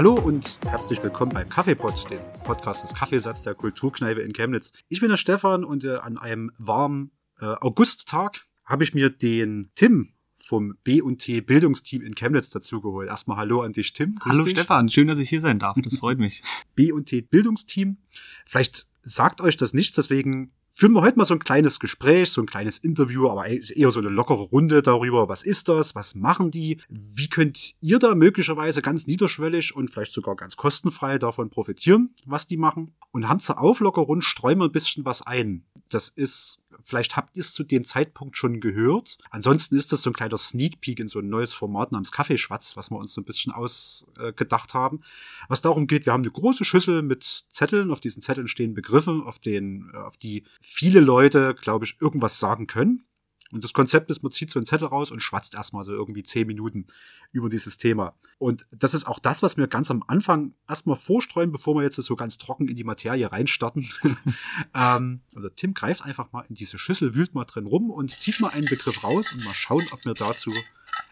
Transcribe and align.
Hallo 0.00 0.14
und 0.14 0.58
herzlich 0.64 1.02
willkommen 1.02 1.32
beim 1.34 1.50
Kaffeepot, 1.50 2.10
dem 2.10 2.20
Podcast 2.42 2.82
des 2.82 2.94
Kaffeesatz 2.94 3.42
der 3.42 3.54
Kulturkneipe 3.54 4.22
in 4.22 4.32
Chemnitz. 4.32 4.72
Ich 4.88 5.00
bin 5.00 5.10
der 5.10 5.18
Stefan 5.18 5.62
und 5.62 5.84
äh, 5.84 5.96
an 5.96 6.16
einem 6.16 6.52
warmen 6.56 7.10
äh, 7.38 7.44
Augusttag 7.44 8.46
habe 8.64 8.82
ich 8.82 8.94
mir 8.94 9.10
den 9.10 9.72
Tim 9.74 10.14
vom 10.38 10.78
B&T 10.84 11.42
Bildungsteam 11.42 12.00
in 12.00 12.14
Chemnitz 12.14 12.48
dazugeholt. 12.48 13.10
Erstmal 13.10 13.36
Hallo 13.36 13.60
an 13.60 13.74
dich, 13.74 13.92
Tim. 13.92 14.14
Grüß 14.14 14.32
Hallo 14.32 14.44
dich. 14.44 14.52
Stefan, 14.52 14.88
schön, 14.88 15.06
dass 15.06 15.18
ich 15.18 15.28
hier 15.28 15.42
sein 15.42 15.58
darf. 15.58 15.76
Das 15.82 15.98
freut 15.98 16.16
mich. 16.16 16.42
B&T 16.76 17.20
Bildungsteam. 17.20 17.98
Vielleicht 18.46 18.86
sagt 19.02 19.40
euch 19.40 19.56
das 19.56 19.74
nichts, 19.74 19.96
deswegen 19.96 20.52
führen 20.68 20.92
wir 20.92 21.02
heute 21.02 21.18
mal 21.18 21.24
so 21.24 21.34
ein 21.34 21.40
kleines 21.40 21.78
Gespräch, 21.78 22.30
so 22.30 22.40
ein 22.40 22.46
kleines 22.46 22.78
Interview, 22.78 23.28
aber 23.28 23.46
eher 23.46 23.90
so 23.90 24.00
eine 24.00 24.08
lockere 24.08 24.42
Runde 24.42 24.82
darüber, 24.82 25.28
was 25.28 25.42
ist 25.42 25.68
das, 25.68 25.94
was 25.94 26.14
machen 26.14 26.50
die, 26.50 26.80
wie 26.88 27.28
könnt 27.28 27.74
ihr 27.80 27.98
da 27.98 28.14
möglicherweise 28.14 28.80
ganz 28.80 29.06
niederschwellig 29.06 29.74
und 29.74 29.90
vielleicht 29.90 30.12
sogar 30.12 30.36
ganz 30.36 30.56
kostenfrei 30.56 31.18
davon 31.18 31.50
profitieren, 31.50 32.14
was 32.24 32.46
die 32.46 32.56
machen. 32.56 32.94
Und 33.12 33.28
haben 33.28 33.40
zur 33.40 33.60
Auflockerung 33.60 34.22
streuen 34.22 34.58
wir 34.58 34.66
ein 34.66 34.72
bisschen 34.72 35.04
was 35.04 35.22
ein. 35.22 35.64
Das 35.88 36.08
ist 36.08 36.60
Vielleicht 36.82 37.16
habt 37.16 37.36
ihr 37.36 37.40
es 37.40 37.52
zu 37.52 37.64
dem 37.64 37.84
Zeitpunkt 37.84 38.36
schon 38.36 38.60
gehört. 38.60 39.18
Ansonsten 39.30 39.76
ist 39.76 39.92
das 39.92 40.02
so 40.02 40.10
ein 40.10 40.14
kleiner 40.14 40.38
Sneak 40.38 40.80
Peek 40.80 41.00
in 41.00 41.06
so 41.06 41.18
ein 41.20 41.28
neues 41.28 41.52
Format 41.52 41.92
namens 41.92 42.12
Kaffeeschwatz, 42.12 42.76
was 42.76 42.90
wir 42.90 42.98
uns 42.98 43.12
so 43.12 43.20
ein 43.20 43.24
bisschen 43.24 43.52
ausgedacht 43.52 44.74
haben. 44.74 45.02
Was 45.48 45.62
darum 45.62 45.86
geht, 45.86 46.06
wir 46.06 46.12
haben 46.12 46.22
eine 46.22 46.30
große 46.30 46.64
Schüssel 46.64 47.02
mit 47.02 47.44
Zetteln. 47.50 47.90
Auf 47.90 48.00
diesen 48.00 48.22
Zetteln 48.22 48.48
stehen 48.48 48.74
Begriffe, 48.74 49.22
auf, 49.24 49.38
denen, 49.38 49.94
auf 49.94 50.16
die 50.16 50.44
viele 50.60 51.00
Leute, 51.00 51.54
glaube 51.54 51.84
ich, 51.84 51.96
irgendwas 52.00 52.38
sagen 52.38 52.66
können. 52.66 53.04
Und 53.52 53.64
das 53.64 53.72
Konzept 53.72 54.10
ist, 54.10 54.22
man 54.22 54.32
zieht 54.32 54.50
so 54.50 54.58
einen 54.58 54.66
Zettel 54.66 54.88
raus 54.88 55.10
und 55.10 55.20
schwatzt 55.20 55.54
erstmal 55.54 55.84
so 55.84 55.92
irgendwie 55.92 56.22
zehn 56.22 56.46
Minuten 56.46 56.86
über 57.32 57.48
dieses 57.48 57.78
Thema. 57.78 58.14
Und 58.38 58.64
das 58.70 58.94
ist 58.94 59.06
auch 59.06 59.18
das, 59.18 59.42
was 59.42 59.56
wir 59.56 59.66
ganz 59.66 59.90
am 59.90 60.04
Anfang 60.06 60.54
erstmal 60.68 60.96
vorstreuen, 60.96 61.52
bevor 61.52 61.74
wir 61.74 61.82
jetzt 61.82 61.96
so 61.96 62.16
ganz 62.16 62.38
trocken 62.38 62.68
in 62.68 62.76
die 62.76 62.84
Materie 62.84 63.30
reinstarten. 63.30 63.88
ähm, 64.74 65.20
also 65.34 65.48
Tim 65.50 65.74
greift 65.74 66.04
einfach 66.04 66.32
mal 66.32 66.44
in 66.48 66.54
diese 66.54 66.78
Schüssel, 66.78 67.14
wühlt 67.14 67.34
mal 67.34 67.44
drin 67.44 67.66
rum 67.66 67.90
und 67.90 68.10
zieht 68.10 68.40
mal 68.40 68.50
einen 68.50 68.66
Begriff 68.66 69.02
raus 69.02 69.32
und 69.32 69.44
mal 69.44 69.54
schauen, 69.54 69.84
ob 69.92 70.04
wir 70.04 70.14
dazu 70.14 70.52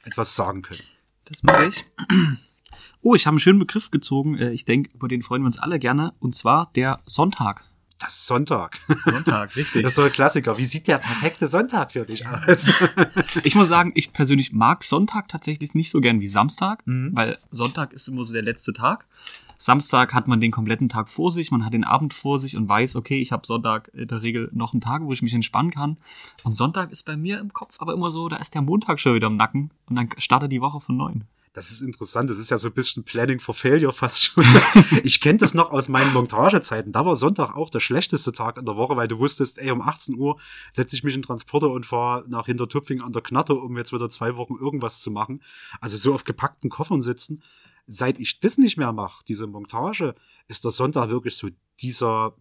etwas 0.04 0.34
sagen 0.36 0.62
können. 0.62 0.82
Das 1.24 1.42
mache 1.42 1.66
ich. 1.66 1.84
Oh, 3.00 3.14
ich 3.14 3.26
habe 3.26 3.34
einen 3.34 3.40
schönen 3.40 3.58
Begriff 3.58 3.90
gezogen. 3.90 4.36
Äh, 4.36 4.50
ich 4.50 4.64
denke, 4.64 4.90
über 4.94 5.08
den 5.08 5.22
freuen 5.22 5.42
wir 5.42 5.46
uns 5.46 5.58
alle 5.58 5.78
gerne. 5.78 6.14
Und 6.18 6.34
zwar 6.34 6.70
der 6.74 7.00
Sonntag. 7.04 7.64
Das 7.98 8.14
ist 8.14 8.26
Sonntag. 8.26 8.80
Sonntag, 9.04 9.56
richtig. 9.56 9.82
Das 9.82 9.92
ist 9.92 9.96
so 9.96 10.02
ein 10.02 10.12
Klassiker. 10.12 10.56
Wie 10.56 10.64
sieht 10.64 10.86
der 10.86 10.98
perfekte 10.98 11.48
Sonntag 11.48 11.92
für 11.92 12.04
dich 12.04 12.26
aus? 12.26 12.72
ich 13.42 13.56
muss 13.56 13.68
sagen, 13.68 13.92
ich 13.94 14.12
persönlich 14.12 14.52
mag 14.52 14.84
Sonntag 14.84 15.28
tatsächlich 15.28 15.74
nicht 15.74 15.90
so 15.90 16.00
gern 16.00 16.20
wie 16.20 16.28
Samstag, 16.28 16.86
mhm. 16.86 17.10
weil 17.14 17.38
Sonntag 17.50 17.92
ist 17.92 18.06
immer 18.06 18.22
so 18.22 18.32
der 18.32 18.42
letzte 18.42 18.72
Tag. 18.72 19.04
Samstag 19.60 20.14
hat 20.14 20.28
man 20.28 20.40
den 20.40 20.52
kompletten 20.52 20.88
Tag 20.88 21.08
vor 21.08 21.32
sich, 21.32 21.50
man 21.50 21.64
hat 21.64 21.74
den 21.74 21.82
Abend 21.82 22.14
vor 22.14 22.38
sich 22.38 22.56
und 22.56 22.68
weiß, 22.68 22.94
okay, 22.94 23.20
ich 23.20 23.32
habe 23.32 23.44
Sonntag 23.44 23.90
in 23.92 24.06
der 24.06 24.22
Regel 24.22 24.48
noch 24.52 24.72
einen 24.72 24.80
Tag, 24.80 25.02
wo 25.02 25.12
ich 25.12 25.20
mich 25.20 25.34
entspannen 25.34 25.72
kann. 25.72 25.96
Und 26.44 26.54
Sonntag 26.54 26.92
ist 26.92 27.02
bei 27.02 27.16
mir 27.16 27.40
im 27.40 27.52
Kopf 27.52 27.74
aber 27.80 27.92
immer 27.92 28.10
so, 28.10 28.28
da 28.28 28.36
ist 28.36 28.54
der 28.54 28.62
Montag 28.62 29.00
schon 29.00 29.16
wieder 29.16 29.26
im 29.26 29.36
Nacken 29.36 29.72
und 29.88 29.96
dann 29.96 30.08
startet 30.18 30.52
die 30.52 30.60
Woche 30.60 30.78
von 30.78 30.96
neun. 30.96 31.24
Das 31.52 31.70
ist 31.70 31.82
interessant. 31.82 32.30
Das 32.30 32.38
ist 32.38 32.50
ja 32.50 32.58
so 32.58 32.68
ein 32.68 32.74
bisschen 32.74 33.04
Planning 33.04 33.40
for 33.40 33.54
Failure 33.54 33.92
fast 33.92 34.22
schon. 34.22 34.44
ich 35.02 35.20
kenne 35.20 35.38
das 35.38 35.54
noch 35.54 35.70
aus 35.70 35.88
meinen 35.88 36.12
Montagezeiten. 36.12 36.92
Da 36.92 37.04
war 37.04 37.16
Sonntag 37.16 37.56
auch 37.56 37.70
der 37.70 37.80
schlechteste 37.80 38.32
Tag 38.32 38.58
in 38.58 38.66
der 38.66 38.76
Woche, 38.76 38.96
weil 38.96 39.08
du 39.08 39.18
wusstest, 39.18 39.58
ey, 39.58 39.70
um 39.70 39.80
18 39.80 40.16
Uhr 40.16 40.38
setze 40.72 40.96
ich 40.96 41.04
mich 41.04 41.14
in 41.14 41.22
Transporter 41.22 41.70
und 41.70 41.86
fahre 41.86 42.24
nach 42.28 42.46
Hintertupfing 42.46 43.00
an 43.00 43.12
der 43.12 43.22
Knatte, 43.22 43.54
um 43.54 43.76
jetzt 43.76 43.92
wieder 43.92 44.08
zwei 44.08 44.36
Wochen 44.36 44.54
irgendwas 44.60 45.00
zu 45.00 45.10
machen. 45.10 45.42
Also 45.80 45.96
so 45.96 46.14
auf 46.14 46.24
gepackten 46.24 46.70
Koffern 46.70 47.02
sitzen. 47.02 47.42
Seit 47.86 48.18
ich 48.20 48.40
das 48.40 48.58
nicht 48.58 48.76
mehr 48.76 48.92
mache, 48.92 49.24
diese 49.26 49.46
Montage, 49.46 50.14
ist 50.46 50.64
der 50.64 50.72
Sonntag 50.72 51.08
wirklich 51.08 51.36
so 51.36 51.48
dieser 51.80 52.34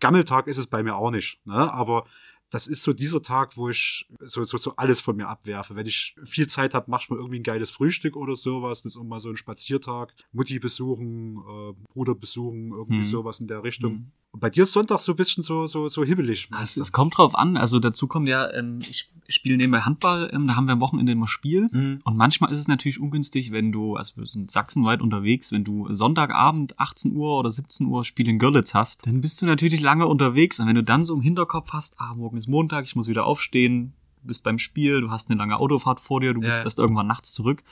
Gammeltag 0.00 0.46
ist 0.46 0.58
es 0.58 0.66
bei 0.66 0.82
mir 0.82 0.96
auch 0.96 1.10
nicht. 1.10 1.40
Ne? 1.44 1.72
Aber 1.72 2.04
das 2.52 2.66
ist 2.66 2.82
so 2.82 2.92
dieser 2.92 3.22
Tag, 3.22 3.56
wo 3.56 3.70
ich 3.70 4.06
so, 4.20 4.44
so, 4.44 4.58
so 4.58 4.76
alles 4.76 5.00
von 5.00 5.16
mir 5.16 5.26
abwerfe. 5.26 5.74
Wenn 5.74 5.86
ich 5.86 6.14
viel 6.22 6.46
Zeit 6.48 6.74
habe, 6.74 6.90
mach 6.90 7.00
ich 7.00 7.08
mal 7.08 7.16
irgendwie 7.16 7.40
ein 7.40 7.44
geiles 7.44 7.70
Frühstück 7.70 8.14
oder 8.14 8.36
sowas. 8.36 8.82
Das 8.82 8.92
ist 8.92 9.00
auch 9.00 9.04
mal 9.04 9.20
so 9.20 9.30
ein 9.30 9.38
Spaziertag. 9.38 10.14
Mutti 10.32 10.58
besuchen, 10.58 11.38
äh, 11.38 11.72
Bruder 11.94 12.14
besuchen, 12.14 12.72
irgendwie 12.72 12.96
mhm. 12.96 13.04
sowas 13.04 13.40
in 13.40 13.46
der 13.46 13.64
Richtung. 13.64 13.92
Mhm. 13.92 14.12
Und 14.32 14.40
bei 14.40 14.48
dir 14.48 14.62
ist 14.62 14.72
Sonntag 14.72 15.00
so 15.00 15.12
ein 15.12 15.16
bisschen 15.16 15.42
so, 15.42 15.66
so, 15.66 15.88
so 15.88 16.04
hibbelig. 16.04 16.48
Es, 16.60 16.78
es 16.78 16.90
kommt 16.90 17.18
drauf 17.18 17.34
an. 17.34 17.58
Also 17.58 17.78
dazu 17.80 18.06
kommt 18.06 18.28
ja, 18.28 18.50
ähm, 18.52 18.80
ich 18.88 19.10
spiele 19.28 19.58
nebenbei 19.58 19.80
Handball, 19.80 20.30
ähm, 20.32 20.46
da 20.46 20.56
haben 20.56 20.64
wir 20.64 20.72
am 20.72 20.80
Wochenende 20.80 21.12
immer 21.12 21.28
Spiel. 21.28 21.68
Mhm. 21.70 22.00
Und 22.02 22.16
manchmal 22.16 22.50
ist 22.50 22.58
es 22.58 22.66
natürlich 22.66 22.98
ungünstig, 22.98 23.52
wenn 23.52 23.72
du, 23.72 23.96
also 23.96 24.16
wir 24.16 24.26
sind 24.26 24.50
sachsenweit 24.50 25.02
unterwegs, 25.02 25.52
wenn 25.52 25.64
du 25.64 25.92
Sonntagabend 25.92 26.80
18 26.80 27.14
Uhr 27.14 27.38
oder 27.38 27.50
17 27.50 27.86
Uhr 27.86 28.04
Spiel 28.06 28.26
in 28.26 28.38
Görlitz 28.38 28.74
hast, 28.74 29.06
dann 29.06 29.20
bist 29.20 29.42
du 29.42 29.46
natürlich 29.46 29.80
lange 29.80 30.06
unterwegs. 30.06 30.58
Und 30.60 30.66
wenn 30.66 30.76
du 30.76 30.82
dann 30.82 31.04
so 31.04 31.14
im 31.14 31.20
Hinterkopf 31.20 31.74
hast, 31.74 32.00
ah, 32.00 32.14
morgen 32.14 32.38
ist 32.38 32.48
Montag, 32.48 32.86
ich 32.86 32.96
muss 32.96 33.08
wieder 33.08 33.26
aufstehen, 33.26 33.92
du 34.22 34.28
bist 34.28 34.44
beim 34.44 34.58
Spiel, 34.58 35.02
du 35.02 35.10
hast 35.10 35.28
eine 35.28 35.38
lange 35.38 35.58
Autofahrt 35.58 36.00
vor 36.00 36.20
dir, 36.20 36.32
du 36.32 36.40
bist 36.40 36.60
ja. 36.60 36.64
erst 36.64 36.78
irgendwann 36.78 37.06
nachts 37.06 37.34
zurück, 37.34 37.62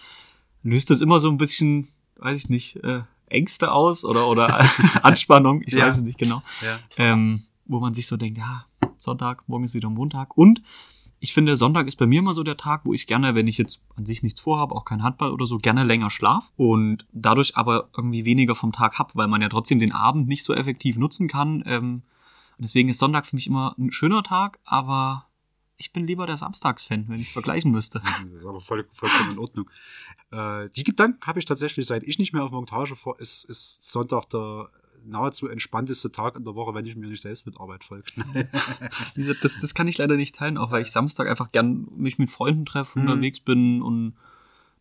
löst 0.62 0.90
das 0.90 1.00
immer 1.00 1.20
so 1.20 1.30
ein 1.30 1.38
bisschen, 1.38 1.88
weiß 2.16 2.44
ich 2.44 2.50
nicht, 2.50 2.76
äh, 2.84 3.00
Ängste 3.30 3.72
aus 3.72 4.04
oder, 4.04 4.28
oder 4.28 4.64
Anspannung, 5.02 5.62
ich 5.62 5.74
ja. 5.74 5.86
weiß 5.86 5.96
es 5.96 6.02
nicht 6.02 6.18
genau. 6.18 6.42
Ja. 6.62 6.78
Ähm, 6.96 7.44
wo 7.66 7.80
man 7.80 7.94
sich 7.94 8.06
so 8.06 8.16
denkt, 8.16 8.38
ja, 8.38 8.66
Sonntag, 8.98 9.48
morgen 9.48 9.64
ist 9.64 9.74
wieder 9.74 9.88
Montag. 9.88 10.36
Und 10.36 10.62
ich 11.20 11.34
finde, 11.34 11.56
Sonntag 11.56 11.86
ist 11.86 11.96
bei 11.96 12.06
mir 12.06 12.20
immer 12.20 12.34
so 12.34 12.42
der 12.42 12.56
Tag, 12.56 12.80
wo 12.84 12.94
ich 12.94 13.06
gerne, 13.06 13.34
wenn 13.34 13.46
ich 13.46 13.58
jetzt 13.58 13.82
an 13.96 14.06
sich 14.06 14.22
nichts 14.22 14.40
vorhabe, 14.40 14.74
auch 14.74 14.86
kein 14.86 15.02
Handball 15.02 15.32
oder 15.32 15.46
so, 15.46 15.58
gerne 15.58 15.84
länger 15.84 16.10
schlaf 16.10 16.50
und 16.56 17.06
dadurch 17.12 17.56
aber 17.56 17.90
irgendwie 17.96 18.24
weniger 18.24 18.54
vom 18.54 18.72
Tag 18.72 18.98
hab, 18.98 19.14
weil 19.14 19.28
man 19.28 19.42
ja 19.42 19.50
trotzdem 19.50 19.78
den 19.78 19.92
Abend 19.92 20.28
nicht 20.28 20.44
so 20.44 20.54
effektiv 20.54 20.96
nutzen 20.96 21.28
kann. 21.28 21.62
Ähm, 21.66 22.02
deswegen 22.58 22.88
ist 22.88 22.98
Sonntag 22.98 23.26
für 23.26 23.36
mich 23.36 23.46
immer 23.46 23.74
ein 23.78 23.92
schöner 23.92 24.22
Tag, 24.22 24.58
aber 24.64 25.26
ich 25.80 25.94
bin 25.94 26.06
lieber 26.06 26.26
der 26.26 26.36
Samstagsfan, 26.36 27.06
wenn 27.08 27.16
ich 27.16 27.28
es 27.28 27.32
vergleichen 27.32 27.72
müsste. 27.72 28.02
Das 28.30 28.42
ist 28.42 28.46
aber 28.46 28.60
voll, 28.60 28.86
vollkommen 28.92 29.32
in 29.32 29.38
Ordnung. 29.38 29.70
Äh, 30.30 30.68
die 30.76 30.84
Gedanken 30.84 31.26
habe 31.26 31.38
ich 31.38 31.46
tatsächlich, 31.46 31.86
seit 31.86 32.02
ich 32.04 32.18
nicht 32.18 32.32
mehr 32.32 32.44
auf 32.44 32.50
Montage 32.50 32.94
vor, 32.94 33.18
ist, 33.18 33.44
ist 33.44 33.90
Sonntag 33.90 34.28
der 34.28 34.68
nahezu 35.06 35.48
entspannteste 35.48 36.12
Tag 36.12 36.36
in 36.36 36.44
der 36.44 36.54
Woche, 36.54 36.74
wenn 36.74 36.84
ich 36.84 36.94
mir 36.94 37.08
nicht 37.08 37.22
selbst 37.22 37.46
mit 37.46 37.58
Arbeit 37.58 37.84
folge. 37.84 38.04
das, 39.42 39.58
das 39.58 39.74
kann 39.74 39.88
ich 39.88 39.96
leider 39.96 40.16
nicht 40.16 40.34
teilen, 40.34 40.58
auch 40.58 40.70
weil 40.70 40.82
ich 40.82 40.92
Samstag 40.92 41.26
einfach 41.26 41.50
gern 41.50 41.88
mich 41.96 42.18
mit 42.18 42.30
Freunden 42.30 42.66
treffe, 42.66 42.98
mhm. 42.98 43.08
unterwegs 43.08 43.40
bin 43.40 43.80
und 43.80 44.14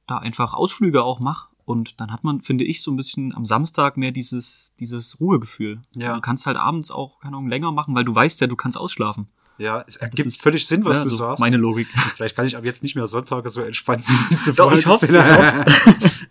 da 0.06 0.18
einfach 0.18 0.54
Ausflüge 0.54 1.04
auch 1.04 1.22
mache. 1.22 1.48
Und 1.64 2.02
dann 2.02 2.12
hat 2.12 2.26
man, 2.26 2.42
finde 2.42 2.66
ich, 2.66 2.82
so 2.82 2.92
ein 2.92 2.98
bisschen 2.98 3.34
am 3.34 3.46
Samstag 3.46 3.96
mehr 3.96 4.12
dieses, 4.12 4.76
dieses 4.80 5.20
Ruhegefühl. 5.22 5.82
Ja. 5.96 6.16
Du 6.16 6.22
kannst 6.22 6.46
halt 6.46 6.58
abends 6.58 6.92
auch, 6.92 7.22
keine 7.22 7.38
Ahnung, 7.38 7.48
länger 7.48 7.72
machen, 7.72 7.96
weil 7.96 8.04
du 8.04 8.14
weißt 8.14 8.42
ja, 8.42 8.48
du 8.48 8.58
kannst 8.58 8.78
ausschlafen. 8.78 9.30
Ja, 9.60 9.84
es 9.86 9.98
ergibt 9.98 10.26
ist, 10.26 10.42
völlig 10.42 10.66
Sinn, 10.66 10.86
was 10.86 10.98
ja, 10.98 11.04
du 11.04 11.10
so 11.10 11.18
sagst. 11.18 11.42
Meine 11.42 11.58
Logik. 11.58 11.88
Vielleicht 12.16 12.36
kann 12.36 12.48
ich 12.48 12.56
ab 12.56 12.64
jetzt 12.64 12.82
nicht 12.82 12.96
mehr 12.96 13.08
Sonntage 13.08 13.50
so 13.50 13.62
entspannt 13.62 14.04
sein, 14.04 14.56
Doch, 14.56 14.74
ich 14.74 14.86
hoffe 14.86 15.06
ich 15.06 15.12
hoff's. 15.12 15.62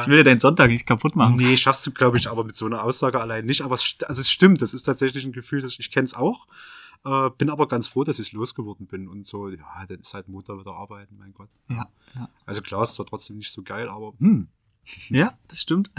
ich 0.00 0.06
will 0.08 0.16
ja 0.16 0.24
deinen 0.24 0.40
Sonntag 0.40 0.70
nicht 0.70 0.86
kaputt 0.86 1.14
machen. 1.16 1.36
Nee, 1.36 1.56
schaffst 1.58 1.86
du, 1.86 1.92
glaube 1.92 2.16
ich, 2.16 2.28
aber 2.28 2.42
mit 2.44 2.56
so 2.56 2.64
einer 2.64 2.82
Aussage 2.82 3.20
allein 3.20 3.44
nicht. 3.44 3.60
Aber 3.60 3.74
es, 3.74 3.96
also 4.06 4.22
es 4.22 4.30
stimmt, 4.30 4.62
das 4.62 4.72
ist 4.72 4.84
tatsächlich 4.84 5.24
ein 5.24 5.32
Gefühl, 5.32 5.60
das 5.60 5.78
ich 5.78 5.90
kenne 5.90 6.06
es 6.06 6.14
auch. 6.14 6.48
Äh, 7.04 7.28
bin 7.36 7.50
aber 7.50 7.68
ganz 7.68 7.86
froh, 7.86 8.04
dass 8.04 8.18
ich 8.18 8.32
losgeworden 8.32 8.86
bin 8.86 9.06
und 9.06 9.26
so, 9.26 9.48
ja, 9.48 9.86
dann 9.86 10.00
ist 10.00 10.14
halt 10.14 10.28
Montag 10.28 10.58
wieder 10.58 10.72
arbeiten, 10.72 11.16
mein 11.18 11.32
Gott. 11.32 11.48
Ja, 11.68 11.88
ja. 12.14 12.28
Also 12.46 12.62
klar, 12.62 12.82
ist 12.82 12.94
zwar 12.94 13.06
trotzdem 13.06 13.36
nicht 13.36 13.52
so 13.52 13.62
geil, 13.62 13.88
aber 13.88 14.14
hm. 14.18 14.48
Ja, 15.08 15.38
das 15.48 15.60
stimmt. 15.60 15.90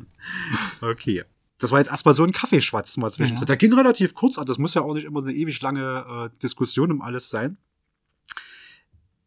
okay 0.82 1.24
das 1.60 1.70
war 1.70 1.78
jetzt 1.78 1.90
erstmal 1.90 2.14
so 2.14 2.24
ein 2.24 2.32
Kaffeeschwatz 2.32 2.96
mal 2.96 3.12
zwischendrin. 3.12 3.42
Ja. 3.42 3.46
Der 3.46 3.56
ging 3.56 3.72
relativ 3.74 4.14
kurz, 4.14 4.38
aber 4.38 4.46
das 4.46 4.58
muss 4.58 4.74
ja 4.74 4.82
auch 4.82 4.94
nicht 4.94 5.04
immer 5.04 5.22
eine 5.22 5.32
ewig 5.32 5.60
lange 5.60 6.30
äh, 6.32 6.38
Diskussion 6.42 6.90
um 6.90 7.02
alles 7.02 7.28
sein. 7.28 7.58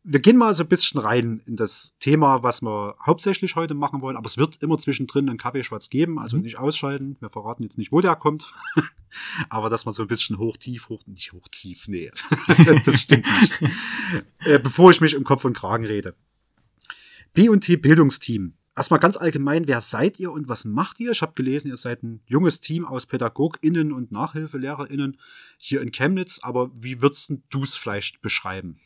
Wir 0.05 0.19
gehen 0.19 0.35
mal 0.35 0.53
so 0.53 0.63
ein 0.63 0.67
bisschen 0.67 0.99
rein 0.99 1.41
in 1.45 1.55
das 1.55 1.95
Thema, 1.99 2.43
was 2.43 2.61
wir 2.61 2.95
hauptsächlich 3.05 3.55
heute 3.55 3.73
machen 3.73 4.01
wollen, 4.01 4.17
aber 4.17 4.25
es 4.25 4.37
wird 4.37 4.61
immer 4.61 4.77
zwischendrin 4.77 5.29
einen 5.29 5.37
Kaffeeschwatz 5.37 5.89
geben, 5.89 6.19
also 6.19 6.35
mhm. 6.35 6.43
nicht 6.43 6.57
ausschalten. 6.57 7.15
Wir 7.21 7.29
verraten 7.29 7.63
jetzt 7.63 7.77
nicht, 7.77 7.93
wo 7.93 8.01
der 8.01 8.15
kommt, 8.15 8.53
aber 9.49 9.69
dass 9.69 9.85
man 9.85 9.93
so 9.93 10.01
ein 10.01 10.09
bisschen 10.09 10.39
hoch, 10.39 10.57
tief, 10.57 10.89
hoch, 10.89 11.03
nicht 11.05 11.31
hoch, 11.31 11.47
tief, 11.49 11.87
nee, 11.87 12.11
das 12.85 13.01
stimmt 13.01 13.25
nicht. 13.41 13.59
Äh, 14.45 14.59
bevor 14.59 14.91
ich 14.91 14.99
mich 14.99 15.13
im 15.13 15.23
Kopf 15.23 15.45
und 15.45 15.53
Kragen 15.53 15.85
rede. 15.85 16.15
B&T 17.33 17.77
Bildungsteam 17.77 18.55
Erstmal 18.75 18.99
ganz 18.99 19.17
allgemein, 19.17 19.67
wer 19.67 19.81
seid 19.81 20.19
ihr 20.19 20.31
und 20.31 20.47
was 20.47 20.65
macht 20.65 20.99
ihr? 20.99 21.11
Ich 21.11 21.21
habe 21.21 21.33
gelesen, 21.35 21.67
ihr 21.67 21.77
seid 21.77 22.01
ein 22.01 22.21
junges 22.25 22.59
Team 22.59 22.85
aus 22.85 23.05
PädagogInnen 23.05 23.91
und 23.91 24.11
NachhilfelehrerInnen 24.11 25.17
hier 25.57 25.81
in 25.81 25.91
Chemnitz, 25.91 26.39
aber 26.41 26.71
wie 26.73 26.99
würdest 26.99 27.33
du 27.49 27.61
es 27.61 27.75
vielleicht 27.75 28.21
beschreiben? 28.21 28.79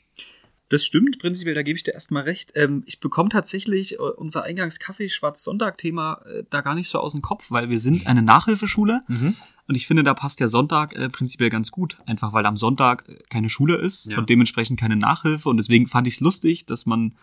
Das 0.70 0.86
stimmt, 0.86 1.20
prinzipiell, 1.20 1.56
da 1.56 1.64
gebe 1.64 1.78
ich 1.78 1.84
dir 1.84 1.94
erstmal 1.94 2.24
recht. 2.24 2.52
Ähm, 2.56 2.84
ich 2.86 3.00
bekomme 3.00 3.30
tatsächlich 3.30 3.94
äh, 3.94 3.98
unser 3.98 4.44
Eingangs-Kaffee-Schwarz-Sonntag-Thema 4.44 6.22
äh, 6.26 6.44
da 6.50 6.60
gar 6.60 6.76
nicht 6.76 6.90
so 6.90 7.00
aus 7.00 7.14
dem 7.14 7.22
Kopf, 7.22 7.46
weil 7.50 7.70
wir 7.70 7.80
sind 7.80 8.08
eine 8.08 8.22
Nachhilfeschule 8.22 9.00
mhm. 9.08 9.36
und 9.68 9.76
ich 9.76 9.88
finde, 9.88 10.04
da 10.04 10.14
passt 10.14 10.42
der 10.42 10.50
Sonntag 10.50 10.94
äh, 10.98 11.08
prinzipiell 11.08 11.50
ganz 11.50 11.72
gut. 11.72 11.98
Einfach 12.06 12.34
weil 12.34 12.46
am 12.46 12.58
Sonntag 12.58 13.06
keine 13.30 13.48
Schule 13.48 13.78
ist 13.78 14.08
ja. 14.08 14.18
und 14.18 14.30
dementsprechend 14.30 14.78
keine 14.78 14.98
Nachhilfe 14.98 15.48
und 15.48 15.56
deswegen 15.56 15.88
fand 15.88 16.08
ich 16.08 16.16
es 16.16 16.20
lustig, 16.20 16.66
dass 16.66 16.86
man 16.86 17.16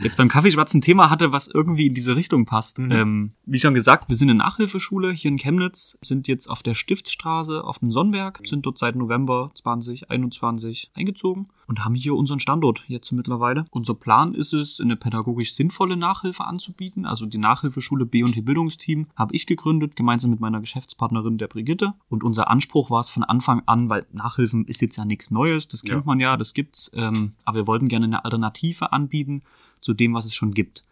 jetzt 0.00 0.16
beim 0.16 0.28
Kaffeeschwatzen 0.28 0.80
Thema 0.80 1.10
hatte, 1.10 1.32
was 1.32 1.48
irgendwie 1.48 1.86
in 1.86 1.94
diese 1.94 2.16
Richtung 2.16 2.44
passt. 2.44 2.78
Mhm. 2.78 2.92
Ähm, 2.92 3.32
wie 3.44 3.58
schon 3.58 3.74
gesagt, 3.74 4.08
wir 4.08 4.16
sind 4.16 4.30
eine 4.30 4.38
Nachhilfeschule 4.38 5.12
hier 5.12 5.30
in 5.30 5.38
Chemnitz, 5.38 5.98
sind 6.02 6.28
jetzt 6.28 6.48
auf 6.48 6.62
der 6.62 6.74
Stiftsstraße 6.74 7.64
auf 7.64 7.78
dem 7.78 7.90
Sonnenberg, 7.90 8.40
sind 8.44 8.66
dort 8.66 8.78
seit 8.78 8.96
November 8.96 9.50
2021 9.54 10.90
eingezogen 10.94 11.48
und 11.66 11.84
haben 11.84 11.94
hier 11.94 12.14
unseren 12.14 12.40
Standort 12.40 12.84
jetzt 12.86 13.10
mittlerweile. 13.12 13.64
Unser 13.70 13.94
Plan 13.94 14.34
ist 14.34 14.52
es, 14.52 14.80
eine 14.80 14.96
pädagogisch 14.96 15.54
sinnvolle 15.54 15.96
Nachhilfe 15.96 16.44
anzubieten. 16.44 17.06
Also 17.06 17.26
die 17.26 17.38
Nachhilfeschule 17.38 18.06
B&T 18.06 18.40
Bildungsteam 18.40 19.06
habe 19.16 19.34
ich 19.34 19.46
gegründet, 19.46 19.96
gemeinsam 19.96 20.30
mit 20.30 20.40
meiner 20.40 20.60
Geschäftspartnerin 20.60 21.38
der 21.38 21.48
Brigitte. 21.48 21.94
Und 22.08 22.22
unser 22.22 22.50
Anspruch 22.50 22.90
war 22.90 23.00
es 23.00 23.10
von 23.10 23.24
Anfang 23.24 23.62
an, 23.66 23.88
weil 23.88 24.06
Nachhilfen 24.12 24.64
ist 24.66 24.80
jetzt 24.80 24.96
ja 24.96 25.04
nichts 25.04 25.30
Neues, 25.30 25.68
das 25.68 25.82
kennt 25.82 26.00
ja. 26.00 26.06
man 26.06 26.20
ja, 26.20 26.36
das 26.36 26.54
gibt's. 26.54 26.90
Ähm, 26.94 27.32
aber 27.44 27.58
wir 27.58 27.66
wollten 27.66 27.88
gerne 27.88 28.06
eine 28.06 28.24
Alternative 28.24 28.92
anbieten 28.92 29.42
zu 29.86 29.94
dem, 29.94 30.12
was 30.12 30.26
es 30.26 30.34
schon 30.34 30.52
gibt. 30.52 30.84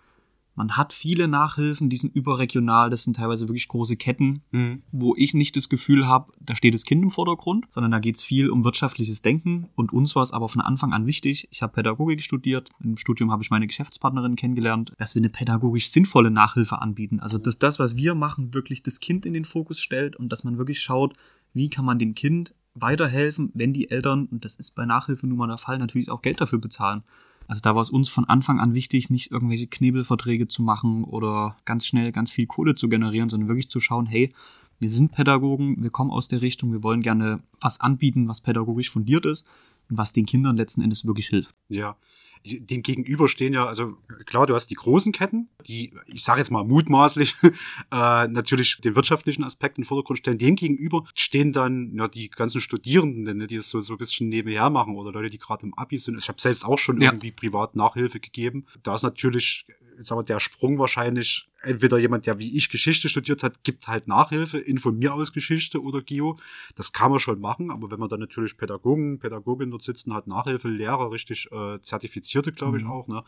Man 0.57 0.77
hat 0.77 0.93
viele 0.93 1.27
Nachhilfen, 1.27 1.91
die 1.91 1.97
sind 1.97 2.15
überregional, 2.15 2.89
das 2.89 3.03
sind 3.03 3.17
teilweise 3.17 3.49
wirklich 3.49 3.67
große 3.67 3.97
Ketten, 3.97 4.43
mhm. 4.53 4.83
wo 4.93 5.17
ich 5.17 5.35
nicht 5.35 5.57
das 5.57 5.69
Gefühl 5.69 6.07
habe, 6.07 6.33
da 6.39 6.55
steht 6.55 6.75
das 6.75 6.85
Kind 6.85 7.03
im 7.03 7.11
Vordergrund, 7.11 7.67
sondern 7.71 7.91
da 7.91 7.99
geht 7.99 8.15
es 8.15 8.23
viel 8.23 8.51
um 8.51 8.63
wirtschaftliches 8.63 9.21
Denken. 9.21 9.69
Und 9.75 9.93
uns 9.93 10.15
war 10.15 10.23
es 10.23 10.33
aber 10.33 10.49
von 10.49 10.61
Anfang 10.61 10.93
an 10.93 11.07
wichtig. 11.07 11.49
Ich 11.51 11.63
habe 11.63 11.73
Pädagogik 11.73 12.23
studiert, 12.23 12.71
im 12.79 12.97
Studium 12.97 13.33
habe 13.33 13.43
ich 13.43 13.51
meine 13.51 13.67
Geschäftspartnerin 13.67 14.37
kennengelernt, 14.37 14.93
dass 14.97 15.17
wir 15.17 15.21
eine 15.21 15.29
pädagogisch 15.29 15.89
sinnvolle 15.89 16.31
Nachhilfe 16.31 16.81
anbieten. 16.81 17.19
Also 17.19 17.37
dass 17.37 17.59
das, 17.59 17.81
was 17.81 17.97
wir 17.97 18.15
machen, 18.15 18.55
wirklich 18.55 18.85
das 18.85 19.01
Kind 19.01 19.27
in 19.27 19.35
den 19.35 19.45
Fokus 19.45 19.81
stellt 19.81 20.15
und 20.15 20.29
dass 20.29 20.45
man 20.45 20.57
wirklich 20.57 20.81
schaut, 20.81 21.15
wie 21.53 21.69
kann 21.69 21.85
man 21.85 21.99
dem 21.99 22.15
Kind 22.15 22.55
weiterhelfen, 22.75 23.51
wenn 23.55 23.73
die 23.73 23.91
Eltern, 23.91 24.27
und 24.27 24.45
das 24.45 24.55
ist 24.57 24.77
bei 24.77 24.87
Nachhilfe 24.87 25.27
nun 25.27 25.39
mal 25.39 25.47
der 25.49 25.59
Fall, 25.59 25.79
natürlich 25.79 26.11
auch 26.11 26.23
Geld 26.23 26.41
dafür 26.41 26.61
bezahlen. 26.61 27.03
Also 27.47 27.61
da 27.63 27.75
war 27.75 27.83
es 27.83 27.91
uns 27.91 28.09
von 28.09 28.25
Anfang 28.25 28.61
an 28.61 28.75
wichtig, 28.75 29.11
nicht 29.11 29.31
irgendwelche 29.31 29.67
Knebelverträge 29.67 30.49
zu 30.49 30.63
machen 30.63 31.05
oder 31.05 31.57
ganz 31.65 31.87
schnell 31.87 32.13
ganz 32.13 32.31
viel 32.31 32.47
Kohle 32.47 32.75
zu 32.75 32.89
generieren, 32.89 33.29
sondern 33.29 33.49
wirklich 33.49 33.69
zu 33.69 33.81
schauen, 33.81 34.07
hey, 34.07 34.33
wir 34.81 34.91
sind 34.91 35.13
Pädagogen, 35.13 35.83
wir 35.83 35.91
kommen 35.91 36.11
aus 36.11 36.29
der 36.29 36.43
Richtung, 36.43 36.73
wir 36.73 36.83
wollen 36.83 37.03
gerne 37.03 37.41
was 37.61 37.81
anbieten, 37.81 38.29
was 38.29 38.41
pädagogisch 38.41 38.91
fundiert 38.91 39.27
ist 39.27 39.47
und 39.89 39.99
was 39.99 40.13
den 40.13 40.27
Kindern 40.27 40.57
letzten 40.57 40.83
Endes 40.83 41.07
wirklich 41.07 41.29
hilft. 41.29 41.55
Ja, 41.69 41.97
dem 42.45 42.83
gegenüber 42.83 43.29
stehen 43.29 43.55
ja, 43.55 43.67
also 43.67 43.97
klar, 44.27 44.47
du 44.47 44.55
hast 44.55 44.67
die 44.67 44.75
großen 44.75 45.13
Ketten, 45.13 45.49
die, 45.67 45.93
ich 46.07 46.25
sage 46.25 46.41
jetzt 46.41 46.51
mal 46.51 46.65
mutmaßlich, 46.65 47.37
äh, 47.91 48.29
natürlich 48.29 48.79
den 48.83 48.97
wirtschaftlichen 48.97 49.45
Aspekt 49.45 49.79
in 49.79 49.83
den 49.83 49.89
Vordergrund 49.89 50.19
stellen. 50.19 50.39
Dem 50.39 50.57
gegenüber 50.57 51.05
stehen 51.15 51.53
dann 51.53 51.95
ja 51.95 52.09
die 52.09 52.29
ganzen 52.29 52.61
Studierenden, 52.61 53.39
ne, 53.39 53.47
die 53.47 53.57
es 53.57 53.71
so, 53.71 53.81
so 53.81 53.95
ein 53.95 53.99
bisschen 53.99 54.29
nebenher 54.29 54.69
machen 54.71 54.97
oder 54.97 55.13
Leute, 55.13 55.31
die 55.31 55.39
gerade 55.39 55.65
im 55.67 55.75
Abi 55.75 55.97
sind. 55.99 56.19
Ich 56.19 56.29
habe 56.29 56.41
selbst 56.41 56.65
auch 56.65 56.79
schon 56.79 57.01
ja. 57.01 57.11
irgendwie 57.11 57.33
privat 57.33 57.77
Nachhilfe 57.77 58.21
gegeben. 58.21 58.67
Da 58.83 58.95
ist 58.95 59.03
natürlich 59.03 59.67
sagen 59.99 60.21
wir, 60.21 60.25
der 60.25 60.41
Sprung 60.41 60.79
wahrscheinlich 60.79 61.49
entweder 61.65 61.99
jemand, 61.99 62.27
der 62.27 62.39
wie 62.39 62.57
ich 62.57 62.69
Geschichte 62.69 63.09
studiert 63.09 63.43
hat, 63.43 63.65
gibt 63.65 63.89
halt 63.89 64.09
Nachhilfe 64.09 64.59
in 64.59 64.79
von 64.79 64.99
mir 64.99 65.15
aus 65.15 65.33
Geschichte 65.33 65.83
oder 65.83 66.03
Geo. 66.03 66.39
Das 66.75 66.93
kann 66.93 67.11
man 67.11 67.21
schon 67.21 67.41
machen, 67.41 67.71
aber 67.71 67.91
wenn 67.91 67.99
man 67.99 68.09
dann 68.09 68.21
natürlich 68.21 68.57
Pädagogen, 68.57 69.19
Pädagoginnen 69.19 69.71
dort 69.71 69.83
sitzen 69.83 70.15
hat, 70.15 70.27
Nachhilfe, 70.27 70.69
Lehrer, 70.69 71.11
richtig 71.11 71.51
äh, 71.53 71.81
Zertifizierte, 71.81 72.53
glaube 72.53 72.79
ich 72.79 72.85
mhm. 72.85 72.91
auch, 72.91 73.09
ne? 73.09 73.25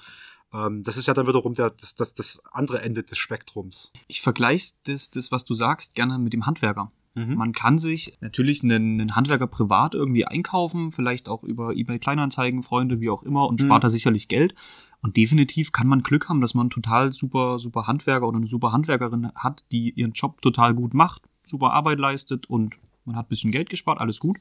Ähm, 0.52 0.82
das 0.82 0.96
ist 0.96 1.06
ja 1.06 1.14
dann 1.14 1.26
wiederum 1.26 1.54
der, 1.54 1.70
das, 1.70 1.94
das, 1.94 2.14
das 2.14 2.40
andere 2.52 2.80
Ende 2.80 3.02
des 3.02 3.18
Spektrums. 3.18 3.92
Ich 4.06 4.20
vergleiche 4.20 4.74
das, 4.84 5.10
das, 5.10 5.32
was 5.32 5.44
du 5.44 5.54
sagst, 5.54 5.94
gerne 5.94 6.18
mit 6.18 6.32
dem 6.32 6.46
Handwerker. 6.46 6.92
Mhm. 7.16 7.34
Man 7.34 7.52
kann 7.52 7.78
sich 7.78 8.16
natürlich 8.20 8.62
einen, 8.62 9.00
einen, 9.00 9.16
Handwerker 9.16 9.46
privat 9.46 9.94
irgendwie 9.94 10.26
einkaufen, 10.26 10.92
vielleicht 10.92 11.28
auch 11.28 11.42
über 11.42 11.74
eBay 11.74 11.98
Kleinanzeigen, 11.98 12.62
Freunde, 12.62 13.00
wie 13.00 13.10
auch 13.10 13.22
immer, 13.22 13.48
und 13.48 13.60
mhm. 13.60 13.64
spart 13.64 13.84
da 13.84 13.88
sicherlich 13.88 14.28
Geld. 14.28 14.54
Und 15.02 15.16
definitiv 15.16 15.72
kann 15.72 15.86
man 15.86 16.02
Glück 16.02 16.28
haben, 16.28 16.40
dass 16.40 16.54
man 16.54 16.70
total 16.70 17.12
super, 17.12 17.58
super 17.58 17.86
Handwerker 17.86 18.26
oder 18.26 18.38
eine 18.38 18.48
super 18.48 18.72
Handwerkerin 18.72 19.30
hat, 19.34 19.64
die 19.70 19.90
ihren 19.90 20.12
Job 20.12 20.42
total 20.42 20.74
gut 20.74 20.94
macht, 20.94 21.22
super 21.46 21.72
Arbeit 21.72 21.98
leistet 21.98 22.48
und 22.48 22.76
man 23.04 23.16
hat 23.16 23.26
ein 23.26 23.28
bisschen 23.28 23.52
Geld 23.52 23.70
gespart, 23.70 24.00
alles 24.00 24.18
gut. 24.18 24.38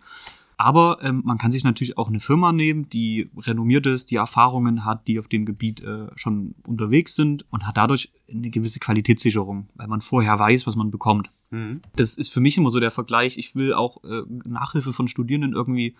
Aber 0.58 1.00
ähm, 1.02 1.22
man 1.26 1.38
kann 1.38 1.52
sich 1.52 1.64
natürlich 1.64 1.98
auch 1.98 2.08
eine 2.08 2.20
Firma 2.20 2.54
nehmen, 2.54 2.90
die 2.90 3.30
renommiert 3.38 3.86
ist, 3.88 4.10
die 4.10 4.16
Erfahrungen 4.16 4.86
hat, 4.86 5.08
die 5.08 5.20
auf 5.20 5.28
dem 5.28 5.46
Gebiet 5.46 5.82
äh, 5.82 6.08
schon 6.16 6.56
unterwegs 6.66 7.16
sind 7.16 7.46
und 7.52 7.68
hat 7.68 7.78
dadurch 7.78 8.12
eine 8.32 8.50
gewisse 8.50 8.80
Qualitätssicherung, 8.80 9.68
weil 9.76 9.88
man 9.88 10.02
vorher 10.02 10.40
weiß, 10.40 10.66
was 10.66 10.78
man 10.78 10.92
bekommt. 10.92 11.30
Mhm. 11.52 11.82
Das 11.96 12.16
ist 12.16 12.32
für 12.32 12.40
mich 12.40 12.58
immer 12.58 12.70
so 12.70 12.80
der 12.80 12.92
Vergleich. 12.92 13.38
Ich 13.38 13.56
will 13.56 13.74
auch 13.74 14.04
äh, 14.06 14.22
Nachhilfe 14.46 14.94
von 14.94 15.08
Studierenden 15.08 15.54
irgendwie 15.54 15.96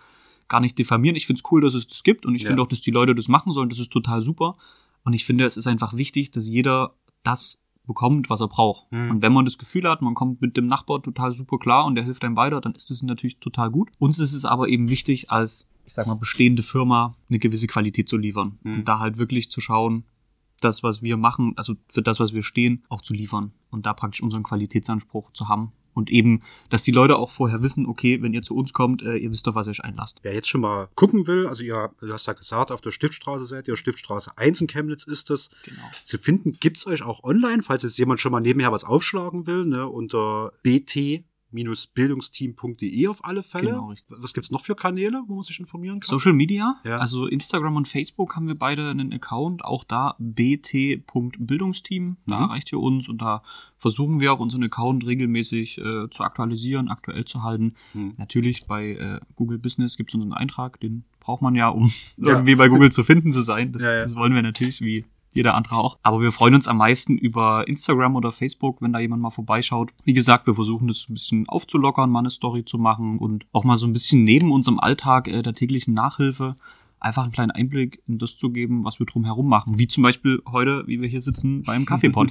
gar 0.48 0.60
nicht 0.60 0.78
diffamieren. 0.78 1.16
Ich 1.16 1.26
finde 1.26 1.40
es 1.44 1.50
cool, 1.50 1.60
dass 1.60 1.74
es 1.74 1.86
das 1.86 2.02
gibt 2.02 2.26
und 2.26 2.34
ich 2.34 2.42
ja. 2.42 2.48
finde 2.48 2.62
auch, 2.62 2.68
dass 2.68 2.80
die 2.80 2.90
Leute 2.90 3.14
das 3.14 3.28
machen 3.28 3.52
sollen. 3.52 3.68
Das 3.68 3.78
ist 3.78 3.90
total 3.90 4.22
super. 4.22 4.54
Und 5.04 5.12
ich 5.12 5.24
finde, 5.24 5.44
es 5.44 5.56
ist 5.56 5.66
einfach 5.66 5.94
wichtig, 5.96 6.30
dass 6.30 6.48
jeder 6.48 6.94
das 7.22 7.64
bekommt, 7.86 8.28
was 8.28 8.40
er 8.40 8.48
braucht. 8.48 8.90
Mhm. 8.90 9.10
Und 9.10 9.22
wenn 9.22 9.32
man 9.32 9.44
das 9.44 9.58
Gefühl 9.58 9.88
hat, 9.88 10.02
man 10.02 10.14
kommt 10.14 10.40
mit 10.40 10.56
dem 10.56 10.66
Nachbar 10.66 11.02
total 11.02 11.32
super 11.32 11.58
klar 11.58 11.84
und 11.86 11.94
der 11.94 12.04
hilft 12.04 12.24
einem 12.24 12.36
weiter, 12.36 12.60
dann 12.60 12.74
ist 12.74 12.90
das 12.90 13.02
natürlich 13.02 13.38
total 13.38 13.70
gut. 13.70 13.90
Uns 13.98 14.18
ist 14.18 14.32
es 14.32 14.44
aber 14.44 14.68
eben 14.68 14.88
wichtig, 14.88 15.30
als, 15.30 15.68
ich 15.84 15.94
sag 15.94 16.06
mal, 16.06 16.14
bestehende 16.14 16.62
Firma 16.62 17.14
eine 17.28 17.38
gewisse 17.38 17.68
Qualität 17.68 18.08
zu 18.08 18.16
liefern. 18.16 18.58
Mhm. 18.62 18.74
Und 18.74 18.88
da 18.88 18.98
halt 18.98 19.18
wirklich 19.18 19.50
zu 19.50 19.60
schauen, 19.60 20.04
das, 20.60 20.82
was 20.82 21.02
wir 21.02 21.16
machen, 21.16 21.52
also 21.56 21.74
für 21.92 22.02
das, 22.02 22.18
was 22.18 22.32
wir 22.32 22.42
stehen, 22.42 22.84
auch 22.88 23.02
zu 23.02 23.14
liefern. 23.14 23.52
Und 23.70 23.86
da 23.86 23.94
praktisch 23.94 24.22
unseren 24.22 24.42
Qualitätsanspruch 24.42 25.32
zu 25.32 25.48
haben 25.48 25.72
und 25.96 26.10
eben, 26.10 26.42
dass 26.68 26.82
die 26.82 26.92
Leute 26.92 27.16
auch 27.16 27.30
vorher 27.30 27.62
wissen, 27.62 27.86
okay, 27.86 28.22
wenn 28.22 28.34
ihr 28.34 28.42
zu 28.42 28.54
uns 28.54 28.72
kommt, 28.72 29.02
äh, 29.02 29.16
ihr 29.16 29.30
wisst 29.30 29.46
doch, 29.46 29.54
was 29.54 29.66
ihr 29.66 29.70
euch 29.70 29.82
einlasst. 29.82 30.20
Wer 30.22 30.34
jetzt 30.34 30.48
schon 30.48 30.60
mal 30.60 30.88
gucken 30.94 31.26
will, 31.26 31.46
also 31.46 31.64
ihr, 31.64 31.90
du 32.00 32.12
hast 32.12 32.26
ja 32.26 32.34
gesagt, 32.34 32.70
auf 32.70 32.82
der 32.82 32.90
Stiftstraße 32.90 33.44
seid 33.44 33.66
ihr, 33.66 33.76
Stiftstraße 33.76 34.36
1 34.36 34.60
in 34.60 34.66
Chemnitz 34.66 35.04
ist 35.04 35.30
das. 35.30 35.48
Genau. 35.64 35.82
Zu 36.04 36.18
finden 36.18 36.58
gibt's 36.60 36.86
euch 36.86 37.02
auch 37.02 37.24
online, 37.24 37.62
falls 37.62 37.82
jetzt 37.82 37.98
jemand 37.98 38.20
schon 38.20 38.32
mal 38.32 38.40
nebenher 38.40 38.72
was 38.72 38.84
aufschlagen 38.84 39.46
will, 39.46 39.64
ne, 39.64 39.88
unter 39.88 40.52
bt 40.62 41.24
bildungsteam.de 41.94 43.08
auf 43.08 43.24
alle 43.24 43.42
Fälle. 43.42 43.70
Genau. 43.70 43.92
Was 44.08 44.34
gibt's 44.34 44.50
noch 44.50 44.62
für 44.62 44.74
Kanäle, 44.74 45.22
wo 45.26 45.34
man 45.34 45.42
sich 45.42 45.58
informieren 45.58 46.00
kann? 46.00 46.08
Social 46.08 46.32
Media, 46.32 46.76
ja. 46.84 46.98
also 46.98 47.26
Instagram 47.26 47.76
und 47.76 47.88
Facebook 47.88 48.36
haben 48.36 48.46
wir 48.46 48.54
beide 48.54 48.90
einen 48.90 49.12
Account, 49.12 49.64
auch 49.64 49.84
da 49.84 50.16
bt.bildungsteam, 50.18 52.04
mhm. 52.04 52.16
da 52.26 52.40
erreicht 52.42 52.72
ihr 52.72 52.80
uns 52.80 53.08
und 53.08 53.22
da 53.22 53.42
versuchen 53.76 54.20
wir 54.20 54.32
auch 54.32 54.40
unseren 54.40 54.64
Account 54.64 55.06
regelmäßig 55.06 55.78
äh, 55.78 56.08
zu 56.10 56.22
aktualisieren, 56.22 56.88
aktuell 56.88 57.24
zu 57.24 57.42
halten. 57.42 57.74
Mhm. 57.94 58.14
Natürlich 58.18 58.66
bei 58.66 58.90
äh, 58.90 59.20
Google 59.34 59.58
Business 59.58 59.96
gibt 59.96 60.10
es 60.10 60.14
unseren 60.14 60.32
Eintrag, 60.32 60.80
den 60.80 61.04
braucht 61.20 61.42
man 61.42 61.54
ja, 61.54 61.68
um 61.68 61.92
ja. 62.16 62.32
irgendwie 62.32 62.54
bei 62.54 62.68
Google 62.68 62.92
zu 62.92 63.02
finden 63.04 63.32
zu 63.32 63.42
sein. 63.42 63.72
Das, 63.72 63.82
ja, 63.82 64.02
das 64.02 64.14
wollen 64.14 64.34
wir 64.34 64.42
natürlich 64.42 64.80
wie 64.80 65.04
jeder 65.36 65.54
andere 65.54 65.76
auch. 65.76 65.98
Aber 66.02 66.20
wir 66.20 66.32
freuen 66.32 66.54
uns 66.54 66.68
am 66.68 66.78
meisten 66.78 67.18
über 67.18 67.68
Instagram 67.68 68.16
oder 68.16 68.32
Facebook, 68.32 68.82
wenn 68.82 68.92
da 68.92 68.98
jemand 68.98 69.22
mal 69.22 69.30
vorbeischaut. 69.30 69.92
Wie 70.04 70.14
gesagt, 70.14 70.46
wir 70.46 70.54
versuchen 70.54 70.88
das 70.88 71.06
ein 71.08 71.14
bisschen 71.14 71.48
aufzulockern, 71.48 72.10
mal 72.10 72.20
eine 72.20 72.30
Story 72.30 72.64
zu 72.64 72.78
machen 72.78 73.18
und 73.18 73.46
auch 73.52 73.64
mal 73.64 73.76
so 73.76 73.86
ein 73.86 73.92
bisschen 73.92 74.24
neben 74.24 74.52
unserem 74.52 74.80
Alltag 74.80 75.28
äh, 75.28 75.42
der 75.42 75.54
täglichen 75.54 75.94
Nachhilfe 75.94 76.56
einfach 76.98 77.24
einen 77.24 77.32
kleinen 77.32 77.50
Einblick 77.50 78.02
in 78.08 78.18
das 78.18 78.36
zu 78.36 78.50
geben, 78.50 78.84
was 78.84 78.98
wir 78.98 79.06
drumherum 79.06 79.48
machen. 79.48 79.78
Wie 79.78 79.86
zum 79.86 80.02
Beispiel 80.02 80.42
heute, 80.50 80.84
wie 80.86 81.00
wir 81.00 81.08
hier 81.08 81.20
sitzen 81.20 81.62
beim 81.62 81.84
Kaffeepot. 81.86 82.30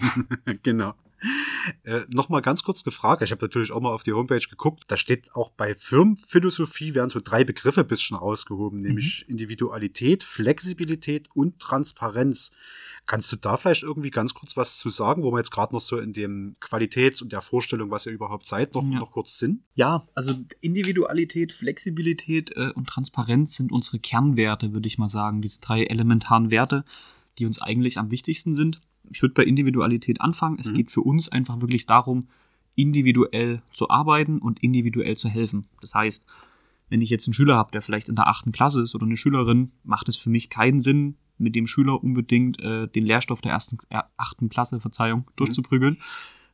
genau. 0.64 0.94
Äh, 1.84 2.02
Nochmal 2.10 2.42
ganz 2.42 2.64
kurz 2.64 2.84
gefragt, 2.84 3.24
ich 3.24 3.32
habe 3.32 3.44
natürlich 3.44 3.72
auch 3.72 3.82
mal 3.82 3.92
auf 3.92 4.04
die 4.04 4.14
Homepage 4.14 4.40
geguckt, 4.40 4.84
da 4.88 4.98
steht 4.98 5.36
auch 5.36 5.50
bei 5.50 5.74
Firmenphilosophie 5.74 6.94
werden 6.94 7.10
so 7.10 7.20
drei 7.24 7.44
Begriffe 7.44 7.82
ein 7.82 7.88
bisschen 7.88 8.18
rausgehoben, 8.18 8.82
nämlich 8.82 9.24
mhm. 9.26 9.32
Individualität, 9.32 10.24
Flexibilität 10.24 11.28
und 11.34 11.60
Transparenz. 11.60 12.52
Kannst 13.06 13.32
du 13.32 13.36
da 13.36 13.58
vielleicht 13.58 13.84
irgendwie 13.84 14.12
ganz 14.12 14.34
kurz 14.34 14.56
was 14.58 14.78
zu 14.78 14.90
sagen, 14.90 15.24
wo 15.24 15.32
wir 15.32 15.38
jetzt 15.38 15.52
gerade 15.52 15.74
noch 15.74 15.82
so 15.82 15.98
in 15.98 16.14
dem 16.14 16.56
Qualitäts- 16.60 17.22
und 17.22 17.32
der 17.32 17.42
Vorstellung, 17.42 17.92
was 17.92 18.06
ihr 18.06 18.14
überhaupt 18.14 18.48
seid, 18.48 18.74
noch, 18.74 18.84
ja. 18.84 19.00
noch 19.00 19.12
kurz 19.12 19.38
sind? 19.38 19.64
Ja, 19.74 20.08
also 20.14 20.36
Individualität, 20.62 21.52
Flexibilität 21.52 22.52
äh, 22.56 22.72
und 22.74 22.88
Transparenz 22.88 23.56
sind 23.56 23.72
unsere 23.72 24.00
Kernwerte, 24.00 24.74
würde 24.74 24.88
ich 24.88 24.98
mal 24.98 25.10
sagen, 25.10 25.42
diese 25.42 25.62
drei 25.62 25.84
elementaren 25.84 26.52
Werte, 26.52 26.86
die 27.38 27.46
uns 27.46 27.62
eigentlich 27.62 27.98
am 27.98 28.12
wichtigsten 28.12 28.54
sind. 28.54 28.82
Ich 29.12 29.22
würde 29.22 29.34
bei 29.34 29.44
Individualität 29.44 30.22
anfangen. 30.22 30.58
Es 30.60 30.72
mhm. 30.72 30.78
geht 30.78 30.92
für 30.92 31.02
uns 31.02 31.30
einfach 31.30 31.62
wirklich 31.62 31.86
darum, 31.86 32.28
individuell 32.76 33.62
zu 33.74 33.90
arbeiten 33.90 34.40
und 34.40 34.62
individuell 34.62 35.16
zu 35.16 35.30
helfen. 35.30 35.68
Das 35.82 35.96
heißt, 35.96 36.26
wenn 36.90 37.02
ich 37.02 37.10
jetzt 37.10 37.28
einen 37.28 37.34
Schüler 37.34 37.56
habe, 37.56 37.72
der 37.72 37.82
vielleicht 37.82 38.10
in 38.10 38.16
der 38.16 38.28
achten 38.28 38.52
Klasse 38.52 38.82
ist 38.82 38.96
oder 38.96 39.06
eine 39.06 39.18
Schülerin, 39.18 39.72
macht 39.84 40.10
es 40.10 40.18
für 40.18 40.30
mich 40.30 40.50
keinen 40.50 40.80
Sinn, 40.80 41.16
mit 41.38 41.56
dem 41.56 41.68
Schüler 41.68 42.02
unbedingt 42.02 42.60
äh, 42.60 42.88
den 42.88 43.06
Lehrstoff 43.06 43.42
der 43.42 43.52
ersten, 43.52 43.78
äh, 43.90 44.02
achten 44.18 44.50
Klasse, 44.50 44.80
Verzeihung, 44.80 45.22
mhm. 45.22 45.34
durchzuprügeln, 45.36 45.98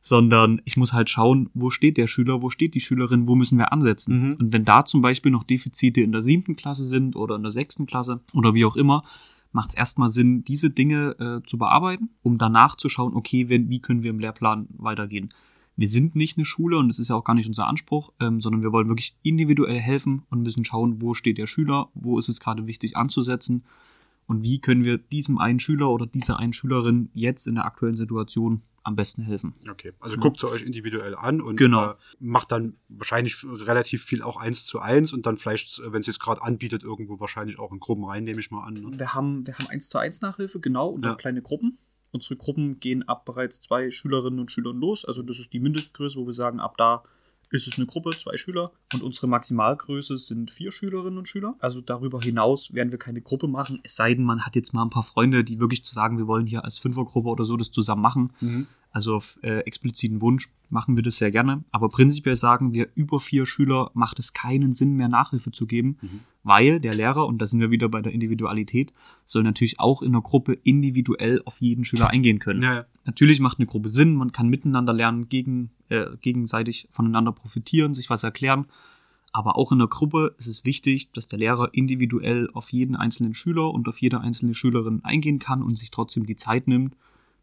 sondern 0.00 0.60
ich 0.64 0.76
muss 0.76 0.92
halt 0.92 1.10
schauen, 1.10 1.50
wo 1.54 1.70
steht 1.70 1.96
der 1.96 2.08
Schüler, 2.08 2.42
wo 2.42 2.50
steht 2.50 2.74
die 2.74 2.80
Schülerin, 2.80 3.28
wo 3.28 3.36
müssen 3.36 3.58
wir 3.58 3.72
ansetzen. 3.72 4.26
Mhm. 4.26 4.34
Und 4.34 4.52
wenn 4.52 4.64
da 4.64 4.84
zum 4.84 5.00
Beispiel 5.00 5.30
noch 5.30 5.44
Defizite 5.44 6.00
in 6.00 6.12
der 6.12 6.22
siebten 6.22 6.56
Klasse 6.56 6.84
sind 6.84 7.14
oder 7.14 7.36
in 7.36 7.42
der 7.42 7.52
sechsten 7.52 7.86
Klasse 7.86 8.20
oder 8.32 8.54
wie 8.54 8.64
auch 8.64 8.76
immer, 8.76 9.04
macht 9.52 9.70
es 9.70 9.76
erstmal 9.76 10.10
Sinn, 10.10 10.44
diese 10.44 10.70
Dinge 10.70 11.16
äh, 11.18 11.46
zu 11.48 11.58
bearbeiten, 11.58 12.10
um 12.22 12.38
danach 12.38 12.76
zu 12.76 12.88
schauen, 12.88 13.14
okay, 13.14 13.48
wenn, 13.48 13.68
wie 13.68 13.80
können 13.80 14.02
wir 14.02 14.10
im 14.10 14.18
Lehrplan 14.18 14.66
weitergehen. 14.70 15.28
Wir 15.76 15.88
sind 15.88 16.16
nicht 16.16 16.36
eine 16.36 16.44
Schule 16.44 16.78
und 16.78 16.88
das 16.88 16.98
ist 16.98 17.08
ja 17.08 17.16
auch 17.16 17.24
gar 17.24 17.34
nicht 17.34 17.46
unser 17.46 17.66
Anspruch, 17.66 18.12
ähm, 18.20 18.40
sondern 18.40 18.62
wir 18.62 18.72
wollen 18.72 18.88
wirklich 18.88 19.16
individuell 19.22 19.78
helfen 19.78 20.22
und 20.30 20.42
müssen 20.42 20.64
schauen, 20.64 21.00
wo 21.00 21.14
steht 21.14 21.38
der 21.38 21.46
Schüler, 21.46 21.88
wo 21.94 22.18
ist 22.18 22.28
es 22.28 22.40
gerade 22.40 22.66
wichtig 22.66 22.96
anzusetzen 22.96 23.64
und 24.26 24.42
wie 24.42 24.58
können 24.58 24.84
wir 24.84 24.98
diesem 24.98 25.38
einen 25.38 25.60
Schüler 25.60 25.90
oder 25.90 26.06
dieser 26.06 26.38
einen 26.38 26.52
Schülerin 26.52 27.10
jetzt 27.14 27.46
in 27.46 27.54
der 27.54 27.64
aktuellen 27.64 27.96
Situation 27.96 28.62
am 28.84 28.96
besten 28.96 29.22
helfen. 29.22 29.54
Okay, 29.70 29.92
also 30.00 30.16
ja. 30.16 30.22
guckt 30.22 30.40
sie 30.40 30.48
euch 30.48 30.62
individuell 30.62 31.14
an 31.14 31.40
und 31.40 31.56
genau. 31.56 31.92
äh, 31.92 31.94
macht 32.18 32.52
dann 32.52 32.76
wahrscheinlich 32.88 33.44
relativ 33.44 34.04
viel 34.04 34.22
auch 34.22 34.36
eins 34.36 34.64
zu 34.66 34.80
eins 34.80 35.12
und 35.12 35.26
dann 35.26 35.36
vielleicht, 35.36 35.80
wenn 35.84 36.02
sie 36.02 36.10
es 36.10 36.18
gerade 36.18 36.42
anbietet, 36.42 36.82
irgendwo 36.82 37.20
wahrscheinlich 37.20 37.58
auch 37.58 37.72
in 37.72 37.80
Gruppen 37.80 38.04
rein, 38.04 38.24
nehme 38.24 38.40
ich 38.40 38.50
mal 38.50 38.64
an. 38.64 38.74
Ne? 38.74 38.98
Wir 38.98 39.14
haben 39.14 39.46
wir 39.46 39.58
haben 39.58 39.68
eins 39.68 39.88
zu 39.88 39.98
eins 39.98 40.20
Nachhilfe, 40.20 40.60
genau, 40.60 40.88
und 40.88 41.04
ja. 41.04 41.14
kleine 41.14 41.42
Gruppen. 41.42 41.78
Unsere 42.10 42.36
Gruppen 42.36 42.78
gehen 42.78 43.08
ab 43.08 43.24
bereits 43.24 43.60
zwei 43.60 43.90
Schülerinnen 43.90 44.38
und 44.38 44.50
Schülern 44.50 44.78
los. 44.78 45.04
Also 45.04 45.22
das 45.22 45.38
ist 45.38 45.52
die 45.52 45.60
Mindestgröße, 45.60 46.18
wo 46.18 46.26
wir 46.26 46.34
sagen, 46.34 46.60
ab 46.60 46.76
da 46.76 47.04
ist 47.52 47.66
es 47.66 47.76
eine 47.76 47.86
Gruppe, 47.86 48.10
zwei 48.10 48.36
Schüler. 48.36 48.72
Und 48.92 49.02
unsere 49.02 49.26
Maximalgröße 49.26 50.16
sind 50.18 50.50
vier 50.50 50.72
Schülerinnen 50.72 51.18
und 51.18 51.28
Schüler. 51.28 51.54
Also 51.58 51.80
darüber 51.80 52.20
hinaus 52.20 52.72
werden 52.72 52.92
wir 52.92 52.98
keine 52.98 53.20
Gruppe 53.20 53.48
machen. 53.48 53.80
Es 53.82 53.96
sei 53.96 54.14
denn, 54.14 54.24
man 54.24 54.44
hat 54.44 54.56
jetzt 54.56 54.72
mal 54.72 54.82
ein 54.82 54.90
paar 54.90 55.02
Freunde, 55.02 55.44
die 55.44 55.60
wirklich 55.60 55.84
zu 55.84 55.94
sagen, 55.94 56.18
wir 56.18 56.26
wollen 56.26 56.46
hier 56.46 56.64
als 56.64 56.78
Fünfergruppe 56.78 57.28
oder 57.28 57.44
so 57.44 57.56
das 57.56 57.70
zusammen 57.70 58.02
machen. 58.02 58.32
Mhm. 58.40 58.66
Also 58.92 59.16
auf 59.16 59.38
äh, 59.42 59.60
expliziten 59.60 60.20
Wunsch 60.20 60.50
machen 60.68 60.96
wir 60.96 61.02
das 61.02 61.16
sehr 61.16 61.30
gerne. 61.30 61.64
Aber 61.70 61.88
prinzipiell 61.88 62.36
sagen 62.36 62.72
wir, 62.72 62.88
über 62.94 63.20
vier 63.20 63.46
Schüler 63.46 63.90
macht 63.94 64.18
es 64.18 64.34
keinen 64.34 64.72
Sinn 64.72 64.96
mehr, 64.96 65.08
Nachhilfe 65.08 65.50
zu 65.50 65.66
geben, 65.66 65.96
mhm. 66.00 66.20
weil 66.42 66.78
der 66.78 66.94
Lehrer, 66.94 67.26
und 67.26 67.38
da 67.38 67.46
sind 67.46 67.60
wir 67.60 67.70
wieder 67.70 67.88
bei 67.88 68.02
der 68.02 68.12
Individualität, 68.12 68.92
soll 69.24 69.42
natürlich 69.42 69.80
auch 69.80 70.02
in 70.02 70.12
der 70.12 70.20
Gruppe 70.20 70.58
individuell 70.62 71.40
auf 71.46 71.60
jeden 71.60 71.84
Schüler 71.84 72.10
eingehen 72.10 72.38
können. 72.38 72.62
Ja, 72.62 72.74
ja. 72.74 72.84
Natürlich 73.06 73.40
macht 73.40 73.58
eine 73.58 73.66
Gruppe 73.66 73.88
Sinn, 73.88 74.14
man 74.14 74.32
kann 74.32 74.48
miteinander 74.48 74.92
lernen, 74.92 75.28
gegen, 75.28 75.70
äh, 75.88 76.06
gegenseitig 76.20 76.88
voneinander 76.90 77.32
profitieren, 77.32 77.94
sich 77.94 78.10
was 78.10 78.24
erklären. 78.24 78.66
Aber 79.32 79.56
auch 79.56 79.72
in 79.72 79.78
der 79.78 79.88
Gruppe 79.88 80.34
ist 80.36 80.46
es 80.46 80.66
wichtig, 80.66 81.12
dass 81.12 81.26
der 81.26 81.38
Lehrer 81.38 81.70
individuell 81.72 82.50
auf 82.52 82.70
jeden 82.70 82.96
einzelnen 82.96 83.32
Schüler 83.32 83.72
und 83.72 83.88
auf 83.88 83.98
jede 84.02 84.20
einzelne 84.20 84.54
Schülerin 84.54 85.00
eingehen 85.04 85.38
kann 85.38 85.62
und 85.62 85.78
sich 85.78 85.90
trotzdem 85.90 86.26
die 86.26 86.36
Zeit 86.36 86.68
nimmt, 86.68 86.94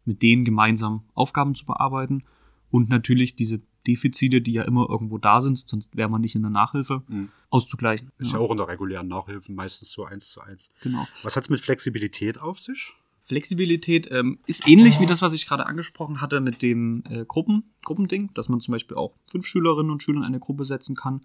mit 0.04 0.22
denen 0.22 0.44
gemeinsam 0.44 1.02
Aufgaben 1.14 1.54
zu 1.54 1.64
bearbeiten 1.66 2.22
und 2.70 2.88
natürlich 2.88 3.34
diese 3.34 3.60
Defizite, 3.86 4.40
die 4.40 4.52
ja 4.52 4.62
immer 4.62 4.88
irgendwo 4.88 5.18
da 5.18 5.40
sind, 5.40 5.58
sonst 5.58 5.96
wäre 5.96 6.08
man 6.08 6.20
nicht 6.20 6.34
in 6.34 6.42
der 6.42 6.50
Nachhilfe, 6.50 7.02
mhm. 7.08 7.30
auszugleichen. 7.48 8.10
Ist 8.18 8.32
ja. 8.32 8.38
ja. 8.38 8.44
auch 8.44 8.50
in 8.50 8.58
der 8.58 8.68
regulären 8.68 9.08
Nachhilfe 9.08 9.52
meistens 9.52 9.90
so 9.90 10.04
eins 10.04 10.30
zu 10.30 10.40
eins. 10.40 10.68
Genau. 10.82 11.06
Was 11.22 11.36
hat 11.36 11.44
es 11.44 11.50
mit 11.50 11.60
Flexibilität 11.60 12.40
auf 12.40 12.60
sich? 12.60 12.92
Flexibilität 13.24 14.08
ähm, 14.10 14.38
ist 14.46 14.66
ähnlich 14.66 14.98
wie 14.98 15.06
das, 15.06 15.22
was 15.22 15.32
ich 15.32 15.46
gerade 15.46 15.66
angesprochen 15.66 16.20
hatte 16.20 16.40
mit 16.40 16.62
dem 16.62 17.04
äh, 17.08 17.24
Gruppen, 17.24 17.62
Gruppending, 17.84 18.30
dass 18.34 18.48
man 18.48 18.60
zum 18.60 18.72
Beispiel 18.72 18.96
auch 18.96 19.14
fünf 19.30 19.46
Schülerinnen 19.46 19.92
und 19.92 20.02
Schüler 20.02 20.18
in 20.18 20.24
eine 20.24 20.40
Gruppe 20.40 20.64
setzen 20.64 20.96
kann. 20.96 21.20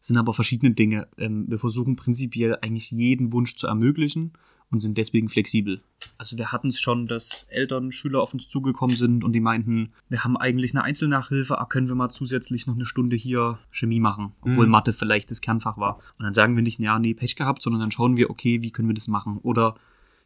Es 0.00 0.08
sind 0.08 0.18
aber 0.18 0.34
verschiedene 0.34 0.72
Dinge. 0.72 1.08
Ähm, 1.16 1.46
wir 1.48 1.58
versuchen 1.58 1.96
prinzipiell 1.96 2.58
eigentlich 2.60 2.90
jeden 2.90 3.32
Wunsch 3.32 3.56
zu 3.56 3.66
ermöglichen 3.66 4.32
und 4.70 4.80
sind 4.80 4.96
deswegen 4.98 5.28
flexibel. 5.28 5.82
Also 6.16 6.38
wir 6.38 6.52
hatten 6.52 6.68
es 6.68 6.80
schon, 6.80 7.06
dass 7.06 7.44
Eltern, 7.50 7.92
Schüler 7.92 8.22
auf 8.22 8.32
uns 8.32 8.48
zugekommen 8.48 8.96
sind 8.96 9.24
und 9.24 9.32
die 9.32 9.40
meinten, 9.40 9.92
wir 10.08 10.22
haben 10.22 10.36
eigentlich 10.36 10.74
eine 10.74 10.84
Einzelnachhilfe, 10.84 11.58
aber 11.58 11.68
können 11.68 11.88
wir 11.88 11.96
mal 11.96 12.08
zusätzlich 12.08 12.66
noch 12.66 12.74
eine 12.74 12.84
Stunde 12.84 13.16
hier 13.16 13.58
Chemie 13.70 14.00
machen, 14.00 14.32
obwohl 14.42 14.66
mhm. 14.66 14.72
Mathe 14.72 14.92
vielleicht 14.92 15.30
das 15.30 15.40
Kernfach 15.40 15.76
war. 15.76 15.98
Und 16.18 16.24
dann 16.24 16.34
sagen 16.34 16.54
wir 16.56 16.62
nicht, 16.62 16.78
ja, 16.78 16.98
nee, 16.98 17.14
Pech 17.14 17.36
gehabt, 17.36 17.62
sondern 17.62 17.80
dann 17.80 17.90
schauen 17.90 18.16
wir, 18.16 18.30
okay, 18.30 18.62
wie 18.62 18.70
können 18.70 18.88
wir 18.88 18.94
das 18.94 19.08
machen? 19.08 19.38
Oder 19.38 19.74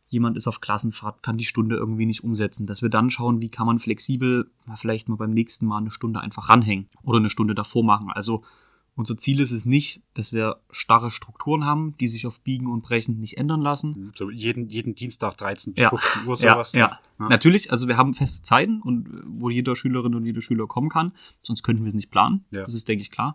jemand 0.09 0.37
ist 0.37 0.47
auf 0.47 0.61
Klassenfahrt, 0.61 1.23
kann 1.23 1.39
die 1.39 1.45
Stunde 1.45 1.77
irgendwie 1.77 2.07
nicht 2.07 2.23
umsetzen, 2.23 2.67
dass 2.67 2.83
wir 2.83 2.91
dann 2.91 3.11
schauen, 3.11 3.41
wie 3.41 3.49
kann 3.49 3.67
man 3.67 3.79
flexibel 3.79 4.51
mal 4.67 4.77
vielleicht 4.77 5.09
mal 5.09 5.17
beim 5.17 5.31
nächsten 5.31 5.67
Mal 5.67 5.79
eine 5.79 5.91
Stunde 5.91 6.21
einfach 6.21 6.51
ranhängen 6.51 6.89
oder 7.03 7.19
eine 7.19 7.31
Stunde 7.31 7.55
davor 7.55 7.83
machen. 7.83 8.11
Also 8.11 8.45
unser 8.97 9.17
Ziel 9.17 9.41
ist 9.41 9.51
es 9.51 9.65
nicht, 9.65 10.03
dass 10.15 10.33
wir 10.33 10.61
starre 10.71 11.11
Strukturen 11.11 11.65
haben, 11.65 11.97
die 11.99 12.07
sich 12.07 12.27
auf 12.27 12.41
Biegen 12.41 12.69
und 12.69 12.83
Brechen 12.83 13.19
nicht 13.19 13.39
ändern 13.39 13.61
lassen. 13.61 14.13
So 14.15 14.31
jeden, 14.31 14.69
jeden 14.69 14.95
Dienstag 14.95 15.37
13 15.37 15.75
bis 15.75 15.83
ja. 15.83 15.91
15 15.91 16.27
Uhr 16.27 16.37
sowas. 16.37 16.73
Ja, 16.73 16.79
ja. 16.79 17.01
ja, 17.19 17.29
natürlich. 17.29 17.73
Also 17.73 17.89
wir 17.89 17.97
haben 17.97 18.15
feste 18.15 18.43
Zeiten 18.43 18.81
und 18.81 19.09
wo 19.27 19.51
jeder 19.51 19.75
Schülerin 19.75 20.15
und 20.15 20.25
jeder 20.25 20.41
Schüler 20.41 20.69
kommen 20.69 20.91
kann. 20.91 21.13
Sonst 21.43 21.65
könnten 21.65 21.83
wir 21.83 21.89
es 21.89 21.95
nicht 21.95 22.11
planen. 22.11 22.45
Ja. 22.53 22.65
Das 22.65 22.75
ist, 22.75 22.87
denke 22.87 23.03
ich, 23.03 23.11
klar. 23.11 23.35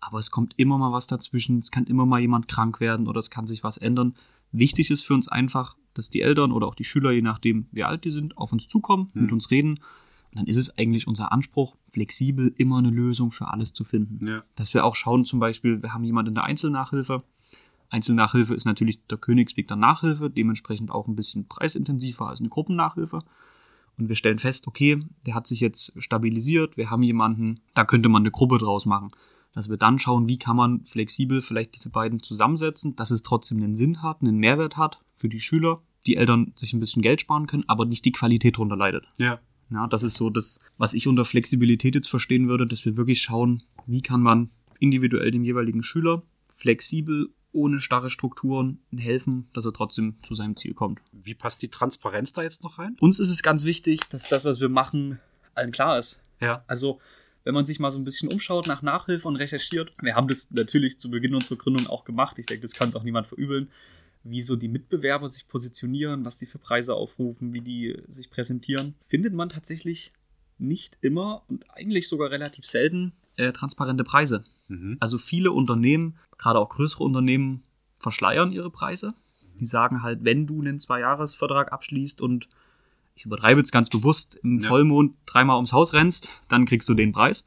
Aber 0.00 0.18
es 0.18 0.30
kommt 0.30 0.54
immer 0.56 0.78
mal 0.78 0.92
was 0.92 1.06
dazwischen. 1.06 1.58
Es 1.58 1.70
kann 1.70 1.84
immer 1.84 2.06
mal 2.06 2.20
jemand 2.20 2.48
krank 2.48 2.80
werden 2.80 3.06
oder 3.06 3.18
es 3.18 3.30
kann 3.30 3.46
sich 3.46 3.62
was 3.62 3.76
ändern. 3.76 4.14
Wichtig 4.52 4.90
ist 4.90 5.02
für 5.02 5.12
uns 5.12 5.28
einfach, 5.28 5.76
dass 5.92 6.08
die 6.08 6.22
Eltern 6.22 6.50
oder 6.50 6.66
auch 6.66 6.74
die 6.74 6.84
Schüler, 6.84 7.10
je 7.10 7.22
nachdem 7.22 7.66
wie 7.72 7.84
alt 7.84 8.04
die 8.04 8.10
sind, 8.10 8.38
auf 8.38 8.52
uns 8.52 8.68
zukommen, 8.68 9.10
hm. 9.12 9.22
mit 9.22 9.32
uns 9.32 9.50
reden 9.50 9.80
dann 10.34 10.46
ist 10.46 10.56
es 10.56 10.76
eigentlich 10.78 11.06
unser 11.06 11.32
Anspruch, 11.32 11.76
flexibel 11.90 12.52
immer 12.56 12.78
eine 12.78 12.90
Lösung 12.90 13.30
für 13.30 13.48
alles 13.48 13.72
zu 13.72 13.84
finden. 13.84 14.26
Ja. 14.26 14.42
Dass 14.56 14.74
wir 14.74 14.84
auch 14.84 14.96
schauen, 14.96 15.24
zum 15.24 15.38
Beispiel, 15.38 15.82
wir 15.82 15.94
haben 15.94 16.04
jemanden 16.04 16.30
in 16.30 16.34
der 16.34 16.44
Einzelnachhilfe. 16.44 17.22
Einzelnachhilfe 17.90 18.54
ist 18.54 18.64
natürlich 18.64 19.06
der 19.06 19.18
Königsweg 19.18 19.68
der 19.68 19.76
Nachhilfe, 19.76 20.30
dementsprechend 20.30 20.90
auch 20.90 21.06
ein 21.06 21.14
bisschen 21.14 21.46
preisintensiver 21.46 22.28
als 22.28 22.40
eine 22.40 22.48
Gruppennachhilfe. 22.48 23.22
Und 23.96 24.08
wir 24.08 24.16
stellen 24.16 24.40
fest, 24.40 24.66
okay, 24.66 25.04
der 25.24 25.34
hat 25.34 25.46
sich 25.46 25.60
jetzt 25.60 25.94
stabilisiert, 26.02 26.76
wir 26.76 26.90
haben 26.90 27.04
jemanden, 27.04 27.60
da 27.74 27.84
könnte 27.84 28.08
man 28.08 28.22
eine 28.22 28.32
Gruppe 28.32 28.58
draus 28.58 28.86
machen. 28.86 29.12
Dass 29.52 29.68
wir 29.68 29.76
dann 29.76 30.00
schauen, 30.00 30.28
wie 30.28 30.38
kann 30.38 30.56
man 30.56 30.84
flexibel 30.86 31.40
vielleicht 31.40 31.76
diese 31.76 31.90
beiden 31.90 32.20
zusammensetzen, 32.20 32.96
dass 32.96 33.12
es 33.12 33.22
trotzdem 33.22 33.58
einen 33.58 33.76
Sinn 33.76 34.02
hat, 34.02 34.20
einen 34.20 34.38
Mehrwert 34.38 34.76
hat 34.76 34.98
für 35.14 35.28
die 35.28 35.38
Schüler, 35.38 35.80
die 36.06 36.16
Eltern 36.16 36.52
sich 36.56 36.72
ein 36.72 36.80
bisschen 36.80 37.02
Geld 37.02 37.20
sparen 37.20 37.46
können, 37.46 37.64
aber 37.68 37.84
nicht 37.84 38.04
die 38.04 38.10
Qualität 38.10 38.56
drunter 38.56 38.76
leidet. 38.76 39.06
Ja. 39.16 39.38
Ja, 39.74 39.88
das 39.88 40.04
ist 40.04 40.14
so 40.14 40.30
das, 40.30 40.60
was 40.78 40.94
ich 40.94 41.08
unter 41.08 41.24
Flexibilität 41.24 41.96
jetzt 41.96 42.08
verstehen 42.08 42.48
würde, 42.48 42.66
dass 42.66 42.84
wir 42.84 42.96
wirklich 42.96 43.20
schauen, 43.20 43.64
wie 43.86 44.02
kann 44.02 44.22
man 44.22 44.50
individuell 44.78 45.32
dem 45.32 45.44
jeweiligen 45.44 45.82
Schüler 45.82 46.22
flexibel 46.48 47.30
ohne 47.52 47.80
starre 47.80 48.10
Strukturen 48.10 48.78
helfen, 48.96 49.48
dass 49.52 49.64
er 49.64 49.72
trotzdem 49.72 50.16
zu 50.26 50.34
seinem 50.34 50.56
Ziel 50.56 50.74
kommt. 50.74 51.00
Wie 51.12 51.34
passt 51.34 51.62
die 51.62 51.68
Transparenz 51.68 52.32
da 52.32 52.42
jetzt 52.42 52.62
noch 52.62 52.78
rein? 52.78 52.96
Uns 53.00 53.18
ist 53.18 53.30
es 53.30 53.42
ganz 53.42 53.64
wichtig, 53.64 54.00
dass 54.10 54.28
das, 54.28 54.44
was 54.44 54.60
wir 54.60 54.68
machen, 54.68 55.20
allen 55.54 55.72
klar 55.72 55.98
ist. 55.98 56.20
Ja. 56.40 56.64
Also, 56.66 57.00
wenn 57.44 57.54
man 57.54 57.66
sich 57.66 57.78
mal 57.78 57.90
so 57.90 57.98
ein 57.98 58.04
bisschen 58.04 58.32
umschaut 58.32 58.66
nach 58.66 58.82
Nachhilfe 58.82 59.28
und 59.28 59.36
recherchiert, 59.36 59.92
wir 60.00 60.14
haben 60.14 60.28
das 60.28 60.50
natürlich 60.50 60.98
zu 60.98 61.10
Beginn 61.10 61.34
unserer 61.34 61.58
Gründung 61.58 61.86
auch 61.86 62.04
gemacht. 62.04 62.38
Ich 62.38 62.46
denke, 62.46 62.62
das 62.62 62.74
kann 62.74 62.88
es 62.88 62.96
auch 62.96 63.04
niemand 63.04 63.26
verübeln 63.26 63.68
wie 64.24 64.42
so 64.42 64.56
die 64.56 64.68
Mitbewerber 64.68 65.28
sich 65.28 65.46
positionieren, 65.46 66.24
was 66.24 66.38
sie 66.38 66.46
für 66.46 66.58
Preise 66.58 66.94
aufrufen, 66.94 67.52
wie 67.52 67.60
die 67.60 67.96
sich 68.08 68.30
präsentieren, 68.30 68.94
findet 69.06 69.34
man 69.34 69.50
tatsächlich 69.50 70.12
nicht 70.58 70.98
immer 71.02 71.42
und 71.48 71.64
eigentlich 71.70 72.08
sogar 72.08 72.30
relativ 72.30 72.64
selten 72.64 73.12
äh, 73.36 73.52
transparente 73.52 74.02
Preise. 74.02 74.44
Mhm. 74.68 74.96
Also 74.98 75.18
viele 75.18 75.52
Unternehmen, 75.52 76.16
gerade 76.38 76.58
auch 76.58 76.70
größere 76.70 77.04
Unternehmen, 77.04 77.62
verschleiern 77.98 78.52
ihre 78.52 78.70
Preise. 78.70 79.14
Die 79.60 79.66
sagen 79.66 80.02
halt, 80.02 80.24
wenn 80.24 80.46
du 80.46 80.60
einen 80.60 80.78
Zwei-Jahres-Vertrag 80.78 81.72
abschließt 81.72 82.20
und 82.20 82.48
ich 83.14 83.24
übertreibe 83.24 83.60
jetzt 83.60 83.72
ganz 83.72 83.88
bewusst, 83.88 84.40
im 84.42 84.60
ja. 84.60 84.68
Vollmond 84.68 85.16
dreimal 85.26 85.56
ums 85.56 85.72
Haus 85.72 85.92
rennst, 85.92 86.30
dann 86.48 86.64
kriegst 86.64 86.88
du 86.88 86.94
den 86.94 87.12
Preis. 87.12 87.44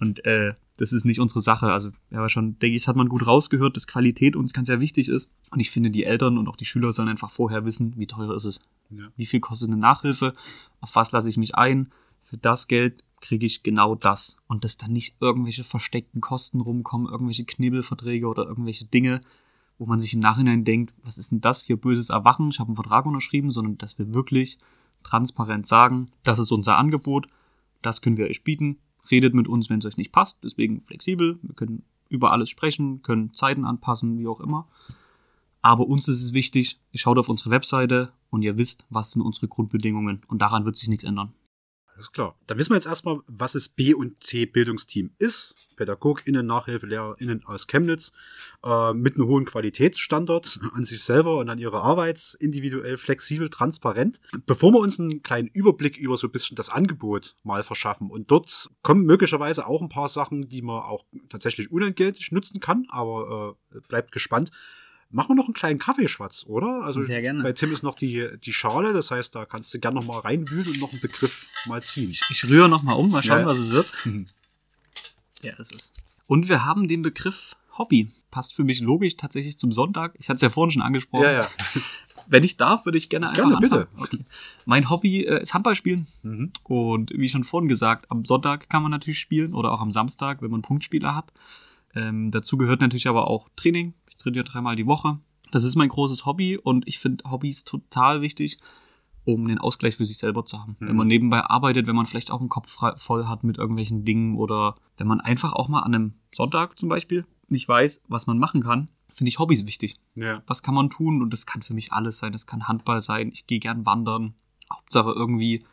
Und 0.00 0.24
äh, 0.24 0.54
das 0.76 0.92
ist 0.92 1.04
nicht 1.04 1.20
unsere 1.20 1.40
Sache. 1.40 1.72
Also, 1.72 1.90
ja, 2.10 2.28
schon, 2.28 2.58
denke 2.58 2.76
ich, 2.76 2.82
das 2.82 2.88
hat 2.88 2.96
man 2.96 3.08
gut 3.08 3.26
rausgehört, 3.26 3.76
dass 3.76 3.86
Qualität 3.86 4.36
uns 4.36 4.52
ganz 4.52 4.66
sehr 4.66 4.80
wichtig 4.80 5.08
ist. 5.08 5.32
Und 5.50 5.60
ich 5.60 5.70
finde, 5.70 5.90
die 5.90 6.04
Eltern 6.04 6.38
und 6.38 6.48
auch 6.48 6.56
die 6.56 6.66
Schüler 6.66 6.92
sollen 6.92 7.08
einfach 7.08 7.30
vorher 7.30 7.64
wissen, 7.64 7.94
wie 7.96 8.06
teuer 8.06 8.34
ist 8.34 8.44
es. 8.44 8.60
Ja. 8.90 9.08
Wie 9.16 9.26
viel 9.26 9.40
kostet 9.40 9.68
eine 9.68 9.78
Nachhilfe? 9.78 10.32
Auf 10.80 10.94
was 10.94 11.12
lasse 11.12 11.30
ich 11.30 11.38
mich 11.38 11.54
ein? 11.54 11.90
Für 12.22 12.36
das 12.36 12.68
Geld 12.68 13.02
kriege 13.20 13.46
ich 13.46 13.62
genau 13.62 13.94
das. 13.94 14.36
Und 14.46 14.64
dass 14.64 14.76
dann 14.76 14.92
nicht 14.92 15.16
irgendwelche 15.20 15.64
versteckten 15.64 16.20
Kosten 16.20 16.60
rumkommen, 16.60 17.08
irgendwelche 17.08 17.44
Knebelverträge 17.44 18.26
oder 18.26 18.44
irgendwelche 18.44 18.84
Dinge, 18.84 19.20
wo 19.78 19.86
man 19.86 20.00
sich 20.00 20.14
im 20.14 20.20
Nachhinein 20.20 20.64
denkt, 20.64 20.94
was 21.02 21.18
ist 21.18 21.32
denn 21.32 21.40
das 21.40 21.64
hier 21.64 21.76
böses 21.76 22.10
Erwachen? 22.10 22.50
Ich 22.50 22.60
habe 22.60 22.68
einen 22.68 22.76
Vertrag 22.76 23.06
unterschrieben, 23.06 23.50
sondern 23.50 23.78
dass 23.78 23.98
wir 23.98 24.12
wirklich 24.12 24.58
transparent 25.02 25.66
sagen, 25.66 26.10
das 26.22 26.38
ist 26.38 26.50
unser 26.50 26.76
Angebot, 26.76 27.28
das 27.82 28.00
können 28.00 28.16
wir 28.16 28.26
euch 28.26 28.42
bieten, 28.42 28.78
redet 29.10 29.34
mit 29.34 29.48
uns, 29.48 29.70
wenn 29.70 29.78
es 29.78 29.84
euch 29.84 29.96
nicht 29.96 30.12
passt. 30.12 30.38
Deswegen 30.42 30.80
flexibel. 30.80 31.38
Wir 31.42 31.54
können 31.54 31.82
über 32.08 32.32
alles 32.32 32.50
sprechen, 32.50 33.02
können 33.02 33.34
Zeiten 33.34 33.64
anpassen, 33.64 34.18
wie 34.18 34.28
auch 34.28 34.40
immer. 34.40 34.66
Aber 35.62 35.86
uns 35.88 36.06
ist 36.06 36.22
es 36.22 36.32
wichtig, 36.32 36.78
ihr 36.92 37.00
schaut 37.00 37.18
auf 37.18 37.28
unsere 37.28 37.50
Webseite 37.50 38.12
und 38.30 38.42
ihr 38.42 38.56
wisst, 38.56 38.86
was 38.90 39.10
sind 39.10 39.22
unsere 39.22 39.48
Grundbedingungen. 39.48 40.22
Und 40.28 40.40
daran 40.40 40.64
wird 40.64 40.76
sich 40.76 40.88
nichts 40.88 41.04
ändern. 41.04 41.32
Alles 41.96 42.12
klar. 42.12 42.36
Dann 42.46 42.58
wissen 42.58 42.70
wir 42.70 42.76
jetzt 42.76 42.86
erstmal, 42.86 43.18
was 43.26 43.52
das 43.52 43.70
B- 43.70 43.94
und 43.94 44.20
T-Bildungsteam 44.20 45.12
ist. 45.18 45.56
PädagogInnen, 45.76 46.46
NachhilfelehrerInnen 46.46 47.44
aus 47.46 47.66
Chemnitz 47.66 48.12
äh, 48.64 48.92
mit 48.92 49.14
einem 49.14 49.26
hohen 49.28 49.44
Qualitätsstandard 49.44 50.58
an 50.72 50.84
sich 50.84 51.02
selber 51.02 51.36
und 51.38 51.48
an 51.48 51.58
ihre 51.58 51.82
Arbeit, 51.82 52.36
individuell, 52.40 52.96
flexibel, 52.96 53.48
transparent. 53.48 54.20
Bevor 54.46 54.72
wir 54.72 54.78
uns 54.78 54.98
einen 54.98 55.22
kleinen 55.22 55.48
Überblick 55.48 55.96
über 55.96 56.16
so 56.16 56.28
ein 56.28 56.32
bisschen 56.32 56.56
das 56.56 56.70
Angebot 56.70 57.36
mal 57.44 57.62
verschaffen 57.62 58.10
und 58.10 58.30
dort 58.30 58.70
kommen 58.82 59.04
möglicherweise 59.04 59.66
auch 59.66 59.82
ein 59.82 59.90
paar 59.90 60.08
Sachen, 60.08 60.48
die 60.48 60.62
man 60.62 60.82
auch 60.82 61.04
tatsächlich 61.28 61.70
unentgeltlich 61.70 62.32
nutzen 62.32 62.60
kann, 62.60 62.86
aber 62.88 63.56
äh, 63.74 63.80
bleibt 63.88 64.12
gespannt. 64.12 64.50
Machen 65.10 65.30
wir 65.30 65.34
noch 65.36 65.44
einen 65.44 65.54
kleinen 65.54 65.78
Kaffeeschwatz, 65.78 66.44
oder? 66.46 66.82
Also 66.82 67.00
Sehr 67.00 67.22
gerne. 67.22 67.42
Bei 67.42 67.52
Tim 67.52 67.72
ist 67.72 67.82
noch 67.82 67.94
die, 67.94 68.28
die 68.42 68.52
Schale, 68.52 68.92
das 68.92 69.10
heißt, 69.10 69.34
da 69.34 69.44
kannst 69.44 69.72
du 69.72 69.78
gerne 69.78 70.00
noch 70.00 70.06
mal 70.06 70.18
reinwühlen 70.18 70.66
und 70.66 70.80
noch 70.80 70.90
einen 70.90 71.00
Begriff 71.00 71.46
mal 71.66 71.82
ziehen. 71.82 72.10
Ich, 72.10 72.22
ich 72.30 72.44
rühre 72.48 72.68
noch 72.68 72.82
mal 72.82 72.94
um, 72.94 73.10
mal 73.10 73.22
schauen, 73.22 73.40
ja. 73.40 73.46
was 73.46 73.58
es 73.58 73.70
wird. 73.70 73.92
ja, 75.42 75.52
es 75.58 75.70
ist. 75.70 76.02
Und 76.26 76.48
wir 76.48 76.64
haben 76.64 76.88
den 76.88 77.02
Begriff 77.02 77.56
Hobby. 77.78 78.08
Passt 78.30 78.54
für 78.54 78.64
mich 78.64 78.80
logisch 78.80 79.16
tatsächlich 79.16 79.58
zum 79.58 79.72
Sonntag. 79.72 80.14
Ich 80.18 80.28
hatte 80.28 80.36
es 80.36 80.42
ja 80.42 80.50
vorhin 80.50 80.72
schon 80.72 80.82
angesprochen. 80.82 81.24
Ja, 81.24 81.32
ja. 81.32 81.50
Wenn 82.26 82.42
ich 82.42 82.56
darf, 82.56 82.84
würde 82.84 82.98
ich 82.98 83.08
gerne 83.08 83.28
einfach 83.28 83.44
Gerne, 83.44 83.56
anfangen. 83.58 83.86
bitte. 83.96 84.02
Okay. 84.02 84.24
Mein 84.64 84.90
Hobby 84.90 85.24
äh, 85.24 85.40
ist 85.40 85.54
Handball 85.54 85.76
spielen. 85.76 86.08
Mhm. 86.22 86.52
Und 86.64 87.12
wie 87.14 87.28
schon 87.28 87.44
vorhin 87.44 87.68
gesagt, 87.68 88.10
am 88.10 88.24
Sonntag 88.24 88.68
kann 88.68 88.82
man 88.82 88.90
natürlich 88.90 89.20
spielen 89.20 89.54
oder 89.54 89.72
auch 89.72 89.80
am 89.80 89.92
Samstag, 89.92 90.42
wenn 90.42 90.50
man 90.50 90.62
Punktspieler 90.62 91.14
hat. 91.14 91.32
Ähm, 91.96 92.30
dazu 92.30 92.56
gehört 92.56 92.80
natürlich 92.80 93.08
aber 93.08 93.28
auch 93.28 93.48
Training. 93.56 93.94
Ich 94.08 94.16
trainiere 94.16 94.44
dreimal 94.44 94.76
die 94.76 94.86
Woche. 94.86 95.18
Das 95.50 95.64
ist 95.64 95.76
mein 95.76 95.88
großes 95.88 96.26
Hobby 96.26 96.56
und 96.58 96.86
ich 96.86 96.98
finde 96.98 97.28
Hobbys 97.30 97.64
total 97.64 98.20
wichtig, 98.20 98.58
um 99.24 99.48
den 99.48 99.58
Ausgleich 99.58 99.96
für 99.96 100.04
sich 100.04 100.18
selber 100.18 100.44
zu 100.44 100.60
haben. 100.60 100.76
Mhm. 100.78 100.88
Wenn 100.88 100.96
man 100.96 101.06
nebenbei 101.08 101.40
arbeitet, 101.42 101.86
wenn 101.86 101.96
man 101.96 102.06
vielleicht 102.06 102.30
auch 102.30 102.40
einen 102.40 102.48
Kopf 102.48 102.76
voll 102.96 103.26
hat 103.26 103.44
mit 103.44 103.58
irgendwelchen 103.58 104.04
Dingen 104.04 104.36
oder 104.36 104.74
wenn 104.98 105.06
man 105.06 105.20
einfach 105.20 105.52
auch 105.52 105.68
mal 105.68 105.80
an 105.80 105.94
einem 105.94 106.14
Sonntag 106.34 106.78
zum 106.78 106.88
Beispiel 106.88 107.24
nicht 107.48 107.68
weiß, 107.68 108.02
was 108.08 108.26
man 108.26 108.38
machen 108.38 108.62
kann, 108.62 108.90
finde 109.08 109.28
ich 109.28 109.38
Hobbys 109.38 109.66
wichtig 109.66 109.96
Ja. 110.14 110.42
was 110.46 110.62
kann 110.62 110.74
man 110.74 110.90
tun? 110.90 111.22
Und 111.22 111.32
das 111.32 111.46
kann 111.46 111.62
für 111.62 111.72
mich 111.74 111.92
alles 111.92 112.18
sein. 112.18 112.32
Das 112.32 112.46
kann 112.46 112.68
Handball 112.68 113.00
sein. 113.00 113.30
Ich 113.32 113.46
gehe 113.46 113.60
gern 113.60 113.86
wandern. 113.86 114.34
Hauptsache 114.72 115.10
irgendwie 115.10 115.64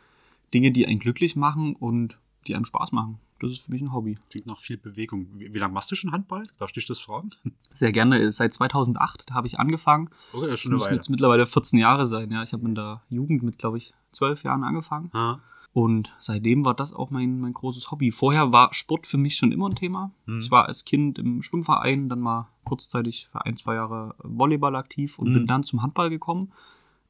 Dinge, 0.54 0.70
die 0.70 0.86
einen 0.86 1.00
glücklich 1.00 1.36
machen 1.36 1.74
und 1.74 2.16
die 2.46 2.54
einem 2.54 2.64
Spaß 2.64 2.92
machen. 2.92 3.18
Das 3.40 3.50
ist 3.50 3.62
für 3.62 3.72
mich 3.72 3.82
ein 3.82 3.92
Hobby. 3.92 4.16
Klingt 4.30 4.46
nach 4.46 4.58
viel 4.58 4.76
Bewegung. 4.76 5.26
Wie, 5.34 5.52
wie 5.52 5.58
lange 5.58 5.74
machst 5.74 5.90
du 5.90 5.96
schon 5.96 6.12
Handball? 6.12 6.44
Darf 6.58 6.70
ich 6.70 6.74
dich 6.74 6.86
das 6.86 7.00
fragen? 7.00 7.30
Sehr 7.72 7.92
gerne. 7.92 8.30
Seit 8.30 8.54
2008 8.54 9.32
habe 9.32 9.46
ich 9.46 9.58
angefangen. 9.58 10.08
Okay, 10.32 10.44
ja, 10.44 10.50
Das 10.52 10.60
schon 10.60 10.72
eine 10.72 10.76
müssen 10.78 10.94
jetzt 10.94 11.10
mittlerweile 11.10 11.46
14 11.46 11.78
Jahre 11.78 12.06
sein. 12.06 12.30
Ja, 12.30 12.42
ich 12.42 12.52
habe 12.52 12.64
in 12.66 12.74
der 12.74 13.02
Jugend 13.10 13.42
mit, 13.42 13.58
glaube 13.58 13.78
ich, 13.78 13.92
12 14.12 14.44
Jahren 14.44 14.62
angefangen. 14.64 15.10
Ah. 15.12 15.38
Und 15.72 16.14
seitdem 16.20 16.64
war 16.64 16.74
das 16.74 16.94
auch 16.94 17.10
mein, 17.10 17.40
mein 17.40 17.52
großes 17.52 17.90
Hobby. 17.90 18.12
Vorher 18.12 18.52
war 18.52 18.72
Sport 18.72 19.08
für 19.08 19.18
mich 19.18 19.36
schon 19.36 19.50
immer 19.50 19.68
ein 19.68 19.74
Thema. 19.74 20.12
Mhm. 20.26 20.38
Ich 20.38 20.50
war 20.52 20.66
als 20.66 20.84
Kind 20.84 21.18
im 21.18 21.42
Schwimmverein, 21.42 22.08
dann 22.08 22.20
mal 22.20 22.48
kurzzeitig 22.64 23.28
für 23.32 23.44
ein, 23.44 23.56
zwei 23.56 23.74
Jahre 23.74 24.14
Volleyball 24.22 24.76
aktiv 24.76 25.18
und 25.18 25.30
Mhm. 25.30 25.34
bin 25.34 25.46
dann 25.48 25.64
zum 25.64 25.82
Handball 25.82 26.10
gekommen 26.10 26.52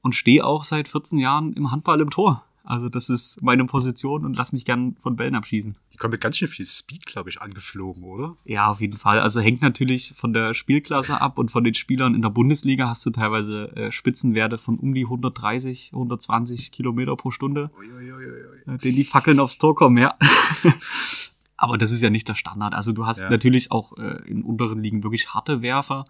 und 0.01 0.15
stehe 0.15 0.45
auch 0.47 0.65
seit 0.65 0.89
14 0.89 1.19
Jahren 1.19 1.53
im 1.53 1.71
Handball 1.71 2.01
im 2.01 2.09
Tor. 2.09 2.43
Also 2.67 2.89
das 2.89 3.11
ist 3.11 3.43
meine 3.43 3.67
Position 3.67 4.25
und 4.25 4.35
lass 4.37 4.53
mich 4.53 4.65
gern 4.65 4.97
von 5.03 5.17
Bällen 5.17 5.35
abschießen. 5.35 5.77
Die 5.93 5.99
kommen 5.99 6.13
mit 6.13 6.23
ganz 6.23 6.39
schön 6.39 6.49
viel 6.49 6.65
Speed, 6.65 7.05
glaube 7.05 7.29
ich, 7.29 7.43
angeflogen, 7.43 8.03
oder? 8.05 8.37
Ja, 8.47 8.69
auf 8.71 8.81
jeden 8.81 8.97
Fall. 8.97 9.21
Also 9.21 9.41
hängt 9.43 9.61
natürlich 9.61 10.15
von 10.17 10.33
der 10.33 10.55
Spielklasse 10.55 11.21
ab 11.21 11.39
und 11.39 11.51
von 11.51 11.63
den 11.63 11.75
Spielern. 11.75 12.15
In 12.15 12.23
der 12.23 12.31
Bundesliga 12.31 12.89
hast 12.89 13.05
du 13.05 13.11
teilweise 13.11 13.77
äh, 13.77 13.93
Spitzenwerte 13.93 14.57
von 14.57 14.79
um 14.79 14.95
die 14.95 15.05
130, 15.05 15.91
120 15.93 16.73
Kilometer 16.73 17.15
pro 17.17 17.31
Stunde. 17.31 17.71
Uiuiuiui. 17.79 18.75
äh, 18.75 18.79
denen 18.79 18.97
die 18.97 19.05
Fackeln 19.05 19.41
aufs 19.41 19.59
Tor 19.59 19.75
kommen, 19.75 19.99
ja. 19.99 20.15
Aber 21.57 21.79
das 21.79 21.93
ist 21.93 22.01
ja 22.03 22.11
nicht 22.11 22.29
der 22.29 22.35
Standard. 22.35 22.75
Also 22.75 22.93
du 22.93 23.07
hast 23.07 23.21
Ja. 23.21 23.31
natürlich 23.31 23.71
auch 23.71 23.97
äh, 23.99 24.23
in 24.29 24.43
unteren 24.43 24.83
Ligen 24.83 25.03
wirklich 25.03 25.33
harte 25.35 25.63
Werfer, 25.63 26.05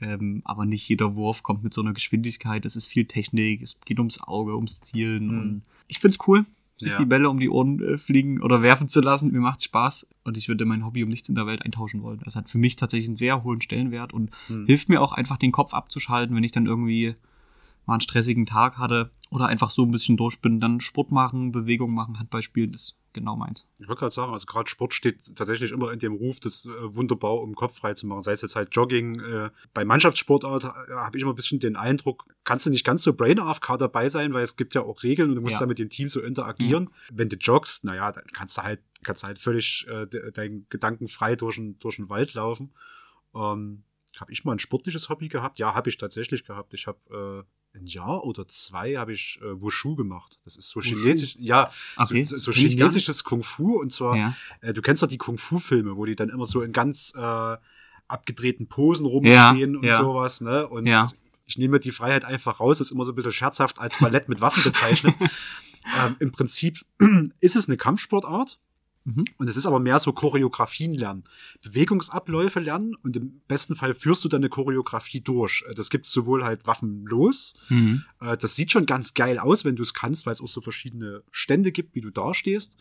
ähm, 0.00 0.42
aber 0.44 0.64
nicht 0.66 0.88
jeder 0.88 1.14
Wurf 1.14 1.42
kommt 1.42 1.62
mit 1.64 1.72
so 1.74 1.80
einer 1.82 1.92
Geschwindigkeit. 1.92 2.64
Es 2.64 2.76
ist 2.76 2.86
viel 2.86 3.06
Technik, 3.06 3.62
es 3.62 3.78
geht 3.84 3.98
ums 3.98 4.20
Auge, 4.22 4.54
ums 4.56 4.80
Zielen. 4.80 5.26
Mhm. 5.28 5.38
Und 5.40 5.62
ich 5.88 5.98
find's 5.98 6.18
cool, 6.26 6.44
sich 6.76 6.92
Ja. 6.92 6.98
die 6.98 7.04
Bälle 7.06 7.30
um 7.30 7.40
die 7.40 7.48
Ohren 7.48 7.80
äh, 7.82 7.96
fliegen 7.98 8.42
oder 8.42 8.60
werfen 8.62 8.88
zu 8.88 9.00
lassen. 9.00 9.32
Mir 9.32 9.40
macht's 9.40 9.64
Spaß 9.64 10.06
und 10.24 10.36
ich 10.36 10.48
würde 10.48 10.64
mein 10.66 10.84
Hobby 10.84 11.02
um 11.02 11.08
nichts 11.08 11.28
in 11.28 11.34
der 11.34 11.46
Welt 11.46 11.62
eintauschen 11.62 12.02
wollen. 12.02 12.20
Das 12.24 12.36
hat 12.36 12.50
für 12.50 12.58
mich 12.58 12.76
tatsächlich 12.76 13.08
einen 13.08 13.16
sehr 13.16 13.42
hohen 13.44 13.60
Stellenwert 13.62 14.12
und 14.12 14.30
Hm. 14.48 14.66
hilft 14.66 14.88
mir 14.88 15.00
auch 15.00 15.12
einfach 15.12 15.38
den 15.38 15.52
Kopf 15.52 15.72
abzuschalten, 15.72 16.36
wenn 16.36 16.44
ich 16.44 16.52
dann 16.52 16.66
irgendwie 16.66 17.14
mal 17.86 17.94
einen 17.94 18.00
stressigen 18.00 18.46
Tag 18.46 18.78
hatte 18.78 19.10
oder 19.30 19.46
einfach 19.46 19.70
so 19.70 19.84
ein 19.84 19.92
bisschen 19.92 20.16
durch 20.16 20.40
bin, 20.40 20.60
dann 20.60 20.80
Sport 20.80 21.12
machen, 21.12 21.52
Bewegung 21.52 21.94
machen, 21.94 22.18
Handball 22.18 22.42
spielen, 22.42 22.74
ist 22.74 22.96
genau 23.16 23.34
meins. 23.34 23.66
Ich 23.80 23.88
wollte 23.88 23.98
gerade 24.00 24.14
sagen, 24.14 24.32
also 24.32 24.46
gerade 24.46 24.68
Sport 24.68 24.94
steht 24.94 25.34
tatsächlich 25.34 25.72
immer 25.72 25.90
in 25.92 25.98
dem 25.98 26.14
Ruf, 26.14 26.38
das 26.38 26.66
äh, 26.66 26.70
wunderbar 26.94 27.38
um 27.40 27.50
den 27.50 27.54
Kopf 27.56 27.76
frei 27.76 27.94
zu 27.94 28.06
machen. 28.06 28.20
Sei 28.20 28.30
es 28.32 28.42
jetzt 28.42 28.54
halt 28.54 28.68
Jogging. 28.76 29.18
Äh, 29.18 29.50
bei 29.74 29.84
Mannschaftssportart 29.84 30.64
äh, 30.64 30.92
habe 30.92 31.16
ich 31.16 31.22
immer 31.22 31.32
ein 31.32 31.36
bisschen 31.36 31.58
den 31.58 31.74
Eindruck, 31.74 32.26
kannst 32.44 32.66
du 32.66 32.70
nicht 32.70 32.84
ganz 32.84 33.02
so 33.02 33.12
Brain 33.14 33.40
AFK 33.40 33.76
dabei 33.78 34.08
sein, 34.08 34.32
weil 34.34 34.44
es 34.44 34.56
gibt 34.56 34.74
ja 34.74 34.82
auch 34.82 35.02
Regeln 35.02 35.30
und 35.30 35.36
du 35.36 35.40
musst 35.42 35.54
Ja. 35.54 35.60
ja 35.62 35.66
mit 35.66 35.78
dem 35.80 35.88
Team 35.90 36.08
so 36.08 36.20
interagieren. 36.20 36.90
Wenn 37.12 37.28
du 37.28 37.36
joggst, 37.36 37.84
naja, 37.84 38.12
dann 38.12 38.24
kannst 38.32 38.58
du 38.58 38.62
halt, 38.62 38.80
kannst 39.02 39.22
du 39.22 39.26
halt 39.26 39.38
völlig 39.40 39.86
äh, 39.88 40.06
de 40.06 40.30
deinen 40.30 40.66
Gedanken 40.68 41.08
frei 41.08 41.34
durch 41.34 41.56
den, 41.56 41.78
durch 41.78 41.96
den 41.96 42.08
Wald 42.08 42.34
laufen. 42.34 42.72
Ähm, 43.34 43.82
habe 44.20 44.32
ich 44.32 44.44
mal 44.44 44.52
ein 44.52 44.58
sportliches 44.58 45.08
Hobby 45.08 45.28
gehabt? 45.28 45.58
Ja, 45.58 45.74
habe 45.74 45.88
ich 45.90 45.96
tatsächlich 45.96 46.44
gehabt. 46.44 46.74
Ich 46.74 46.86
habe 46.86 47.44
äh, 47.74 47.78
ein 47.78 47.86
Jahr 47.86 48.24
oder 48.24 48.48
zwei 48.48 48.94
habe 48.96 49.12
ich 49.12 49.38
äh, 49.42 49.60
Wushu 49.60 49.96
gemacht. 49.96 50.38
Das 50.44 50.56
ist 50.56 50.70
so 50.70 50.80
Wushu? 50.80 50.94
chinesisch, 50.94 51.36
ja, 51.38 51.70
Okay, 51.96 52.24
so, 52.24 52.36
so 52.36 52.52
chinesisches 52.52 53.24
Kung 53.24 53.42
Fu 53.42 53.78
und 53.78 53.92
zwar 53.92 54.16
Ja. 54.16 54.34
äh, 54.62 54.72
du 54.72 54.80
kennst 54.82 55.02
doch 55.02 55.08
die 55.08 55.18
Kung-Fu-Filme, 55.18 55.96
wo 55.96 56.04
die 56.06 56.16
dann 56.16 56.30
immer 56.30 56.46
so 56.46 56.62
in 56.62 56.72
ganz 56.72 57.12
äh, 57.16 57.56
abgedrehten 58.08 58.68
Posen 58.68 59.04
Ja, 59.06 59.10
rumstehen 59.50 59.76
und 59.76 59.84
ja. 59.84 59.96
sowas, 59.98 60.40
ne? 60.40 60.66
Und 60.66 60.86
Ja. 60.86 61.04
ich 61.44 61.58
nehme 61.58 61.78
die 61.80 61.90
Freiheit 61.90 62.24
einfach 62.24 62.60
raus, 62.60 62.80
ist 62.80 62.90
immer 62.90 63.04
so 63.04 63.12
ein 63.12 63.14
bisschen 63.14 63.32
scherzhaft 63.32 63.78
als 63.78 63.98
Ballett 63.98 64.28
mit 64.28 64.40
Waffen 64.40 64.62
bezeichnet. 64.64 65.14
ähm, 66.00 66.16
Im 66.18 66.32
Prinzip 66.32 66.84
ist 67.40 67.56
es 67.56 67.68
eine 67.68 67.76
Kampfsportart. 67.76 68.58
Und 69.38 69.48
es 69.48 69.56
ist 69.56 69.66
aber 69.66 69.78
mehr 69.78 69.98
so 70.00 70.12
Choreografien 70.12 70.92
lernen. 70.94 71.22
Bewegungsabläufe 71.62 72.58
lernen 72.60 72.94
und 73.02 73.16
im 73.16 73.40
besten 73.46 73.76
Fall 73.76 73.94
führst 73.94 74.24
du 74.24 74.28
dann 74.28 74.40
eine 74.40 74.48
Choreografie 74.48 75.20
durch. 75.20 75.64
Äh, 75.68 75.74
Das 75.74 75.90
gibt 75.90 76.06
sowohl 76.06 76.42
halt 76.44 76.66
waffenlos, 76.66 77.54
Mhm. 77.68 78.02
äh, 78.20 78.36
Das 78.36 78.54
sieht 78.56 78.72
schon 78.72 78.86
ganz 78.86 79.14
geil 79.14 79.38
aus, 79.38 79.64
wenn 79.64 79.76
du 79.76 79.82
es 79.82 79.94
kannst, 79.94 80.26
weil 80.26 80.32
es 80.32 80.40
auch 80.40 80.48
so 80.48 80.60
verschiedene 80.60 81.22
Stände 81.30 81.70
gibt, 81.72 81.94
wie 81.94 82.00
du 82.00 82.10
dastehst. 82.10 82.76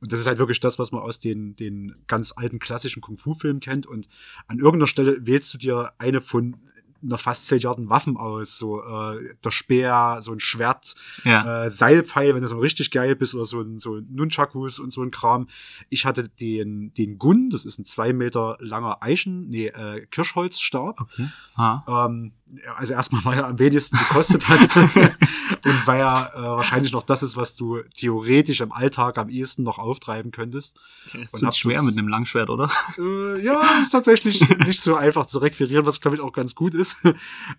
Und 0.00 0.12
das 0.12 0.20
ist 0.20 0.26
halt 0.26 0.38
wirklich 0.38 0.60
das, 0.60 0.78
was 0.78 0.92
man 0.92 1.02
aus 1.02 1.18
den, 1.18 1.56
den 1.56 1.94
ganz 2.06 2.32
alten 2.36 2.58
klassischen 2.58 3.00
Kung-Fu-Filmen 3.02 3.60
kennt. 3.60 3.86
Und 3.86 4.08
an 4.46 4.58
irgendeiner 4.58 4.86
Stelle 4.86 5.26
wählst 5.26 5.52
du 5.54 5.58
dir 5.58 5.92
eine 5.98 6.20
von 6.20 6.56
einer 7.02 7.18
fast 7.18 7.46
zilliarden 7.46 7.88
Waffen 7.90 8.16
aus. 8.16 8.58
So 8.58 8.82
äh, 8.82 9.34
der 9.44 9.50
Speer, 9.50 10.18
so 10.20 10.32
ein 10.32 10.40
Schwert, 10.40 10.94
Ja. 11.24 11.64
äh, 11.64 11.70
Seilpfeil, 11.70 12.34
wenn 12.34 12.42
du 12.42 12.48
so 12.48 12.58
richtig 12.58 12.90
geil 12.90 13.16
bist, 13.16 13.34
oder 13.34 13.44
so 13.44 13.60
ein, 13.60 13.78
so 13.78 13.96
ein 13.96 14.06
Nunchakus 14.10 14.78
und 14.78 14.90
so 14.90 15.02
ein 15.02 15.10
Kram. 15.10 15.48
Ich 15.88 16.06
hatte 16.06 16.28
den, 16.28 16.92
den 16.94 17.18
Gun, 17.18 17.50
das 17.50 17.64
ist 17.64 17.78
ein 17.78 17.84
zwei 17.84 18.12
Meter 18.12 18.56
langer 18.60 19.02
Eichen, 19.02 19.48
nee, 19.48 19.68
äh, 19.68 20.06
Kirschholzstab. 20.10 21.00
Okay. 21.00 21.28
Ah. 21.56 22.06
Ähm, 22.06 22.32
also 22.76 22.94
erstmal, 22.94 23.24
weil 23.24 23.38
er 23.38 23.46
am 23.48 23.58
wenigsten 23.58 23.96
gekostet 23.96 24.46
hat 24.48 24.60
und 25.64 25.86
weil 25.86 26.00
er 26.00 26.32
äh, 26.34 26.42
wahrscheinlich 26.42 26.92
noch 26.92 27.02
das 27.02 27.22
ist, 27.22 27.36
was 27.36 27.56
du 27.56 27.80
theoretisch 27.96 28.60
im 28.60 28.72
Alltag 28.72 29.18
am 29.18 29.28
ehesten 29.28 29.62
noch 29.64 29.78
auftreiben 29.78 30.30
könntest. 30.30 30.76
Es 31.06 31.14
Und 31.34 31.42
wird 31.42 31.44
hab 31.44 31.54
schwer 31.56 31.82
mit 31.82 31.98
einem 31.98 32.08
Langschwert, 32.08 32.48
oder? 32.50 32.70
Äh, 32.98 33.44
ja, 33.44 33.60
ist 33.82 33.90
tatsächlich 33.90 34.40
nicht 34.66 34.80
so 34.80 34.94
einfach 34.94 35.26
zu 35.26 35.38
requirieren, 35.38 35.86
was 35.86 36.00
glaube 36.00 36.16
ich 36.16 36.22
auch 36.22 36.32
ganz 36.32 36.54
gut 36.54 36.74
ist. 36.74 36.96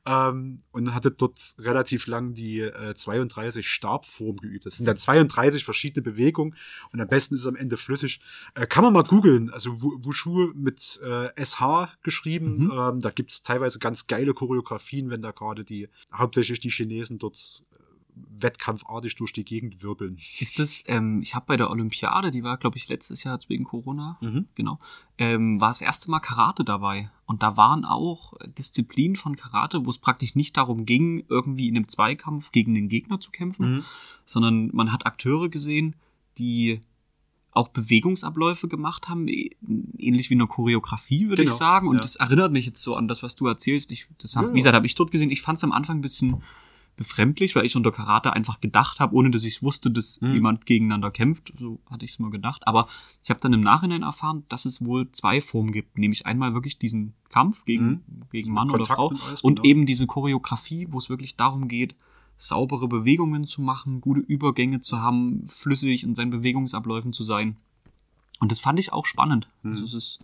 ähm, 0.06 0.60
und 0.72 0.94
hatte 0.94 1.12
dort 1.12 1.38
relativ 1.60 2.08
lang 2.08 2.34
die 2.34 2.60
äh, 2.62 2.94
32 2.96 3.70
Stabform 3.70 4.38
geübt. 4.38 4.66
Das 4.66 4.78
sind 4.78 4.86
dann 4.86 4.98
32 4.98 5.64
verschiedene 5.66 6.02
Bewegungen 6.04 6.56
und 6.92 7.02
am 7.02 7.08
besten 7.08 7.36
ist 7.36 7.42
es 7.42 7.48
am 7.48 7.56
Ende 7.56 7.78
flüssig. 7.78 8.20
Äh, 8.56 8.68
kann 8.68 8.84
man 8.84 8.94
mal 8.94 9.04
googeln. 9.04 9.50
Also 9.52 9.82
Wu- 9.82 9.98
Wushu 10.04 10.52
mit 10.56 11.00
äh, 11.04 11.30
SH 11.44 11.90
geschrieben. 12.04 12.66
Mhm. 12.66 12.72
Ähm, 12.72 13.00
da 13.02 13.10
gibt's 13.12 13.44
teilweise 13.44 13.80
ganz 13.80 14.08
geile 14.08 14.34
Choreografien, 14.34 14.77
wenn 15.10 15.22
da 15.22 15.32
gerade 15.32 15.64
die, 15.64 15.88
hauptsächlich 16.14 16.60
die 16.60 16.70
Chinesen 16.72 17.18
dort 17.20 17.64
äh, 17.72 17.76
wettkampfartig 18.42 19.16
durch 19.16 19.32
die 19.34 19.46
Gegend 19.46 19.84
wirbeln. 19.84 20.18
Ist 20.40 20.60
das, 20.60 20.84
ähm, 20.88 21.22
ich 21.22 21.36
habe 21.36 21.46
bei 21.48 21.58
der 21.58 21.70
Olympiade, 21.70 22.32
die 22.32 22.44
war, 22.44 22.58
glaube 22.58 22.78
ich, 22.78 22.88
letztes 22.90 23.24
Jahr 23.24 23.40
wegen 23.48 23.64
Corona, 23.64 24.18
Mhm. 24.22 24.48
genau, 24.56 24.80
ähm, 25.18 25.60
war 25.62 25.70
das 25.70 25.82
erste 25.82 26.10
Mal 26.12 26.20
Karate 26.20 26.64
dabei. 26.64 27.12
Und 27.26 27.44
da 27.44 27.58
waren 27.58 27.86
auch 27.86 28.34
Disziplinen 28.58 29.16
von 29.16 29.36
Karate, 29.36 29.86
wo 29.86 29.90
es 29.90 29.98
praktisch 30.00 30.36
nicht 30.36 30.58
darum 30.58 30.86
ging, 30.86 31.26
irgendwie 31.30 31.68
in 31.68 31.76
einem 31.76 31.88
Zweikampf 31.88 32.52
gegen 32.52 32.74
den 32.74 32.90
Gegner 32.90 33.20
zu 33.20 33.32
kämpfen, 33.32 33.78
Mhm. 33.78 33.84
sondern 34.24 34.70
man 34.74 34.92
hat 34.92 35.06
Akteure 35.06 35.50
gesehen, 35.50 35.96
die 36.38 36.82
auch 37.58 37.68
Bewegungsabläufe 37.70 38.68
gemacht 38.68 39.10
haben, 39.10 39.26
ä- 39.28 39.52
ähnlich 39.98 40.30
wie 40.30 40.36
eine 40.36 40.48
Choreografie, 40.48 41.28
würde 41.28 41.42
ich 41.44 41.48
Genau, 41.50 41.58
sagen. 41.58 41.88
Und 41.90 41.96
ja. 41.96 42.02
das 42.02 42.16
erinnert 42.16 42.52
mich 42.52 42.66
jetzt 42.66 42.82
so 42.82 42.96
an 42.96 43.08
das, 43.08 43.24
was 43.24 43.36
du 43.36 43.48
erzählst. 43.48 43.92
Ich, 43.92 44.08
das 44.22 44.36
hab, 44.36 44.46
Ja, 44.46 44.54
Wie 44.54 44.58
gesagt, 44.58 44.76
habe 44.76 44.86
ich 44.86 44.96
dort 44.96 45.12
gesehen. 45.12 45.30
Ich 45.32 45.42
fand 45.42 45.58
es 45.58 45.64
am 45.64 45.72
Anfang 45.72 45.98
ein 45.98 46.02
bisschen 46.02 46.42
befremdlich, 46.96 47.56
weil 47.56 47.64
ich 47.66 47.76
unter 47.76 47.92
Karate 47.92 48.34
einfach 48.34 48.60
gedacht 48.60 49.00
habe, 49.00 49.14
ohne 49.16 49.30
dass 49.30 49.44
ich 49.44 49.62
wusste, 49.62 49.92
dass 49.92 50.20
Mhm. 50.20 50.34
jemand 50.34 50.66
gegeneinander 50.66 51.12
kämpft. 51.12 51.54
So 51.60 51.80
hatte 51.92 52.06
ich 52.06 52.12
es 52.12 52.20
mal 52.20 52.32
gedacht. 52.32 52.66
Aber 52.66 52.88
ich 53.24 53.30
habe 53.30 53.40
dann 53.40 53.54
im 53.54 53.62
Nachhinein 53.62 54.02
erfahren, 54.02 54.46
dass 54.50 54.66
es 54.66 54.84
wohl 54.84 55.12
zwei 55.12 55.40
Formen 55.40 55.72
gibt. 55.72 55.98
Nämlich 56.00 56.26
einmal 56.26 56.56
wirklich 56.56 56.80
diesen 56.80 57.14
Kampf 57.30 57.66
gegen, 57.66 58.04
gegen 58.32 58.52
Mann 58.52 58.70
oder 58.70 58.80
Kontakt 58.80 58.96
Frau 58.98 59.08
und 59.10 59.22
alles, 59.22 59.42
und 59.42 59.56
genau. 59.58 59.66
eben 59.70 59.86
diese 59.86 60.08
Choreografie, 60.08 60.88
wo 60.90 60.98
es 60.98 61.08
wirklich 61.10 61.36
darum 61.36 61.68
geht, 61.68 61.96
saubere 62.38 62.88
Bewegungen 62.88 63.48
zu 63.48 63.62
machen, 63.62 64.00
gute 64.00 64.20
Übergänge 64.22 64.80
zu 64.80 65.02
haben, 65.02 65.48
flüssig 65.50 66.04
in 66.04 66.16
seinen 66.16 66.30
Bewegungsabläufen 66.32 67.12
zu 67.12 67.24
sein. 67.24 67.58
Und 68.40 68.52
das 68.52 68.60
fand 68.60 68.80
ich 68.80 68.94
auch 68.94 69.06
spannend. 69.06 69.50
Mhm. 69.64 69.72
Also 69.72 69.86
es 69.86 69.94
ist, 69.94 70.20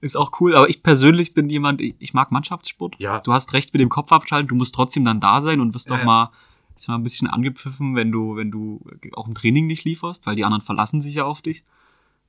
ist 0.00 0.16
auch 0.16 0.40
cool. 0.40 0.54
Aber 0.54 0.68
ich 0.68 0.82
persönlich 0.82 1.34
bin 1.34 1.50
jemand, 1.50 1.80
ich, 1.80 1.96
ich 1.98 2.14
mag 2.14 2.30
Mannschaftssport. 2.30 2.94
Ja. 2.98 3.18
Du 3.20 3.32
hast 3.32 3.52
recht 3.52 3.72
mit 3.72 3.80
dem 3.80 3.88
Kopf 3.88 4.12
abschalten, 4.12 4.48
du 4.48 4.54
musst 4.54 4.74
trotzdem 4.74 5.04
dann 5.04 5.20
da 5.20 5.40
sein 5.40 5.60
und 5.60 5.74
wirst 5.74 5.90
Ja, 5.90 5.96
doch 5.98 6.04
mal, 6.04 6.30
ist 6.76 6.88
mal 6.88 6.94
ein 6.94 7.02
bisschen 7.02 7.26
angepfiffen, 7.28 7.96
wenn 7.96 8.12
du, 8.12 8.36
wenn 8.36 8.50
du 8.52 8.80
auch 9.14 9.26
im 9.26 9.34
Training 9.34 9.66
nicht 9.66 9.84
lieferst, 9.84 10.26
weil 10.26 10.36
die 10.36 10.44
anderen 10.44 10.62
verlassen 10.62 11.00
sich 11.00 11.16
ja 11.16 11.24
auf 11.24 11.42
dich. 11.42 11.64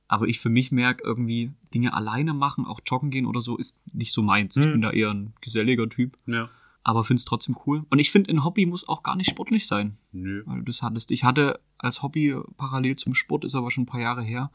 Aber 0.08 0.26
ich 0.26 0.40
für 0.40 0.48
mich 0.50 0.70
merke, 0.72 1.02
irgendwie 1.04 1.50
Dinge 1.74 1.92
alleine 1.94 2.32
machen, 2.34 2.64
auch 2.66 2.80
joggen 2.86 3.10
gehen 3.10 3.26
oder 3.26 3.40
so, 3.40 3.56
ist 3.56 3.76
nicht 3.92 4.12
so 4.12 4.22
meins. 4.22 4.56
Ich 4.56 4.64
Mhm. 4.66 4.72
bin 4.72 4.82
da 4.82 4.90
eher 4.92 5.10
ein 5.10 5.32
geselliger 5.40 5.88
Typ. 5.88 6.16
Ja. 6.26 6.48
Aber 6.88 7.02
finde 7.02 7.18
es 7.18 7.24
trotzdem 7.24 7.56
cool. 7.66 7.84
Und 7.90 7.98
ich 7.98 8.12
finde, 8.12 8.30
ein 8.30 8.44
Hobby 8.44 8.64
muss 8.64 8.88
auch 8.88 9.02
gar 9.02 9.16
nicht 9.16 9.28
sportlich 9.28 9.66
sein. 9.66 9.96
Nö. 10.12 10.44
Weil 10.46 10.58
du 10.58 10.62
das 10.66 10.82
hattest. 10.82 11.10
Ich 11.10 11.24
hatte 11.24 11.58
als 11.78 12.00
Hobby 12.02 12.36
parallel 12.56 12.94
zum 12.94 13.14
Sport, 13.16 13.44
ist 13.44 13.56
aber 13.56 13.72
schon 13.72 13.82
ein 13.82 13.86
paar 13.86 14.00
Jahre 14.00 14.22
her, 14.22 14.52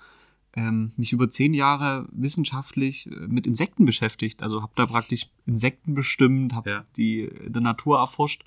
ähm, 0.56 0.94
mich 0.96 1.12
über 1.12 1.30
zehn 1.30 1.54
Jahre 1.54 2.08
wissenschaftlich 2.12 3.08
äh, 3.08 3.28
mit 3.28 3.48
Insekten 3.48 3.84
beschäftigt. 3.86 4.44
Also 4.44 4.62
habe 4.62 4.72
da 4.76 4.86
praktisch 4.86 5.28
Insekten 5.46 5.94
bestimmt, 5.94 6.54
habe 6.54 6.70
Ja. 6.70 6.86
die 6.96 7.24
in 7.24 7.52
der 7.52 7.62
Natur 7.62 8.00
erforscht. 8.00 8.44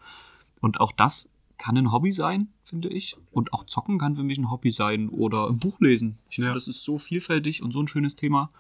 Und 0.61 0.81
auch 0.81 0.93
das 0.93 1.31
kann 1.59 1.77
ein 1.77 1.93
Hobby 1.93 2.11
sein, 2.13 2.49
finde 2.63 2.89
ich. 2.89 3.17
Und 3.33 3.53
auch 3.53 3.65
Zocken 3.67 3.99
kann 3.99 4.17
für 4.17 4.23
mich 4.23 4.39
ein 4.39 4.51
Hobby 4.51 4.71
sein 4.71 5.11
oder 5.11 5.49
ein 5.49 5.59
Buch 5.59 5.79
lesen. 5.81 6.17
Ich 6.31 6.37
finde, 6.37 6.49
Ja. 6.49 6.55
das 6.55 6.69
ist 6.69 6.85
so 6.85 6.97
vielfältig 6.97 7.63
und 7.63 7.73
so 7.73 7.81
ein 7.83 7.89
schönes 7.89 8.17
Thema. 8.17 8.51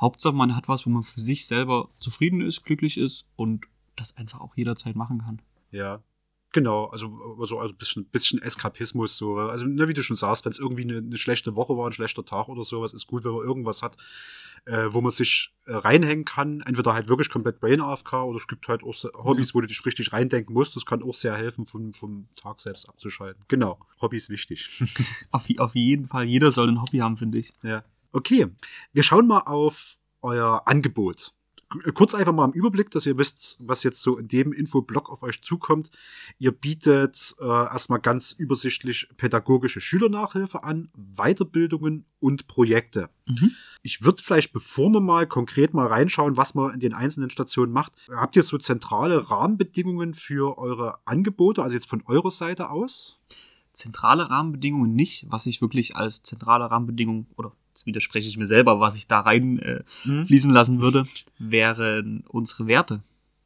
Hauptsache, 0.00 0.34
man 0.34 0.54
hat 0.54 0.68
was, 0.68 0.86
wo 0.86 0.90
man 0.90 1.02
für 1.02 1.20
sich 1.20 1.46
selber 1.46 1.88
zufrieden 1.98 2.40
ist, 2.40 2.64
glücklich 2.64 2.96
ist 2.96 3.24
und 3.36 3.66
das 3.96 4.16
einfach 4.16 4.40
auch 4.40 4.56
jederzeit 4.56 4.96
machen 4.96 5.22
kann. 5.22 5.42
Ja. 5.70 6.02
Genau, 6.52 6.86
also, 6.86 7.36
also, 7.40 7.60
also 7.60 7.72
ein 7.72 7.78
bisschen, 7.78 8.04
bisschen 8.04 8.42
Eskapismus, 8.42 9.16
so. 9.16 9.38
Also, 9.38 9.64
ne, 9.64 9.88
wie 9.88 9.94
du 9.94 10.02
schon 10.02 10.16
sagst, 10.16 10.44
wenn 10.44 10.52
es 10.52 10.58
irgendwie 10.58 10.82
eine, 10.82 10.98
eine 10.98 11.16
schlechte 11.16 11.56
Woche 11.56 11.78
war, 11.78 11.86
ein 11.86 11.92
schlechter 11.92 12.26
Tag 12.26 12.48
oder 12.48 12.62
sowas, 12.62 12.92
ist 12.92 13.06
gut, 13.06 13.24
wenn 13.24 13.32
man 13.32 13.42
irgendwas 13.42 13.82
hat, 13.82 13.96
äh, 14.66 14.88
wo 14.88 15.00
man 15.00 15.12
sich 15.12 15.54
äh, 15.64 15.72
reinhängen 15.72 16.26
kann. 16.26 16.60
Entweder 16.60 16.92
halt 16.92 17.08
wirklich 17.08 17.30
komplett 17.30 17.58
Brain 17.58 17.80
AFK 17.80 18.12
oder 18.24 18.36
es 18.36 18.46
gibt 18.46 18.68
halt 18.68 18.84
auch 18.84 18.94
Hobbys, 19.14 19.54
wo 19.54 19.62
du 19.62 19.66
dich 19.66 19.84
richtig 19.86 20.12
reindenken 20.12 20.52
musst. 20.52 20.76
Das 20.76 20.84
kann 20.84 21.02
auch 21.02 21.14
sehr 21.14 21.34
helfen, 21.34 21.66
vom, 21.66 21.94
vom 21.94 22.28
Tag 22.36 22.60
selbst 22.60 22.86
abzuschalten. 22.86 23.42
Genau, 23.48 23.78
Hobby 24.02 24.18
ist 24.18 24.28
wichtig. 24.28 24.68
Auf, 25.30 25.44
auf 25.56 25.74
jeden 25.74 26.06
Fall, 26.06 26.24
jeder 26.24 26.50
soll 26.50 26.68
ein 26.68 26.82
Hobby 26.82 26.98
haben, 26.98 27.16
finde 27.16 27.38
ich. 27.38 27.52
Ja. 27.62 27.82
Okay, 28.12 28.48
wir 28.92 29.02
schauen 29.02 29.26
mal 29.26 29.40
auf 29.40 29.96
euer 30.20 30.62
Angebot. 30.66 31.32
K- 31.72 31.92
Kurz 31.92 32.14
einfach 32.14 32.32
mal 32.32 32.44
im 32.44 32.52
Überblick, 32.52 32.90
dass 32.90 33.06
ihr 33.06 33.18
wisst, 33.18 33.56
was 33.60 33.82
jetzt 33.82 34.02
so 34.02 34.18
in 34.18 34.28
dem 34.28 34.52
Infoblock 34.52 35.10
auf 35.10 35.22
euch 35.22 35.42
zukommt. 35.42 35.90
Ihr 36.38 36.52
bietet 36.52 37.34
äh, 37.40 37.44
erstmal 37.44 38.00
ganz 38.00 38.32
übersichtlich 38.32 39.08
pädagogische 39.16 39.80
Schülernachhilfe 39.80 40.62
an, 40.62 40.90
Weiterbildungen 40.94 42.04
und 42.20 42.46
Projekte. 42.46 43.08
Mhm. 43.26 43.52
Ich 43.82 44.04
würde 44.04 44.22
vielleicht, 44.22 44.52
bevor 44.52 44.90
wir 44.90 45.00
mal 45.00 45.26
konkret 45.26 45.74
mal 45.74 45.86
reinschauen, 45.86 46.36
was 46.36 46.54
man 46.54 46.72
in 46.74 46.80
den 46.80 46.94
einzelnen 46.94 47.30
Stationen 47.30 47.72
macht, 47.72 47.92
habt 48.10 48.36
ihr 48.36 48.42
so 48.42 48.58
zentrale 48.58 49.30
Rahmenbedingungen 49.30 50.14
für 50.14 50.58
eure 50.58 50.98
Angebote, 51.04 51.62
also 51.62 51.74
jetzt 51.74 51.88
von 51.88 52.02
eurer 52.06 52.30
Seite 52.30 52.70
aus? 52.70 53.18
Zentrale 53.72 54.28
Rahmenbedingungen 54.28 54.94
nicht, 54.94 55.26
was 55.30 55.46
ich 55.46 55.62
wirklich 55.62 55.96
als 55.96 56.22
zentrale 56.22 56.70
Rahmenbedingung, 56.70 57.26
oder 57.36 57.52
jetzt 57.82 57.86
widerspreche 57.86 58.28
ich 58.28 58.36
mir 58.36 58.46
selber, 58.46 58.78
was 58.80 58.96
ich 58.96 59.08
da 59.08 59.20
rein 59.20 59.58
äh, 59.58 59.82
fließen 60.26 60.50
lassen 60.52 60.80
würde, 60.80 61.04
wären 61.38 62.24
unsere 62.28 62.66
Werte. 62.66 63.02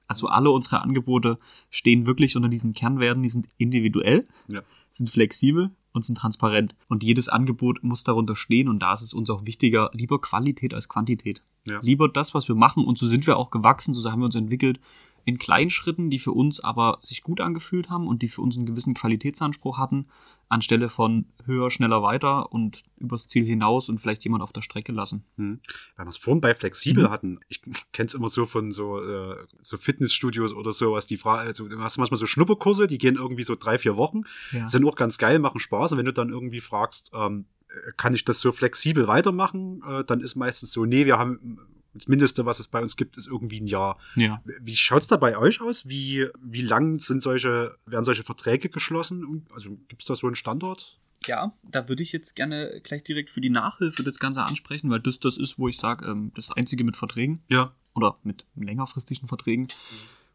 Also 0.09 0.29
alle 0.29 0.51
unsere 0.51 0.83
Angebote 0.83 1.37
stehen 1.71 2.07
wirklich 2.07 2.37
unter 2.37 2.49
diesen 2.49 2.73
Kernwerten, 2.73 3.23
die 3.23 3.29
sind 3.29 3.49
individuell, 3.59 4.25
Ja. 4.49 4.61
sind 4.93 5.11
flexibel 5.11 5.71
und 5.93 6.05
sind 6.05 6.17
transparent. 6.19 6.75
Und 6.89 7.03
jedes 7.03 7.29
Angebot 7.29 7.83
muss 7.83 8.05
darunter 8.05 8.37
stehen 8.37 8.69
und 8.69 8.81
da 8.81 8.93
ist 8.93 9.03
es 9.03 9.15
uns 9.15 9.31
auch 9.31 9.47
wichtiger, 9.47 9.91
lieber 9.95 10.21
Qualität 10.21 10.75
als 10.75 10.89
Quantität. 10.89 11.43
Ja. 11.67 11.81
Lieber 11.83 12.09
das, 12.09 12.35
was 12.35 12.47
wir 12.47 12.55
machen 12.55 12.85
und 12.85 12.99
so 12.99 13.07
sind 13.07 13.27
wir 13.27 13.37
auch 13.37 13.51
gewachsen, 13.51 13.95
so 13.95 14.09
haben 14.11 14.21
wir 14.21 14.27
uns 14.27 14.37
entwickelt, 14.37 14.79
in 15.27 15.39
kleinen 15.39 15.71
Schritten, 15.71 16.09
die 16.09 16.19
für 16.21 16.31
uns 16.33 16.61
aber 16.61 16.99
sich 17.03 17.23
gut 17.23 17.41
angefühlt 17.41 17.91
haben 17.91 18.07
und 18.07 18.23
die 18.23 18.29
für 18.29 18.41
uns 18.43 18.57
einen 18.57 18.65
gewissen 18.65 18.95
Qualitätsanspruch 18.95 19.77
hatten, 19.77 20.07
anstelle 20.49 20.89
von 20.89 21.27
höher, 21.45 21.69
schneller, 21.73 22.01
weiter 22.05 22.53
und 22.53 22.85
übers 22.99 23.27
Ziel 23.27 23.45
hinaus 23.45 23.89
und 23.89 23.99
vielleicht 24.01 24.23
jemand 24.23 24.45
auf 24.45 24.53
der 24.53 24.63
Strecke 24.63 24.93
lassen. 24.93 25.25
Hm. 25.37 25.59
Weil 25.97 26.07
wir 26.07 26.11
es 26.11 26.17
vorhin 26.17 26.41
bei 26.41 26.55
flexibel 26.55 27.05
Mhm. 27.05 27.11
hatten. 27.11 27.41
Ich 27.49 27.61
kenne 27.93 28.07
es 28.07 28.15
immer 28.15 28.29
so 28.29 28.45
von 28.47 28.71
so, 28.71 29.01
äh, 29.03 29.37
so 29.61 29.77
Fitnessstudios 29.77 30.53
oder 30.55 30.73
sowas. 30.73 31.09
Die 31.09 31.17
Frage, 31.17 31.41
also 31.41 31.67
du 31.69 31.77
hast 31.81 31.99
manchmal 31.99 32.19
so 32.19 32.27
Schnupperkurse, 32.27 32.87
die 32.87 32.99
gehen 32.99 33.17
irgendwie 33.17 33.43
so 33.43 33.57
drei, 33.57 33.79
vier 33.79 33.97
Wochen, 33.97 34.23
Ja. 34.53 34.69
sind 34.69 34.87
auch 34.87 34.95
ganz 34.95 35.19
geil, 35.19 35.41
machen 35.41 35.59
Spaß. 35.59 35.91
Und 35.93 35.99
wenn 35.99 36.07
du 36.07 36.13
dann 36.13 36.29
irgendwie 36.31 36.61
fragst, 36.61 37.11
ähm, 37.13 37.47
äh, 37.69 37.91
kann 37.97 38.15
ich 38.15 38.25
das 38.25 38.39
so 38.41 38.53
flexibel 38.53 39.09
weitermachen, 39.09 39.83
äh, 39.85 40.05
dann 40.05 40.21
ist 40.21 40.37
meistens 40.37 40.71
so, 40.71 40.85
nee, 40.85 41.05
wir 41.05 41.19
haben 41.19 41.59
das 41.99 42.09
Mindeste, 42.09 42.47
was 42.47 42.59
es 42.61 42.69
bei 42.69 42.81
uns 42.81 42.97
gibt, 42.97 43.17
ist 43.17 43.27
irgendwie 43.27 43.61
ein 43.61 43.67
Jahr. 43.67 43.99
ja. 44.15 44.43
Wie 44.61 44.77
schaut's 44.77 45.07
da 45.07 45.17
bei 45.17 45.37
euch 45.37 45.61
aus? 45.61 45.89
Wie, 45.89 46.27
wie 46.43 46.63
lang 46.63 46.99
sind 46.99 47.21
solche, 47.23 47.77
werden 47.87 48.05
solche 48.05 48.23
Verträge 48.23 48.69
geschlossen? 48.69 49.47
Also 49.55 49.77
gibt's 49.89 50.05
da 50.07 50.15
so 50.15 50.27
einen 50.27 50.37
Standort? 50.37 50.99
Ja, 51.27 51.53
da 51.63 51.89
würde 51.89 52.03
ich 52.03 52.13
jetzt 52.13 52.35
gerne 52.37 52.81
gleich 52.85 53.03
direkt 53.03 53.31
für 53.31 53.41
die 53.41 53.51
Nachhilfe 53.51 54.03
das 54.05 54.19
Ganze 54.19 54.43
ansprechen, 54.43 54.91
weil 54.91 55.01
das 55.01 55.19
das 55.19 55.37
ist, 55.37 55.59
wo 55.59 55.67
ich 55.69 55.79
sage, 55.79 56.07
ähm, 56.07 56.31
das 56.35 56.53
Einzige 56.53 56.85
mit 56.85 56.97
Verträgen 56.97 57.43
Ja. 57.49 57.73
oder 57.95 58.17
mit 58.23 58.45
längerfristigen 58.55 59.27
Verträgen. 59.27 59.69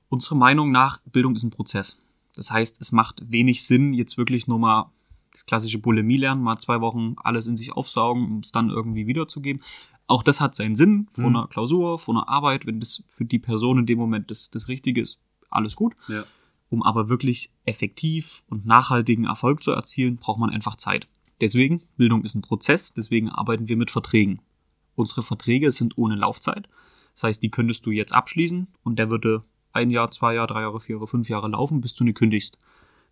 Unserer 0.10 0.36
Meinung 0.36 0.71
nach, 0.71 1.00
Bildung 1.06 1.36
ist 1.36 1.43
ein 1.43 1.52
Prozess. 1.52 1.97
Das 2.36 2.52
heißt, 2.52 2.82
es 2.82 2.91
macht 2.91 3.21
wenig 3.32 3.63
Sinn, 3.65 3.93
jetzt 3.93 4.17
wirklich 4.17 4.47
nur 4.47 4.60
mal 4.60 4.91
das 5.34 5.45
klassische 5.45 5.78
Bulimie 5.78 6.17
lernen, 6.17 6.41
mal 6.41 6.58
zwei 6.58 6.82
Wochen 6.82 7.15
alles 7.24 7.47
in 7.47 7.56
sich 7.56 7.71
aufsaugen, 7.71 8.26
um 8.26 8.39
es 8.39 8.52
dann 8.52 8.69
irgendwie 8.69 9.08
wiederzugeben. 9.08 9.62
Auch 10.08 10.24
das 10.24 10.42
hat 10.42 10.56
seinen 10.56 10.76
Sinn 10.76 11.08
vor 11.14 11.30
Mhm. 11.30 11.36
einer 11.36 11.48
Klausur, 11.48 12.00
vor 12.00 12.16
einer 12.16 12.28
Arbeit, 12.28 12.66
wenn 12.66 12.80
das 12.80 13.04
für 13.08 13.26
die 13.26 13.40
Person 13.40 13.80
in 13.80 13.86
dem 13.86 13.98
Moment 14.00 14.30
das, 14.30 14.50
das 14.50 14.68
Richtige 14.68 15.02
ist, 15.02 15.20
alles 15.50 15.76
gut. 15.76 15.94
Ja. 16.08 16.24
Um 16.70 16.84
aber 16.84 17.10
wirklich 17.10 17.52
effektiv 17.66 18.44
und 18.48 18.66
nachhaltigen 18.66 19.26
Erfolg 19.26 19.62
zu 19.64 19.72
erzielen, 19.72 20.18
braucht 20.18 20.40
man 20.40 20.50
einfach 20.50 20.76
Zeit. 20.76 21.08
Deswegen, 21.42 21.82
Bildung 21.98 22.24
ist 22.24 22.36
ein 22.36 22.42
Prozess, 22.42 22.94
deswegen 22.94 23.30
arbeiten 23.30 23.68
wir 23.68 23.76
mit 23.78 23.92
Verträgen. 23.92 24.42
Unsere 24.96 25.22
Verträge 25.22 25.72
sind 25.72 25.98
ohne 25.98 26.16
Laufzeit. 26.16 26.70
Das 27.14 27.24
heißt, 27.24 27.44
die 27.44 27.50
könntest 27.52 27.86
du 27.86 27.92
jetzt 27.92 28.14
abschließen 28.14 28.68
und 28.84 29.00
der 29.00 29.10
würde 29.10 29.44
ein 29.74 29.90
Jahr, 29.90 30.12
zwei 30.12 30.36
Jahre, 30.36 30.48
drei 30.48 30.62
Jahre, 30.62 30.80
vier 30.80 30.96
Jahre, 30.96 31.08
fünf 31.08 31.30
Jahre 31.30 31.48
laufen, 31.50 31.82
bis 31.82 31.96
du 31.96 32.04
eine 32.04 32.14
kündigst. 32.14 32.58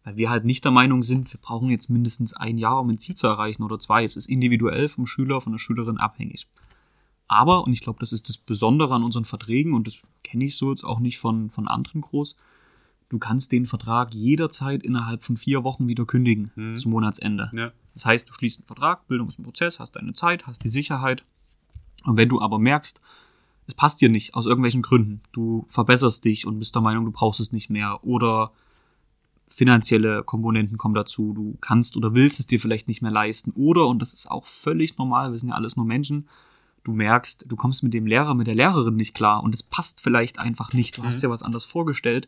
Weil 0.03 0.15
wir 0.15 0.29
halt 0.29 0.45
nicht 0.45 0.63
der 0.63 0.71
Meinung 0.71 1.03
sind, 1.03 1.31
wir 1.33 1.39
brauchen 1.41 1.69
jetzt 1.69 1.89
mindestens 1.89 2.33
ein 2.33 2.57
Jahr, 2.57 2.79
um 2.79 2.89
ein 2.89 2.97
Ziel 2.97 3.15
zu 3.15 3.27
erreichen 3.27 3.63
oder 3.63 3.79
zwei. 3.79 4.03
Es 4.05 4.15
ist 4.15 4.29
individuell 4.29 4.87
vom 4.87 5.05
Schüler, 5.05 5.41
von 5.41 5.51
der 5.51 5.59
Schülerin 5.59 5.97
abhängig. 5.97 6.47
Aber, 7.29 7.63
und 7.63 7.71
ich 7.71 7.79
glaube, 7.79 7.99
das 7.99 8.11
ist 8.11 8.27
das 8.27 8.37
Besondere 8.37 8.93
an 8.93 9.03
unseren 9.03 9.23
Verträgen, 9.23 9.73
und 9.73 9.87
das 9.87 9.99
kenne 10.23 10.43
ich 10.43 10.57
so 10.57 10.71
jetzt 10.71 10.83
auch 10.83 10.99
nicht 10.99 11.19
von, 11.19 11.49
von 11.49 11.67
anderen 11.67 12.01
groß, 12.01 12.35
du 13.07 13.19
kannst 13.19 13.51
den 13.51 13.65
Vertrag 13.65 14.13
jederzeit 14.13 14.83
innerhalb 14.83 15.23
von 15.23 15.37
vier 15.37 15.63
Wochen 15.63 15.87
wieder 15.87 16.05
kündigen 16.05 16.51
Mhm. 16.55 16.77
zum 16.77 16.91
Monatsende. 16.91 17.49
Ja. 17.53 17.71
Das 17.93 18.05
heißt, 18.05 18.27
du 18.27 18.33
schließt 18.33 18.59
einen 18.59 18.67
Vertrag, 18.67 19.07
Bildung 19.07 19.29
ist 19.29 19.39
ein 19.39 19.43
Prozess, 19.43 19.79
hast 19.79 19.95
deine 19.95 20.13
Zeit, 20.13 20.47
hast 20.47 20.63
die 20.63 20.69
Sicherheit. 20.69 21.23
Und 22.03 22.17
wenn 22.17 22.29
du 22.29 22.41
aber 22.41 22.59
merkst, 22.59 22.99
es 23.67 23.75
passt 23.75 24.01
dir 24.01 24.09
nicht 24.09 24.33
aus 24.33 24.47
irgendwelchen 24.47 24.81
Gründen, 24.81 25.21
du 25.31 25.65
verbesserst 25.69 26.25
dich 26.25 26.47
und 26.47 26.57
bist 26.57 26.73
der 26.73 26.81
Meinung, 26.81 27.05
du 27.05 27.11
brauchst 27.11 27.39
es 27.39 27.51
nicht 27.51 27.69
mehr 27.69 28.03
oder 28.03 28.51
finanzielle 29.47 30.23
Komponenten 30.23 30.77
kommen 30.77 30.95
dazu, 30.95 31.33
du 31.33 31.57
kannst 31.61 31.97
oder 31.97 32.15
willst 32.15 32.39
es 32.39 32.47
dir 32.47 32.59
vielleicht 32.59 32.87
nicht 32.87 33.01
mehr 33.01 33.11
leisten 33.11 33.51
oder, 33.51 33.87
und 33.87 33.99
das 33.99 34.13
ist 34.13 34.31
auch 34.31 34.45
völlig 34.45 34.97
normal, 34.97 35.31
wir 35.31 35.37
sind 35.37 35.49
ja 35.49 35.55
alles 35.55 35.75
nur 35.75 35.85
Menschen, 35.85 36.27
du 36.89 36.95
merkst, 36.95 37.45
du 37.47 37.55
kommst 37.55 37.83
mit 37.83 37.93
dem 37.93 38.05
Lehrer, 38.07 38.33
mit 38.33 38.47
der 38.47 38.55
Lehrerin 38.55 38.95
nicht 38.95 39.13
klar 39.13 39.43
und 39.43 39.53
es 39.53 39.63
passt 39.63 40.01
vielleicht 40.01 40.39
einfach 40.39 40.73
nicht, 40.73 40.97
du 40.97 41.03
hast 41.03 41.17
Mhm. 41.17 41.21
dir 41.21 41.29
was 41.29 41.43
anderes 41.43 41.65
vorgestellt, 41.65 42.27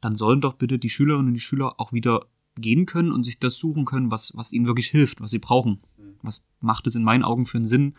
dann 0.00 0.14
sollen 0.14 0.40
doch 0.40 0.54
bitte 0.54 0.78
die 0.78 0.90
Schülerinnen 0.90 1.28
und 1.28 1.34
die 1.34 1.40
Schüler 1.40 1.74
auch 1.80 1.92
wieder 1.92 2.26
gehen 2.56 2.86
können 2.86 3.12
und 3.12 3.24
sich 3.24 3.38
das 3.38 3.54
suchen 3.56 3.84
können, 3.84 4.10
was, 4.10 4.36
was 4.36 4.52
ihnen 4.52 4.66
wirklich 4.66 4.88
hilft, 4.88 5.20
was 5.20 5.30
sie 5.30 5.38
brauchen. 5.38 5.80
Mhm. 5.98 6.14
Was 6.22 6.44
macht 6.60 6.86
es 6.86 6.94
in 6.94 7.04
meinen 7.04 7.22
Augen 7.24 7.46
für 7.46 7.58
einen 7.58 7.64
Sinn, 7.64 7.94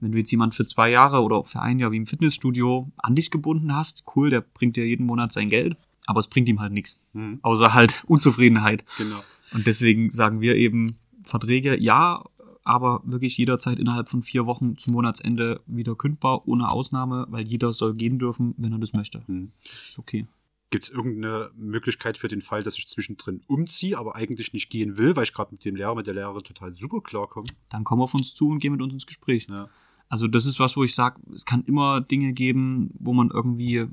wenn 0.00 0.12
du 0.12 0.18
jetzt 0.18 0.30
jemand 0.30 0.54
für 0.54 0.64
zwei 0.64 0.90
Jahre 0.90 1.20
oder 1.22 1.44
für 1.44 1.60
ein 1.60 1.78
Jahr 1.78 1.92
wie 1.92 1.96
im 1.98 2.06
Fitnessstudio 2.06 2.90
an 2.96 3.14
dich 3.14 3.30
gebunden 3.30 3.74
hast? 3.74 4.04
Cool, 4.14 4.30
der 4.30 4.40
bringt 4.40 4.76
dir 4.76 4.86
jeden 4.86 5.04
Monat 5.06 5.32
sein 5.32 5.48
Geld, 5.50 5.76
aber 6.06 6.20
es 6.20 6.28
bringt 6.28 6.48
ihm 6.48 6.60
halt 6.60 6.72
nichts. 6.72 6.98
Mhm. 7.12 7.40
Außer 7.42 7.74
halt 7.74 8.02
Unzufriedenheit. 8.06 8.84
Genau. 8.96 9.22
Und 9.52 9.66
deswegen 9.66 10.10
sagen 10.10 10.40
wir 10.40 10.56
eben, 10.56 10.96
Verträge 11.24 11.78
ja, 11.78 12.24
aber 12.64 13.02
wirklich 13.04 13.36
jederzeit 13.38 13.78
innerhalb 13.78 14.08
von 14.08 14.22
vier 14.22 14.46
Wochen 14.46 14.76
zum 14.76 14.92
Monatsende 14.92 15.60
wieder 15.66 15.94
kündbar, 15.94 16.46
ohne 16.46 16.70
Ausnahme, 16.70 17.26
weil 17.30 17.46
jeder 17.46 17.72
soll 17.72 17.94
gehen 17.94 18.18
dürfen, 18.18 18.54
wenn 18.58 18.72
er 18.72 18.78
das 18.78 18.92
möchte. 18.92 19.22
Mhm. 19.26 19.52
Ist 19.64 19.98
okay. 19.98 20.26
Gibt 20.70 20.84
es 20.84 20.90
irgendeine 20.90 21.50
Möglichkeit 21.56 22.16
für 22.16 22.28
den 22.28 22.42
Fall, 22.42 22.62
dass 22.62 22.78
ich 22.78 22.86
zwischendrin 22.86 23.42
umziehe, 23.48 23.98
aber 23.98 24.14
eigentlich 24.14 24.52
nicht 24.52 24.70
gehen 24.70 24.98
will, 24.98 25.16
weil 25.16 25.24
ich 25.24 25.32
gerade 25.32 25.52
mit 25.52 25.64
dem 25.64 25.74
Lehrer, 25.74 25.96
mit 25.96 26.06
der 26.06 26.14
Lehrerin 26.14 26.44
total 26.44 26.72
super 26.72 27.00
klarkomme? 27.00 27.48
Dann 27.70 27.82
komm 27.82 28.00
auf 28.00 28.14
uns 28.14 28.34
zu 28.34 28.48
und 28.48 28.60
geh 28.60 28.70
mit 28.70 28.80
uns 28.80 28.92
ins 28.92 29.06
Gespräch. 29.06 29.48
Ja. 29.50 29.68
Also 30.08 30.28
das 30.28 30.46
ist 30.46 30.60
was, 30.60 30.76
wo 30.76 30.84
ich 30.84 30.94
sage, 30.94 31.20
es 31.34 31.44
kann 31.44 31.64
immer 31.64 32.00
Dinge 32.00 32.32
geben, 32.32 32.90
wo 32.98 33.12
man 33.12 33.30
irgendwie, 33.30 33.86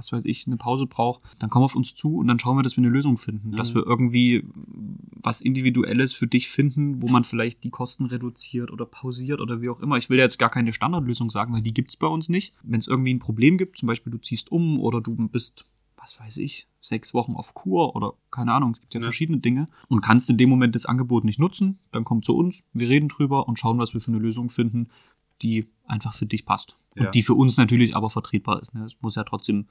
was 0.00 0.12
weiß 0.12 0.24
ich, 0.24 0.46
eine 0.46 0.56
Pause 0.56 0.86
braucht. 0.86 1.22
Dann 1.38 1.50
komm 1.50 1.62
auf 1.62 1.76
uns 1.76 1.94
zu 1.94 2.16
und 2.16 2.26
dann 2.26 2.38
schauen 2.38 2.56
wir, 2.56 2.62
dass 2.62 2.76
wir 2.76 2.82
eine 2.82 2.92
Lösung 2.92 3.18
finden. 3.18 3.50
Mhm. 3.50 3.56
Dass 3.56 3.74
wir 3.74 3.86
irgendwie 3.86 4.44
was 5.22 5.42
Individuelles 5.42 6.14
für 6.14 6.26
dich 6.26 6.48
finden, 6.48 7.02
wo 7.02 7.08
man 7.08 7.24
vielleicht 7.24 7.62
die 7.64 7.70
Kosten 7.70 8.06
reduziert 8.06 8.70
oder 8.70 8.86
pausiert 8.86 9.40
oder 9.40 9.60
wie 9.60 9.68
auch 9.68 9.80
immer. 9.80 9.98
Ich 9.98 10.08
will 10.08 10.18
jetzt 10.18 10.38
gar 10.38 10.48
keine 10.50 10.72
Standardlösung 10.72 11.28
sagen, 11.28 11.52
weil 11.52 11.62
die 11.62 11.74
gibt's 11.74 11.96
bei 11.96 12.06
uns 12.06 12.28
nicht. 12.30 12.54
Wenn 12.62 12.78
es 12.78 12.88
irgendwie 12.88 13.12
ein 13.12 13.18
Problem 13.18 13.58
gibt, 13.58 13.76
zum 13.78 13.86
Beispiel 13.86 14.10
du 14.10 14.18
ziehst 14.18 14.50
um 14.50 14.80
oder 14.80 15.00
du 15.00 15.14
bist 15.28 15.64
was 16.02 16.18
weiß 16.18 16.38
ich, 16.38 16.66
sechs 16.80 17.12
Wochen 17.12 17.34
auf 17.34 17.52
Kur 17.52 17.94
oder 17.94 18.14
keine 18.30 18.54
Ahnung, 18.54 18.70
es 18.72 18.80
gibt 18.80 18.94
ja, 18.94 19.00
Ja. 19.00 19.04
verschiedene 19.04 19.36
Dinge 19.38 19.66
und 19.88 20.00
kannst 20.00 20.30
in 20.30 20.38
dem 20.38 20.48
Moment 20.48 20.74
das 20.74 20.86
Angebot 20.86 21.24
nicht 21.24 21.38
nutzen, 21.38 21.78
dann 21.92 22.04
komm 22.04 22.22
zu 22.22 22.34
uns, 22.34 22.64
wir 22.72 22.88
reden 22.88 23.10
drüber 23.10 23.46
und 23.46 23.58
schauen, 23.58 23.76
was 23.78 23.92
wir 23.92 24.00
für 24.00 24.10
eine 24.10 24.18
Lösung 24.18 24.48
finden, 24.48 24.86
die 25.42 25.68
einfach 25.86 26.14
für 26.14 26.24
dich 26.24 26.46
passt. 26.46 26.76
Und 26.96 27.02
Ja. 27.04 27.10
die 27.10 27.22
für 27.22 27.34
uns 27.34 27.58
natürlich 27.58 27.94
aber 27.96 28.08
vertretbar 28.08 28.62
ist. 28.62 28.74
Ne? 28.74 28.84
Es 28.84 28.96
muss 29.02 29.14
ja 29.14 29.24
trotzdem 29.24 29.66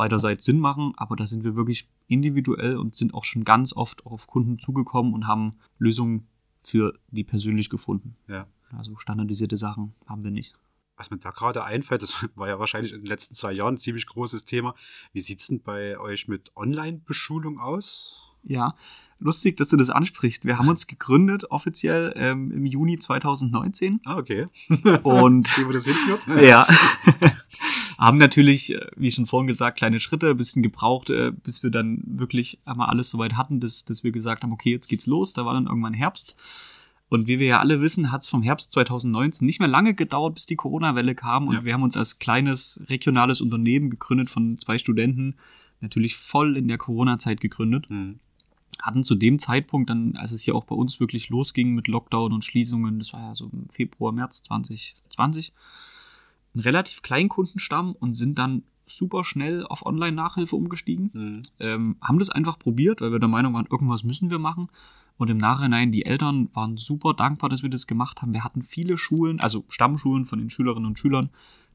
beiderseits 0.00 0.46
Sinn 0.46 0.58
machen, 0.58 0.94
aber 0.96 1.14
da 1.14 1.26
sind 1.26 1.44
wir 1.44 1.56
wirklich 1.56 1.86
individuell 2.08 2.78
und 2.78 2.96
sind 2.96 3.12
auch 3.12 3.24
schon 3.24 3.44
ganz 3.44 3.76
oft 3.76 4.06
auf 4.06 4.28
Kunden 4.28 4.58
zugekommen 4.58 5.12
und 5.12 5.26
haben 5.26 5.56
Lösungen 5.78 6.26
für 6.62 6.94
die 7.10 7.22
persönlich 7.22 7.68
gefunden. 7.68 8.16
Ja. 8.26 8.46
Also 8.74 8.96
standardisierte 8.96 9.58
Sachen 9.58 9.92
haben 10.06 10.24
wir 10.24 10.30
nicht. 10.30 10.54
Was 10.96 11.10
mir 11.10 11.18
da 11.18 11.32
gerade 11.32 11.64
einfällt, 11.64 12.02
das 12.02 12.26
war 12.34 12.48
ja 12.48 12.58
wahrscheinlich 12.58 12.94
in 12.94 13.00
den 13.00 13.08
letzten 13.08 13.34
zwei 13.34 13.52
Jahren 13.52 13.74
ein 13.74 13.76
ziemlich 13.76 14.06
großes 14.06 14.46
Thema. 14.46 14.74
Wie 15.12 15.20
sieht 15.20 15.40
es 15.40 15.48
denn 15.48 15.60
bei 15.60 15.98
euch 15.98 16.28
mit 16.28 16.50
Online-Beschulung 16.56 17.60
aus? 17.60 18.32
Ja, 18.42 18.76
lustig, 19.18 19.58
dass 19.58 19.68
du 19.68 19.76
das 19.76 19.90
ansprichst. 19.90 20.46
Wir 20.46 20.56
haben 20.56 20.70
uns 20.70 20.86
gegründet 20.86 21.50
offiziell 21.50 22.14
ähm, 22.16 22.50
im 22.52 22.64
Juni 22.64 22.96
2019. 22.96 24.00
Ah, 24.06 24.16
okay. 24.16 24.46
Und 25.02 25.46
Sehen, 25.46 25.68
wo 25.68 25.72
das 25.72 25.84
hinführt? 25.84 26.26
ja. 26.42 26.66
haben 28.00 28.18
natürlich, 28.18 28.74
äh, 28.74 28.86
wie 28.96 29.12
schon 29.12 29.26
vorhin 29.26 29.46
gesagt, 29.46 29.78
kleine 29.78 30.00
Schritte, 30.00 30.30
ein 30.30 30.36
bisschen 30.36 30.62
gebraucht, 30.62 31.10
äh, 31.10 31.30
bis 31.30 31.62
wir 31.62 31.70
dann 31.70 32.02
wirklich 32.04 32.58
einmal 32.64 32.88
alles 32.88 33.10
soweit 33.10 33.34
hatten, 33.34 33.60
dass, 33.60 33.84
dass 33.84 34.02
wir 34.02 34.10
gesagt 34.10 34.42
haben, 34.42 34.52
okay, 34.52 34.70
jetzt 34.70 34.88
geht's 34.88 35.06
los. 35.06 35.34
Da 35.34 35.44
war 35.44 35.54
dann 35.54 35.66
irgendwann 35.66 35.92
Herbst. 35.94 36.36
Und 37.10 37.26
wie 37.26 37.38
wir 37.38 37.46
ja 37.46 37.58
alle 37.60 37.80
wissen, 37.80 38.10
hat 38.12 38.22
es 38.22 38.28
vom 38.28 38.42
Herbst 38.42 38.70
2019 38.72 39.44
nicht 39.44 39.58
mehr 39.58 39.68
lange 39.68 39.94
gedauert, 39.94 40.34
bis 40.34 40.46
die 40.46 40.56
Corona-Welle 40.56 41.14
kam. 41.14 41.48
Und 41.48 41.54
Ja. 41.54 41.64
wir 41.64 41.74
haben 41.74 41.82
uns 41.82 41.96
als 41.96 42.18
kleines 42.18 42.82
regionales 42.88 43.40
Unternehmen 43.40 43.90
gegründet 43.90 44.30
von 44.30 44.56
zwei 44.58 44.78
Studenten, 44.78 45.34
natürlich 45.80 46.16
voll 46.16 46.56
in 46.56 46.68
der 46.68 46.78
Corona-Zeit 46.78 47.40
gegründet 47.40 47.88
Hm. 47.88 48.18
hatten 48.80 49.02
zu 49.04 49.14
dem 49.14 49.38
Zeitpunkt 49.38 49.90
dann, 49.90 50.16
als 50.16 50.32
es 50.32 50.40
hier 50.40 50.54
auch 50.54 50.64
bei 50.64 50.74
uns 50.74 51.00
wirklich 51.00 51.28
losging 51.28 51.74
mit 51.74 51.86
Lockdown 51.86 52.32
und 52.32 52.44
Schließungen, 52.46 52.98
das 52.98 53.12
war 53.12 53.20
ja 53.20 53.34
so 53.34 53.50
im 53.52 53.68
Februar, 53.68 54.10
März 54.12 54.42
2020, 54.44 55.52
einen 56.54 56.62
relativ 56.62 57.02
kleinen 57.02 57.28
Kundenstamm 57.28 57.92
und 57.92 58.14
sind 58.14 58.38
dann 58.38 58.62
super 58.86 59.24
schnell 59.24 59.64
auf 59.64 59.86
Online-Nachhilfe 59.86 60.56
umgestiegen. 60.56 61.10
Hm. 61.12 61.42
Ähm, 61.60 61.96
haben 62.02 62.18
das 62.18 62.30
einfach 62.30 62.58
probiert, 62.58 63.00
weil 63.00 63.12
wir 63.12 63.18
der 63.20 63.28
Meinung 63.28 63.54
waren, 63.54 63.68
irgendwas 63.70 64.04
müssen 64.04 64.30
wir 64.30 64.38
machen. 64.38 64.68
Und 65.16 65.28
im 65.28 65.38
Nachhinein, 65.38 65.92
die 65.92 66.06
Eltern 66.06 66.48
waren 66.54 66.76
super 66.76 67.14
dankbar, 67.14 67.50
dass 67.50 67.62
wir 67.62 67.70
das 67.70 67.86
gemacht 67.86 68.22
haben. 68.22 68.32
Wir 68.32 68.42
hatten 68.42 68.62
viele 68.62 68.96
Schulen, 68.96 69.38
also 69.38 69.64
Stammschulen 69.68 70.24
von 70.24 70.38
den 70.38 70.50
Schülerinnen 70.50 70.86
und 70.86 70.98
Schülern, 70.98 71.28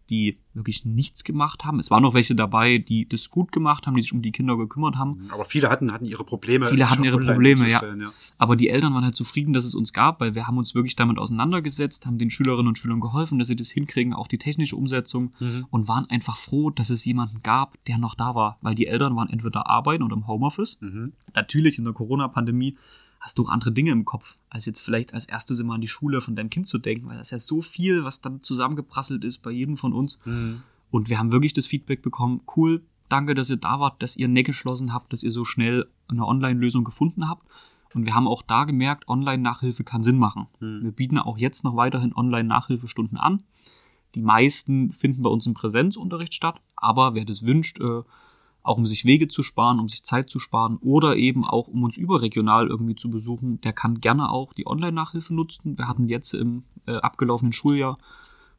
die 0.09 0.37
wirklich 0.53 0.85
nichts 0.85 1.23
gemacht 1.23 1.65
haben. 1.65 1.79
Es 1.79 1.91
waren 1.91 2.03
noch 2.03 2.13
welche 2.13 2.35
dabei, 2.35 2.77
die 2.77 3.07
das 3.07 3.29
gut 3.29 3.51
gemacht 3.51 3.87
haben, 3.87 3.95
die 3.95 4.01
sich 4.01 4.13
um 4.13 4.21
die 4.21 4.31
Kinder 4.31 4.55
gekümmert 4.55 4.95
haben. 4.95 5.27
Aber 5.29 5.45
viele 5.45 5.69
hatten, 5.69 5.91
hatten 5.91 6.05
ihre 6.05 6.23
Probleme. 6.23 6.67
Viele 6.67 6.89
hatten 6.89 7.03
ihre 7.03 7.19
Probleme, 7.19 7.69
ja. 7.69 7.81
ja. 7.83 8.13
Aber 8.37 8.55
die 8.55 8.69
Eltern 8.69 8.93
waren 8.93 9.03
halt 9.03 9.15
zufrieden, 9.15 9.53
dass 9.53 9.65
es 9.65 9.75
uns 9.75 9.93
gab, 9.93 10.21
weil 10.21 10.35
wir 10.35 10.47
haben 10.47 10.57
uns 10.57 10.75
wirklich 10.75 10.95
damit 10.95 11.17
auseinandergesetzt, 11.17 12.05
haben 12.05 12.17
den 12.17 12.29
Schülerinnen 12.29 12.67
und 12.67 12.77
Schülern 12.77 12.99
geholfen, 12.99 13.39
dass 13.39 13.47
sie 13.47 13.55
das 13.55 13.69
hinkriegen, 13.71 14.13
auch 14.13 14.27
die 14.27 14.37
technische 14.37 14.75
Umsetzung 14.75 15.31
Mhm. 15.39 15.65
und 15.71 15.87
waren 15.87 16.09
einfach 16.09 16.37
froh, 16.37 16.69
dass 16.69 16.89
es 16.89 17.03
jemanden 17.05 17.41
gab, 17.43 17.83
der 17.85 17.97
noch 17.97 18.15
da 18.15 18.35
war, 18.35 18.57
weil 18.61 18.75
die 18.75 18.87
Eltern 18.87 19.15
waren 19.15 19.29
entweder 19.29 19.69
arbeiten 19.69 20.03
oder 20.03 20.15
im 20.15 20.27
Homeoffice. 20.27 20.79
Mhm. 20.81 21.13
Natürlich 21.33 21.77
in 21.77 21.83
der 21.83 21.93
Corona-Pandemie 21.93 22.77
hast 23.25 23.39
du 23.39 23.43
auch 23.43 23.49
andere 23.49 23.71
Dinge 23.71 23.89
im 23.89 24.05
Kopf, 24.05 24.35
als 24.51 24.67
jetzt 24.67 24.81
vielleicht 24.81 25.15
als 25.15 25.25
erstes 25.25 25.59
immer 25.59 25.73
an 25.73 25.81
die 25.81 25.87
Schule 25.87 26.21
von 26.21 26.35
deinem 26.35 26.51
Kind 26.51 26.67
zu 26.67 26.77
denken, 26.77 27.07
weil 27.07 27.17
das 27.17 27.27
ist 27.27 27.31
ja 27.31 27.37
so 27.39 27.63
viel, 27.63 28.03
was 28.03 28.21
dann 28.21 28.43
zusammengeprasselt 28.43 29.23
ist 29.23 29.39
bei 29.39 29.49
jedem 29.49 29.77
von 29.77 29.93
uns. 29.93 30.19
Mhm. 30.25 30.61
Und 30.91 31.09
wir 31.09 31.17
haben 31.17 31.31
wirklich 31.31 31.51
das 31.51 31.65
Feedback 31.65 32.03
bekommen, 32.03 32.41
cool, 32.55 32.83
danke, 33.09 33.33
dass 33.33 33.49
ihr 33.49 33.57
da 33.57 33.79
wart, 33.79 34.03
dass 34.03 34.15
ihr 34.15 34.27
Neck 34.27 34.45
geschlossen 34.45 34.93
habt, 34.93 35.11
dass 35.11 35.23
ihr 35.23 35.31
so 35.31 35.43
schnell 35.43 35.87
eine 36.07 36.23
Online-Lösung 36.23 36.83
gefunden 36.83 37.27
habt. 37.27 37.47
Und 37.95 38.05
wir 38.05 38.13
haben 38.13 38.27
auch 38.27 38.43
da 38.43 38.65
gemerkt, 38.65 39.07
Online-Nachhilfe 39.07 39.83
kann 39.83 40.03
Sinn 40.03 40.19
machen. 40.19 40.45
Mhm. 40.59 40.83
Wir 40.83 40.91
bieten 40.91 41.17
auch 41.17 41.39
jetzt 41.39 41.63
noch 41.63 41.75
weiterhin 41.75 42.15
Online-Nachhilfestunden 42.15 43.17
an. 43.17 43.41
Die 44.13 44.21
meisten 44.21 44.91
finden 44.91 45.23
bei 45.23 45.31
uns 45.31 45.47
im 45.47 45.55
Präsenzunterricht 45.55 46.35
statt, 46.35 46.61
aber 46.75 47.15
wer 47.15 47.25
das 47.25 47.43
wünscht, 47.43 47.79
äh, 47.79 48.03
auch 48.65 48.77
um 48.77 48.85
sich 48.85 49.05
Wege 49.05 49.27
zu 49.27 49.43
sparen, 49.43 49.79
um 49.79 49.87
sich 49.87 50.03
Zeit 50.03 50.29
zu 50.29 50.39
sparen 50.39 50.77
oder 50.77 51.15
eben 51.15 51.45
auch 51.45 51.67
um 51.67 51.83
uns 51.83 51.97
überregional 51.97 52.67
irgendwie 52.67 52.95
zu 52.95 53.09
besuchen, 53.09 53.61
der 53.61 53.73
kann 53.73 54.01
gerne 54.01 54.29
auch 54.29 54.53
die 54.53 54.67
Online-Nachhilfe 54.67 55.33
nutzen. 55.33 55.77
Wir 55.77 55.87
hatten 55.87 56.07
jetzt 56.09 56.33
im 56.33 56.63
äh, 56.87 56.95
abgelaufenen 56.95 57.53
Schuljahr 57.53 57.97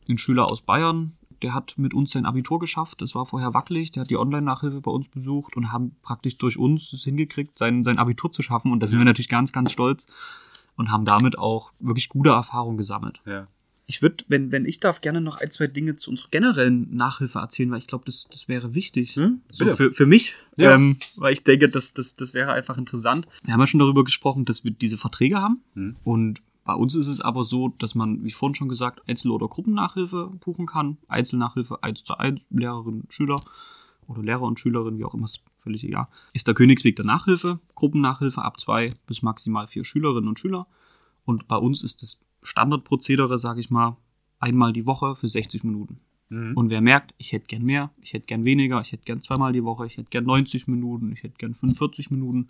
einen 0.08 0.18
Schüler 0.18 0.50
aus 0.50 0.60
Bayern, 0.60 1.16
der 1.42 1.52
hat 1.54 1.74
mit 1.76 1.92
uns 1.92 2.12
sein 2.12 2.24
Abitur 2.24 2.58
geschafft. 2.58 3.02
Das 3.02 3.14
war 3.14 3.26
vorher 3.26 3.52
wackelig. 3.52 3.90
Der 3.90 4.02
hat 4.02 4.10
die 4.10 4.16
Online-Nachhilfe 4.16 4.80
bei 4.80 4.90
uns 4.90 5.08
besucht 5.08 5.56
und 5.56 5.70
haben 5.72 5.96
praktisch 6.02 6.38
durch 6.38 6.56
uns 6.56 6.92
es 6.92 7.04
hingekriegt, 7.04 7.58
sein, 7.58 7.84
sein 7.84 7.98
Abitur 7.98 8.32
zu 8.32 8.42
schaffen. 8.42 8.72
Und 8.72 8.80
da 8.80 8.86
sind 8.86 8.98
Ja. 8.98 9.00
wir 9.02 9.06
natürlich 9.10 9.28
ganz, 9.28 9.52
ganz 9.52 9.70
stolz 9.72 10.06
und 10.76 10.90
haben 10.90 11.04
damit 11.04 11.38
auch 11.38 11.72
wirklich 11.78 12.08
gute 12.08 12.30
Erfahrungen 12.30 12.78
gesammelt. 12.78 13.20
Ja. 13.26 13.48
Ich 13.88 14.02
würde, 14.02 14.24
wenn, 14.26 14.50
wenn 14.50 14.66
ich 14.66 14.80
darf, 14.80 15.00
gerne 15.00 15.20
noch 15.20 15.36
ein, 15.36 15.50
zwei 15.50 15.68
Dinge 15.68 15.94
zu 15.94 16.10
unserer 16.10 16.28
generellen 16.30 16.94
Nachhilfe 16.94 17.38
erzählen, 17.38 17.70
weil 17.70 17.78
ich 17.78 17.86
glaube, 17.86 18.04
das, 18.04 18.26
das 18.30 18.48
wäre 18.48 18.74
wichtig. 18.74 19.14
Hm? 19.14 19.42
So 19.50 19.66
für, 19.74 19.92
für 19.92 20.06
mich, 20.06 20.34
Ja. 20.56 20.74
ähm, 20.74 20.96
weil 21.14 21.32
ich 21.32 21.44
denke, 21.44 21.68
das, 21.68 21.94
das, 21.94 22.16
das 22.16 22.34
wäre 22.34 22.52
einfach 22.52 22.78
interessant. 22.78 23.28
Wir 23.44 23.54
haben 23.54 23.60
ja 23.60 23.66
schon 23.68 23.78
darüber 23.78 24.02
gesprochen, 24.02 24.44
dass 24.44 24.64
wir 24.64 24.72
diese 24.72 24.98
Verträge 24.98 25.36
haben. 25.40 25.62
Hm. 25.74 25.96
Und 26.02 26.42
bei 26.64 26.74
uns 26.74 26.96
ist 26.96 27.06
es 27.06 27.20
aber 27.20 27.44
so, 27.44 27.68
dass 27.78 27.94
man, 27.94 28.24
wie 28.24 28.32
vorhin 28.32 28.56
schon 28.56 28.68
gesagt, 28.68 29.08
Einzel- 29.08 29.30
oder 29.30 29.46
Gruppennachhilfe 29.46 30.32
buchen 30.40 30.66
kann. 30.66 30.96
Einzelnachhilfe 31.06 31.84
1 31.84 32.02
zu 32.02 32.18
1, 32.18 32.40
Lehrerin, 32.50 33.04
Schüler 33.08 33.40
oder 34.08 34.20
Lehrer 34.22 34.42
und 34.42 34.58
Schülerin, 34.58 34.98
wie 34.98 35.04
auch 35.04 35.14
immer, 35.14 35.26
ist 35.26 35.42
völlig 35.62 35.84
egal. 35.84 36.08
Ist 36.32 36.48
der 36.48 36.54
Königsweg 36.54 36.96
der 36.96 37.04
Nachhilfe, 37.04 37.60
Gruppennachhilfe 37.76 38.42
ab 38.42 38.58
zwei 38.58 38.92
bis 39.06 39.22
maximal 39.22 39.68
vier 39.68 39.84
Schülerinnen 39.84 40.28
und 40.28 40.40
Schüler. 40.40 40.66
Und 41.24 41.46
bei 41.46 41.56
uns 41.56 41.84
ist 41.84 42.02
das 42.02 42.18
Standardprozedere, 42.46 43.38
sage 43.38 43.60
ich 43.60 43.70
mal, 43.70 43.96
einmal 44.38 44.72
die 44.72 44.86
Woche 44.86 45.16
für 45.16 45.28
60 45.28 45.64
Minuten. 45.64 46.00
Mhm. 46.28 46.56
Und 46.56 46.70
wer 46.70 46.80
merkt, 46.80 47.14
ich 47.18 47.32
hätte 47.32 47.46
gern 47.46 47.62
mehr, 47.62 47.90
ich 48.00 48.12
hätte 48.12 48.26
gern 48.26 48.44
weniger, 48.44 48.80
ich 48.80 48.92
hätte 48.92 49.04
gern 49.04 49.20
zweimal 49.20 49.52
die 49.52 49.64
Woche, 49.64 49.86
ich 49.86 49.96
hätte 49.96 50.10
gern 50.10 50.24
90 50.24 50.66
Minuten, 50.66 51.12
ich 51.12 51.22
hätte 51.22 51.34
gern 51.38 51.54
45 51.54 52.10
Minuten, 52.10 52.48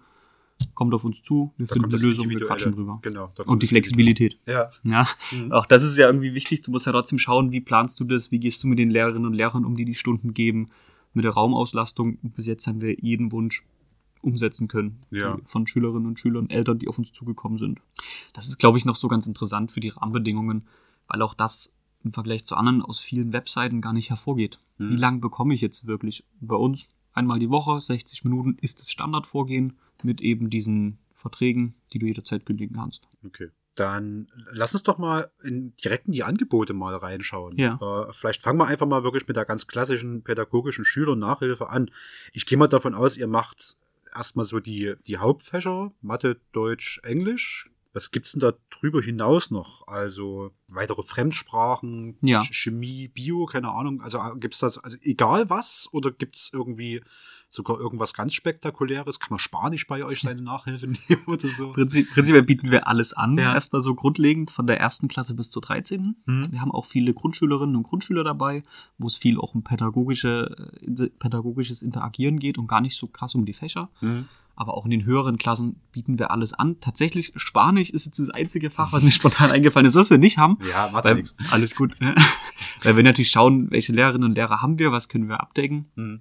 kommt 0.75 0.95
auf 0.95 1.05
uns 1.05 1.23
zu, 1.23 1.53
wir 1.57 1.67
Da 1.67 1.75
finden 1.75 1.93
eine 1.93 2.03
Lösung, 2.03 2.31
wir 2.31 2.41
quatschen 2.41 2.73
drüber. 2.73 2.99
Genau. 3.03 3.31
Und 3.47 3.63
die 3.63 3.67
Flexibilität. 3.67 4.39
Ja. 4.47 4.71
Ja, 4.85 5.09
Mhm. 5.33 5.53
auch 5.53 5.67
das 5.67 5.83
ist 5.83 5.97
ja 5.99 6.07
irgendwie 6.07 6.35
wichtig. 6.35 6.63
Du 6.63 6.71
musst 6.71 6.87
ja 6.87 6.93
trotzdem 6.93 7.19
schauen, 7.19 7.53
wie 7.53 7.61
planst 7.61 8.01
du 8.01 8.05
das, 8.05 8.31
wie 8.31 8.39
gehst 8.39 8.63
du 8.63 8.69
mit 8.69 8.79
den 8.79 8.91
Lehrerinnen 8.91 9.27
und 9.27 9.35
Lehrern 9.35 9.65
um, 9.65 9.77
die 9.77 9.85
die 9.85 9.95
Stunden 9.95 10.33
geben, 10.33 10.67
mit 11.13 11.25
der 11.25 11.33
Raumauslastung. 11.33 12.19
Bis 12.23 12.47
jetzt 12.47 12.67
haben 12.67 12.81
wir 12.81 12.99
jeden 13.01 13.33
Wunsch 13.33 13.63
umsetzen 14.23 14.69
können 14.69 15.03
Ja. 15.11 15.39
von 15.45 15.67
Schülerinnen 15.67 16.07
und 16.07 16.19
Schülern, 16.19 16.51
Eltern, 16.51 16.79
die 16.79 16.89
auf 16.89 16.99
uns 16.99 17.13
zugekommen 17.13 17.59
sind. 17.59 17.81
Das 18.33 18.49
ist, 18.49 18.59
glaube 18.59 18.79
ich, 18.79 18.85
noch 18.85 18.97
so 18.97 19.09
ganz 19.09 19.27
interessant 19.27 19.73
für 19.73 19.81
die 19.81 19.91
Rahmenbedingungen, 19.91 20.67
weil 21.09 21.23
auch 21.23 21.35
das 21.35 21.75
im 22.05 22.13
Vergleich 22.13 22.45
zu 22.45 22.57
anderen 22.57 22.83
aus 22.83 23.01
vielen 23.01 23.33
Webseiten 23.33 23.81
gar 23.81 23.93
nicht 23.93 24.11
hervorgeht. 24.11 24.59
Mhm. 24.79 24.91
Wie 24.91 24.97
lange 24.97 25.19
bekomme 25.19 25.55
ich 25.55 25.61
jetzt 25.61 25.87
wirklich? 25.87 26.25
Bei 26.41 26.57
uns 26.57 26.87
einmal 27.13 27.39
die 27.39 27.51
Woche, 27.51 27.81
60 27.81 28.25
Minuten 28.25 28.57
ist 28.61 28.81
das 28.81 28.91
Standardvorgehen 28.91 29.79
mit 30.03 30.21
eben 30.21 30.51
diesen 30.51 30.99
Verträgen, 31.15 31.75
die 31.93 31.99
du 31.99 32.07
jederzeit 32.07 32.47
kündigen 32.47 32.77
kannst. 32.77 33.09
Okay. 33.25 33.49
Dann 33.75 34.29
lass 34.53 34.73
uns 34.73 34.85
doch 34.85 34.97
mal 34.99 35.31
in, 35.43 35.75
direkt 35.77 36.07
in 36.07 36.13
die 36.13 36.23
Angebote 36.23 36.73
mal 36.73 36.95
reinschauen. 36.97 37.59
Ja. 37.59 37.75
Äh, 38.09 38.13
vielleicht 38.13 38.43
fangen 38.43 38.59
wir 38.59 38.67
einfach 38.67 38.87
mal 38.87 39.05
wirklich 39.05 39.27
mit 39.29 39.37
der 39.37 39.45
ganz 39.45 39.67
klassischen 39.67 40.23
pädagogischen 40.23 40.85
Schülernachhilfe 40.85 41.69
an. 41.69 41.91
Ich 42.33 42.47
gehe 42.47 42.57
mal 42.57 42.69
davon 42.69 42.95
aus, 42.95 43.17
ihr 43.19 43.27
macht 43.27 43.77
erstmal 44.17 44.45
so 44.45 44.61
die, 44.61 44.95
die 45.07 45.19
Hauptfächer, 45.19 45.93
Mathe, 46.03 46.41
Deutsch, 46.53 47.01
Englisch. 47.03 47.71
Was 47.93 48.11
gibt's 48.11 48.33
denn 48.33 48.41
da 48.41 48.53
drüber 48.69 49.01
hinaus 49.01 49.51
noch? 49.51 49.87
Also 49.89 50.51
weitere 50.69 51.03
Fremdsprachen, 51.03 52.19
Ja. 52.21 52.41
Ch- 52.41 52.53
Chemie, 52.53 53.09
Bio, 53.09 53.47
keine 53.47 53.71
Ahnung. 53.71 54.03
Also 54.03 54.19
äh, 54.19 54.33
gibt's 54.39 54.59
das, 54.59 54.77
also 54.79 54.99
egal 55.03 55.49
was, 55.49 55.89
oder 55.93 56.11
gibt's 56.11 56.51
irgendwie 56.53 57.03
sogar 57.49 57.79
irgendwas 57.79 58.15
ganz 58.15 58.35
Spektakuläres? 58.35 59.21
Kann 59.21 59.29
man 59.31 59.39
Spanisch 59.39 59.87
bei 59.87 60.05
euch 60.05 60.21
seine 60.21 60.43
Nachhilfe 60.43 60.87
nehmen 61.09 61.23
oder 61.27 61.49
so? 61.49 61.73
Prinzip, 61.73 62.11
prinzipiell 62.13 62.43
bieten 62.43 62.71
wir 62.71 62.89
alles 62.89 63.13
an. 63.15 63.39
Ja. 63.39 63.55
Erstmal 63.55 63.83
so 63.83 63.95
grundlegend 63.95 64.51
von 64.51 64.67
der 64.67 64.81
ersten 64.81 65.09
Klasse 65.09 65.35
bis 65.35 65.51
zur 65.51 65.63
13. 65.63 66.17
Hm? 66.27 66.47
Wir 66.51 66.61
haben 66.61 66.73
auch 66.73 66.85
viele 66.87 67.15
Grundschülerinnen 67.15 67.77
und 67.77 67.83
Grundschüler 67.85 68.25
dabei, 68.25 68.63
wo 68.99 69.07
es 69.07 69.17
viel 69.17 69.39
auch 69.39 69.55
um 69.55 69.63
pädagogische, 69.63 70.71
äh, 70.83 71.09
pädagogisches 71.19 71.83
Interagieren 71.83 72.39
geht 72.39 72.59
und 72.59 72.67
gar 72.67 72.81
nicht 72.81 72.97
so 72.97 73.07
krass 73.07 73.35
um 73.35 73.47
die 73.47 73.55
Fächer. 73.55 73.91
Hm? 74.01 74.27
Aber 74.59 74.75
auch 74.75 74.87
in 74.87 74.91
den 74.91 75.05
höheren 75.05 75.37
Klassen 75.37 75.83
bieten 75.93 76.19
wir 76.19 76.31
alles 76.31 76.55
an. 76.55 76.81
Tatsächlich, 76.81 77.33
Spanisch 77.37 77.91
ist 77.91 78.07
jetzt 78.07 78.19
das 78.19 78.31
einzige 78.31 78.71
Fach, 78.71 78.91
was 78.93 79.05
mir 79.05 79.11
spontan 79.13 79.51
eingefallen 79.51 79.87
ist, 79.87 79.95
was 79.95 80.09
wir 80.09 80.17
nicht 80.17 80.39
haben. 80.39 80.59
Ja, 80.69 80.89
macht 80.91 81.05
Weil, 81.05 81.17
nichts. 81.17 81.37
alles 81.51 81.77
gut. 81.77 82.01
ne? 82.01 82.15
Weil 82.83 82.97
wir 82.97 83.03
natürlich 83.03 83.31
schauen, 83.31 83.71
welche 83.71 83.93
Lehrerinnen 83.93 84.31
und 84.31 84.35
Lehrer 84.35 84.63
haben 84.63 84.79
wir, 84.79 84.93
was 84.93 85.11
können 85.11 85.29
wir 85.29 85.41
abdecken. 85.41 85.91
Hm. 85.97 86.21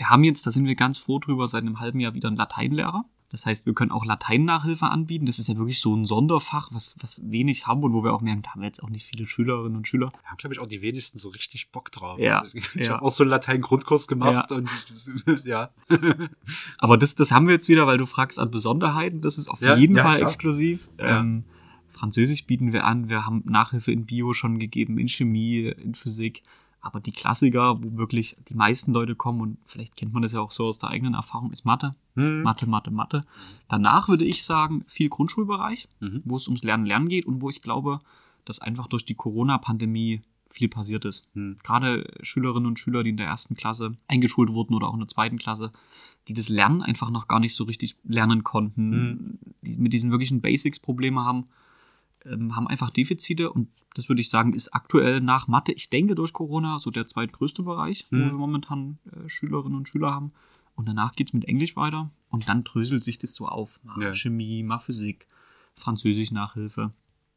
Wir 0.00 0.08
haben 0.08 0.24
jetzt, 0.24 0.46
da 0.46 0.50
sind 0.50 0.64
wir 0.64 0.76
ganz 0.76 0.96
froh 0.96 1.18
drüber, 1.18 1.46
seit 1.46 1.60
einem 1.60 1.78
halben 1.78 2.00
Jahr 2.00 2.14
wieder 2.14 2.28
einen 2.28 2.38
Lateinlehrer. 2.38 3.04
Das 3.30 3.44
heißt, 3.44 3.66
wir 3.66 3.74
können 3.74 3.90
auch 3.90 4.02
Lateinnachhilfe 4.02 4.86
anbieten. 4.86 5.26
Das 5.26 5.38
ist 5.38 5.48
ja 5.48 5.58
wirklich 5.58 5.78
so 5.78 5.94
ein 5.94 6.06
Sonderfach, 6.06 6.70
was, 6.72 6.96
was 7.02 7.20
wenig 7.30 7.66
haben 7.66 7.82
und 7.82 7.92
wo 7.92 8.02
wir 8.02 8.14
auch 8.14 8.22
merken, 8.22 8.40
da 8.40 8.52
haben 8.52 8.62
wir 8.62 8.66
jetzt 8.66 8.82
auch 8.82 8.88
nicht 8.88 9.06
viele 9.06 9.26
Schülerinnen 9.26 9.76
und 9.76 9.86
Schüler. 9.86 10.10
Da 10.10 10.30
haben, 10.30 10.38
glaube 10.38 10.54
ich, 10.54 10.58
auch 10.58 10.66
die 10.66 10.80
wenigsten 10.80 11.18
so 11.18 11.28
richtig 11.28 11.70
Bock 11.70 11.92
drauf. 11.92 12.18
Ja, 12.18 12.42
Ich, 12.46 12.54
ich 12.74 12.86
ja. 12.86 12.94
habe 12.94 13.02
auch 13.04 13.10
so 13.10 13.24
einen 13.24 13.30
Latein-Grundkurs 13.30 14.08
gemacht 14.08 14.50
und 14.52 14.70
ja. 15.44 15.68
Aber 16.78 16.96
das, 16.96 17.14
das 17.14 17.30
haben 17.30 17.46
wir 17.46 17.52
jetzt 17.52 17.68
wieder, 17.68 17.86
weil 17.86 17.98
du 17.98 18.06
fragst 18.06 18.38
an 18.38 18.50
Besonderheiten. 18.50 19.20
Das 19.20 19.36
ist 19.36 19.50
auf 19.50 19.60
Ja, 19.60 19.76
jeden 19.76 19.96
ja, 19.96 20.02
Fall 20.02 20.14
klar. 20.14 20.22
exklusiv. 20.22 20.88
Ja. 20.98 21.20
Ähm, 21.20 21.44
Französisch 21.90 22.46
bieten 22.46 22.72
wir 22.72 22.86
an. 22.86 23.10
Wir 23.10 23.26
haben 23.26 23.42
Nachhilfe 23.44 23.92
in 23.92 24.06
Bio 24.06 24.32
schon 24.32 24.58
gegeben, 24.58 24.96
in 24.96 25.08
Chemie, 25.08 25.66
in 25.66 25.94
Physik. 25.94 26.42
Aber 26.82 27.00
die 27.00 27.12
Klassiker, 27.12 27.82
wo 27.82 27.98
wirklich 27.98 28.36
die 28.48 28.54
meisten 28.54 28.92
Leute 28.92 29.14
kommen, 29.14 29.40
und 29.40 29.58
vielleicht 29.66 29.96
kennt 29.96 30.12
man 30.14 30.22
das 30.22 30.32
ja 30.32 30.40
auch 30.40 30.50
so 30.50 30.64
aus 30.66 30.78
der 30.78 30.90
eigenen 30.90 31.14
Erfahrung, 31.14 31.52
ist 31.52 31.64
Mathe. 31.66 31.94
Mhm. 32.14 32.42
Mathe, 32.42 32.66
Mathe, 32.66 32.90
Mathe. 32.90 33.20
Danach 33.68 34.08
würde 34.08 34.24
ich 34.24 34.44
sagen, 34.44 34.84
viel 34.86 35.08
Grundschulbereich, 35.10 35.88
Mhm. 36.00 36.22
wo 36.24 36.36
es 36.36 36.48
ums 36.48 36.64
Lernen, 36.64 36.86
Lernen 36.86 37.08
geht 37.08 37.26
und 37.26 37.42
wo 37.42 37.50
ich 37.50 37.60
glaube, 37.60 38.00
dass 38.46 38.60
einfach 38.60 38.86
durch 38.86 39.04
die 39.04 39.14
Corona-Pandemie 39.14 40.22
viel 40.48 40.68
passiert 40.68 41.04
ist. 41.04 41.28
Mhm. 41.34 41.56
Gerade 41.62 42.10
Schülerinnen 42.22 42.66
und 42.66 42.78
Schüler, 42.78 43.04
die 43.04 43.10
in 43.10 43.16
der 43.18 43.26
ersten 43.26 43.54
Klasse 43.54 43.96
eingeschult 44.08 44.52
wurden 44.52 44.74
oder 44.74 44.88
auch 44.88 44.94
in 44.94 45.00
der 45.00 45.08
zweiten 45.08 45.38
Klasse, 45.38 45.72
die 46.28 46.34
das 46.34 46.48
Lernen 46.48 46.82
einfach 46.82 47.10
noch 47.10 47.28
gar 47.28 47.40
nicht 47.40 47.54
so 47.54 47.64
richtig 47.64 47.96
lernen 48.04 48.42
konnten, 48.42 49.38
die 49.62 49.78
mit 49.78 49.92
diesen 49.92 50.10
wirklichen 50.10 50.40
Basics 50.40 50.80
Probleme 50.80 51.20
haben, 51.24 51.44
ähm, 52.24 52.54
haben 52.56 52.66
einfach 52.68 52.90
Defizite 52.90 53.50
und 53.52 53.68
das 53.94 54.08
würde 54.08 54.20
ich 54.20 54.30
sagen, 54.30 54.52
ist 54.54 54.72
aktuell 54.74 55.20
nach 55.20 55.48
Mathe, 55.48 55.72
ich 55.72 55.90
denke 55.90 56.14
durch 56.14 56.32
Corona, 56.32 56.78
so 56.78 56.90
der 56.90 57.06
zweitgrößte 57.06 57.62
Bereich, 57.62 58.06
wo 58.10 58.16
Mhm. 58.16 58.20
wir 58.26 58.32
momentan 58.32 58.98
äh, 59.12 59.28
Schülerinnen 59.28 59.76
und 59.76 59.88
Schüler 59.88 60.12
haben. 60.14 60.32
Und 60.76 60.86
danach 60.88 61.12
geht 61.14 61.28
es 61.28 61.32
mit 61.34 61.44
Englisch 61.46 61.76
weiter 61.76 62.10
und 62.30 62.48
dann 62.48 62.64
dröselt 62.64 63.02
sich 63.02 63.18
das 63.18 63.34
so 63.34 63.46
auf. 63.46 63.80
Mal 63.82 64.00
Ja. 64.02 64.14
Chemie, 64.14 64.62
mal 64.62 64.78
Physik, 64.78 65.26
Französisch 65.74 66.30
Nachhilfe. 66.30 66.92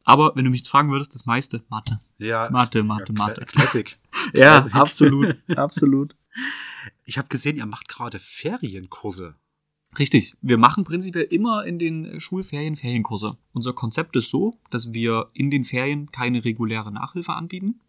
Aber 0.05 0.35
wenn 0.35 0.45
du 0.45 0.51
mich 0.51 0.59
jetzt 0.61 0.69
fragen 0.69 0.91
würdest, 0.91 1.13
das 1.15 1.25
meiste, 1.25 1.63
Mathe. 1.69 1.99
Ja, 2.19 2.49
Mathe, 2.51 2.83
Mathe, 2.83 3.13
ja, 3.13 3.17
Mathe. 3.17 3.45
Classic. 3.45 3.97
Ja, 4.33 4.61
Klassik. 4.61 4.75
absolut, 4.75 5.35
absolut. 5.57 6.15
Ich 7.05 7.17
habe 7.17 7.27
gesehen, 7.27 7.57
ihr 7.57 7.65
macht 7.65 7.87
gerade 7.89 8.19
Ferienkurse. 8.19 9.35
Richtig. 9.97 10.35
Wir 10.41 10.57
machen 10.57 10.83
prinzipiell 10.83 11.25
immer 11.25 11.65
in 11.65 11.77
den 11.77 12.19
Schulferien 12.19 12.75
Ferienkurse. 12.75 13.37
Unser 13.53 13.73
Konzept 13.73 14.15
ist 14.15 14.29
so, 14.29 14.57
dass 14.69 14.93
wir 14.93 15.29
in 15.33 15.51
den 15.51 15.65
Ferien 15.65 16.11
keine 16.11 16.43
reguläre 16.43 16.91
Nachhilfe 16.91 17.33
anbieten, 17.33 17.79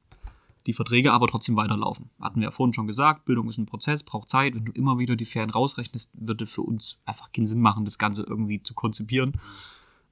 die 0.67 0.73
Verträge 0.73 1.13
aber 1.13 1.29
trotzdem 1.29 1.57
weiterlaufen. 1.57 2.11
Hatten 2.21 2.41
wir 2.41 2.49
ja 2.49 2.51
vorhin 2.51 2.75
schon 2.75 2.87
gesagt, 2.87 3.25
Bildung 3.25 3.49
ist 3.49 3.59
ein 3.59 3.67
Prozess, 3.67 4.03
braucht 4.03 4.29
Zeit. 4.29 4.55
Wenn 4.55 4.65
du 4.65 4.73
immer 4.73 4.99
wieder 4.99 5.17
die 5.17 5.25
Ferien 5.25 5.51
rausrechnest, 5.51 6.13
würde 6.15 6.47
für 6.47 6.63
uns 6.63 6.99
einfach 7.05 7.33
keinen 7.33 7.47
Sinn 7.47 7.61
machen, 7.61 7.85
das 7.85 7.99
Ganze 7.99 8.23
irgendwie 8.23 8.63
zu 8.63 8.75
konzipieren. 8.75 9.33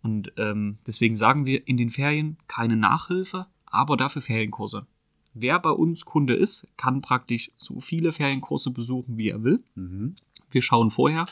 Und 0.03 0.33
ähm, 0.37 0.79
deswegen 0.87 1.15
sagen 1.15 1.47
wir 1.47 1.67
in 1.69 1.77
den 1.77 1.91
Ferien 1.91 2.37
keine 2.49 2.77
Nachhilfe, 2.77 3.47
aber 3.67 3.97
dafür 3.97 4.23
Ferienkurse. 4.23 4.87
Wer 5.35 5.59
bei 5.59 5.71
uns 5.71 6.05
Kunde 6.05 6.35
ist, 6.35 6.69
kann 6.77 7.01
praktisch 7.01 7.51
so 7.57 7.81
viele 7.81 8.13
Ferienkurse 8.13 8.71
besuchen, 8.71 9.17
wie 9.17 9.31
er 9.31 9.43
will. 9.45 9.63
Mhm. 9.75 10.17
Wir 10.51 10.61
schauen 10.61 10.91
vorher, 10.91 11.27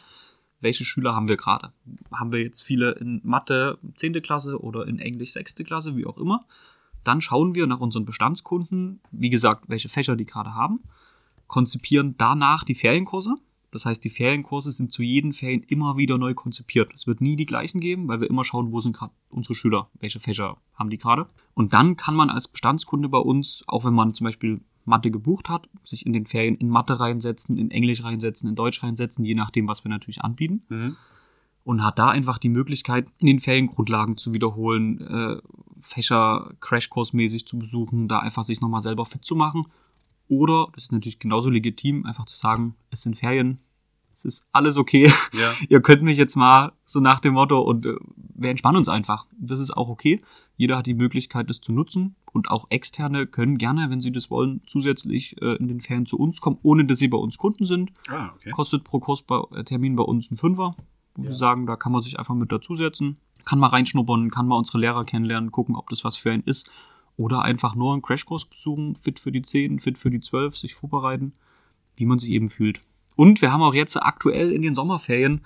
welche 0.61 0.85
Schüler 0.85 1.15
haben 1.15 1.29
wir 1.29 1.37
gerade. 1.37 1.73
Haben 2.13 2.33
wir 2.33 2.41
jetzt 2.41 2.63
viele 2.63 2.93
in 2.93 3.21
Mathe 3.25 3.79
10. 3.97 4.21
Klasse 4.23 4.61
oder 4.61 4.87
in 4.87 4.99
Englisch 4.99 5.33
6. 5.33 5.57
Klasse, 5.65 5.97
wie 5.97 6.07
auch 6.07 6.19
immer. 6.19 6.45
Dann 7.05 7.21
schauen 7.21 7.55
wir 7.55 7.67
nach 7.67 7.81
unseren 7.81 8.05
Bestandskunden, 8.05 9.01
wie 9.11 9.31
gesagt, 9.31 9.65
welche 9.69 9.89
Fächer 9.89 10.17
die 10.17 10.27
gerade 10.27 10.55
haben, 10.55 10.81
konzipieren 11.47 12.15
danach 12.19 12.65
die 12.65 12.75
Ferienkurse. 12.75 13.37
Das 13.73 13.87
heißt, 13.87 14.05
die 14.05 14.11
Ferienkurse 14.11 14.73
sind 14.73 14.91
zu 14.91 15.03
jeden 15.03 15.33
Ferien 15.33 15.63
immer 15.63 15.97
wieder 15.97 16.19
neu 16.19 16.35
konzipiert. 16.35 16.93
Es 16.93 17.07
wird 17.07 17.21
nie 17.21 17.37
die 17.37 17.47
gleichen 17.47 17.81
geben, 17.81 18.09
weil 18.09 18.21
wir 18.21 18.29
immer 18.29 18.45
schauen, 18.45 18.73
wo 18.73 18.81
sind 18.81 18.97
gerade 18.97 19.13
unsere 19.29 19.55
Schüler, 19.55 19.89
welche 20.01 20.19
Fächer 20.19 20.57
haben 20.75 20.91
die 20.91 20.99
gerade. 20.99 21.27
Und 21.55 21.73
dann 21.73 21.97
kann 21.97 22.15
man 22.15 22.31
als 22.31 22.49
Bestandskunde 22.49 23.09
bei 23.09 23.19
uns, 23.19 23.63
auch 23.69 23.85
wenn 23.85 23.95
man 23.95 24.13
zum 24.13 24.25
Beispiel 24.25 24.61
Mathe 24.85 25.11
gebucht 25.11 25.49
hat, 25.49 25.69
sich 25.83 26.07
in 26.07 26.13
den 26.13 26.27
Ferien 26.27 26.57
in 26.57 26.69
Mathe 26.69 26.99
reinsetzen, 26.99 27.57
in 27.57 27.71
Englisch 27.71 28.03
reinsetzen, 28.03 28.49
in 28.49 28.55
Deutsch 28.55 28.83
reinsetzen, 28.83 29.25
je 29.25 29.35
nachdem, 29.35 29.69
was 29.69 29.85
wir 29.85 29.91
natürlich 29.91 30.23
anbieten. 30.23 30.63
Mhm. 30.69 30.97
Und 31.63 31.85
hat 31.85 31.99
da 31.99 32.09
einfach 32.09 32.39
die 32.39 32.49
Möglichkeit, 32.49 33.07
in 33.19 33.27
den 33.27 33.41
Ferien 33.41 33.67
Grundlagen 33.67 34.17
zu 34.17 34.33
wiederholen, 34.33 35.01
äh, 35.01 35.37
Fächer 35.79 36.53
Crashkurs-mäßig 36.61 37.47
zu 37.47 37.59
besuchen, 37.59 38.09
da 38.09 38.19
einfach 38.19 38.45
sich 38.45 38.61
nochmal 38.61 38.81
selber 38.81 39.05
fit 39.05 39.25
zu 39.25 39.37
machen. 39.37 39.67
Oder, 40.29 40.69
das 40.75 40.85
ist 40.85 40.93
natürlich 40.93 41.19
genauso 41.19 41.51
legitim, 41.51 42.07
einfach 42.07 42.25
zu 42.25 42.37
sagen, 42.37 42.77
es 42.91 43.03
sind 43.03 43.17
Ferien, 43.17 43.59
es 44.15 44.25
ist 44.25 44.47
alles 44.53 44.77
okay. 44.77 45.13
Ja. 45.33 45.55
Ihr 45.69 45.81
könnt 45.81 46.03
mich 46.03 46.19
jetzt 46.19 46.37
mal 46.37 46.73
so 46.85 47.01
nach 47.01 47.21
dem 47.21 47.35
Motto 47.35 47.61
und 47.61 47.87
äh, 47.87 47.95
wir 48.17 48.51
entspannen 48.51 48.79
uns 48.79 48.89
einfach. 48.89 49.27
Das 49.39 49.61
ist 49.61 49.77
auch 49.77 49.89
okay. 49.89 50.21
Jeder 50.57 50.77
hat 50.77 50.87
die 50.87 50.95
Möglichkeit, 50.95 51.49
das 51.49 51.61
zu 51.61 51.73
nutzen. 51.73 52.17
Und 52.33 52.51
auch 52.51 52.67
Externe 52.71 53.27
können 53.27 53.59
gerne, 53.59 53.91
wenn 53.91 54.01
sie 54.01 54.13
das 54.13 54.31
wollen, 54.31 54.61
zusätzlich 54.67 55.41
äh, 55.43 55.57
in 55.57 55.69
den 55.69 55.81
Ferien 55.81 56.07
zu 56.07 56.19
uns 56.19 56.41
kommen, 56.41 56.59
ohne 56.63 56.85
dass 56.85 56.99
sie 56.99 57.09
bei 57.09 57.19
uns 57.19 57.39
Kunden 57.39 57.65
sind. 57.65 57.91
Ah, 58.09 58.31
okay. 58.37 58.51
Kostet 58.51 58.85
pro 58.85 59.01
Kurs 59.01 59.23
bei, 59.23 59.41
äh, 59.55 59.65
Termin 59.65 59.97
bei 59.97 60.03
uns 60.05 60.31
ein 60.31 60.37
Fünfer. 60.37 60.75
Wo 61.17 61.23
Ja. 61.23 61.29
wir 61.31 61.35
sagen, 61.35 61.67
da 61.67 61.77
kann 61.77 61.93
man 61.93 62.03
sich 62.03 62.19
einfach 62.19 62.35
mit 62.35 62.53
dazusetzen. 62.53 63.17
Kann 63.45 63.59
mal 63.59 63.69
reinschnuppern, 63.69 64.31
kann 64.31 64.47
mal 64.47 64.57
unsere 64.57 64.79
Lehrer 64.79 65.05
kennenlernen, 65.05 65.51
gucken, 65.51 65.75
ob 65.75 65.89
das 65.91 66.05
was 66.05 66.17
für 66.17 66.31
einen 66.31 66.43
ist. 66.45 66.71
Oder 67.17 67.43
einfach 67.43 67.75
nur 67.75 67.93
einen 67.93 68.03
Crashkurs 68.03 68.45
besuchen, 68.45 68.95
fit 68.97 69.19
für 69.21 69.33
die 69.33 69.43
10, 69.43 69.79
fit 69.81 69.99
für 69.99 70.11
die 70.11 70.21
12, 70.21 70.57
sich 70.57 70.75
vorbereiten, 70.75 71.33
wie 71.97 72.07
man 72.07 72.19
sich 72.19 72.31
eben 72.31 72.49
fühlt. 72.49 72.81
Und 73.17 73.43
wir 73.43 73.51
haben 73.53 73.63
auch 73.63 73.75
jetzt 73.75 73.97
aktuell 73.97 74.53
in 74.53 74.63
den 74.63 74.75
Sommerferien 74.75 75.41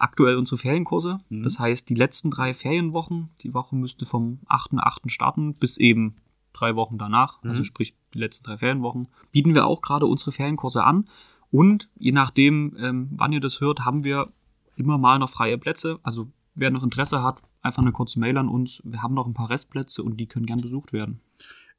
aktuell 0.00 0.36
unsere 0.36 0.58
Ferienkurse. 0.58 1.18
Mhm. 1.28 1.42
Das 1.42 1.58
heißt, 1.58 1.88
die 1.88 1.94
letzten 1.94 2.30
drei 2.30 2.54
Ferienwochen, 2.54 3.30
die 3.42 3.54
Woche 3.54 3.76
müsste 3.76 4.06
vom 4.06 4.40
8.8. 4.48 5.10
starten 5.10 5.54
bis 5.54 5.76
eben 5.76 6.16
drei 6.52 6.74
Wochen 6.76 6.98
danach, 6.98 7.42
also 7.42 7.60
Mhm. 7.62 7.66
sprich 7.66 7.94
die 8.14 8.18
letzten 8.18 8.44
drei 8.44 8.58
Ferienwochen, 8.58 9.08
bieten 9.30 9.54
wir 9.54 9.66
auch 9.66 9.82
gerade 9.82 10.06
unsere 10.06 10.32
Ferienkurse 10.32 10.82
an. 10.82 11.04
Und 11.52 11.88
je 11.98 12.12
nachdem, 12.12 12.76
ähm, 12.78 13.08
wann 13.12 13.32
ihr 13.32 13.40
das 13.40 13.60
hört, 13.60 13.84
haben 13.84 14.04
wir 14.04 14.28
immer 14.76 14.98
mal 14.98 15.18
noch 15.18 15.30
freie 15.30 15.58
Plätze. 15.58 15.98
Also 16.02 16.28
wer 16.54 16.70
noch 16.70 16.82
Interesse 16.82 17.22
hat, 17.22 17.40
einfach 17.62 17.82
eine 17.82 17.92
kurze 17.92 18.18
Mail 18.18 18.38
an 18.38 18.48
uns. 18.48 18.80
Wir 18.84 19.02
haben 19.02 19.14
noch 19.14 19.26
ein 19.26 19.34
paar 19.34 19.50
Restplätze 19.50 20.02
und 20.02 20.16
die 20.16 20.26
können 20.26 20.46
gern 20.46 20.60
besucht 20.60 20.92
werden. 20.92 21.20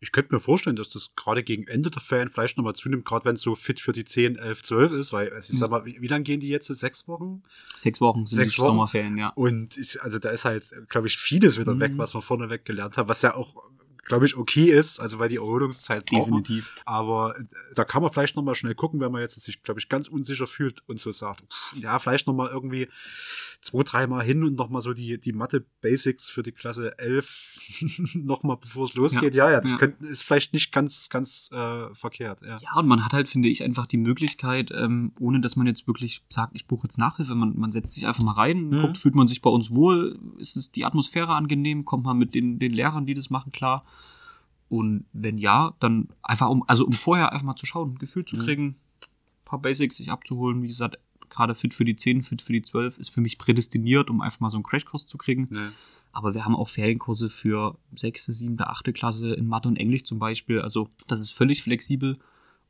Ich 0.03 0.11
könnte 0.11 0.33
mir 0.33 0.39
vorstellen, 0.39 0.75
dass 0.75 0.89
das 0.89 1.11
gerade 1.15 1.43
gegen 1.43 1.67
Ende 1.67 1.91
der 1.91 2.01
Ferien 2.01 2.29
vielleicht 2.29 2.57
nochmal 2.57 2.73
zunimmt, 2.73 3.05
gerade 3.05 3.25
wenn 3.25 3.35
es 3.35 3.41
so 3.41 3.53
fit 3.53 3.79
für 3.79 3.91
die 3.91 4.03
10, 4.03 4.35
11, 4.35 4.63
12 4.63 4.91
ist, 4.93 5.13
weil, 5.13 5.31
also 5.31 5.53
ich 5.53 5.59
sag 5.59 5.69
mal, 5.69 5.85
wie, 5.85 6.01
wie 6.01 6.07
lange 6.07 6.23
gehen 6.23 6.39
die 6.39 6.49
jetzt? 6.49 6.67
Sechs 6.67 7.07
Wochen? 7.07 7.43
Sechs 7.75 8.01
Wochen 8.01 8.25
sind 8.25 8.35
Sechs 8.37 8.55
die 8.55 8.61
Wochen? 8.61 8.67
Sommerferien, 8.67 9.17
ja. 9.17 9.29
Und 9.35 9.77
ich, 9.77 10.01
also 10.01 10.17
da 10.17 10.29
ist 10.31 10.43
halt, 10.43 10.65
glaube 10.89 11.05
ich, 11.07 11.17
vieles 11.17 11.59
wieder 11.59 11.75
Mhm. 11.75 11.79
weg, 11.81 11.91
was 11.97 12.15
wir 12.15 12.21
vorneweg 12.23 12.65
gelernt 12.65 12.97
haben, 12.97 13.07
was 13.09 13.21
ja 13.21 13.35
auch, 13.35 13.55
glaube 14.11 14.25
ich, 14.25 14.35
okay 14.35 14.65
ist, 14.69 14.99
also 14.99 15.19
weil 15.19 15.29
die 15.29 15.37
Erholungszeit. 15.37 16.11
Definitiv. 16.11 16.69
Aber 16.85 17.39
äh, 17.39 17.43
da 17.75 17.85
kann 17.85 18.01
man 18.01 18.11
vielleicht 18.11 18.35
nochmal 18.35 18.55
schnell 18.55 18.75
gucken, 18.75 18.99
wenn 18.99 19.09
man 19.09 19.21
jetzt 19.21 19.39
sich, 19.39 19.63
glaube 19.63 19.79
ich, 19.79 19.87
ganz 19.87 20.09
unsicher 20.09 20.47
fühlt 20.47 20.83
und 20.87 20.99
so 20.99 21.11
sagt, 21.13 21.41
pff, 21.49 21.77
ja, 21.77 21.97
vielleicht 21.97 22.27
nochmal 22.27 22.49
irgendwie 22.49 22.89
zwei, 23.61 23.83
dreimal 23.83 24.21
hin 24.23 24.43
und 24.43 24.55
nochmal 24.57 24.81
so 24.81 24.91
die, 24.93 25.17
die 25.17 25.31
Mathe-Basics 25.31 26.29
für 26.29 26.43
die 26.43 26.51
Klasse 26.51 26.97
11 26.99 28.15
nochmal, 28.15 28.57
bevor 28.57 28.83
es 28.83 28.95
losgeht. 28.95 29.33
Ja, 29.33 29.49
ja, 29.49 29.61
das 29.61 29.71
Ja. 29.71 29.77
Könnte, 29.77 30.05
ist 30.07 30.23
vielleicht 30.23 30.53
nicht 30.53 30.73
ganz, 30.73 31.09
ganz 31.09 31.49
äh, 31.53 31.93
verkehrt. 31.93 32.41
Ja. 32.41 32.57
Ja, 32.61 32.79
und 32.79 32.87
man 32.87 33.05
hat 33.05 33.13
halt, 33.13 33.29
finde 33.29 33.47
ich, 33.47 33.63
einfach 33.63 33.87
die 33.87 33.97
Möglichkeit, 33.97 34.71
ähm, 34.75 35.13
ohne 35.21 35.39
dass 35.39 35.55
man 35.55 35.67
jetzt 35.67 35.87
wirklich 35.87 36.21
sagt, 36.27 36.53
ich 36.55 36.67
buche 36.67 36.87
jetzt 36.87 36.97
Nachhilfe, 36.97 37.33
man, 37.33 37.57
man 37.57 37.71
setzt 37.71 37.93
sich 37.93 38.05
einfach 38.07 38.23
mal 38.23 38.33
rein, 38.33 38.67
Mhm. 38.69 38.81
guckt, 38.81 38.97
fühlt 38.97 39.15
man 39.15 39.27
sich 39.27 39.41
bei 39.41 39.49
uns 39.49 39.71
wohl, 39.73 40.19
ist 40.37 40.57
es 40.57 40.69
die 40.71 40.83
Atmosphäre 40.83 41.33
angenehm, 41.33 41.85
kommt 41.85 42.03
man 42.03 42.17
mit 42.17 42.35
den, 42.35 42.59
den 42.59 42.73
Lehrern, 42.73 43.05
die 43.05 43.13
das 43.13 43.29
machen, 43.29 43.51
klar. 43.53 43.83
Und 44.71 45.03
wenn 45.11 45.37
ja, 45.37 45.73
dann 45.81 46.07
einfach 46.23 46.47
um, 46.47 46.63
also 46.65 46.85
um 46.85 46.93
vorher 46.93 47.33
einfach 47.33 47.43
mal 47.43 47.57
zu 47.57 47.65
schauen, 47.65 47.91
ein 47.91 47.97
Gefühl 47.97 48.23
zu 48.23 48.37
Mhm. 48.37 48.41
kriegen, 48.41 48.65
ein 49.01 49.43
paar 49.43 49.59
Basics 49.59 49.97
sich 49.97 50.09
abzuholen, 50.09 50.63
wie 50.63 50.67
gesagt, 50.67 50.97
gerade 51.27 51.55
fit 51.55 51.73
für 51.73 51.83
die 51.83 51.97
10, 51.97 52.21
fit 52.23 52.41
für 52.41 52.53
die 52.53 52.61
12 52.61 52.97
ist 52.97 53.09
für 53.09 53.19
mich 53.19 53.37
prädestiniert, 53.37 54.09
um 54.09 54.21
einfach 54.21 54.39
mal 54.39 54.49
so 54.49 54.55
einen 54.55 54.63
Crashkurs 54.63 55.07
zu 55.07 55.17
kriegen. 55.17 55.47
Ne. 55.49 55.73
Aber 56.13 56.33
wir 56.33 56.45
haben 56.45 56.55
auch 56.55 56.69
Ferienkurse 56.69 57.29
für 57.29 57.77
sechste, 57.93 58.31
siebte, 58.31 58.67
achte 58.67 58.93
Klasse 58.93 59.33
in 59.33 59.45
Mathe 59.45 59.67
und 59.67 59.75
Englisch 59.75 60.05
zum 60.05 60.19
Beispiel. 60.19 60.61
Also 60.61 60.87
das 61.05 61.19
ist 61.19 61.31
völlig 61.31 61.63
flexibel. 61.63 62.17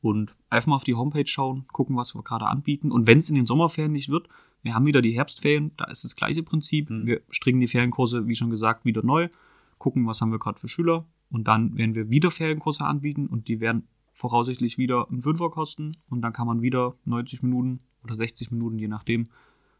Und 0.01 0.33
einfach 0.49 0.69
mal 0.69 0.77
auf 0.77 0.83
die 0.83 0.95
Homepage 0.95 1.27
schauen, 1.27 1.65
gucken, 1.71 1.95
was 1.97 2.15
wir 2.15 2.23
gerade 2.23 2.47
anbieten. 2.47 2.91
Und 2.91 3.05
wenn 3.05 3.19
es 3.19 3.29
in 3.29 3.35
den 3.35 3.45
Sommerferien 3.45 3.91
nicht 3.91 4.09
wird, 4.09 4.27
wir 4.63 4.73
haben 4.73 4.87
wieder 4.87 5.03
die 5.03 5.15
Herbstferien, 5.15 5.69
da 5.77 5.85
ist 5.85 6.03
das 6.03 6.15
gleiche 6.15 6.41
Prinzip. 6.41 6.89
Mhm. 6.89 7.05
Wir 7.05 7.21
stricken 7.29 7.59
die 7.59 7.67
Ferienkurse, 7.67 8.27
wie 8.27 8.35
schon 8.35 8.49
gesagt, 8.49 8.85
wieder 8.85 9.03
neu, 9.03 9.29
gucken, 9.77 10.07
was 10.07 10.19
haben 10.19 10.31
wir 10.31 10.39
gerade 10.39 10.59
für 10.59 10.67
Schüler. 10.67 11.05
Und 11.31 11.47
dann 11.47 11.77
werden 11.77 11.95
wir 11.95 12.09
wieder 12.09 12.29
Ferienkurse 12.29 12.83
anbieten 12.83 13.27
und 13.27 13.47
die 13.47 13.59
werden 13.59 13.87
voraussichtlich 14.13 14.77
wieder 14.77 15.09
einen 15.09 15.21
Fünfer 15.21 15.49
kosten. 15.49 15.93
Und 16.09 16.21
dann 16.21 16.33
kann 16.33 16.47
man 16.47 16.61
wieder 16.61 16.95
90 17.05 17.41
Minuten 17.41 17.79
oder 18.03 18.15
60 18.15 18.51
Minuten, 18.51 18.77
je 18.77 18.87
nachdem, 18.87 19.29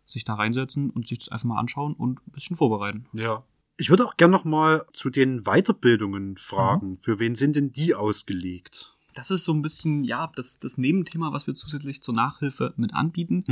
sich 0.06 0.26
da 0.26 0.36
reinsetzen 0.36 0.90
und 0.90 1.08
sich 1.08 1.20
das 1.20 1.30
einfach 1.30 1.46
mal 1.46 1.60
anschauen 1.60 1.94
und 1.94 2.20
ein 2.28 2.32
bisschen 2.32 2.56
vorbereiten. 2.56 3.06
Ja. 3.14 3.44
Ich 3.78 3.90
würde 3.90 4.06
auch 4.06 4.18
gerne 4.18 4.32
noch 4.32 4.46
mal 4.46 4.86
zu 4.94 5.10
den 5.10 5.42
Weiterbildungen 5.44 6.38
fragen. 6.38 6.98
Für 7.00 7.20
wen 7.20 7.36
sind 7.36 7.56
denn 7.56 7.72
die 7.72 7.96
ausgelegt? 7.96 8.96
Das 9.14 9.32
ist 9.32 9.44
so 9.44 9.54
ein 9.54 9.62
bisschen, 9.62 10.04
ja, 10.04 10.32
das, 10.36 10.60
das 10.60 10.78
Nebenthema, 10.78 11.34
was 11.34 11.48
wir 11.48 11.54
zusätzlich 11.54 12.02
zur 12.02 12.14
Nachhilfe 12.14 12.74
mit 12.78 12.94
anbieten. 12.94 13.44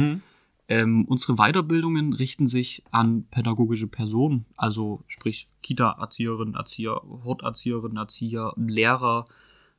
Ähm, 0.71 1.05
unsere 1.05 1.35
Weiterbildungen 1.35 2.13
richten 2.13 2.45
sich 2.45 2.83
an 2.91 3.23
pädagogische 3.31 3.87
Personen, 3.87 4.45
also 4.55 5.03
sprich 5.07 5.47
Kita-Erzieherinnen, 5.63 6.53
Erzieher, 6.53 7.01
Horterzieherinnen, 7.23 7.97
Erzieher, 7.97 8.53
Lehrer, 8.55 9.25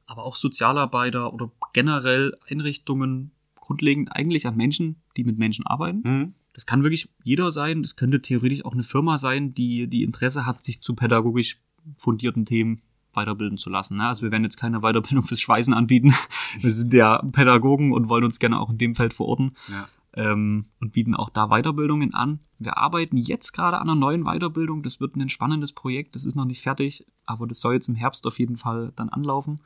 aber 0.06 0.24
auch 0.24 0.34
Sozialarbeiter 0.34 1.32
oder 1.32 1.52
generell 1.72 2.36
Einrichtungen, 2.48 3.30
grundlegend 3.54 4.10
eigentlich 4.16 4.48
an 4.48 4.56
Menschen, 4.56 4.96
die 5.16 5.22
mit 5.22 5.38
Menschen 5.38 5.64
arbeiten. 5.64 6.00
Mhm. 6.02 6.34
Das 6.54 6.66
kann 6.66 6.82
wirklich 6.82 7.08
jeder 7.22 7.52
sein. 7.52 7.82
Das 7.82 7.94
könnte 7.94 8.20
theoretisch 8.20 8.64
auch 8.64 8.72
eine 8.72 8.82
Firma 8.82 9.16
sein, 9.16 9.54
die, 9.54 9.86
die 9.86 10.02
Interesse 10.02 10.44
hat, 10.44 10.64
sich 10.64 10.82
zu 10.82 10.96
pädagogisch 10.96 11.58
fundierten 11.96 12.44
Themen 12.44 12.82
weiterbilden 13.12 13.58
zu 13.58 13.70
lassen. 13.70 13.98
Ne? 13.98 14.08
Also 14.08 14.22
wir 14.22 14.32
werden 14.32 14.42
jetzt 14.42 14.56
keine 14.56 14.80
Weiterbildung 14.80 15.24
fürs 15.24 15.40
Schweißen 15.40 15.72
anbieten. 15.72 16.14
Wir 16.60 16.70
sind 16.70 16.92
ja 16.92 17.18
Pädagogen 17.32 17.92
und 17.92 18.08
wollen 18.08 18.24
uns 18.24 18.38
gerne 18.38 18.58
auch 18.60 18.70
in 18.70 18.78
dem 18.78 18.94
Feld 18.94 19.14
verorten. 19.14 19.52
Ja. 19.68 19.88
Ähm, 20.14 20.66
und 20.80 20.92
bieten 20.92 21.14
auch 21.14 21.30
da 21.30 21.48
Weiterbildungen 21.48 22.14
an. 22.14 22.40
Wir 22.58 22.78
arbeiten 22.78 23.16
jetzt 23.16 23.52
gerade 23.52 23.78
an 23.78 23.88
einer 23.88 23.98
neuen 23.98 24.24
Weiterbildung. 24.24 24.82
Das 24.82 25.00
wird 25.00 25.14
ein 25.14 25.28
spannendes 25.28 25.72
Projekt. 25.72 26.16
Das 26.16 26.24
ist 26.24 26.34
noch 26.34 26.44
nicht 26.44 26.62
fertig, 26.62 27.06
aber 27.26 27.46
das 27.46 27.60
soll 27.60 27.74
jetzt 27.74 27.88
im 27.88 27.94
Herbst 27.94 28.26
auf 28.26 28.40
jeden 28.40 28.56
Fall 28.56 28.92
dann 28.96 29.08
anlaufen, 29.08 29.60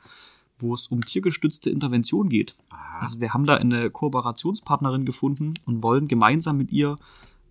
wo 0.59 0.75
es 0.75 0.87
um 0.87 1.01
tiergestützte 1.01 1.71
Intervention 1.71 2.29
geht. 2.29 2.55
Aha. 2.69 2.99
Also 3.01 3.19
wir 3.19 3.33
haben 3.33 3.45
da 3.45 3.55
eine 3.55 3.89
Kooperationspartnerin 3.89 5.05
gefunden 5.05 5.55
und 5.65 5.81
wollen 5.81 6.07
gemeinsam 6.07 6.57
mit 6.57 6.71
ihr 6.71 6.97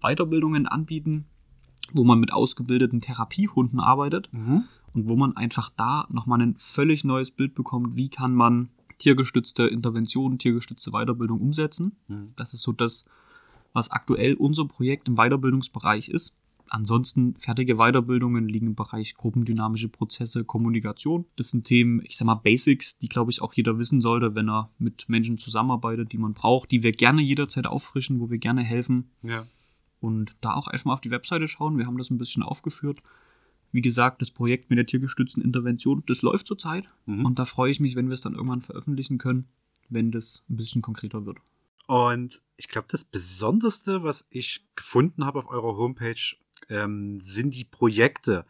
Weiterbildungen 0.01 0.69
anbieten, 0.69 1.25
wo 1.93 2.05
man 2.05 2.21
mit 2.21 2.33
ausgebildeten 2.33 3.01
Therapiehunden 3.01 3.81
arbeitet 3.81 4.29
mhm. 4.33 4.65
und 4.93 5.09
wo 5.09 5.17
man 5.17 5.37
einfach 5.37 5.71
da 5.77 6.07
nochmal 6.11 6.41
ein 6.43 6.55
völlig 6.59 7.05
neues 7.05 7.31
Bild 7.31 7.55
bekommt, 7.55 7.97
wie 7.97 8.09
kann 8.09 8.35
man 8.35 8.69
tiergestützte 8.99 9.65
Interventionen, 9.65 10.39
tiergestützte 10.39 10.91
Weiterbildung 10.91 11.41
umsetzen. 11.41 11.97
Mhm. 12.09 12.33
Das 12.37 12.55
ist 12.55 12.63
so 12.63 12.73
das, 12.73 13.05
was 13.73 13.91
aktuell 13.91 14.35
unser 14.35 14.67
Projekt 14.67 15.09
im 15.09 15.17
Weiterbildungsbereich 15.17 16.09
ist. 16.09 16.37
Ansonsten 16.71 17.37
fertige 17.37 17.77
Weiterbildungen 17.77 18.49
liegen 18.49 18.69
im 18.69 18.75
Bereich 18.75 19.15
gruppendynamische 19.15 19.89
Prozesse, 19.89 20.45
Kommunikation. 20.45 21.27
Das 21.37 21.51
sind 21.51 21.65
Themen, 21.65 22.03
ich 22.05 22.17
sag 22.17 22.27
mal 22.27 22.37
Basics, 22.37 22.99
die 22.99 23.09
glaube 23.09 23.31
ich 23.31 23.43
auch 23.43 23.53
jeder 23.53 23.79
wissen 23.79 24.01
sollte, 24.01 24.35
wenn 24.35 24.49
er 24.49 24.71
mit 24.79 25.09
Menschen 25.09 25.39
zusammenarbeitet, 25.39 26.13
die 26.13 26.19
man 26.19 26.33
braucht, 26.33 26.71
die 26.71 26.83
wir 26.83 26.93
gerne 26.93 27.23
jederzeit 27.23 27.67
auffrischen, 27.67 28.19
wo 28.19 28.31
wir 28.31 28.39
gerne 28.39 28.63
helfen. 28.63 29.11
Ja. 29.23 29.47
Und 30.01 30.35
da 30.41 30.55
auch 30.55 30.67
einfach 30.67 30.87
mal 30.87 30.95
auf 30.95 31.01
die 31.01 31.11
Webseite 31.11 31.49
schauen. 31.49 31.79
Wir 31.79 31.87
haben 31.87 31.99
das 31.99 32.11
ein 32.11 32.19
bisschen 32.19 32.43
aufgeführt. 32.43 33.03
Wie 33.75 33.83
gesagt, 33.83 34.23
das 34.23 34.31
Projekt 34.31 34.71
mit 34.71 34.79
der 34.79 34.87
tiergestützten 34.87 35.43
Intervention, 35.43 36.05
das 36.07 36.23
läuft 36.23 36.47
zurzeit. 36.47 36.89
Mhm. 37.07 37.27
Und 37.27 37.41
da 37.41 37.45
freue 37.45 37.73
ich 37.73 37.81
mich, 37.81 37.97
wenn 37.97 38.07
wir 38.07 38.15
es 38.15 38.21
dann 38.21 38.35
irgendwann 38.35 38.63
veröffentlichen 38.63 39.19
können, 39.19 39.49
wenn 39.89 40.13
das 40.13 40.45
ein 40.49 40.57
bisschen 40.57 40.81
konkreter 40.81 41.27
wird. 41.27 41.39
Und 41.89 42.41
ich 42.57 42.69
glaube, 42.69 42.87
das 42.89 43.05
Besonderste, 43.05 44.05
was 44.05 44.29
ich 44.31 44.65
gefunden 44.77 45.25
habe 45.25 45.41
auf 45.41 45.51
eurer 45.51 45.77
Homepage, 45.77 46.37
ähm, 46.69 47.19
sind 47.19 47.57
die 47.57 47.65
Projekte. 47.65 48.47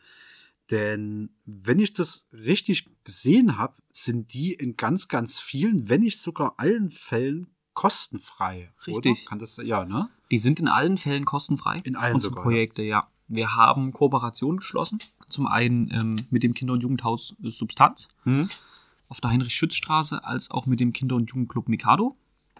Denn 0.70 1.30
wenn 1.46 1.78
ich 1.78 1.94
das 1.94 2.28
richtig 2.30 2.90
gesehen 3.04 3.56
habe, 3.56 3.76
sind 3.92 4.34
die 4.34 4.52
in 4.52 4.76
ganz, 4.76 5.08
ganz 5.08 5.40
vielen, 5.40 5.88
wenn 5.88 6.02
nicht 6.02 6.20
sogar 6.20 6.56
allen 6.58 6.90
Fällen 6.90 7.46
kostenfrei. 7.72 8.74
Richtig. 8.86 8.94
Oder? 8.94 9.14
Kann 9.26 9.38
das, 9.38 9.56
ja, 9.56 9.86
ne? 9.86 10.10
Die 10.30 10.38
sind 10.38 10.60
in 10.60 10.68
allen 10.68 10.98
Fällen 10.98 11.24
kostenfrei. 11.24 11.80
In 11.84 11.96
allen 11.96 12.16
Unsere 12.16 12.32
sogar, 12.32 12.44
Projekte, 12.44 12.82
ja. 12.82 12.98
ja. 12.98 13.10
Wir 13.28 13.54
haben 13.54 13.92
Kooperationen 13.92 14.58
geschlossen. 14.58 14.98
Zum 15.28 15.46
einen 15.46 15.90
ähm, 15.92 16.16
mit 16.30 16.42
dem 16.42 16.54
Kinder- 16.54 16.74
und 16.74 16.82
Jugendhaus 16.82 17.34
Substanz 17.42 18.08
mhm. 18.24 18.50
auf 19.08 19.20
der 19.20 19.30
Heinrich-Schütz-Straße, 19.30 20.24
als 20.24 20.50
auch 20.50 20.66
mit 20.66 20.80
dem 20.80 20.92
Kinder- 20.92 21.16
und 21.16 21.30
Jugendclub 21.30 21.68
Mikado 21.68 22.16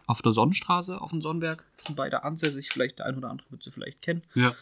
auf 0.07 0.23
der 0.23 0.33
Sonnenstraße 0.33 1.01
auf 1.01 1.11
dem 1.11 1.23
Sonnenberg. 1.23 1.65
Das 1.77 1.87
sind 1.87 1.97
beide 1.97 2.25
ansässig, 2.25 2.69
vielleicht 2.71 2.99
der 2.99 3.07
ein 3.07 3.17
oder 3.17 3.31
andere 3.31 3.51
wird 3.51 3.62
sie 3.62 3.71
vielleicht 3.71 4.03
kennen. 4.03 4.23
Ja. 4.35 4.55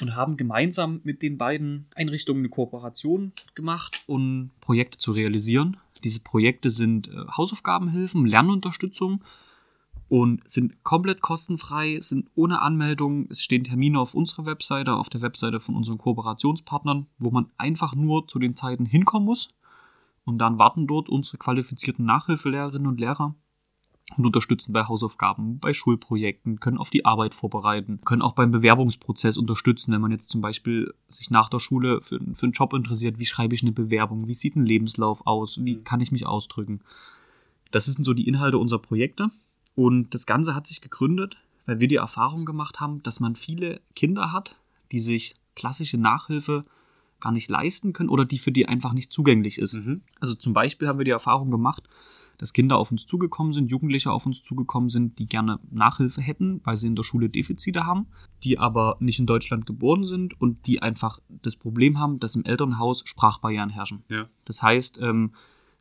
Und 0.00 0.16
haben 0.16 0.36
gemeinsam 0.36 1.00
mit 1.04 1.22
den 1.22 1.38
beiden 1.38 1.86
Einrichtungen 1.94 2.40
eine 2.40 2.48
Kooperation 2.48 3.32
gemacht, 3.54 4.02
um 4.06 4.50
Projekte 4.60 4.98
zu 4.98 5.12
realisieren. 5.12 5.76
Diese 6.02 6.20
Projekte 6.20 6.70
sind 6.70 7.08
äh, 7.08 7.26
Hausaufgabenhilfen, 7.36 8.26
Lernunterstützung 8.26 9.22
und 10.08 10.48
sind 10.48 10.84
komplett 10.84 11.20
kostenfrei, 11.20 11.98
sind 12.00 12.28
ohne 12.34 12.60
Anmeldung. 12.62 13.26
Es 13.30 13.42
stehen 13.42 13.64
Termine 13.64 13.98
auf 13.98 14.14
unserer 14.14 14.46
Webseite, 14.46 14.94
auf 14.94 15.08
der 15.08 15.22
Webseite 15.22 15.60
von 15.60 15.76
unseren 15.76 15.98
Kooperationspartnern, 15.98 17.06
wo 17.18 17.30
man 17.30 17.46
einfach 17.56 17.94
nur 17.94 18.28
zu 18.28 18.38
den 18.38 18.56
Zeiten 18.56 18.86
hinkommen 18.86 19.26
muss. 19.26 19.48
Und 20.24 20.38
dann 20.38 20.58
warten 20.58 20.86
dort 20.86 21.08
unsere 21.08 21.38
qualifizierten 21.38 22.04
Nachhilfelehrerinnen 22.04 22.86
und 22.86 23.00
Lehrer 23.00 23.34
und 24.16 24.26
unterstützen 24.26 24.72
bei 24.72 24.84
Hausaufgaben, 24.84 25.58
bei 25.58 25.72
Schulprojekten, 25.72 26.60
können 26.60 26.78
auf 26.78 26.90
die 26.90 27.04
Arbeit 27.04 27.34
vorbereiten, 27.34 28.00
können 28.04 28.22
auch 28.22 28.34
beim 28.34 28.50
Bewerbungsprozess 28.50 29.38
unterstützen, 29.38 29.92
wenn 29.92 30.00
man 30.00 30.12
jetzt 30.12 30.28
zum 30.28 30.40
Beispiel 30.40 30.92
sich 31.08 31.30
nach 31.30 31.48
der 31.48 31.58
Schule 31.58 32.00
für, 32.02 32.20
für 32.34 32.46
einen 32.46 32.52
Job 32.52 32.74
interessiert, 32.74 33.18
wie 33.18 33.26
schreibe 33.26 33.54
ich 33.54 33.62
eine 33.62 33.72
Bewerbung, 33.72 34.28
wie 34.28 34.34
sieht 34.34 34.56
ein 34.56 34.66
Lebenslauf 34.66 35.26
aus, 35.26 35.58
wie 35.62 35.76
kann 35.76 36.00
ich 36.00 36.12
mich 36.12 36.26
ausdrücken. 36.26 36.80
Das 37.70 37.86
sind 37.86 38.04
so 38.04 38.12
die 38.14 38.28
Inhalte 38.28 38.58
unserer 38.58 38.80
Projekte. 38.80 39.30
Und 39.74 40.14
das 40.14 40.26
Ganze 40.26 40.54
hat 40.54 40.66
sich 40.66 40.80
gegründet, 40.80 41.36
weil 41.66 41.80
wir 41.80 41.88
die 41.88 41.96
Erfahrung 41.96 42.44
gemacht 42.44 42.80
haben, 42.80 43.02
dass 43.02 43.20
man 43.20 43.36
viele 43.36 43.80
Kinder 43.96 44.32
hat, 44.32 44.54
die 44.92 45.00
sich 45.00 45.36
klassische 45.54 45.98
Nachhilfe 45.98 46.62
gar 47.20 47.32
nicht 47.32 47.48
leisten 47.48 47.92
können 47.92 48.10
oder 48.10 48.24
die 48.24 48.38
für 48.38 48.52
die 48.52 48.66
einfach 48.66 48.92
nicht 48.92 49.12
zugänglich 49.12 49.58
ist. 49.58 49.74
Mhm. 49.74 50.02
Also 50.20 50.34
zum 50.34 50.52
Beispiel 50.52 50.88
haben 50.88 50.98
wir 50.98 51.04
die 51.04 51.10
Erfahrung 51.10 51.50
gemacht, 51.50 51.88
dass 52.38 52.52
Kinder 52.52 52.76
auf 52.76 52.90
uns 52.90 53.06
zugekommen 53.06 53.52
sind, 53.52 53.70
Jugendliche 53.70 54.10
auf 54.10 54.26
uns 54.26 54.42
zugekommen 54.42 54.90
sind, 54.90 55.18
die 55.18 55.26
gerne 55.26 55.60
Nachhilfe 55.70 56.20
hätten, 56.20 56.60
weil 56.64 56.76
sie 56.76 56.88
in 56.88 56.96
der 56.96 57.04
Schule 57.04 57.28
Defizite 57.28 57.86
haben, 57.86 58.06
die 58.42 58.58
aber 58.58 58.96
nicht 59.00 59.18
in 59.18 59.26
Deutschland 59.26 59.66
geboren 59.66 60.04
sind 60.04 60.38
und 60.40 60.66
die 60.66 60.82
einfach 60.82 61.20
das 61.28 61.56
Problem 61.56 61.98
haben, 61.98 62.18
dass 62.18 62.36
im 62.36 62.44
Elternhaus 62.44 63.02
Sprachbarrieren 63.06 63.70
herrschen. 63.70 64.02
Ja. 64.10 64.26
Das 64.44 64.62
heißt, 64.62 64.98
ähm, 65.00 65.32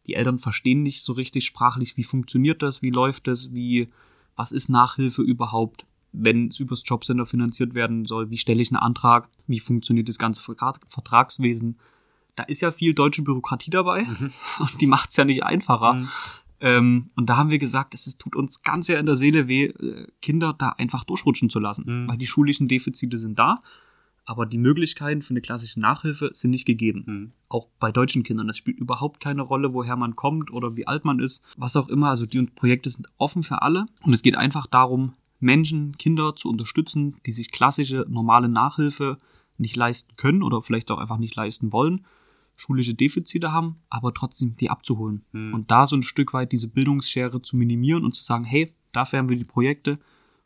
die 0.07 0.15
Eltern 0.15 0.39
verstehen 0.39 0.83
nicht 0.83 1.03
so 1.03 1.13
richtig 1.13 1.45
sprachlich, 1.45 1.97
wie 1.97 2.03
funktioniert 2.03 2.61
das, 2.61 2.81
wie 2.81 2.89
läuft 2.89 3.27
das, 3.27 3.53
wie, 3.53 3.89
was 4.35 4.51
ist 4.51 4.69
Nachhilfe 4.69 5.21
überhaupt, 5.21 5.85
wenn 6.11 6.47
es 6.47 6.59
übers 6.59 6.83
Jobcenter 6.85 7.25
finanziert 7.25 7.73
werden 7.73 8.05
soll, 8.05 8.29
wie 8.29 8.37
stelle 8.37 8.61
ich 8.61 8.71
einen 8.71 8.77
Antrag, 8.77 9.29
wie 9.47 9.59
funktioniert 9.59 10.09
das 10.09 10.19
ganze 10.19 10.41
Vertragswesen. 10.41 11.77
Da 12.35 12.43
ist 12.43 12.61
ja 12.61 12.71
viel 12.71 12.93
deutsche 12.93 13.21
Bürokratie 13.21 13.71
dabei 13.71 14.03
mhm. 14.03 14.31
und 14.59 14.81
die 14.81 14.87
macht 14.87 15.11
es 15.11 15.15
ja 15.15 15.25
nicht 15.25 15.43
einfacher. 15.43 15.93
Mhm. 15.93 16.09
Ähm, 16.59 17.09
und 17.15 17.29
da 17.29 17.37
haben 17.37 17.49
wir 17.49 17.59
gesagt, 17.59 17.93
es 17.93 18.17
tut 18.17 18.35
uns 18.35 18.61
ganz 18.61 18.87
sehr 18.87 18.99
in 18.99 19.05
der 19.05 19.15
Seele 19.15 19.47
weh, 19.47 19.65
äh, 19.65 20.07
Kinder 20.21 20.55
da 20.57 20.69
einfach 20.69 21.03
durchrutschen 21.03 21.49
zu 21.49 21.59
lassen, 21.59 22.03
mhm. 22.03 22.07
weil 22.07 22.17
die 22.17 22.27
schulischen 22.27 22.67
Defizite 22.67 23.17
sind 23.17 23.37
da 23.37 23.61
aber 24.25 24.45
die 24.45 24.57
Möglichkeiten 24.57 25.21
für 25.21 25.31
eine 25.31 25.41
klassische 25.41 25.79
Nachhilfe 25.79 26.31
sind 26.33 26.51
nicht 26.51 26.65
gegeben. 26.65 27.03
Mhm. 27.05 27.31
Auch 27.49 27.67
bei 27.79 27.91
deutschen 27.91 28.23
Kindern. 28.23 28.47
Das 28.47 28.57
spielt 28.57 28.77
überhaupt 28.77 29.19
keine 29.19 29.41
Rolle, 29.41 29.73
woher 29.73 29.95
man 29.95 30.15
kommt 30.15 30.51
oder 30.51 30.75
wie 30.75 30.87
alt 30.87 31.05
man 31.05 31.19
ist. 31.19 31.43
Was 31.57 31.75
auch 31.75 31.89
immer. 31.89 32.09
Also 32.09 32.25
die 32.25 32.41
Projekte 32.43 32.89
sind 32.89 33.07
offen 33.17 33.43
für 33.43 33.61
alle. 33.61 33.85
Und 34.03 34.13
es 34.13 34.23
geht 34.23 34.37
einfach 34.37 34.65
darum, 34.65 35.13
Menschen, 35.39 35.97
Kinder 35.97 36.35
zu 36.35 36.49
unterstützen, 36.49 37.17
die 37.25 37.31
sich 37.31 37.51
klassische, 37.51 38.05
normale 38.07 38.47
Nachhilfe 38.47 39.17
nicht 39.57 39.75
leisten 39.75 40.15
können 40.15 40.41
oder 40.41 40.61
vielleicht 40.61 40.89
auch 40.89 40.97
einfach 40.97 41.17
nicht 41.17 41.35
leisten 41.35 41.71
wollen, 41.71 42.05
schulische 42.55 42.93
Defizite 42.93 43.51
haben, 43.51 43.77
aber 43.89 44.13
trotzdem 44.13 44.55
die 44.55 44.69
abzuholen. 44.69 45.25
Mhm. 45.31 45.53
Und 45.53 45.71
da 45.71 45.85
so 45.85 45.95
ein 45.95 46.03
Stück 46.03 46.33
weit 46.33 46.51
diese 46.51 46.69
Bildungsschere 46.69 47.41
zu 47.41 47.57
minimieren 47.57 48.05
und 48.05 48.15
zu 48.15 48.23
sagen, 48.23 48.45
hey, 48.45 48.73
dafür 48.93 49.19
haben 49.19 49.29
wir 49.29 49.37
die 49.37 49.43
Projekte, 49.43 49.99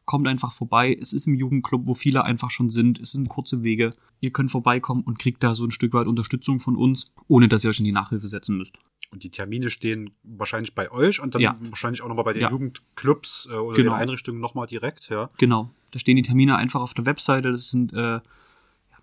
kommt 0.08 0.28
einfach 0.28 0.54
vorbei. 0.54 0.98
Es 1.00 1.14
ist 1.14 1.28
im 1.28 1.36
Jugendclub, 1.36 1.86
wo 1.86 1.94
viele 1.94 2.24
einfach 2.24 2.50
schon 2.50 2.72
sind. 2.72 2.98
Es 3.00 3.12
sind 3.12 3.30
kurze 3.30 3.62
Wege. 3.62 3.94
Ihr 4.22 4.32
könnt 4.32 4.50
vorbeikommen 4.50 5.04
und 5.04 5.20
kriegt 5.20 5.44
da 5.44 5.54
so 5.54 5.66
ein 5.66 5.72
Stück 5.72 5.94
weit 5.94 6.08
Unterstützung 6.08 6.60
von 6.60 6.76
uns, 6.76 7.06
ohne 7.28 7.48
dass 7.48 7.64
ihr 7.64 7.70
euch 7.70 7.80
in 7.80 7.86
die 7.86 7.92
Nachhilfe 7.92 8.28
setzen 8.28 8.58
müsst. 8.58 8.74
Und 9.12 9.24
die 9.24 9.30
Termine 9.30 9.70
stehen 9.70 10.12
wahrscheinlich 10.24 10.74
bei 10.74 10.90
euch 10.92 11.22
und 11.22 11.36
dann 11.36 11.42
ja. 11.42 11.58
wahrscheinlich 11.60 12.02
auch 12.02 12.08
nochmal 12.08 12.26
bei 12.26 12.34
den 12.34 12.42
ja. 12.42 12.50
Jugendclubs 12.50 13.48
äh, 13.52 13.56
oder 13.56 13.76
genau. 13.76 13.92
den 13.92 14.02
Einrichtungen 14.02 14.40
nochmal 14.40 14.66
direkt, 14.66 15.10
ja. 15.10 15.30
Genau. 15.38 15.70
Da 15.92 16.00
stehen 16.00 16.16
die 16.16 16.24
Termine 16.24 16.56
einfach 16.56 16.82
auf 16.82 16.94
der 16.94 17.06
Webseite. 17.06 17.52
Das 17.52 17.70
sind 17.70 17.94
äh, 17.94 17.98
ja, 17.98 18.22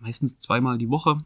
meistens 0.00 0.38
zweimal 0.38 0.78
die 0.78 0.88
Woche, 0.88 1.22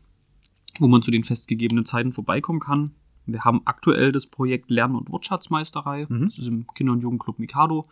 wo 0.81 0.89
man 0.89 1.03
zu 1.03 1.11
den 1.11 1.25
festgegebenen 1.25 1.85
Zeiten 1.85 2.13
vorbeikommen 2.13 2.61
kann. 2.61 2.93
Wir 3.27 3.45
haben 3.45 3.63
aktuell 3.65 4.11
das 4.11 4.27
Projekt 4.27 4.71
Lern- 4.71 4.97
und 4.97 5.11
Wortschatzmeisterei. 5.11 6.07
Mhm. 6.09 6.29
Das 6.29 6.39
ist 6.39 6.47
im 6.47 6.67
Kinder- 6.75 6.93
und 6.93 7.01
Jugendclub 7.01 7.39
Mikado. 7.39 7.87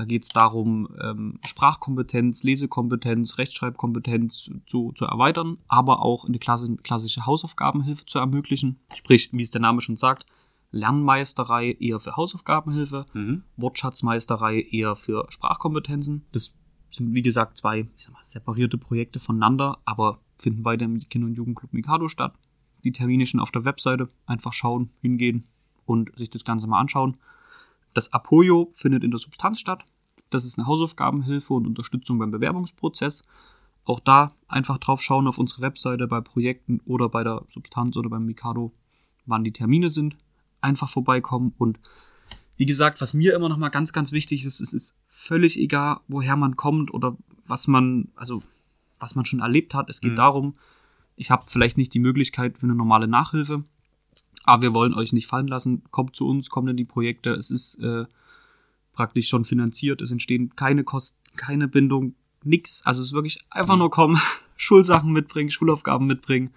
Da 0.00 0.06
geht 0.06 0.22
es 0.22 0.30
darum, 0.30 0.88
ähm, 0.98 1.38
Sprachkompetenz, 1.44 2.42
Lesekompetenz, 2.42 3.36
Rechtschreibkompetenz 3.36 4.50
zu, 4.66 4.92
zu 4.92 5.04
erweitern, 5.04 5.58
aber 5.68 6.00
auch 6.00 6.24
eine 6.24 6.38
klassische 6.38 7.26
Hausaufgabenhilfe 7.26 8.06
zu 8.06 8.18
ermöglichen. 8.18 8.78
Sprich, 8.94 9.28
wie 9.32 9.42
es 9.42 9.50
der 9.50 9.60
Name 9.60 9.82
schon 9.82 9.96
sagt, 9.96 10.24
Lernmeisterei 10.70 11.72
eher 11.72 12.00
für 12.00 12.16
Hausaufgabenhilfe, 12.16 13.04
mhm. 13.12 13.42
Wortschatzmeisterei 13.58 14.62
eher 14.70 14.96
für 14.96 15.26
Sprachkompetenzen. 15.28 16.24
Das 16.32 16.56
sind, 16.90 17.12
wie 17.12 17.20
gesagt, 17.20 17.58
zwei 17.58 17.82
mal, 17.82 18.22
separierte 18.24 18.78
Projekte 18.78 19.20
voneinander, 19.20 19.80
aber 19.84 20.20
finden 20.38 20.62
beide 20.62 20.86
im 20.86 21.00
Kinder- 21.10 21.26
und 21.26 21.34
Jugendclub 21.34 21.74
Mikado 21.74 22.08
statt. 22.08 22.32
Die 22.84 22.92
Termine 22.92 23.26
schon 23.26 23.40
auf 23.40 23.50
der 23.50 23.66
Webseite. 23.66 24.08
Einfach 24.24 24.54
schauen, 24.54 24.88
hingehen 25.02 25.44
und 25.84 26.10
sich 26.16 26.30
das 26.30 26.46
Ganze 26.46 26.68
mal 26.68 26.80
anschauen. 26.80 27.18
Das 27.94 28.12
Apoyo 28.12 28.70
findet 28.72 29.04
in 29.04 29.10
der 29.10 29.18
Substanz 29.18 29.60
statt. 29.60 29.84
Das 30.30 30.44
ist 30.44 30.58
eine 30.58 30.66
Hausaufgabenhilfe 30.66 31.52
und 31.52 31.66
Unterstützung 31.66 32.18
beim 32.18 32.30
Bewerbungsprozess. 32.30 33.22
Auch 33.84 34.00
da 34.00 34.32
einfach 34.46 34.78
drauf 34.78 35.02
schauen 35.02 35.26
auf 35.26 35.38
unsere 35.38 35.62
Webseite 35.62 36.06
bei 36.06 36.20
Projekten 36.20 36.80
oder 36.84 37.08
bei 37.08 37.24
der 37.24 37.44
Substanz 37.48 37.96
oder 37.96 38.10
beim 38.10 38.26
Mikado, 38.26 38.72
wann 39.26 39.44
die 39.44 39.52
Termine 39.52 39.90
sind. 39.90 40.16
Einfach 40.60 40.88
vorbeikommen 40.88 41.54
und 41.58 41.78
wie 42.60 42.66
gesagt, 42.66 43.00
was 43.00 43.14
mir 43.14 43.34
immer 43.34 43.48
noch 43.48 43.56
mal 43.56 43.70
ganz, 43.70 43.90
ganz 43.94 44.12
wichtig 44.12 44.44
ist, 44.44 44.60
es 44.60 44.74
ist 44.74 44.94
völlig 45.08 45.58
egal, 45.58 46.00
woher 46.08 46.36
man 46.36 46.58
kommt 46.58 46.92
oder 46.92 47.16
was 47.46 47.66
man, 47.66 48.08
also 48.14 48.42
was 48.98 49.14
man 49.14 49.24
schon 49.24 49.40
erlebt 49.40 49.72
hat. 49.72 49.88
Es 49.88 50.02
geht 50.02 50.12
mhm. 50.12 50.16
darum, 50.16 50.52
ich 51.16 51.30
habe 51.30 51.44
vielleicht 51.46 51.78
nicht 51.78 51.94
die 51.94 52.00
Möglichkeit 52.00 52.58
für 52.58 52.64
eine 52.64 52.74
normale 52.74 53.08
Nachhilfe, 53.08 53.64
Aber 54.44 54.62
wir 54.62 54.74
wollen 54.74 54.94
euch 54.94 55.12
nicht 55.12 55.26
fallen 55.26 55.48
lassen. 55.48 55.82
Kommt 55.90 56.16
zu 56.16 56.26
uns, 56.26 56.48
kommt 56.48 56.68
in 56.70 56.76
die 56.76 56.84
Projekte. 56.84 57.30
Es 57.32 57.50
ist 57.50 57.76
äh, 57.76 58.04
praktisch 58.92 59.28
schon 59.28 59.44
finanziert. 59.44 60.00
Es 60.00 60.10
entstehen 60.10 60.54
keine 60.56 60.84
Kosten, 60.84 61.18
keine 61.36 61.68
Bindung, 61.68 62.14
nix. 62.42 62.82
Also 62.84 63.02
es 63.02 63.08
ist 63.08 63.12
wirklich 63.14 63.40
einfach 63.50 63.76
nur 63.76 63.90
kommen, 63.90 64.20
Schulsachen 64.56 65.12
mitbringen, 65.12 65.50
Schulaufgaben 65.50 66.06
mitbringen 66.06 66.52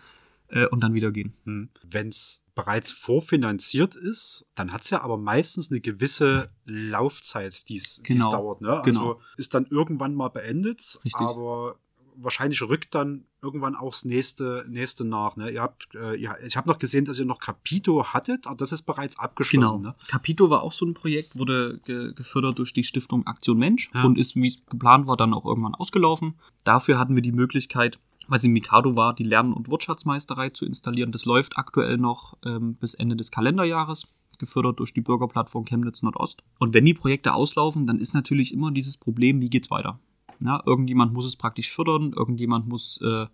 äh, 0.47 0.65
und 0.67 0.81
dann 0.81 0.93
wieder 0.93 1.11
gehen. 1.11 1.34
Hm. 1.45 1.69
Wenn 1.84 2.09
es 2.09 2.43
bereits 2.55 2.91
vorfinanziert 2.91 3.95
ist, 3.95 4.45
dann 4.55 4.71
hat 4.71 4.81
es 4.81 4.89
ja 4.89 5.01
aber 5.01 5.17
meistens 5.17 5.71
eine 5.71 5.81
gewisse 5.81 6.49
Laufzeit, 6.65 7.67
die 7.69 7.77
es 7.77 8.01
Genau. 8.03 8.31
dauert. 8.31 8.61
Ne? 8.61 8.81
Also 8.81 8.99
Genau. 9.01 9.21
ist 9.38 9.53
dann 9.53 9.65
irgendwann 9.69 10.13
mal 10.15 10.29
beendet, 10.29 10.99
Richtig. 11.03 11.15
aber 11.15 11.77
wahrscheinlich 12.16 12.61
rückt 12.61 12.95
dann 12.95 13.26
irgendwann 13.41 13.76
auch 13.76 13.91
das 13.91 14.05
nächste, 14.05 14.66
nächste 14.70 15.03
nach. 15.05 15.36
Ne? 15.36 15.51
Ihr 15.51 15.61
habt, 15.61 15.88
äh, 15.95 16.16
ihr, 16.16 16.36
ich 16.45 16.55
habe 16.55 16.70
noch 16.70 16.80
gesehen, 16.80 17.05
dass 17.05 17.20
ihr 17.20 17.26
noch 17.26 17.39
Capito 17.39 18.05
hattet, 18.07 18.47
aber 18.47 18.55
das 18.55 18.72
ist 18.72 18.84
bereits 18.84 19.20
abgeschlossen. 19.20 19.78
Genau. 19.78 19.89
Ne? 19.89 19.95
Capito 20.07 20.49
war 20.49 20.64
auch 20.64 20.72
so 20.72 20.86
ein 20.86 20.93
Projekt, 20.93 21.38
wurde 21.38 21.80
ge 21.86 22.14
gefördert 22.14 22.59
durch 22.59 22.74
die 22.74 22.84
Stiftung 22.84 23.28
Aktion 23.28 23.57
Mensch 23.57 23.89
Ja. 23.93 24.03
und 24.03 24.18
ist, 24.18 24.36
wie 24.36 24.47
es 24.47 24.66
geplant 24.66 25.07
war, 25.07 25.18
dann 25.18 25.34
auch 25.34 25.45
irgendwann 25.45 25.76
ausgelaufen. 25.76 26.36
Dafür 26.64 26.97
hatten 26.99 27.16
wir 27.16 27.22
die 27.22 27.32
Möglichkeit, 27.32 27.99
weil 28.28 28.38
es 28.38 28.43
in 28.43 28.53
Mikado 28.53 28.95
war, 28.95 29.14
die 29.14 29.24
Lern- 29.24 29.53
und 29.53 29.70
Wirtschaftsmeisterei 29.70 30.49
zu 30.49 30.66
installieren. 30.66 31.11
Das 31.11 31.26
läuft 31.26 31.57
aktuell 31.57 31.97
noch 31.97 32.38
ähm, 32.45 32.76
bis 32.76 32.93
Ende 32.93 33.16
des 33.16 33.32
Kalenderjahres, 33.32 34.07
gefördert 34.39 34.80
durch 34.80 34.93
die 34.93 35.01
Bürgerplattform 35.01 35.66
Chemnitz 35.66 36.01
Nordost. 36.01 36.43
Und 36.59 36.74
wenn 36.74 36.86
die 36.86 36.93
Projekte 36.93 37.34
auslaufen, 37.34 37.86
dann 37.88 37.99
ist 37.99 38.14
natürlich 38.14 38.53
immer 38.53 38.72
dieses 38.72 38.97
Problem, 38.97 39.41
wie 39.41 39.49
geht's 39.49 39.70
weiter? 39.72 39.99
Ja, 40.43 40.61
irgendjemand 40.65 41.13
muss 41.13 41.25
es 41.25 41.35
praktisch 41.35 41.71
fördern, 41.71 42.13
irgendjemand 42.13 42.67
muss 42.67 42.99
äh, 43.01 43.27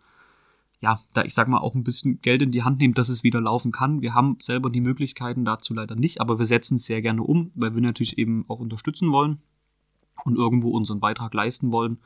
ja, 0.81 1.01
da 1.13 1.23
ich 1.23 1.33
sag 1.33 1.47
mal 1.47 1.59
auch 1.59 1.75
ein 1.75 1.83
bisschen 1.83 2.21
Geld 2.21 2.41
in 2.41 2.51
die 2.51 2.63
Hand 2.63 2.79
nehmen, 2.79 2.93
dass 2.93 3.09
es 3.09 3.23
wieder 3.23 3.41
laufen 3.41 3.71
kann. 3.71 4.01
Wir 4.01 4.13
haben 4.13 4.37
selber 4.39 4.69
die 4.69 4.81
Möglichkeiten 4.81 5.43
dazu 5.43 5.73
leider 5.73 5.95
nicht, 5.95 6.21
aber 6.21 6.39
wir 6.39 6.45
setzen 6.45 6.75
es 6.75 6.85
sehr 6.85 7.01
gerne 7.01 7.23
um, 7.23 7.51
weil 7.55 7.75
wir 7.75 7.81
natürlich 7.81 8.17
eben 8.17 8.45
auch 8.47 8.59
unterstützen 8.59 9.11
wollen 9.11 9.39
und 10.23 10.37
irgendwo 10.37 10.69
unseren 10.69 10.99
Beitrag 10.99 11.33
leisten 11.33 11.71
wollen, 11.71 11.97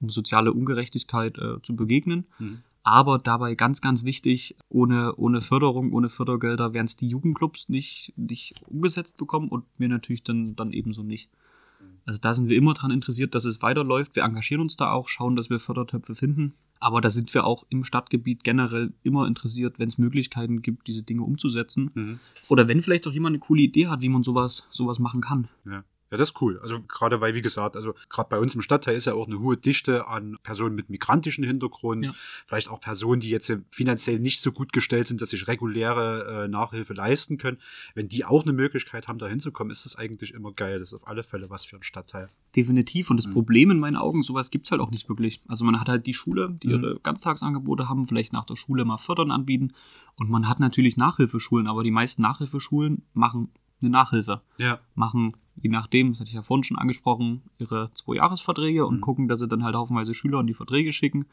um 0.00 0.10
soziale 0.10 0.52
Ungerechtigkeit 0.52 1.38
äh, 1.38 1.62
zu 1.62 1.74
begegnen. 1.76 2.26
Mhm. 2.38 2.58
Aber 2.82 3.18
dabei 3.18 3.54
ganz, 3.54 3.80
ganz 3.80 4.04
wichtig, 4.04 4.56
ohne, 4.68 5.14
ohne 5.16 5.40
Förderung, 5.40 5.92
ohne 5.92 6.08
Fördergelder 6.08 6.72
werden 6.72 6.86
es 6.86 6.96
die 6.96 7.08
Jugendclubs 7.08 7.68
nicht, 7.68 8.14
nicht 8.16 8.54
umgesetzt 8.66 9.18
bekommen 9.18 9.48
und 9.48 9.64
wir 9.76 9.88
natürlich 9.88 10.22
dann, 10.22 10.56
dann 10.56 10.72
ebenso 10.72 11.02
nicht. 11.02 11.30
Also 12.04 12.20
da 12.20 12.34
sind 12.34 12.48
wir 12.48 12.56
immer 12.56 12.74
daran 12.74 12.90
interessiert, 12.90 13.34
dass 13.34 13.44
es 13.44 13.62
weiterläuft. 13.62 14.16
Wir 14.16 14.24
engagieren 14.24 14.60
uns 14.60 14.76
da 14.76 14.92
auch, 14.92 15.08
schauen, 15.08 15.36
dass 15.36 15.50
wir 15.50 15.58
Fördertöpfe 15.58 16.14
finden. 16.14 16.54
Aber 16.80 17.00
da 17.00 17.10
sind 17.10 17.32
wir 17.34 17.44
auch 17.44 17.66
im 17.68 17.84
Stadtgebiet 17.84 18.42
generell 18.42 18.92
immer 19.02 19.26
interessiert, 19.26 19.78
wenn 19.78 19.88
es 19.88 19.98
Möglichkeiten 19.98 20.62
gibt, 20.62 20.86
diese 20.86 21.02
Dinge 21.02 21.22
umzusetzen. 21.22 21.90
Mhm. 21.94 22.20
Oder 22.48 22.68
wenn 22.68 22.80
vielleicht 22.80 23.06
auch 23.06 23.12
jemand 23.12 23.34
eine 23.34 23.40
coole 23.40 23.62
Idee 23.62 23.88
hat, 23.88 24.00
wie 24.00 24.08
man 24.08 24.22
sowas, 24.22 24.66
sowas 24.70 24.98
machen 24.98 25.20
kann. 25.20 25.48
Ja. 25.66 25.84
Ja, 26.10 26.16
das 26.16 26.30
ist 26.30 26.42
cool. 26.42 26.58
Also 26.60 26.80
gerade 26.82 27.20
weil, 27.20 27.34
wie 27.34 27.42
gesagt, 27.42 27.76
also 27.76 27.94
gerade 28.08 28.28
bei 28.28 28.38
uns 28.38 28.54
im 28.56 28.62
Stadtteil 28.62 28.96
ist 28.96 29.04
ja 29.04 29.14
auch 29.14 29.26
eine 29.28 29.38
hohe 29.38 29.56
Dichte 29.56 30.08
an 30.08 30.38
Personen 30.42 30.74
mit 30.74 30.90
migrantischem 30.90 31.44
Hintergrund, 31.44 32.04
Ja. 32.04 32.12
vielleicht 32.46 32.68
auch 32.68 32.80
Personen, 32.80 33.20
die 33.20 33.30
jetzt 33.30 33.52
finanziell 33.70 34.18
nicht 34.18 34.40
so 34.40 34.50
gut 34.50 34.72
gestellt 34.72 35.06
sind, 35.06 35.20
dass 35.22 35.30
sich 35.30 35.46
reguläre 35.46 36.44
äh, 36.44 36.48
Nachhilfe 36.48 36.94
leisten 36.94 37.38
können. 37.38 37.58
Wenn 37.94 38.08
die 38.08 38.24
auch 38.24 38.42
eine 38.42 38.52
Möglichkeit 38.52 39.06
haben, 39.06 39.18
da 39.18 39.28
hinzukommen, 39.28 39.70
ist 39.70 39.84
das 39.84 39.94
eigentlich 39.96 40.34
immer 40.34 40.52
geil. 40.52 40.80
Das 40.80 40.88
ist 40.88 40.94
auf 40.94 41.06
alle 41.06 41.22
Fälle 41.22 41.48
was 41.48 41.64
für 41.64 41.76
einen 41.76 41.84
Stadtteil. 41.84 42.28
Definitiv. 42.56 43.10
Und 43.10 43.16
das 43.16 43.26
Mhm. 43.28 43.32
Problem 43.32 43.70
in 43.70 43.78
meinen 43.78 43.96
Augen, 43.96 44.22
sowas 44.22 44.50
gibt's 44.50 44.72
halt 44.72 44.80
auch 44.80 44.90
nicht 44.90 45.08
wirklich. 45.08 45.42
Also 45.46 45.64
man 45.64 45.78
hat 45.80 45.88
halt 45.88 46.06
die 46.06 46.14
Schule, 46.14 46.58
die 46.62 46.66
Mhm. 46.68 46.72
ihre 46.74 47.00
Ganztagsangebote 47.00 47.88
haben, 47.88 48.08
vielleicht 48.08 48.32
nach 48.32 48.44
der 48.46 48.56
Schule 48.56 48.84
mal 48.84 48.98
Fördern 48.98 49.30
anbieten. 49.30 49.72
Und 50.18 50.28
man 50.28 50.48
hat 50.48 50.58
natürlich 50.58 50.96
Nachhilfeschulen, 50.96 51.68
aber 51.68 51.84
die 51.84 51.92
meisten 51.92 52.22
Nachhilfeschulen 52.22 53.04
machen 53.14 53.50
eine 53.80 53.90
Nachhilfe. 53.90 54.42
Ja. 54.58 54.80
Machen, 54.94 55.36
je 55.62 55.70
nachdem, 55.70 56.10
das 56.10 56.20
hatte 56.20 56.28
ich 56.28 56.34
ja 56.34 56.42
vorhin 56.42 56.64
schon 56.64 56.78
angesprochen, 56.78 57.42
ihre 57.58 57.90
Zwei-Jahres-Verträge 57.92 58.86
und 58.86 58.96
Mhm. 58.96 59.00
gucken, 59.00 59.28
dass 59.28 59.40
sie 59.40 59.48
dann 59.48 59.64
halt 59.64 59.74
haufenweise 59.74 60.14
Schüler 60.14 60.38
und 60.38 60.46
die 60.46 60.54
Verträge 60.54 60.92
schicken. 60.92 61.26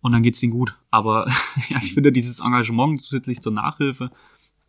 Und 0.00 0.12
dann 0.12 0.22
geht's 0.22 0.40
denen 0.40 0.52
gut. 0.52 0.76
Aber 0.90 1.26
ja, 1.68 1.78
ich 1.82 1.94
finde 1.94 2.12
dieses 2.12 2.40
Engagement 2.40 3.00
zusätzlich 3.00 3.40
zur 3.40 3.52
Nachhilfe, 3.52 4.10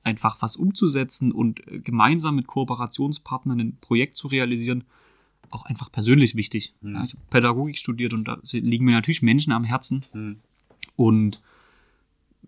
einfach 0.04 0.42
was 0.42 0.56
umzusetzen 0.56 1.32
und 1.32 1.66
äh, 1.68 1.80
gemeinsam 1.80 2.36
mit 2.36 2.48
Kooperationspartnern 2.48 3.60
ein 3.60 3.78
Projekt 3.82 4.16
zu 4.16 4.28
realisieren, 4.28 4.84
auch 5.52 5.66
einfach 5.66 5.92
persönlich 5.92 6.36
wichtig. 6.36 6.74
Mhm. 6.82 6.96
Ja, 6.96 7.04
ich 7.04 7.14
habe 7.14 7.24
Pädagogik 7.30 7.78
studiert 7.78 8.14
und 8.14 8.26
da 8.26 8.40
liegen 8.52 8.86
mir 8.86 8.92
natürlich 8.92 9.22
Menschen 9.22 9.52
am 9.54 9.64
Herzen. 9.64 10.06
Hm. 10.12 10.38
Und 10.96 11.42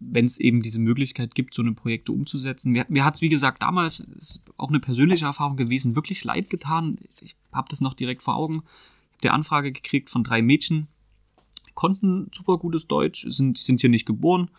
wenn 0.02 0.26
es 0.26 0.40
eben 0.40 0.62
diese 0.62 0.80
Möglichkeit 0.80 1.36
gibt, 1.36 1.54
so 1.54 1.62
eine 1.62 1.74
Projekte 1.74 2.12
umzusetzen. 2.12 2.72
Mir, 2.72 2.86
mir 2.90 3.06
hat 3.06 3.16
es, 3.16 3.22
wie 3.22 3.30
gesagt, 3.30 3.62
damals 3.62 4.00
ist 4.00 4.44
auch 4.58 4.70
eine 4.70 4.80
persönliche 4.80 5.26
Erfahrung 5.26 5.58
gewesen, 5.58 5.96
wirklich 5.96 6.24
leid 6.24 6.50
getan. 6.50 6.98
Ich 7.22 7.36
habe 7.54 7.70
das 7.70 7.82
noch 7.82 7.94
direkt 7.94 8.24
vor 8.24 8.36
Augen. 8.36 8.56
Ich 8.56 9.14
habe 9.14 9.22
die 9.24 9.30
Anfrage 9.30 9.72
gekriegt 9.72 10.10
von 10.10 10.24
drei 10.24 10.42
Mädchen, 10.42 10.88
konnten 11.76 12.30
super 12.34 12.58
gutes 12.58 12.88
Deutsch, 12.88 13.26
sind, 13.30 13.58
sind 13.60 13.82
hier 13.82 13.90
nicht 13.90 14.08
geboren, 14.08 14.50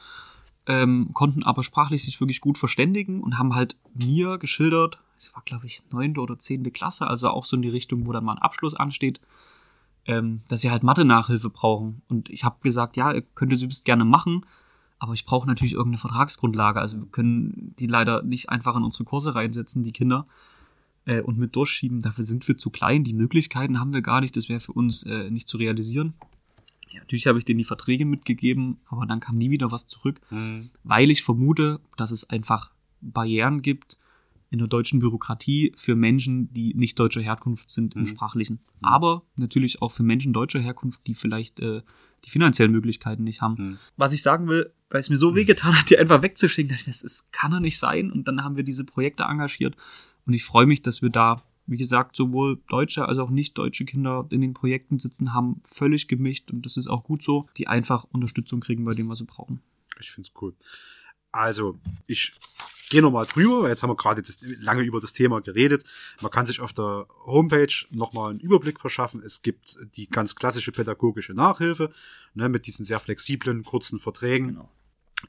ähm, 0.67 1.11
konnten 1.13 1.43
aber 1.43 1.65
sprachlich 1.65 2.05
sich 2.05 2.21
wirklich 2.21 2.41
gut 2.41 2.57
verständigen 2.57 3.21
und 3.21 3.37
haben 3.37 3.55
halt 3.55 3.77
mir 3.95 4.39
geschildert, 4.39 4.99
es 5.17 5.35
war 5.35 5.43
glaube 5.45 5.67
ich 5.67 5.81
neunte 5.91 6.21
oder 6.21 6.39
zehnte 6.39 6.71
Klasse, 6.71 7.09
also 7.09 7.29
auch 7.31 7.45
so 7.45 7.57
in 7.57 7.63
die 7.63 7.69
Richtung, 7.69 8.07
wo 8.07 8.13
dann 8.13 8.25
mal 8.25 8.35
ein 8.35 8.43
Abschluss 8.43 8.75
ansteht, 8.75 9.21
ähm, 10.07 10.43
dass 10.49 10.61
sie 10.61 10.71
halt 10.71 10.85
Mathe-Nachhilfe 10.85 11.51
brauchen. 11.51 12.03
Und 12.09 12.31
ich 12.31 12.45
habe 12.45 12.57
gesagt, 12.63 12.97
ja, 12.97 13.13
ihr 13.13 13.23
könnt 13.23 13.53
es 13.53 13.61
übrigens 13.61 13.85
gerne 13.85 14.05
machen, 14.05 14.47
aber 15.03 15.15
ich 15.15 15.25
brauche 15.25 15.49
natürlich 15.49 15.73
irgendeine 15.73 15.99
Vertragsgrundlage. 15.99 16.81
Also 16.81 16.97
wir 17.01 17.07
können 17.07 17.75
die 17.77 17.89
leider 17.89 18.23
nicht 18.23 18.51
einfach 18.51 18.77
in 18.77 18.85
unsere 18.85 19.03
Kurse 19.03 19.35
reinsetzen, 19.35 19.83
die 19.83 19.91
Kinder, 19.91 20.29
äh, 21.07 21.21
und 21.23 21.39
mit 21.39 21.57
durchschieben. 21.57 22.01
Dafür 22.03 22.23
sind 22.23 22.47
wir 22.47 22.57
zu 22.57 22.71
klein. 22.71 23.03
Die 23.03 23.13
Möglichkeiten 23.13 23.81
haben 23.81 23.93
wir 23.93 24.01
gar 24.01 24.21
nicht. 24.21 24.37
Das 24.37 24.49
wäre 24.49 24.61
für 24.61 24.71
uns 24.71 25.03
äh, 25.03 25.29
nicht 25.29 25.49
zu 25.49 25.57
realisieren. 25.57 26.15
Ja, 26.93 27.01
natürlich 27.01 27.27
habe 27.27 27.37
ich 27.41 27.45
denen 27.45 27.59
die 27.59 27.65
Verträge 27.65 28.05
mitgegeben, 28.05 28.77
aber 28.87 29.05
dann 29.05 29.19
kam 29.19 29.39
nie 29.39 29.51
wieder 29.51 29.73
was 29.73 29.89
zurück, 29.89 30.21
Hm. 30.29 30.71
weil 30.85 31.11
ich 31.11 31.25
vermute, 31.25 31.81
dass 31.97 32.13
es 32.13 32.31
einfach 32.31 32.71
Barrieren 33.01 33.61
gibt 33.61 33.99
in 34.51 34.59
der 34.61 34.69
deutschen 34.69 35.01
Bürokratie 35.01 35.73
für 35.75 35.97
Menschen, 35.97 36.53
die 36.55 36.75
nicht 36.75 36.97
deutscher 37.01 37.23
Herkunft 37.23 37.71
sind 37.71 37.97
im 37.97 38.03
Mhm. 38.03 38.07
Sprachlichen. 38.07 38.61
Mhm. 38.79 38.85
Aber 38.85 39.23
natürlich 39.35 39.83
auch 39.83 39.91
für 39.91 40.05
Menschen 40.05 40.33
deutscher 40.33 40.61
Herkunft, 40.61 41.01
die 41.09 41.15
vielleicht 41.15 41.59
äh, 41.59 41.83
die 42.25 42.31
finanziellen 42.31 42.73
Möglichkeiten 42.73 43.25
nicht 43.25 43.41
haben. 43.41 43.57
Hm. 43.57 43.79
Was 43.97 44.13
ich 44.13 44.23
sagen 44.23 44.49
will, 44.49 44.73
weil 44.91 45.01
es 45.01 45.11
mir 45.11 45.17
so 45.17 45.35
wehgetan 45.35 45.79
hat, 45.79 45.91
die 45.91 45.99
einfach 45.99 46.23
wegzuschicken, 46.23 46.69
dachte 46.69 46.83
ich 46.83 46.87
mir, 46.87 47.03
das 47.03 47.31
kann 47.33 47.51
doch 47.51 47.61
nicht 47.61 47.79
sein. 47.79 48.11
Und 48.13 48.29
dann 48.29 48.45
haben 48.45 48.57
wir 48.57 48.65
diese 48.65 48.85
Projekte 48.85 49.25
engagiert. 49.25 49.77
Und 50.27 50.35
ich 50.35 50.45
freue 50.45 50.67
mich, 50.67 50.83
dass 50.83 51.03
wir 51.03 51.11
da, 51.11 51.43
wie 51.67 51.79
gesagt, 51.79 52.15
sowohl 52.17 52.61
deutsche 52.69 53.07
als 53.07 53.19
auch 53.19 53.31
nicht 53.31 53.59
deutsche 53.59 53.85
Kinder 53.85 54.27
in 54.31 54.41
den 54.41 54.55
Projekten 54.55 54.99
sitzen 54.99 55.33
haben, 55.33 55.61
völlig 55.65 56.09
gemischt. 56.09 56.51
Und 56.51 56.65
das 56.65 56.77
ist 56.77 56.89
auch 56.89 57.05
gut 57.05 57.23
so, 57.23 57.49
die 57.57 57.69
einfach 57.69 58.05
Unterstützung 58.05 58.61
kriegen 58.61 58.85
bei 58.85 58.95
dem, 58.95 59.09
was 59.09 59.19
sie 59.19 59.25
brauchen. 59.25 59.61
Ich 59.99 60.11
finde 60.11 60.29
es 60.29 60.43
cool. 60.43 60.55
Also, 61.33 61.79
ich 62.07 62.33
gehe 62.91 63.01
nochmal 63.01 63.25
drüber, 63.25 63.63
weil 63.63 63.71
jetzt 63.71 63.83
haben 63.83 63.91
wir 63.91 63.97
gerade 63.97 64.23
lange 64.61 64.83
über 64.83 65.01
das 65.01 65.15
Thema 65.15 65.41
geredet. 65.41 65.85
Man 66.21 66.31
kann 66.31 66.45
sich 66.45 66.61
auf 66.61 66.75
der 66.75 67.07
Homepage 67.25 67.73
nochmal 67.91 68.31
einen 68.31 68.41
Überblick 68.41 68.81
verschaffen. 68.81 69.23
Es 69.25 69.41
gibt 69.41 69.79
die 69.97 70.11
ganz 70.11 70.37
klassische 70.37 70.73
pädagogische 70.73 71.33
Nachhilfe 71.33 71.91
ne, 72.35 72.51
mit 72.51 72.67
diesen 72.67 72.85
sehr 72.85 73.01
flexiblen, 73.01 73.65
kurzen 73.65 73.99
Verträgen 73.99 74.49
Genau. 74.49 74.69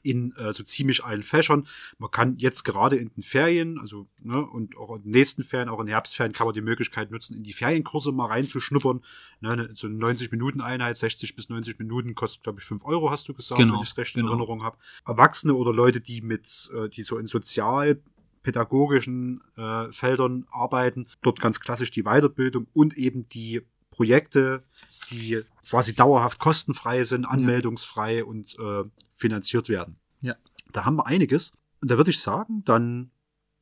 In 0.02 0.34
äh, 0.36 0.52
so 0.52 0.62
ziemlich 0.62 1.04
allen 1.04 1.22
Fächern. 1.22 1.66
Man 1.98 2.10
kann 2.10 2.36
jetzt 2.38 2.64
gerade 2.64 2.96
in 2.96 3.10
den 3.14 3.22
Ferien, 3.22 3.78
also 3.78 4.06
ne, 4.22 4.44
und 4.44 4.76
auch 4.76 4.96
in 4.96 5.02
den 5.02 5.10
nächsten 5.12 5.42
Ferien, 5.44 5.68
auch 5.68 5.80
in 5.80 5.86
Herbstferien, 5.86 6.32
kann 6.32 6.46
man 6.46 6.54
die 6.54 6.60
Möglichkeit 6.60 7.10
nutzen, 7.10 7.36
in 7.36 7.42
die 7.42 7.52
Ferienkurse 7.52 8.12
mal 8.12 8.26
reinzuschnuppern. 8.26 9.02
Ne, 9.40 9.50
eine- 9.50 9.70
so 9.74 9.86
eine 9.86 9.96
90-Minuten-Einheit, 9.96 10.98
60 10.98 11.36
bis 11.36 11.48
90 11.48 11.78
Minuten, 11.78 12.14
kostet, 12.14 12.42
glaube 12.42 12.60
ich, 12.60 12.66
5 12.66 12.84
Euro, 12.84 13.10
hast 13.10 13.28
du 13.28 13.34
gesagt, 13.34 13.60
Genau, 13.60 13.74
wenn 13.74 13.82
ich 13.82 13.90
es 13.90 13.96
recht 13.96 14.14
in 14.16 14.22
genau. 14.22 14.32
Erinnerung 14.32 14.62
habe. 14.62 14.76
Erwachsene 15.06 15.54
oder 15.54 15.72
Leute, 15.72 16.00
die 16.00 16.20
mit, 16.20 16.70
äh, 16.74 16.88
die 16.88 17.02
so 17.02 17.18
in 17.18 17.26
sozialpädagogischen 17.26 19.42
äh, 19.56 19.90
Feldern 19.92 20.46
arbeiten, 20.50 21.06
dort 21.22 21.40
ganz 21.40 21.60
klassisch 21.60 21.90
die 21.90 22.02
Weiterbildung 22.02 22.66
und 22.72 22.96
eben 22.96 23.28
die 23.28 23.62
Projekte, 23.90 24.64
die 25.10 25.40
quasi 25.68 25.94
dauerhaft 25.94 26.38
kostenfrei 26.38 27.04
sind, 27.04 27.24
anmeldungsfrei 27.24 28.24
und 28.24 28.58
äh, 28.58 28.84
finanziert 29.16 29.68
werden. 29.68 29.96
Ja. 30.20 30.36
Da 30.72 30.84
haben 30.84 30.96
wir 30.96 31.06
einiges. 31.06 31.52
Und 31.80 31.90
da 31.90 31.96
würde 31.96 32.10
ich 32.10 32.20
sagen, 32.20 32.62
dann 32.64 33.10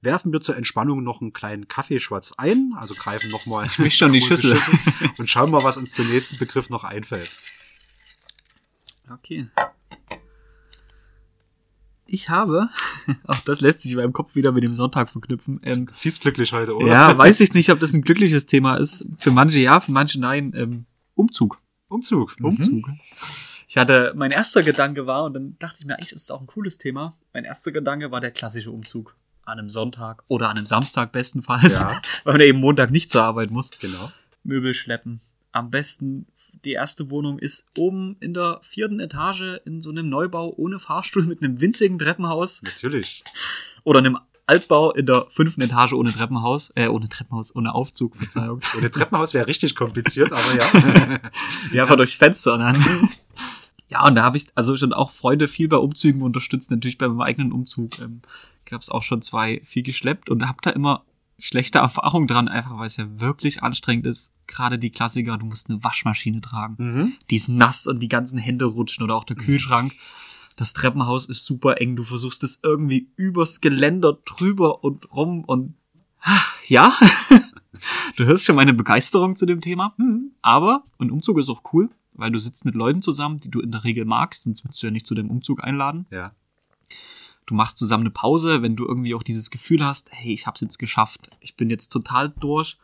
werfen 0.01 0.33
wir 0.33 0.41
zur 0.41 0.57
Entspannung 0.57 1.03
noch 1.03 1.21
einen 1.21 1.33
kleinen 1.33 1.69
Kaffeeschwatz 1.69 2.33
ein, 2.37 2.73
also 2.77 2.95
greifen 2.95 3.31
nochmal 3.31 3.67
Ich 3.71 3.79
misch 3.79 3.97
schon 3.97 4.13
die 4.13 4.21
Schüssel. 4.23 4.59
und 5.19 5.31
schauen 5.31 5.51
mal, 5.51 5.65
was 5.65 5.77
uns 5.77 5.93
zum 5.93 6.09
nächsten 6.09 6.39
Begriff 6.39 6.71
noch 6.71 6.85
einfällt. 6.85 7.31
Okay. 9.11 9.49
Ich 12.07 12.29
habe, 12.29 12.69
auch 13.27 13.41
das 13.41 13.61
lässt 13.63 13.83
sich 13.83 13.93
in 13.93 13.97
meinem 13.97 14.13
Kopf 14.13 14.35
wieder 14.35 14.53
mit 14.53 14.63
dem 14.63 14.75
Sonntag 14.75 15.09
verknüpfen. 15.09 15.61
Ähm, 15.63 15.89
Ziehst 15.95 16.21
glücklich 16.21 16.53
heute, 16.53 16.77
oder? 16.77 16.87
ja, 16.87 17.17
weiß 17.17 17.41
ich 17.41 17.55
nicht, 17.55 17.71
ob 17.71 17.81
das 17.81 17.95
ein 17.95 18.03
glückliches 18.03 18.45
Thema 18.45 18.77
ist. 18.77 19.07
Für 19.19 19.31
manche 19.31 19.61
ja, 19.61 19.81
für 19.81 19.93
manche 19.93 20.21
nein. 20.21 20.53
Ähm, 20.55 20.85
Umzug. 21.15 21.61
Umzug. 21.89 22.37
Umzug. 22.41 22.89
Ich 23.69 23.77
hatte, 23.77 24.13
mein 24.17 24.31
erster 24.31 24.63
Gedanke 24.63 25.07
war, 25.07 25.25
und 25.25 25.35
dann 25.35 25.57
dachte 25.59 25.79
ich 25.81 25.87
mir, 25.87 25.95
eigentlich 25.95 26.13
ist 26.13 26.25
es 26.25 26.31
auch 26.31 26.41
ein 26.41 26.47
cooles 26.47 26.79
Thema. 26.79 27.17
Mein 27.33 27.45
erster 27.45 27.73
Gedanke 27.73 28.11
war 28.11 28.21
der 28.21 28.31
klassische 28.31 28.71
Umzug. 28.71 29.17
An 29.45 29.59
einem 29.59 29.71
Sonntag 29.71 30.25
oder 30.29 30.49
an 30.51 30.57
einem 30.57 30.67
Samstag 30.67 31.11
bestenfalls, 31.13 31.81
Ja. 31.81 32.01
weil 32.25 32.35
man 32.35 32.41
eben 32.43 32.61
Montag 32.61 32.91
nicht 32.91 33.11
zur 33.11 33.25
Arbeit 33.25 33.51
muss. 33.51 33.71
Genau. 33.81 34.11
Möbel 34.45 34.75
schleppen. 34.75 35.21
Am 35.53 35.71
besten, 35.71 36.27
die 36.65 36.73
erste 36.73 37.11
Wohnung 37.11 37.39
ist 37.39 37.67
oben 37.77 38.17
in 38.21 38.35
der 38.35 38.61
vierten 38.63 39.01
Etage 39.01 39.61
in 39.65 39.81
so 39.81 39.91
einem 39.91 40.09
Neubau 40.09 40.53
ohne 40.57 40.79
Fahrstuhl 40.79 41.25
mit 41.25 41.43
einem 41.43 41.61
winzigen 41.61 41.99
Treppenhaus 41.99 42.63
Natürlich. 42.63 43.25
oder 43.85 43.99
einem 44.01 44.19
Altbau 44.47 44.93
in 44.93 45.07
der 45.07 45.27
fünften 45.31 45.61
Etage 45.63 45.93
ohne 45.93 46.13
Treppenhaus, 46.13 46.73
äh, 46.75 46.89
ohne 46.89 47.09
Treppenhaus, 47.09 47.55
ohne 47.55 47.75
Aufzug, 47.75 48.17
Verzeihung. 48.17 48.61
Ohne 48.77 48.91
Treppenhaus 48.91 49.35
wäre 49.35 49.47
richtig 49.47 49.75
kompliziert, 49.75 50.33
aber 50.33 50.55
ja. 50.57 51.21
Ja, 51.73 51.83
aber 51.85 51.97
durchs 51.97 52.15
Fenster 52.15 52.59
dann. 52.59 52.85
Ja, 53.89 54.07
und 54.07 54.15
da 54.15 54.23
habe 54.23 54.39
ich 54.39 54.47
also 54.55 54.75
schon 54.75 54.95
auch 54.95 55.13
Freunde 55.13 55.49
viel 55.49 55.69
bei 55.69 55.77
Umzügen 55.77 56.23
unterstützt. 56.23 56.71
Natürlich 56.71 56.97
bei 56.97 57.09
meinem 57.09 57.21
eigenen 57.21 57.53
Umzug 57.53 57.99
ähm, 57.99 58.23
gab 58.65 58.81
es 58.81 58.89
auch 58.89 59.03
schon 59.03 59.21
zwei 59.21 59.61
viel 59.65 59.83
geschleppt 59.83 60.31
und 60.31 60.49
habe 60.49 60.57
da 60.63 60.71
immer 60.71 61.05
schlechte 61.39 61.81
Erfahrungen 61.81 62.27
dran, 62.27 62.49
einfach 62.49 62.79
weil 62.79 62.87
es 62.87 62.97
ja 62.97 63.05
wirklich 63.21 63.63
anstrengend 63.63 64.07
ist. 64.07 64.33
Gerade 64.47 64.79
die 64.79 64.91
Klassiker, 64.91 65.37
du 65.37 65.45
musst 65.45 65.69
eine 65.69 65.85
Waschmaschine 65.85 66.41
tragen. 66.41 66.77
mhm. 66.79 67.13
Die 67.31 67.37
ist 67.37 67.49
nass 67.49 67.87
und 67.87 68.01
die 68.01 68.09
ganzen 68.09 68.39
Hände 68.39 68.65
rutschen 68.65 69.05
oder 69.05 69.15
auch 69.15 69.25
der 69.25 69.37
Kühlschrank. 69.37 69.93
Das 70.57 70.73
Treppenhaus 70.73 71.27
ist 71.27 71.45
super 71.45 71.81
eng. 71.81 71.97
Du 71.97 72.03
versuchst 72.03 72.45
es 72.45 72.61
irgendwie 72.63 73.09
übers 73.17 73.61
Geländer 73.61 74.19
drüber 74.25 74.85
und 74.85 75.13
rum 75.13 75.45
und 75.45 75.75
ja, 76.69 76.93
du 78.17 78.25
hörst 78.25 78.45
schon 78.45 78.57
meine 78.57 78.75
Begeisterung 78.75 79.37
zu 79.37 79.47
dem 79.47 79.61
Thema. 79.61 79.95
Aber 80.41 80.85
ein 80.99 81.11
Umzug 81.11 81.39
ist 81.39 81.49
auch 81.49 81.63
cool, 81.73 81.91
weil 82.15 82.31
du 82.31 82.39
sitzt 82.39 82.65
mit 82.65 82.75
Leuten 82.75 83.03
zusammen, 83.03 83.41
die 83.41 83.51
du 83.51 83.61
in 83.61 83.73
der 83.73 83.85
Regel 83.85 84.05
magst, 84.05 84.45
sonst 84.45 84.65
würdest 84.65 84.83
du 84.83 84.87
ja 84.87 84.91
nicht 84.91 85.07
zu 85.07 85.15
dem 85.15 85.31
Umzug 85.31 85.63
einladen. 85.65 86.07
Ja. 86.11 86.33
Du 87.47 87.55
machst 87.55 87.77
zusammen 87.77 88.05
eine 88.05 88.11
Pause, 88.11 88.63
wenn 88.63 88.77
du 88.77 88.87
irgendwie 88.87 89.15
auch 89.15 89.23
dieses 89.23 89.51
Gefühl 89.51 89.85
hast, 89.85 90.11
hey, 90.13 90.33
ich 90.33 90.47
hab's 90.47 90.61
jetzt 90.61 90.79
geschafft. 90.79 91.31
Ich 91.41 91.57
bin 91.57 91.71
jetzt 91.71 91.89
total 91.89 92.31
durch, 92.31 92.79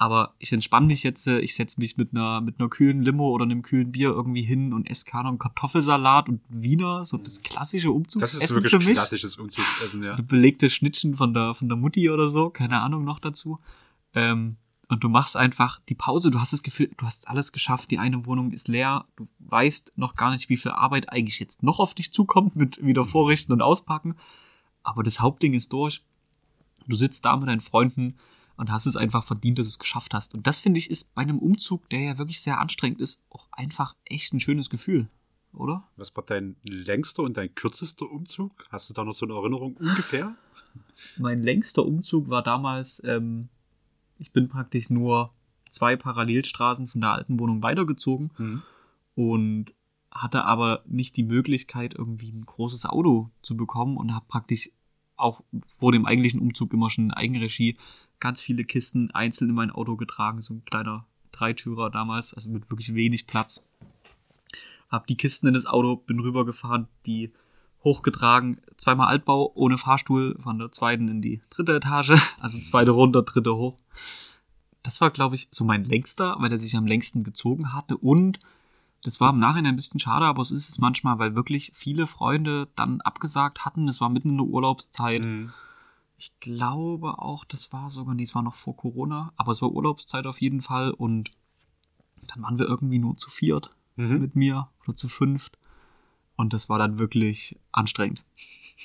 aber 0.00 0.34
ich 0.38 0.52
entspanne 0.52 0.86
mich 0.86 1.02
jetzt, 1.02 1.26
äh, 1.26 1.40
ich 1.40 1.56
setze 1.56 1.80
mich 1.80 1.96
mit 1.96 2.12
einer, 2.12 2.40
mit 2.40 2.60
einer 2.60 2.68
kühlen 2.68 3.02
Limo 3.02 3.30
oder 3.30 3.44
einem 3.44 3.62
kühlen 3.62 3.90
Bier 3.90 4.10
irgendwie 4.10 4.42
hin 4.42 4.72
und 4.72 4.88
esse 4.88 5.04
keine 5.04 5.36
Kartoffelsalat 5.36 6.28
und 6.28 6.40
Wiener, 6.48 7.04
so 7.04 7.18
das 7.18 7.42
klassische 7.42 7.88
Das 7.88 7.92
ist 7.92 7.96
Umzugsessen 7.96 8.54
wirklich 8.54 8.70
für 8.70 8.78
mich. 8.78 8.94
klassisches 8.94 9.36
Umzugsessen, 9.36 10.04
ja. 10.04 10.16
Belegte 10.22 10.70
Schnittchen 10.70 11.16
von 11.16 11.34
der, 11.34 11.54
von 11.54 11.68
der 11.68 11.76
Mutti 11.76 12.08
oder 12.10 12.28
so, 12.28 12.48
keine 12.48 12.80
Ahnung 12.80 13.04
noch 13.04 13.18
dazu. 13.18 13.58
Ähm, 14.14 14.56
und 14.88 15.02
du 15.02 15.08
machst 15.08 15.36
einfach 15.36 15.80
die 15.88 15.96
Pause, 15.96 16.30
du 16.30 16.38
hast 16.38 16.52
das 16.52 16.62
Gefühl, 16.62 16.90
du 16.96 17.04
hast 17.04 17.26
alles 17.26 17.50
geschafft, 17.50 17.90
die 17.90 17.98
eine 17.98 18.24
Wohnung 18.24 18.52
ist 18.52 18.68
leer, 18.68 19.04
du 19.16 19.26
weißt 19.40 19.94
noch 19.96 20.14
gar 20.14 20.30
nicht, 20.30 20.48
wie 20.48 20.56
viel 20.56 20.70
Arbeit 20.70 21.12
eigentlich 21.12 21.40
jetzt 21.40 21.64
noch 21.64 21.80
auf 21.80 21.94
dich 21.94 22.12
zukommt 22.12 22.54
mit 22.54 22.84
wieder 22.84 23.04
vorrichten 23.04 23.52
und 23.52 23.62
auspacken. 23.62 24.14
Aber 24.84 25.02
das 25.02 25.18
Hauptding 25.18 25.54
ist 25.54 25.72
durch. 25.72 26.04
Du 26.86 26.94
sitzt 26.94 27.24
da 27.24 27.36
mit 27.36 27.48
deinen 27.48 27.60
Freunden 27.60 28.14
und 28.58 28.70
hast 28.70 28.86
es 28.86 28.96
einfach 28.96 29.24
verdient, 29.24 29.58
dass 29.58 29.66
du 29.66 29.70
es 29.70 29.78
geschafft 29.78 30.12
hast. 30.12 30.34
Und 30.34 30.46
das 30.46 30.60
finde 30.60 30.78
ich 30.78 30.90
ist 30.90 31.14
bei 31.14 31.22
einem 31.22 31.38
Umzug, 31.38 31.88
der 31.88 32.00
ja 32.00 32.18
wirklich 32.18 32.40
sehr 32.40 32.60
anstrengend 32.60 33.00
ist, 33.00 33.24
auch 33.30 33.48
einfach 33.52 33.94
echt 34.04 34.32
ein 34.34 34.40
schönes 34.40 34.68
Gefühl, 34.68 35.08
oder? 35.54 35.84
Was 35.96 36.14
war 36.16 36.24
dein 36.24 36.56
längster 36.64 37.22
und 37.22 37.36
dein 37.36 37.54
kürzester 37.54 38.10
Umzug? 38.10 38.66
Hast 38.70 38.90
du 38.90 38.94
da 38.94 39.04
noch 39.04 39.12
so 39.12 39.24
eine 39.26 39.34
Erinnerung 39.34 39.76
ungefähr? 39.78 40.34
Mein 41.18 41.42
längster 41.42 41.84
Umzug 41.86 42.28
war 42.28 42.42
damals, 42.42 43.02
ähm, 43.04 43.48
ich 44.18 44.32
bin 44.32 44.48
praktisch 44.48 44.90
nur 44.90 45.32
zwei 45.70 45.96
Parallelstraßen 45.96 46.88
von 46.88 47.00
der 47.00 47.10
alten 47.12 47.38
Wohnung 47.40 47.62
weitergezogen 47.62 48.30
Mhm. 48.38 48.62
und 49.14 49.66
hatte 50.10 50.44
aber 50.44 50.82
nicht 50.86 51.16
die 51.16 51.22
Möglichkeit, 51.22 51.94
irgendwie 51.94 52.32
ein 52.32 52.44
großes 52.46 52.86
Auto 52.86 53.30
zu 53.42 53.56
bekommen 53.56 53.96
und 53.96 54.14
habe 54.14 54.24
praktisch 54.26 54.70
auch 55.16 55.42
vor 55.66 55.92
dem 55.92 56.06
eigentlichen 56.06 56.40
Umzug 56.40 56.72
immer 56.72 56.90
schon 56.90 57.10
Eigenregie 57.10 57.76
ganz 58.20 58.40
viele 58.40 58.64
Kisten 58.64 59.10
einzeln 59.10 59.50
in 59.50 59.54
mein 59.54 59.70
Auto 59.70 59.96
getragen, 59.96 60.40
so 60.40 60.54
ein 60.54 60.64
kleiner 60.64 61.06
Dreitürer 61.32 61.90
damals, 61.90 62.34
also 62.34 62.50
mit 62.50 62.70
wirklich 62.70 62.94
wenig 62.94 63.26
Platz. 63.26 63.64
Hab 64.88 65.06
die 65.06 65.16
Kisten 65.16 65.46
in 65.46 65.54
das 65.54 65.66
Auto, 65.66 65.96
bin 65.96 66.20
rübergefahren, 66.20 66.88
die 67.06 67.32
hochgetragen, 67.84 68.60
zweimal 68.76 69.08
Altbau 69.08 69.52
ohne 69.54 69.78
Fahrstuhl 69.78 70.36
von 70.42 70.58
der 70.58 70.72
zweiten 70.72 71.08
in 71.08 71.22
die 71.22 71.40
dritte 71.50 71.76
Etage, 71.76 72.14
also 72.40 72.58
zweite 72.58 72.90
runter, 72.90 73.22
dritte 73.22 73.54
hoch. 73.56 73.76
Das 74.82 75.00
war, 75.00 75.10
glaube 75.10 75.34
ich, 75.34 75.48
so 75.50 75.64
mein 75.64 75.84
längster, 75.84 76.36
weil 76.38 76.50
er 76.50 76.58
sich 76.58 76.76
am 76.76 76.86
längsten 76.86 77.22
gezogen 77.22 77.72
hatte 77.72 77.96
und 77.96 78.40
das 79.02 79.20
war 79.20 79.30
im 79.30 79.38
Nachhinein 79.38 79.74
ein 79.74 79.76
bisschen 79.76 80.00
schade, 80.00 80.26
aber 80.26 80.44
so 80.44 80.54
ist 80.54 80.68
es 80.68 80.78
manchmal, 80.78 81.18
weil 81.18 81.36
wirklich 81.36 81.72
viele 81.74 82.06
Freunde 82.06 82.68
dann 82.74 83.00
abgesagt 83.00 83.64
hatten. 83.64 83.86
Es 83.86 84.00
war 84.00 84.08
mitten 84.08 84.30
in 84.30 84.38
der 84.38 84.46
Urlaubszeit. 84.46 85.22
Mhm. 85.22 85.52
Ich 86.18 86.38
glaube 86.40 87.18
auch, 87.18 87.44
das 87.44 87.72
war 87.72 87.90
sogar, 87.90 88.14
nee, 88.14 88.24
es 88.24 88.34
war 88.34 88.42
noch 88.42 88.56
vor 88.56 88.76
Corona, 88.76 89.32
aber 89.36 89.52
es 89.52 89.62
war 89.62 89.70
Urlaubszeit 89.70 90.26
auf 90.26 90.40
jeden 90.40 90.62
Fall 90.62 90.90
und 90.90 91.30
dann 92.26 92.42
waren 92.42 92.58
wir 92.58 92.66
irgendwie 92.66 92.98
nur 92.98 93.16
zu 93.16 93.30
viert 93.30 93.70
Mhm. 93.96 94.20
mit 94.20 94.36
mir 94.36 94.68
oder 94.84 94.94
zu 94.94 95.08
fünft 95.08 95.58
und 96.36 96.52
das 96.52 96.68
war 96.68 96.78
dann 96.78 97.00
wirklich 97.00 97.58
anstrengend. 97.72 98.24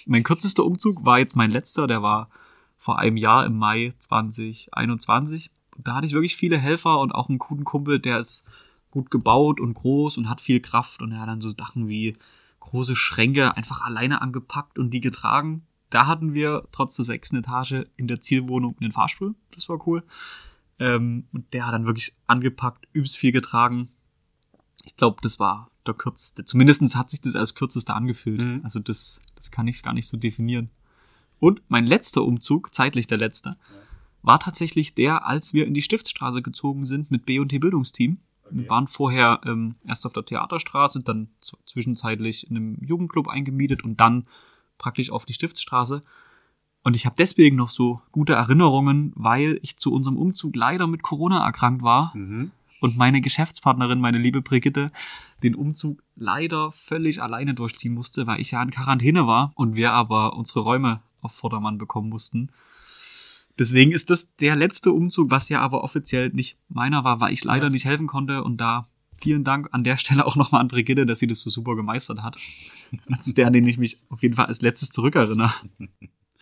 Mein 0.07 0.23
kürzester 0.23 0.65
Umzug 0.65 1.05
war 1.05 1.19
jetzt 1.19 1.35
mein 1.35 1.51
letzter, 1.51 1.85
der 1.85 2.01
war 2.01 2.29
vor 2.77 2.97
einem 2.97 3.15
Jahr 3.15 3.45
im 3.45 3.57
Mai 3.57 3.93
2021. 3.99 5.51
Da 5.77 5.95
hatte 5.95 6.07
ich 6.07 6.13
wirklich 6.13 6.35
viele 6.35 6.57
Helfer 6.57 6.99
und 6.99 7.11
auch 7.13 7.29
einen 7.29 7.37
guten 7.37 7.63
Kumpel, 7.63 7.99
der 7.99 8.17
ist 8.17 8.49
gut 8.89 9.11
gebaut 9.11 9.59
und 9.59 9.75
groß 9.75 10.17
und 10.17 10.29
hat 10.29 10.41
viel 10.41 10.59
Kraft 10.59 11.01
und 11.01 11.11
er 11.11 11.21
hat 11.21 11.29
dann 11.29 11.41
so 11.41 11.49
Sachen 11.49 11.87
wie 11.87 12.17
große 12.59 12.95
Schränke 12.95 13.55
einfach 13.55 13.81
alleine 13.81 14.21
angepackt 14.21 14.79
und 14.79 14.89
die 14.89 15.01
getragen. 15.01 15.65
Da 15.93 16.07
hatten 16.07 16.33
wir 16.33 16.67
trotz 16.71 16.95
der 16.95 17.05
sechsten 17.05 17.35
Etage 17.35 17.85
in 17.97 18.07
der 18.07 18.19
Zielwohnung 18.19 18.75
einen 18.81 18.91
Fahrstuhl. 18.91 19.35
Das 19.53 19.69
war 19.69 19.85
cool. 19.85 20.03
Ähm, 20.79 21.27
und 21.31 21.53
der 21.53 21.67
hat 21.67 21.73
dann 21.75 21.85
wirklich 21.85 22.15
angepackt, 22.25 22.87
übelst 22.93 23.15
viel 23.15 23.31
getragen. 23.31 23.89
Ich 24.85 24.97
glaube, 24.97 25.17
das 25.21 25.39
war 25.39 25.69
der 25.85 25.93
kürzeste. 25.93 26.45
Zumindest 26.45 26.95
hat 26.95 27.11
sich 27.11 27.21
das 27.21 27.35
als 27.35 27.53
kürzester 27.53 27.95
angefühlt. 27.95 28.41
Mhm. 28.41 28.61
Also 28.63 28.79
das, 28.79 29.21
das 29.35 29.51
kann 29.51 29.67
ich 29.67 29.83
gar 29.83 29.93
nicht 29.93 30.07
so 30.07 30.17
definieren. 30.17 30.71
Und 31.39 31.61
mein 31.67 31.85
letzter 31.85 32.23
Umzug, 32.23 32.73
zeitlich 32.73 33.05
der 33.05 33.19
letzte, 33.19 33.55
war 34.23 34.39
tatsächlich 34.39 34.95
der, 34.95 35.27
als 35.27 35.53
wir 35.53 35.67
in 35.67 35.75
die 35.75 35.83
Stiftsstraße 35.83 36.41
gezogen 36.41 36.87
sind 36.87 37.11
mit 37.11 37.27
B&T 37.27 37.59
Bildungsteam. 37.59 38.17
Wir 38.49 38.67
waren 38.67 38.87
vorher 38.87 39.41
ähm, 39.45 39.75
erst 39.85 40.07
auf 40.07 40.13
der 40.13 40.25
Theaterstraße, 40.25 41.03
dann 41.03 41.29
zwischenzeitlich 41.65 42.49
in 42.49 42.57
einem 42.57 42.77
Jugendclub 42.83 43.27
eingemietet 43.27 43.83
und 43.83 43.99
dann 43.99 44.23
praktisch 44.77 45.09
auf 45.11 45.25
die 45.25 45.33
Stiftsstraße. 45.33 46.01
Und 46.83 46.95
ich 46.95 47.05
habe 47.05 47.15
deswegen 47.17 47.55
noch 47.55 47.69
so 47.69 48.01
gute 48.11 48.33
Erinnerungen, 48.33 49.13
weil 49.15 49.59
ich 49.61 49.77
zu 49.77 49.91
unserem 49.93 50.17
Umzug 50.17 50.55
leider 50.55 50.85
mit 50.87 51.01
Corona 51.03 51.45
erkrankt 51.45 51.81
war 51.81 52.11
Mhm. 52.15 52.51
und 52.81 52.97
meine 52.97 53.21
Geschäftspartnerin, 53.21 53.99
meine 54.01 54.17
liebe 54.17 54.41
Brigitte, 54.41 54.91
den 55.43 55.55
Umzug 55.55 56.03
leider 56.15 56.71
völlig 56.73 57.21
alleine 57.21 57.53
durchziehen 57.53 57.93
musste, 57.93 58.27
weil 58.27 58.41
ich 58.41 58.51
ja 58.51 58.61
in 58.61 58.71
Quarantäne 58.71 59.27
war 59.27 59.51
und 59.55 59.75
wir 59.75 59.93
aber 59.93 60.35
unsere 60.35 60.59
Räume 60.61 61.01
auf 61.21 61.31
Vordermann 61.33 61.77
bekommen 61.77 62.09
mussten. 62.09 62.49
Deswegen 63.59 63.91
ist 63.91 64.09
das 64.09 64.35
der 64.37 64.55
letzte 64.55 64.91
Umzug, 64.91 65.29
was 65.31 65.47
ja 65.49 65.61
aber 65.61 65.83
offiziell 65.83 66.29
nicht 66.29 66.57
meiner 66.69 67.03
war, 67.03 67.19
weil 67.19 67.31
ich 67.33 67.43
leider 67.43 67.67
Ja. 67.67 67.69
nicht 67.71 67.85
helfen 67.85 68.07
konnte 68.07 68.43
und 68.43 68.57
da 68.57 68.87
vielen 69.23 69.43
Dank 69.43 69.69
an 69.71 69.83
der 69.83 69.97
Stelle 69.97 70.25
auch 70.25 70.35
nochmal 70.35 70.61
an 70.61 70.67
Brigitte, 70.67 71.05
dass 71.05 71.19
sie 71.19 71.27
das 71.27 71.39
so 71.39 71.49
super 71.49 71.75
gemeistert 71.75 72.21
hat. 72.21 72.37
Das 73.07 73.25
ist 73.25 73.37
der, 73.37 73.47
an 73.47 73.53
den 73.53 73.65
ich 73.65 73.77
mich 73.77 73.99
auf 74.09 74.21
jeden 74.21 74.35
Fall 74.35 74.45
als 74.45 74.61
letztes 74.61 74.89
zurückerinnere. 74.89 75.53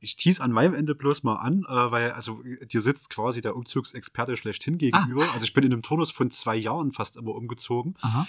Ich 0.01 0.15
tease 0.15 0.43
an 0.43 0.51
meinem 0.51 0.73
Ende 0.73 0.95
bloß 0.95 1.21
mal 1.23 1.35
an, 1.35 1.63
äh, 1.69 1.91
weil 1.91 2.11
also 2.11 2.41
dir 2.41 2.81
sitzt 2.81 3.11
quasi 3.11 3.39
der 3.39 3.55
Umzugsexperte 3.55 4.35
schlechthin 4.35 4.79
gegenüber. 4.79 5.23
Also 5.33 5.43
ich 5.43 5.53
bin 5.53 5.63
in 5.63 5.71
einem 5.71 5.83
Turnus 5.83 6.09
von 6.09 6.31
zwei 6.31 6.55
Jahren 6.55 6.91
fast 6.91 7.17
immer 7.17 7.35
umgezogen. 7.35 7.93
Aha. 8.01 8.27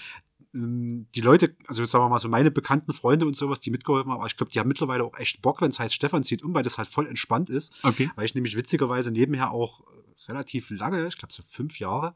Ähm, 0.54 1.06
Die 1.14 1.22
Leute, 1.22 1.56
also 1.66 1.82
sagen 1.86 2.04
wir 2.04 2.10
mal 2.10 2.18
so 2.18 2.28
meine 2.28 2.50
bekannten 2.50 2.92
Freunde 2.92 3.26
und 3.26 3.36
sowas, 3.36 3.60
die 3.60 3.70
mitgeholfen 3.70 4.12
haben, 4.12 4.18
aber 4.18 4.26
ich 4.26 4.36
glaube, 4.36 4.52
die 4.52 4.60
haben 4.60 4.68
mittlerweile 4.68 5.02
auch 5.02 5.18
echt 5.18 5.40
Bock, 5.40 5.62
wenn 5.62 5.70
es 5.70 5.80
heißt, 5.80 5.94
Stefan 5.94 6.22
zieht 6.22 6.42
um, 6.42 6.52
weil 6.52 6.62
das 6.62 6.76
halt 6.76 6.88
voll 6.88 7.06
entspannt 7.06 7.48
ist. 7.48 7.72
Okay. 7.82 8.10
Weil 8.16 8.26
ich 8.26 8.34
nämlich 8.34 8.54
witzigerweise 8.54 9.10
nebenher 9.10 9.50
auch 9.50 9.82
relativ 10.28 10.68
lange, 10.70 11.06
ich 11.08 11.16
glaube 11.16 11.32
so 11.32 11.42
fünf 11.42 11.78
Jahre, 11.78 12.12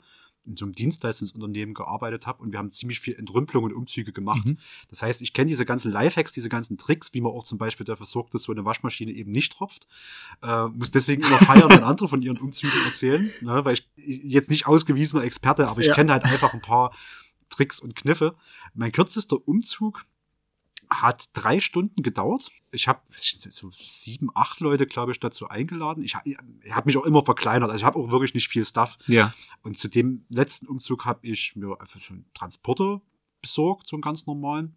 in 0.46 0.56
so 0.56 0.64
einem 0.64 0.72
Dienstleistungsunternehmen 0.72 1.74
gearbeitet 1.74 2.26
habe 2.26 2.42
und 2.42 2.52
wir 2.52 2.58
haben 2.58 2.70
ziemlich 2.70 3.00
viel 3.00 3.14
Entrümpelung 3.14 3.64
und 3.64 3.72
Umzüge 3.72 4.12
gemacht. 4.12 4.46
Mhm. 4.46 4.58
Das 4.88 5.02
heißt, 5.02 5.22
ich 5.22 5.32
kenne 5.32 5.48
diese 5.48 5.64
ganzen 5.66 5.90
Lifehacks, 5.90 6.32
diese 6.32 6.48
ganzen 6.48 6.78
Tricks, 6.78 7.12
wie 7.14 7.20
man 7.20 7.32
auch 7.32 7.44
zum 7.44 7.58
Beispiel 7.58 7.84
dafür 7.84 8.06
sorgt, 8.06 8.34
dass 8.34 8.44
so 8.44 8.52
eine 8.52 8.64
Waschmaschine 8.64 9.12
eben 9.12 9.32
nicht 9.32 9.52
tropft. 9.52 9.86
Äh, 10.42 10.66
muss 10.68 10.90
deswegen 10.90 11.22
immer 11.22 11.38
feiern, 11.38 11.70
wenn 11.70 11.82
andere 11.84 12.08
von 12.08 12.22
ihren 12.22 12.38
Umzügen 12.38 12.78
erzählen, 12.84 13.30
ne, 13.40 13.64
weil 13.64 13.74
ich 13.74 13.88
jetzt 13.96 14.50
nicht 14.50 14.66
ausgewiesener 14.66 15.24
Experte, 15.24 15.68
aber 15.68 15.80
ich 15.80 15.86
Ja. 15.88 15.94
kenne 15.94 16.12
halt 16.12 16.24
einfach 16.24 16.54
ein 16.54 16.62
paar 16.62 16.94
Tricks 17.48 17.80
und 17.80 17.94
Kniffe. 17.96 18.34
Mein 18.74 18.92
kürzester 18.92 19.36
Umzug 19.46 20.04
hat 20.90 21.30
drei 21.34 21.60
Stunden 21.60 22.02
gedauert. 22.02 22.50
Ich 22.70 22.88
habe 22.88 23.00
so 23.16 23.70
sieben, 23.72 24.30
acht 24.34 24.60
Leute, 24.60 24.86
glaube 24.86 25.12
ich, 25.12 25.20
dazu 25.20 25.48
eingeladen. 25.48 26.02
Ich, 26.02 26.14
ich 26.24 26.36
habe 26.70 26.88
mich 26.88 26.96
auch 26.96 27.04
immer 27.04 27.24
verkleinert. 27.24 27.70
Also 27.70 27.82
ich 27.82 27.84
habe 27.84 27.98
auch 27.98 28.10
wirklich 28.10 28.34
nicht 28.34 28.48
viel 28.48 28.64
Stuff. 28.64 28.98
Ja. 29.06 29.32
Und 29.62 29.78
zu 29.78 29.88
dem 29.88 30.24
letzten 30.28 30.66
Umzug 30.66 31.04
habe 31.04 31.26
ich 31.26 31.56
mir 31.56 31.80
einfach 31.80 32.00
einen 32.10 32.26
Transporter 32.34 33.00
besorgt, 33.40 33.86
so 33.86 33.96
einen 33.96 34.02
ganz 34.02 34.26
normalen. 34.26 34.76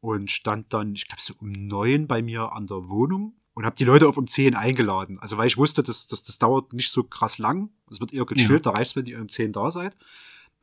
Und 0.00 0.30
stand 0.30 0.72
dann, 0.72 0.94
ich 0.94 1.06
glaube, 1.06 1.22
so 1.22 1.34
um 1.38 1.52
neun 1.52 2.08
bei 2.08 2.22
mir 2.22 2.52
an 2.52 2.66
der 2.66 2.88
Wohnung 2.88 3.34
und 3.54 3.64
habe 3.64 3.76
die 3.76 3.84
Leute 3.84 4.08
auf 4.08 4.16
um 4.16 4.26
zehn 4.26 4.54
eingeladen. 4.54 5.18
Also 5.18 5.36
weil 5.36 5.46
ich 5.46 5.58
wusste, 5.58 5.82
dass, 5.82 6.06
dass 6.06 6.22
das 6.22 6.38
dauert 6.38 6.72
nicht 6.72 6.90
so 6.90 7.04
krass 7.04 7.38
lang. 7.38 7.70
Es 7.90 8.00
wird 8.00 8.12
eher 8.12 8.24
gechillt, 8.24 8.66
ja. 8.66 8.72
da 8.72 8.78
reicht 8.78 8.96
wenn 8.96 9.06
ihr 9.06 9.20
um 9.20 9.28
zehn 9.28 9.52
da 9.52 9.70
seid. 9.70 9.96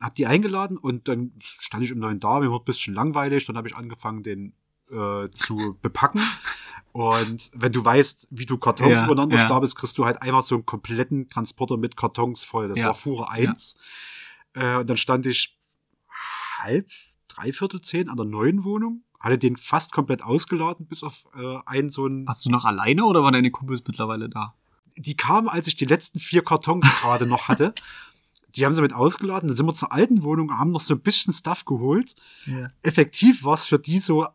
Hab 0.00 0.14
die 0.14 0.26
eingeladen 0.26 0.78
und 0.78 1.08
dann 1.08 1.32
stand 1.38 1.84
ich 1.84 1.92
um 1.92 1.98
neun 1.98 2.20
da, 2.20 2.40
mir 2.40 2.50
wurde 2.50 2.62
ein 2.62 2.66
bisschen 2.66 2.94
langweilig, 2.94 3.44
dann 3.44 3.56
habe 3.56 3.68
ich 3.68 3.76
angefangen, 3.76 4.22
den 4.22 4.54
äh, 4.90 5.28
zu 5.30 5.76
bepacken. 5.82 6.22
Und 6.92 7.52
wenn 7.54 7.70
du 7.70 7.84
weißt, 7.84 8.28
wie 8.30 8.46
du 8.46 8.58
Kartons 8.58 8.98
ja, 8.98 9.04
übereinander 9.04 9.36
ja. 9.36 9.44
stapelst, 9.44 9.76
kriegst 9.76 9.96
du 9.98 10.04
halt 10.04 10.20
einfach 10.22 10.42
so 10.42 10.56
einen 10.56 10.66
kompletten 10.66 11.28
Transporter 11.28 11.76
mit 11.76 11.96
Kartons 11.96 12.42
voll. 12.42 12.68
Das 12.68 12.78
ja. 12.78 12.86
war 12.86 12.94
Fuhre 12.94 13.30
1. 13.30 13.76
Ja. 14.56 14.76
Äh, 14.76 14.80
und 14.80 14.90
dann 14.90 14.96
stand 14.96 15.26
ich 15.26 15.56
halb, 16.58 16.90
dreiviertel 17.28 17.80
zehn 17.80 18.08
an 18.08 18.16
der 18.16 18.26
neuen 18.26 18.64
Wohnung, 18.64 19.04
hatte 19.20 19.38
den 19.38 19.56
fast 19.56 19.92
komplett 19.92 20.22
ausgeladen, 20.22 20.86
bis 20.86 21.04
auf 21.04 21.28
äh, 21.36 21.58
einen 21.64 21.90
so 21.90 22.06
ein. 22.06 22.26
Warst 22.26 22.44
du 22.46 22.50
noch 22.50 22.64
alleine 22.64 23.04
oder 23.04 23.22
waren 23.22 23.34
deine 23.34 23.52
Kumpels 23.52 23.82
mittlerweile 23.86 24.28
da? 24.28 24.54
Die 24.96 25.16
kamen, 25.16 25.48
als 25.48 25.68
ich 25.68 25.76
die 25.76 25.84
letzten 25.84 26.18
vier 26.18 26.42
Kartons 26.42 26.88
gerade 27.00 27.26
noch 27.26 27.46
hatte. 27.46 27.72
Die 28.56 28.64
haben 28.64 28.74
sie 28.74 28.82
mit 28.82 28.92
ausgeladen, 28.92 29.48
dann 29.48 29.56
sind 29.56 29.66
wir 29.66 29.74
zur 29.74 29.92
alten 29.92 30.22
Wohnung, 30.22 30.58
haben 30.58 30.72
noch 30.72 30.80
so 30.80 30.94
ein 30.94 31.00
bisschen 31.00 31.32
Stuff 31.32 31.64
geholt. 31.64 32.14
Ja. 32.46 32.68
Effektiv 32.82 33.44
war 33.44 33.54
es 33.54 33.64
für 33.64 33.78
die 33.78 33.98
so 33.98 34.26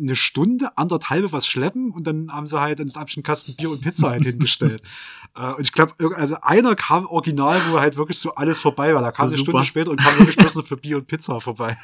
eine 0.00 0.16
Stunde, 0.16 0.76
anderthalb 0.76 1.32
was 1.32 1.46
schleppen 1.46 1.90
und 1.90 2.06
dann 2.06 2.32
haben 2.32 2.46
sie 2.46 2.60
halt 2.60 2.80
einen 2.80 3.22
Kasten 3.22 3.54
Bier 3.56 3.70
und 3.70 3.82
Pizza 3.82 4.10
halt 4.10 4.24
hingestellt. 4.24 4.82
Äh, 5.36 5.52
und 5.52 5.60
ich 5.60 5.70
glaube, 5.70 5.94
also 6.16 6.38
einer 6.42 6.74
kam 6.74 7.06
original, 7.06 7.60
wo 7.70 7.78
halt 7.78 7.96
wirklich 7.96 8.18
so 8.18 8.34
alles 8.34 8.58
vorbei 8.58 8.92
war. 8.96 9.00
Da 9.00 9.12
kam 9.12 9.28
eine 9.28 9.36
super. 9.36 9.50
Stunde 9.50 9.66
später 9.66 9.90
und 9.92 10.00
kam 10.00 10.18
wirklich 10.18 10.36
bloß 10.36 10.56
noch 10.56 10.66
für 10.66 10.76
Bier 10.76 10.96
und 10.96 11.06
Pizza 11.06 11.40
vorbei. 11.40 11.78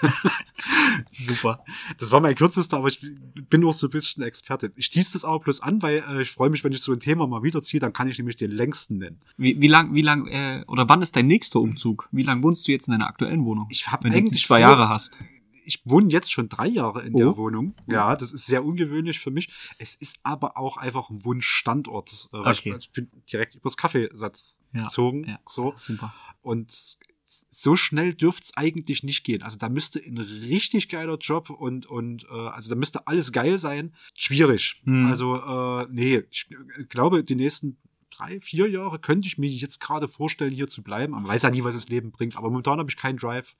super. 1.16 1.62
Das 1.98 2.10
war 2.10 2.20
mein 2.20 2.34
kürzester, 2.34 2.78
aber 2.78 2.88
ich 2.88 3.06
bin 3.48 3.64
auch 3.64 3.72
so 3.72 3.86
ein 3.86 3.90
bisschen 3.90 4.24
Experte. 4.24 4.72
Ich 4.74 4.88
tease 4.88 5.12
das 5.12 5.24
aber 5.24 5.38
bloß 5.38 5.60
an, 5.60 5.80
weil 5.80 6.02
äh, 6.08 6.22
ich 6.22 6.32
freue 6.32 6.50
mich, 6.50 6.64
wenn 6.64 6.72
ich 6.72 6.82
so 6.82 6.92
ein 6.92 6.98
Thema 6.98 7.28
mal 7.28 7.44
wiederziehe, 7.44 7.78
dann 7.78 7.92
kann 7.92 8.08
ich 8.08 8.18
nämlich 8.18 8.34
den 8.34 8.50
längsten 8.50 8.98
nennen. 8.98 9.20
Wie, 9.36 9.60
wie 9.60 9.68
lang, 9.68 9.94
wie 9.94 10.02
lang, 10.02 10.26
äh, 10.26 10.64
oder 10.66 10.88
wann 10.88 11.00
ist 11.00 11.14
dein 11.14 11.28
nächster 11.28 11.60
Umzug? 11.60 12.08
Wie 12.10 12.24
lange 12.24 12.42
wohnst 12.42 12.66
du 12.66 12.72
jetzt 12.72 12.88
in 12.88 12.92
deiner 12.92 13.06
aktuellen 13.06 13.44
Wohnung? 13.44 13.68
Ich 13.70 13.86
habe 13.86 14.08
eigentlich 14.08 14.44
zwei 14.44 14.58
Jahre 14.58 14.88
hast 14.88 15.18
ich 15.66 15.82
wohne 15.84 16.08
jetzt 16.10 16.32
schon 16.32 16.48
drei 16.48 16.66
Jahre 16.66 17.02
in 17.02 17.14
oh. 17.14 17.18
der 17.18 17.36
Wohnung. 17.36 17.74
Ja, 17.86 18.16
das 18.16 18.32
ist 18.32 18.46
sehr 18.46 18.64
ungewöhnlich 18.64 19.18
für 19.20 19.30
mich. 19.30 19.50
Es 19.78 19.94
ist 19.94 20.20
aber 20.22 20.56
auch 20.56 20.76
einfach 20.76 21.10
ein 21.10 21.24
Wunschstandort. 21.24 22.28
Äh, 22.32 22.36
okay. 22.36 22.50
Ich, 22.76 22.84
ich, 22.84 22.92
bin 22.92 23.10
direkt 23.30 23.54
übers 23.54 23.76
Kaffeesatz 23.76 24.58
ja. 24.72 24.84
gezogen. 24.84 25.24
Ja. 25.24 25.40
So. 25.46 25.74
Super. 25.76 26.14
Und 26.42 26.98
so 27.26 27.74
schnell 27.74 28.14
dürfte 28.14 28.44
es 28.44 28.56
eigentlich 28.56 29.02
nicht 29.02 29.24
gehen. 29.24 29.42
Also 29.42 29.58
da 29.58 29.68
müsste 29.68 29.98
ein 29.98 30.18
richtig 30.18 30.88
geiler 30.88 31.18
Job 31.18 31.50
und, 31.50 31.86
und 31.86 32.24
äh, 32.30 32.48
also 32.48 32.70
da 32.70 32.76
müsste 32.76 33.06
alles 33.08 33.32
geil 33.32 33.58
sein. 33.58 33.94
Schwierig. 34.14 34.80
Hm. 34.84 35.06
Also, 35.06 35.34
äh, 35.36 35.88
nee, 35.90 36.22
ich 36.30 36.46
glaube, 36.88 37.24
die 37.24 37.34
nächsten 37.34 37.78
drei, 38.10 38.40
vier 38.40 38.68
Jahre 38.68 39.00
könnte 39.00 39.26
ich 39.26 39.38
mir 39.38 39.50
jetzt 39.50 39.80
gerade 39.80 40.06
vorstellen, 40.06 40.52
hier 40.52 40.68
zu 40.68 40.82
bleiben. 40.82 41.12
Man 41.12 41.26
weiß 41.26 41.42
ja 41.42 41.50
nie, 41.50 41.64
was 41.64 41.74
das 41.74 41.88
Leben 41.88 42.12
bringt, 42.12 42.36
aber 42.36 42.48
momentan 42.48 42.78
habe 42.78 42.90
ich 42.90 42.96
keinen 42.96 43.18
Drive 43.18 43.56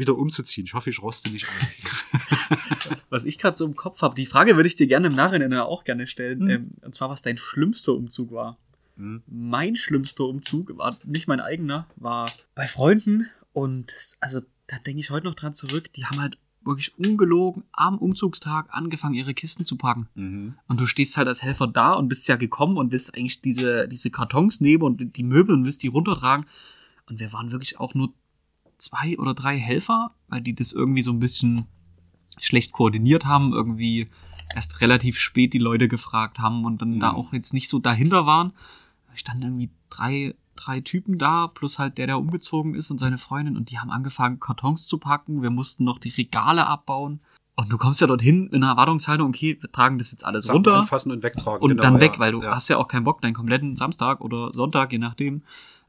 wieder 0.00 0.18
umzuziehen. 0.18 0.66
Ich 0.66 0.74
hoffe, 0.74 0.90
ich 0.90 1.00
roste 1.00 1.30
nicht 1.30 1.46
ein. 1.46 2.98
was 3.10 3.24
ich 3.24 3.38
gerade 3.38 3.56
so 3.56 3.64
im 3.64 3.76
Kopf 3.76 4.02
habe, 4.02 4.14
die 4.14 4.26
Frage 4.26 4.56
würde 4.56 4.66
ich 4.66 4.74
dir 4.74 4.86
gerne 4.86 5.06
im 5.06 5.14
Nachhinein 5.14 5.52
auch 5.54 5.84
gerne 5.84 6.06
stellen. 6.06 6.40
Mhm. 6.40 6.50
Ähm, 6.50 6.70
und 6.82 6.94
zwar, 6.94 7.10
was 7.10 7.22
dein 7.22 7.36
schlimmster 7.36 7.92
Umzug 7.92 8.32
war. 8.32 8.58
Mhm. 8.96 9.22
Mein 9.26 9.76
schlimmster 9.76 10.24
Umzug 10.24 10.76
war 10.76 10.98
nicht 11.04 11.28
mein 11.28 11.40
eigener, 11.40 11.86
war 11.96 12.32
bei 12.54 12.66
Freunden. 12.66 13.26
Und 13.52 13.94
also 14.20 14.40
da 14.66 14.78
denke 14.78 15.00
ich 15.00 15.10
heute 15.10 15.26
noch 15.26 15.34
dran 15.34 15.54
zurück. 15.54 15.92
Die 15.94 16.06
haben 16.06 16.20
halt 16.20 16.38
wirklich 16.62 16.98
ungelogen 16.98 17.64
am 17.72 17.98
Umzugstag 17.98 18.68
angefangen, 18.70 19.14
ihre 19.14 19.34
Kisten 19.34 19.64
zu 19.64 19.76
packen. 19.76 20.08
Mhm. 20.14 20.54
Und 20.68 20.80
du 20.80 20.86
stehst 20.86 21.16
halt 21.16 21.28
als 21.28 21.42
Helfer 21.42 21.66
da 21.66 21.94
und 21.94 22.08
bist 22.08 22.28
ja 22.28 22.36
gekommen 22.36 22.76
und 22.76 22.92
willst 22.92 23.16
eigentlich 23.16 23.40
diese, 23.40 23.88
diese 23.88 24.10
Kartons 24.10 24.60
nehmen 24.60 24.82
und 24.82 25.16
die 25.16 25.22
Möbel 25.22 25.54
und 25.54 25.64
willst 25.64 25.82
die 25.82 25.88
runtertragen. 25.88 26.46
Und 27.06 27.18
wir 27.18 27.32
waren 27.32 27.50
wirklich 27.50 27.80
auch 27.80 27.94
nur 27.94 28.12
zwei 28.80 29.18
oder 29.18 29.34
drei 29.34 29.58
Helfer, 29.58 30.12
weil 30.28 30.40
die 30.40 30.54
das 30.54 30.72
irgendwie 30.72 31.02
so 31.02 31.12
ein 31.12 31.20
bisschen 31.20 31.66
schlecht 32.38 32.72
koordiniert 32.72 33.24
haben, 33.24 33.52
irgendwie 33.52 34.08
erst 34.54 34.80
relativ 34.80 35.18
spät 35.18 35.52
die 35.52 35.58
Leute 35.58 35.88
gefragt 35.88 36.38
haben 36.38 36.64
und 36.64 36.82
dann 36.82 36.94
mhm. 36.94 37.00
da 37.00 37.12
auch 37.12 37.32
jetzt 37.32 37.54
nicht 37.54 37.68
so 37.68 37.78
dahinter 37.78 38.26
waren. 38.26 38.52
Da 39.08 39.16
standen 39.16 39.42
irgendwie 39.42 39.70
drei, 39.88 40.34
drei 40.56 40.80
Typen 40.80 41.18
da, 41.18 41.46
plus 41.48 41.78
halt 41.78 41.98
der, 41.98 42.06
der 42.06 42.18
umgezogen 42.18 42.74
ist 42.74 42.90
und 42.90 42.98
seine 42.98 43.18
Freundin 43.18 43.56
und 43.56 43.70
die 43.70 43.78
haben 43.78 43.90
angefangen, 43.90 44.40
Kartons 44.40 44.86
zu 44.86 44.98
packen. 44.98 45.42
Wir 45.42 45.50
mussten 45.50 45.84
noch 45.84 45.98
die 45.98 46.10
Regale 46.10 46.66
abbauen. 46.66 47.20
Und 47.56 47.70
du 47.70 47.76
kommst 47.76 48.00
ja 48.00 48.06
dorthin 48.06 48.48
in 48.48 48.62
einer 48.62 48.72
Erwartungshaltung, 48.72 49.28
okay, 49.28 49.58
wir 49.60 49.70
tragen 49.70 49.98
das 49.98 50.12
jetzt 50.12 50.24
alles 50.24 50.44
Sachen 50.44 50.56
runter. 50.56 50.78
Anfassen 50.78 51.12
und 51.12 51.22
wegtragen. 51.22 51.62
Und 51.62 51.70
genau, 51.70 51.82
dann 51.82 52.00
weg, 52.00 52.14
ja, 52.14 52.18
weil 52.18 52.32
du 52.32 52.40
ja. 52.40 52.52
hast 52.52 52.68
ja 52.68 52.78
auch 52.78 52.88
keinen 52.88 53.04
Bock, 53.04 53.20
deinen 53.20 53.34
kompletten 53.34 53.76
Samstag 53.76 54.22
oder 54.22 54.50
Sonntag, 54.54 54.92
je 54.92 54.98
nachdem, 54.98 55.42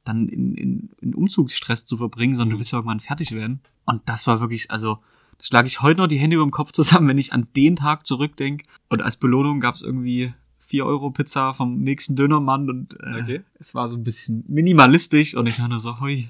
dann 0.04 0.28
in, 0.28 0.56
in, 0.56 0.89
in 1.02 1.16
Umzugsstress 1.16 1.86
zu 1.86 1.97
verbringen, 1.97 2.36
sondern 2.36 2.49
mhm. 2.49 2.54
du 2.54 2.60
willst 2.60 2.72
ja 2.72 2.80
irgendwann 2.80 2.99
fertig 2.99 3.32
werden. 3.32 3.62
Und 3.86 4.02
das 4.08 4.28
war 4.28 4.39
wirklich, 4.39 4.72
also, 4.72 4.99
da 5.38 5.43
schlage 5.43 5.68
ich 5.68 5.82
heute 5.82 6.02
noch 6.02 6.08
die 6.08 6.20
Hände 6.20 6.36
über 6.36 6.45
dem 6.45 6.52
Kopf 6.52 6.72
zusammen, 6.72 7.08
wenn 7.10 7.18
ich 7.18 7.34
an 7.34 7.47
den 7.56 7.76
Tag 7.76 8.06
zurückdenke. 8.06 8.66
Und 8.89 9.02
als 9.02 9.18
Belohnung 9.18 9.60
gab 9.60 9.76
es 9.76 9.82
irgendwie 9.82 10.34
4 10.72 10.86
Euro 10.86 11.12
Pizza 11.12 11.54
vom 11.54 11.80
nächsten 11.80 12.16
Dönermann 12.16 12.70
und 12.70 12.93
äh, 13.02 13.22
okay. 13.22 13.41
es 13.60 13.76
war 13.76 13.89
so 13.89 13.97
ein 13.97 14.06
bisschen 14.06 14.45
minimalistisch 14.47 15.36
und 15.36 15.47
ich 15.47 15.58
dachte 15.58 15.80
so, 15.80 15.99
hui. 15.99 16.30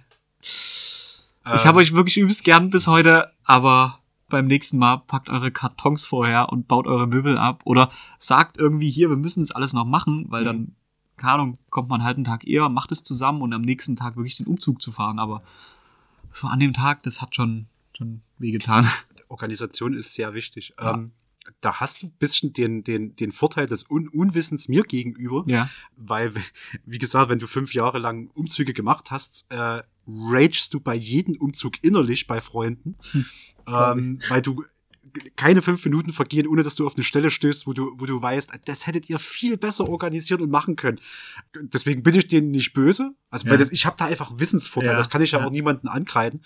Ähm. 1.45 1.53
Ich 1.53 1.65
habe 1.65 1.79
euch 1.79 1.93
wirklich 1.93 2.17
übelst 2.17 2.43
gern 2.43 2.71
bis 2.71 2.87
heute, 2.87 3.31
aber 3.43 3.99
beim 4.29 4.47
nächsten 4.47 4.79
Mal 4.79 4.97
packt 4.97 5.29
eure 5.29 5.51
Kartons 5.51 6.05
vorher 6.05 6.49
und 6.49 6.67
baut 6.67 6.87
eure 6.87 7.05
Möbel 7.05 7.37
ab 7.37 7.61
oder 7.65 7.91
sagt 8.17 8.57
irgendwie 8.57 8.89
hier, 8.89 9.09
wir 9.09 9.17
müssen 9.17 9.41
das 9.41 9.51
alles 9.51 9.73
noch 9.73 9.85
machen, 9.85 10.25
weil 10.29 10.41
mhm. 10.41 10.45
dann 10.45 10.75
keine 11.21 11.33
Ahnung, 11.33 11.57
kommt 11.69 11.89
man 11.89 12.03
halt 12.03 12.17
einen 12.17 12.25
Tag 12.25 12.47
eher, 12.47 12.67
macht 12.67 12.91
es 12.91 13.03
zusammen 13.03 13.41
und 13.41 13.53
am 13.53 13.61
nächsten 13.61 13.95
Tag 13.95 14.15
wirklich 14.15 14.37
den 14.37 14.47
Umzug 14.47 14.81
zu 14.81 14.91
fahren. 14.91 15.19
Aber 15.19 15.43
so 16.31 16.47
an 16.47 16.59
dem 16.59 16.73
Tag, 16.73 17.03
das 17.03 17.21
hat 17.21 17.35
schon, 17.35 17.67
schon 17.95 18.21
wehgetan. 18.39 18.87
Organisation 19.27 19.93
ist 19.93 20.13
sehr 20.13 20.33
wichtig. 20.33 20.73
Ja. 20.79 20.93
Ähm, 20.95 21.11
da 21.59 21.79
hast 21.79 22.01
du 22.01 22.07
ein 22.07 22.13
bisschen 22.17 22.53
den, 22.53 22.83
den, 22.83 23.15
den 23.15 23.31
Vorteil 23.31 23.67
des 23.67 23.89
Un 23.89 24.07
Unwissens 24.07 24.67
mir 24.67 24.83
gegenüber. 24.83 25.43
Ja. 25.47 25.69
Weil, 25.95 26.33
wie 26.85 26.97
gesagt, 26.97 27.29
wenn 27.29 27.39
du 27.39 27.47
fünf 27.47 27.73
Jahre 27.73 27.99
lang 27.99 28.29
Umzüge 28.33 28.73
gemacht 28.73 29.11
hast, 29.11 29.45
äh, 29.49 29.81
ragest 30.07 30.73
du 30.73 30.79
bei 30.79 30.95
jedem 30.95 31.35
Umzug 31.35 31.83
innerlich 31.83 32.27
bei 32.27 32.41
Freunden. 32.41 32.95
Hm, 33.11 33.25
ähm, 33.67 34.19
weil 34.29 34.41
du 34.41 34.63
keine 35.35 35.61
fünf 35.61 35.83
Minuten 35.85 36.11
vergehen, 36.11 36.47
ohne 36.47 36.63
dass 36.63 36.75
du 36.75 36.85
auf 36.85 36.95
eine 36.95 37.03
Stelle 37.03 37.29
stößt, 37.29 37.67
wo 37.67 37.73
du, 37.73 37.93
wo 37.97 38.05
du 38.05 38.21
weißt, 38.21 38.51
das 38.65 38.87
hättet 38.87 39.09
ihr 39.09 39.19
viel 39.19 39.57
besser 39.57 39.87
organisiert 39.87 40.41
und 40.41 40.49
machen 40.49 40.75
können. 40.75 40.99
Deswegen 41.55 42.03
bin 42.03 42.15
ich 42.15 42.27
denen 42.27 42.51
nicht 42.51 42.73
böse. 42.73 43.11
Also, 43.29 43.45
ja. 43.45 43.51
weil 43.51 43.57
das, 43.57 43.71
ich 43.71 43.85
habe 43.85 43.95
da 43.97 44.05
einfach 44.05 44.31
Wissensvorteil, 44.35 44.91
ja, 44.91 44.97
das 44.97 45.09
kann 45.09 45.21
ich 45.21 45.31
ja, 45.31 45.39
ja 45.39 45.45
auch 45.45 45.51
niemanden 45.51 45.87
ankreiden, 45.87 46.43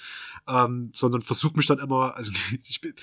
ähm, 0.47 0.89
sondern 0.93 1.21
versuche 1.21 1.55
mich 1.57 1.65
dann 1.65 1.79
immer, 1.79 2.15
also 2.15 2.31
ich 2.67 2.81
bin, 2.81 2.93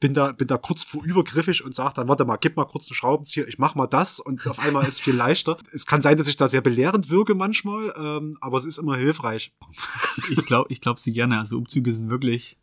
bin 0.00 0.14
da, 0.14 0.32
bin 0.32 0.48
da 0.48 0.56
kurz 0.56 0.84
vor 0.84 1.04
übergriffig 1.04 1.64
und 1.64 1.74
sage 1.74 1.94
dann, 1.94 2.08
warte 2.08 2.24
mal, 2.24 2.36
gib 2.36 2.56
mal 2.56 2.64
kurz 2.64 2.88
einen 2.88 2.96
Schraubenzieher, 2.96 3.46
ich 3.48 3.58
mach 3.58 3.74
mal 3.74 3.86
das 3.86 4.20
und 4.20 4.46
auf 4.46 4.58
einmal 4.58 4.86
ist 4.86 5.00
viel 5.00 5.14
leichter. 5.14 5.56
Es 5.72 5.86
kann 5.86 6.02
sein, 6.02 6.16
dass 6.16 6.28
ich 6.28 6.36
da 6.36 6.48
sehr 6.48 6.60
belehrend 6.60 7.10
wirke 7.10 7.34
manchmal, 7.34 7.92
ähm, 7.96 8.36
aber 8.40 8.58
es 8.58 8.64
ist 8.64 8.78
immer 8.78 8.96
hilfreich. 8.96 9.52
Ich 10.30 10.44
glaube, 10.44 10.72
ich 10.72 10.80
glaube 10.80 10.98
sie 10.98 11.12
gerne. 11.12 11.38
Also 11.38 11.56
Umzüge 11.56 11.92
sind 11.92 12.10
wirklich 12.10 12.58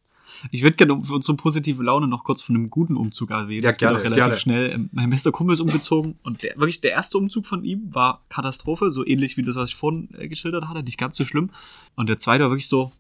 ich 0.52 0.64
würde 0.64 0.76
gerne 0.76 1.04
für 1.04 1.14
unsere 1.14 1.38
positive 1.38 1.82
Laune 1.84 2.08
noch 2.08 2.24
kurz 2.24 2.42
von 2.42 2.56
einem 2.56 2.70
guten 2.70 2.96
Umzug 2.96 3.32
erwähnen. 3.32 3.64
Ja, 3.64 3.70
das 3.70 3.78
gerne, 3.78 3.98
geht 3.98 4.02
auch 4.02 4.06
relativ 4.06 4.24
gerne. 4.24 4.40
schnell. 4.40 4.72
Ähm, 4.72 4.90
mein 4.92 5.10
bester 5.10 5.32
Kumpel 5.32 5.54
ist 5.54 5.60
umgezogen 5.60 6.18
und 6.24 6.44
der, 6.44 6.56
wirklich 6.58 6.82
der 6.82 6.92
erste 6.92 7.18
Umzug 7.18 7.46
von 7.46 7.64
ihm 7.64 7.94
war 7.94 8.24
Katastrophe, 8.30 8.92
so 8.92 9.06
ähnlich 9.06 9.38
wie 9.38 9.44
das, 9.44 9.56
was 9.56 9.70
ich 9.70 9.76
vorhin 9.76 10.10
äh, 10.18 10.28
geschildert 10.28 10.68
hatte, 10.68 10.84
nicht 10.84 10.98
ganz 10.98 11.18
so 11.18 11.26
schlimm. 11.26 11.50
Und 11.96 12.08
der 12.08 12.20
zweite 12.20 12.44
war 12.44 12.52
wirklich 12.52 12.68
so, 12.68 12.92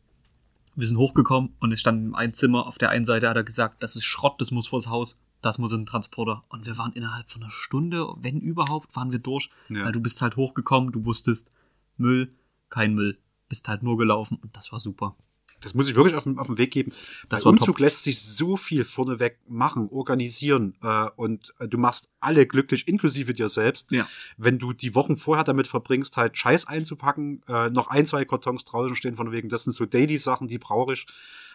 wir 0.75 0.87
sind 0.87 0.97
hochgekommen 0.97 1.51
und 1.59 1.71
es 1.71 1.79
stand 1.79 2.15
ein 2.15 2.33
Zimmer. 2.33 2.67
Auf 2.67 2.77
der 2.77 2.89
einen 2.89 3.05
Seite 3.05 3.29
hat 3.29 3.37
er 3.37 3.43
gesagt, 3.43 3.81
das 3.81 3.95
ist 3.95 4.03
Schrott, 4.03 4.39
das 4.39 4.51
muss 4.51 4.67
vors 4.67 4.87
Haus, 4.87 5.19
das 5.41 5.57
muss 5.57 5.71
in 5.71 5.81
den 5.81 5.85
Transporter. 5.85 6.43
Und 6.49 6.65
wir 6.65 6.77
waren 6.77 6.93
innerhalb 6.93 7.29
von 7.29 7.43
einer 7.43 7.51
Stunde, 7.51 8.07
wenn 8.17 8.39
überhaupt, 8.39 8.95
waren 8.95 9.11
wir 9.11 9.19
durch. 9.19 9.49
Ja. 9.69 9.85
Weil 9.85 9.91
du 9.91 10.01
bist 10.01 10.21
halt 10.21 10.35
hochgekommen, 10.35 10.91
du 10.91 11.05
wusstest, 11.05 11.49
Müll, 11.97 12.29
kein 12.69 12.93
Müll. 12.93 13.17
Bist 13.47 13.67
halt 13.67 13.83
nur 13.83 13.97
gelaufen 13.97 14.37
und 14.41 14.55
das 14.55 14.71
war 14.71 14.79
super. 14.79 15.15
Das 15.61 15.73
muss 15.73 15.89
ich 15.89 15.95
wirklich 15.95 16.15
auf, 16.15 16.27
auf 16.37 16.47
den 16.47 16.57
Weg 16.57 16.71
geben. 16.71 16.91
Das 17.29 17.43
Bei 17.43 17.49
Umzug 17.49 17.77
top. 17.77 17.79
lässt 17.79 18.03
sich 18.03 18.21
so 18.21 18.57
viel 18.57 18.83
vorneweg 18.83 19.39
machen, 19.47 19.89
organisieren 19.89 20.75
äh, 20.81 21.07
und 21.15 21.53
äh, 21.59 21.67
du 21.67 21.77
machst 21.77 22.09
alle 22.19 22.45
glücklich, 22.45 22.87
inklusive 22.87 23.33
dir 23.33 23.49
selbst. 23.49 23.91
Ja. 23.91 24.07
Wenn 24.37 24.59
du 24.59 24.73
die 24.73 24.95
Wochen 24.95 25.15
vorher 25.15 25.43
damit 25.43 25.67
verbringst, 25.67 26.17
halt 26.17 26.37
Scheiß 26.37 26.67
einzupacken, 26.67 27.41
äh, 27.47 27.69
noch 27.69 27.87
ein, 27.87 28.05
zwei 28.05 28.25
Kartons 28.25 28.65
draußen 28.65 28.95
stehen 28.95 29.15
von 29.15 29.31
wegen, 29.31 29.49
das 29.49 29.63
sind 29.63 29.73
so 29.73 29.85
Daily-Sachen, 29.85 30.47
die 30.47 30.57
brauche 30.57 30.93
ich. 30.93 31.07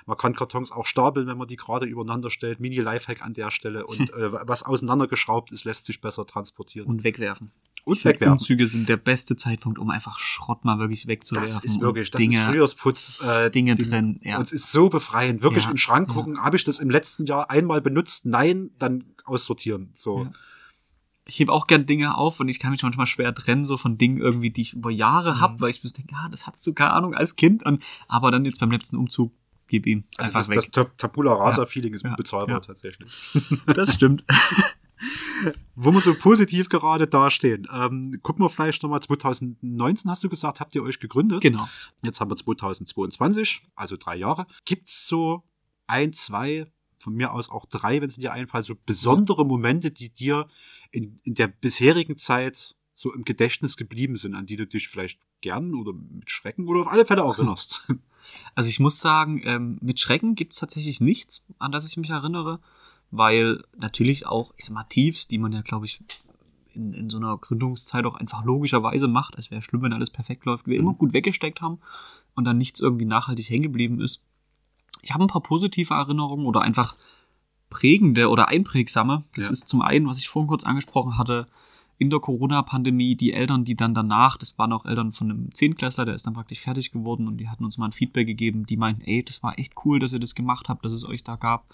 Man 0.07 0.17
kann 0.17 0.35
Kartons 0.35 0.73
auch 0.73 0.87
stapeln, 0.87 1.27
wenn 1.27 1.39
man 1.39 1.47
die 1.49 1.57
gerade 1.57 1.87
übereinander 1.87 2.31
stellt. 2.31 2.61
Mini-Lifehack 2.61 3.23
an 3.23 3.33
der 3.35 3.51
Stelle. 3.51 3.87
Und 3.87 4.11
äh, 4.13 4.33
was 4.49 4.63
auseinandergeschraubt 4.65 5.53
ist, 5.53 5.65
lässt 5.65 5.87
sich 5.87 6.01
besser 6.01 6.27
transportieren. 6.27 6.89
Und 6.89 7.05
wegwerfen. 7.05 7.51
Und 7.85 7.97
Ich 7.97 8.05
wegwerfen. 8.05 8.33
Umzüge 8.35 8.67
sind 8.67 8.89
der 8.89 8.99
beste 8.99 9.37
Zeitpunkt, 9.37 9.79
um 9.79 9.89
einfach 9.91 10.19
Schrott 10.19 10.65
mal 10.65 10.79
wirklich 10.79 11.07
wegzuwerfen. 11.07 11.55
Das 11.55 11.65
ist 11.65 11.81
wirklich, 11.81 12.11
das 12.11 12.21
Dinge, 12.21 12.37
ist 12.37 12.45
Frühjahrsputz. 12.45 13.23
Äh, 13.23 13.51
Dinge 13.51 13.75
die- 13.75 13.85
trennen, 13.89 14.21
ja. 14.23 14.37
Und 14.37 14.43
es 14.43 14.53
ist 14.53 14.71
so 14.71 14.91
befreiend. 14.91 15.43
Wirklich 15.43 15.65
Ja, 15.65 15.71
in 15.71 15.75
den 15.77 15.79
Schrank 15.79 16.09
ja. 16.09 16.15
gucken, 16.15 16.43
habe 16.43 16.57
ich 16.57 16.65
das 16.65 16.79
im 16.79 16.91
letzten 16.91 17.25
Jahr 17.27 17.51
einmal 17.51 17.81
benutzt? 17.81 18.27
Nein, 18.27 18.71
dann 18.79 19.05
aussortieren. 19.25 19.91
So. 19.95 20.25
Ja. 20.25 20.33
Ich 21.27 21.39
hebe 21.39 21.53
auch 21.53 21.67
gern 21.69 21.87
Dinge 21.87 22.17
auf 22.17 22.41
und 22.41 22.49
ich 22.49 22.59
kann 22.59 22.73
mich 22.73 22.83
manchmal 22.83 23.07
schwer 23.07 23.33
trennen, 23.35 23.65
so 23.65 23.77
von 23.77 23.97
Dingen 23.97 24.19
irgendwie, 24.19 24.51
die 24.51 24.63
ich 24.63 24.73
über 24.75 24.91
Jahre 24.91 25.37
Mhm. 25.37 25.41
hab, 25.41 25.61
weil 25.61 25.71
ich 25.71 25.83
mir 25.85 25.91
denke, 25.91 26.15
ah, 26.17 26.29
das 26.29 26.47
hattest 26.47 26.67
du 26.67 26.75
keine 26.75 26.93
Ahnung 26.93 27.15
als 27.15 27.37
Kind. 27.37 27.65
Und, 27.65 27.83
aber 28.09 28.31
dann 28.31 28.45
jetzt 28.45 28.59
beim 28.61 28.71
letzten 28.73 28.97
Umzug, 28.97 29.33
gib 29.71 29.87
ihm 29.87 30.05
Also 30.19 30.33
das, 30.35 30.49
das 30.49 30.71
Tab- 30.71 30.99
Tabula 30.99 31.33
Rasa-Feeling 31.33 31.95
ist 31.95 32.05
Ja. 32.05 32.11
unbezahlbar 32.11 32.57
Ja. 32.57 32.61
tatsächlich. 32.61 33.11
Das 33.67 33.95
stimmt. 33.95 34.25
Wo 35.75 35.93
wir 35.93 36.01
so 36.03 36.15
positiv 36.15 36.69
gerade 36.69 37.07
dastehen. 37.07 37.67
Ähm, 37.73 38.19
gucken 38.23 38.45
wir 38.45 38.51
vielleicht 38.51 38.83
nochmal, 38.83 39.01
2019 39.01 40.11
hast 40.11 40.23
du 40.23 40.29
gesagt, 40.29 40.61
habt 40.61 40.75
ihr 40.75 40.83
euch 40.83 41.01
gegründet. 41.01 41.41
genau. 41.41 41.67
Jetzt 42.03 42.21
haben 42.21 42.31
wir 42.31 42.37
2022, 42.37 43.63
also 43.75 43.97
drei 43.97 44.17
Jahre. 44.17 44.47
Gibt's 44.67 45.07
so 45.09 45.43
ein, 45.87 46.13
zwei, 46.13 46.71
von 46.99 47.15
mir 47.15 47.33
aus 47.33 47.49
auch 47.51 47.65
drei, 47.65 48.03
wenn 48.03 48.09
es 48.11 48.17
dir 48.17 48.33
einfallen, 48.35 48.63
so 48.65 48.75
besondere 48.85 49.47
Momente, 49.47 49.91
die 49.91 50.11
dir 50.13 50.49
in, 50.91 51.19
in 51.23 51.35
der 51.35 51.47
bisherigen 51.49 52.19
Zeit 52.19 52.77
so 52.93 53.15
im 53.15 53.25
Gedächtnis 53.25 53.79
geblieben 53.79 54.17
sind, 54.17 54.35
an 54.35 54.45
die 54.45 54.57
du 54.57 54.67
dich 54.67 54.89
vielleicht 54.89 55.19
gern 55.41 55.75
oder 55.75 55.95
mit 55.95 56.31
Schrecken 56.31 56.69
oder 56.69 56.81
auf 56.81 56.89
alle 56.89 57.07
Fälle 57.07 57.25
auch 57.25 57.39
erinnerst? 57.39 57.91
Also 58.55 58.69
ich 58.69 58.81
muss 58.81 59.01
sagen, 59.01 59.43
ähm, 59.45 59.79
mit 59.81 60.01
Schrecken 60.01 60.35
gibt 60.35 60.53
es 60.55 60.59
tatsächlich 60.61 61.01
nichts, 61.01 61.45
an 61.59 61.73
das 61.73 61.87
ich 61.87 61.97
mich 61.97 62.11
erinnere, 62.11 62.61
weil 63.11 63.63
natürlich 63.77 64.27
auch, 64.27 64.53
ich 64.57 64.65
sag 64.65 64.75
mal, 64.75 64.85
Tiefs, 64.85 65.27
die 65.27 65.39
man 65.39 65.53
ja, 65.53 65.63
glaube 65.63 65.87
ich, 65.87 66.01
in, 66.75 66.93
in 66.93 67.11
so 67.11 67.17
einer 67.19 67.37
Gründungszeit 67.37 68.05
auch 68.07 68.15
einfach 68.15 68.45
logischerweise 68.45 69.09
macht. 69.09 69.35
Es 69.37 69.51
wäre 69.51 69.63
schlimm, 69.63 69.83
wenn 69.83 69.93
alles 69.93 70.11
perfekt 70.11 70.45
läuft. 70.45 70.67
Wir 70.67 70.81
Mhm. 70.81 70.87
immer 70.89 70.95
gut 70.95 71.13
weggesteckt 71.13 71.61
haben 71.61 71.79
und 72.35 72.45
dann 72.45 72.59
nichts 72.59 72.81
irgendwie 72.81 73.07
nachhaltig 73.07 73.51
hängen 73.51 73.65
geblieben 73.65 74.01
ist. 74.01 74.23
Ich 75.03 75.13
habe 75.13 75.25
ein 75.25 75.29
paar 75.29 75.43
positive 75.43 75.95
Erinnerungen 75.95 76.47
oder 76.47 76.61
einfach 76.63 76.97
prägende 77.71 78.29
oder 78.29 78.49
einprägsame. 78.49 79.25
Das 79.35 79.47
Ja. 79.47 79.51
ist 79.51 79.69
zum 79.69 79.83
einen, 79.83 80.07
was 80.07 80.19
ich 80.19 80.29
vorhin 80.29 80.49
kurz 80.49 80.65
angesprochen 80.65 81.17
hatte, 81.19 81.47
in 82.01 82.09
der 82.09 82.19
Corona-Pandemie, 82.19 83.15
die 83.15 83.35
Eltern, 83.35 83.67
die 83.67 83.77
dann 83.77 83.95
danach, 83.95 84.39
das 84.39 84.57
waren 84.59 84.73
auch 84.73 84.87
Eltern 84.87 85.13
von 85.13 85.31
einem 85.31 85.55
Zehnklässler, 85.55 86.07
der 86.07 86.15
ist 86.15 86.27
dann 86.27 86.33
praktisch 86.33 86.61
fertig 86.61 86.93
geworden 86.93 87.29
und 87.29 87.37
die 87.37 87.51
hatten 87.51 87.63
uns 87.63 87.77
mal 87.77 87.85
ein 87.85 87.93
Feedback 87.93 88.27
gegeben, 88.27 88.65
die 88.65 88.79
meinten, 88.79 89.03
ey, 89.03 89.23
das 89.23 89.43
war 89.43 89.59
echt 89.59 89.75
cool, 89.85 89.99
dass 89.99 90.15
ihr 90.15 90.19
das 90.19 90.35
gemacht 90.35 90.71
habt, 90.71 90.83
dass 90.83 90.93
es 90.95 91.05
euch 91.05 91.25
da 91.25 91.37
gab, 91.37 91.67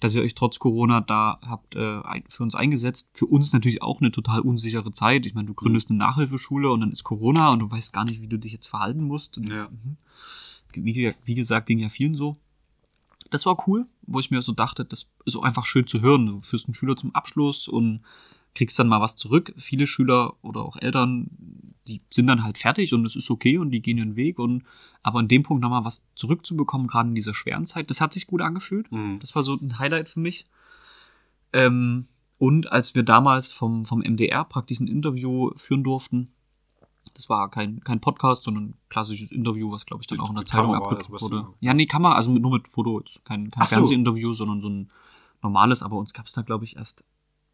dass 0.00 0.14
ihr 0.14 0.22
euch 0.22 0.34
trotz 0.34 0.58
Corona 0.58 1.02
da 1.02 1.38
habt 1.46 1.76
äh, 1.76 2.00
für 2.30 2.42
uns 2.42 2.54
eingesetzt. 2.54 3.10
Für 3.12 3.26
uns 3.26 3.52
natürlich 3.52 3.82
auch 3.82 4.00
eine 4.00 4.10
total 4.10 4.40
unsichere 4.40 4.92
Zeit. 4.92 5.26
Ich 5.26 5.34
meine, 5.34 5.48
du 5.48 5.52
gründest 5.52 5.90
eine 5.90 5.98
Nachhilfeschule 5.98 6.70
und 6.72 6.80
dann 6.80 6.90
ist 6.90 7.04
Corona 7.04 7.50
und 7.50 7.58
du 7.58 7.70
weißt 7.70 7.92
gar 7.92 8.06
nicht, 8.06 8.22
wie 8.22 8.28
du 8.28 8.38
dich 8.38 8.52
jetzt 8.52 8.68
verhalten 8.68 9.04
musst. 9.04 9.36
Und, 9.36 9.50
Ja. 9.50 9.68
mhm. 9.68 9.98
wie, 10.72 11.14
wie 11.22 11.34
gesagt, 11.34 11.66
ging 11.66 11.80
ja 11.80 11.90
vielen 11.90 12.14
so. 12.14 12.38
Das 13.30 13.44
war 13.44 13.62
cool, 13.68 13.86
wo 14.06 14.20
ich 14.20 14.30
mir 14.30 14.40
so 14.40 14.52
dachte, 14.52 14.86
das 14.86 15.10
ist 15.26 15.36
auch 15.36 15.42
einfach 15.42 15.66
schön 15.66 15.86
zu 15.86 16.00
hören. 16.00 16.24
Du 16.24 16.40
führst 16.40 16.66
einen 16.66 16.74
Schüler 16.74 16.96
zum 16.96 17.14
Abschluss 17.14 17.68
und 17.68 18.00
kriegst 18.54 18.78
dann 18.78 18.88
mal 18.88 19.00
was 19.00 19.16
zurück. 19.16 19.52
Viele 19.56 19.86
Schüler 19.86 20.34
oder 20.42 20.62
auch 20.62 20.76
Eltern, 20.76 21.28
die 21.86 22.02
sind 22.10 22.26
dann 22.26 22.42
halt 22.42 22.58
fertig 22.58 22.92
und 22.94 23.04
es 23.06 23.16
ist 23.16 23.30
okay 23.30 23.58
und 23.58 23.70
die 23.70 23.80
gehen 23.80 23.98
ihren 23.98 24.16
Weg. 24.16 24.38
Und 24.38 24.64
aber 25.02 25.18
an 25.18 25.28
dem 25.28 25.42
Punkt 25.42 25.62
nochmal 25.62 25.84
was 25.84 26.06
zurückzubekommen, 26.14 26.86
gerade 26.86 27.08
in 27.08 27.14
dieser 27.14 27.34
schweren 27.34 27.66
Zeit, 27.66 27.90
das 27.90 28.00
hat 28.00 28.12
sich 28.12 28.26
gut 28.26 28.42
angefühlt. 28.42 28.90
Mhm. 28.92 29.18
Das 29.20 29.34
war 29.34 29.42
so 29.42 29.54
ein 29.54 29.78
Highlight 29.78 30.08
für 30.08 30.20
mich. 30.20 30.44
Ähm, 31.52 32.06
und 32.38 32.70
als 32.72 32.94
wir 32.94 33.02
damals 33.02 33.52
vom, 33.52 33.84
vom 33.84 34.00
MDR 34.00 34.44
praktisch 34.44 34.80
ein 34.80 34.88
Interview 34.88 35.50
führen 35.56 35.84
durften, 35.84 36.32
das 37.14 37.28
war 37.28 37.50
kein, 37.50 37.80
kein 37.80 38.00
Podcast, 38.00 38.44
sondern 38.44 38.64
ein 38.64 38.74
klassisches 38.88 39.30
Interview, 39.30 39.70
was 39.70 39.84
glaube 39.84 40.02
ich 40.02 40.06
dann 40.06 40.18
Mit- 40.18 40.24
auch 40.24 40.30
in 40.30 40.36
der 40.36 40.44
Zeitung 40.46 40.72
Kamera, 40.72 40.90
abgedruckt 40.90 41.22
wurde. 41.22 41.46
Ja, 41.60 41.74
nee, 41.74 41.86
Kamera, 41.86 42.14
also 42.14 42.30
mit, 42.30 42.40
nur 42.42 42.52
mit 42.52 42.68
Foto, 42.68 43.02
kein, 43.24 43.50
kein 43.50 43.62
Ach 43.62 43.66
so. 43.66 43.76
Fernsehinterview, 43.76 44.32
sondern 44.32 44.60
so 44.60 44.68
ein 44.68 44.90
normales, 45.42 45.82
aber 45.82 45.96
uns 45.96 46.12
gab 46.12 46.26
es 46.26 46.32
da 46.32 46.42
glaube 46.42 46.64
ich 46.64 46.76
erst 46.76 47.04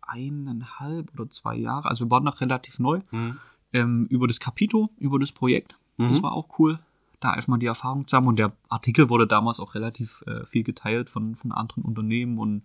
eineinhalb 0.06 1.12
oder 1.14 1.28
zwei 1.30 1.56
Jahre, 1.56 1.88
also 1.88 2.04
wir 2.06 2.10
waren 2.10 2.24
noch 2.24 2.40
relativ 2.40 2.78
neu, 2.78 3.00
Mhm. 3.10 3.36
ähm, 3.72 4.06
über 4.06 4.26
das 4.26 4.40
Capito, 4.40 4.90
über 4.98 5.18
das 5.18 5.32
Projekt. 5.32 5.76
Das 5.98 6.18
Mhm. 6.18 6.22
war 6.22 6.32
auch 6.32 6.58
cool, 6.58 6.78
da 7.20 7.30
einfach 7.30 7.48
mal 7.48 7.58
die 7.58 7.66
Erfahrung 7.66 8.06
zu 8.06 8.16
haben. 8.16 8.26
Und 8.26 8.36
der 8.36 8.52
Artikel 8.68 9.08
wurde 9.08 9.26
damals 9.26 9.60
auch 9.60 9.74
relativ 9.74 10.22
äh, 10.26 10.46
viel 10.46 10.62
geteilt 10.62 11.08
von, 11.08 11.34
von 11.34 11.52
anderen 11.52 11.82
Unternehmen. 11.84 12.38
Und 12.38 12.62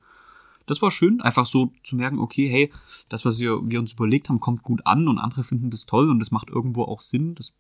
das 0.66 0.82
war 0.82 0.92
schön, 0.92 1.22
einfach 1.22 1.46
so 1.46 1.72
zu 1.84 1.96
merken, 1.96 2.20
okay, 2.20 2.50
hey, 2.50 2.72
das, 3.10 3.24
was 3.26 3.40
wir, 3.40 3.60
wir 3.70 3.80
uns 3.80 3.94
überlegt 3.94 4.28
haben, 4.30 4.40
kommt 4.42 4.64
gut 4.64 4.86
an 4.86 5.08
und 5.08 5.18
andere 5.20 5.44
finden 5.44 5.70
das 5.70 5.86
toll 5.86 6.10
und 6.10 6.20
das 6.20 6.32
macht 6.32 6.50
irgendwo 6.50 6.84
auch 6.84 7.00
Sinn. 7.02 7.36
Das, 7.36 7.54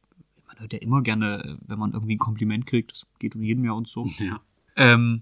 man 0.47 0.59
hört 0.59 0.73
ja 0.73 0.79
immer 0.79 1.01
gerne, 1.01 1.43
äh, 1.43 1.55
wenn 1.65 1.79
man 1.79 1.93
irgendwie 1.93 2.15
ein 2.15 2.19
Kompliment 2.19 2.65
kriegt, 2.67 2.91
das 2.91 3.07
geht 3.19 3.35
um 3.35 3.41
jeden 3.41 3.63
Jahr 3.63 3.75
und 3.77 3.87
so. 3.87 4.05
Ja. 4.19 4.39
Ähm, 4.75 5.21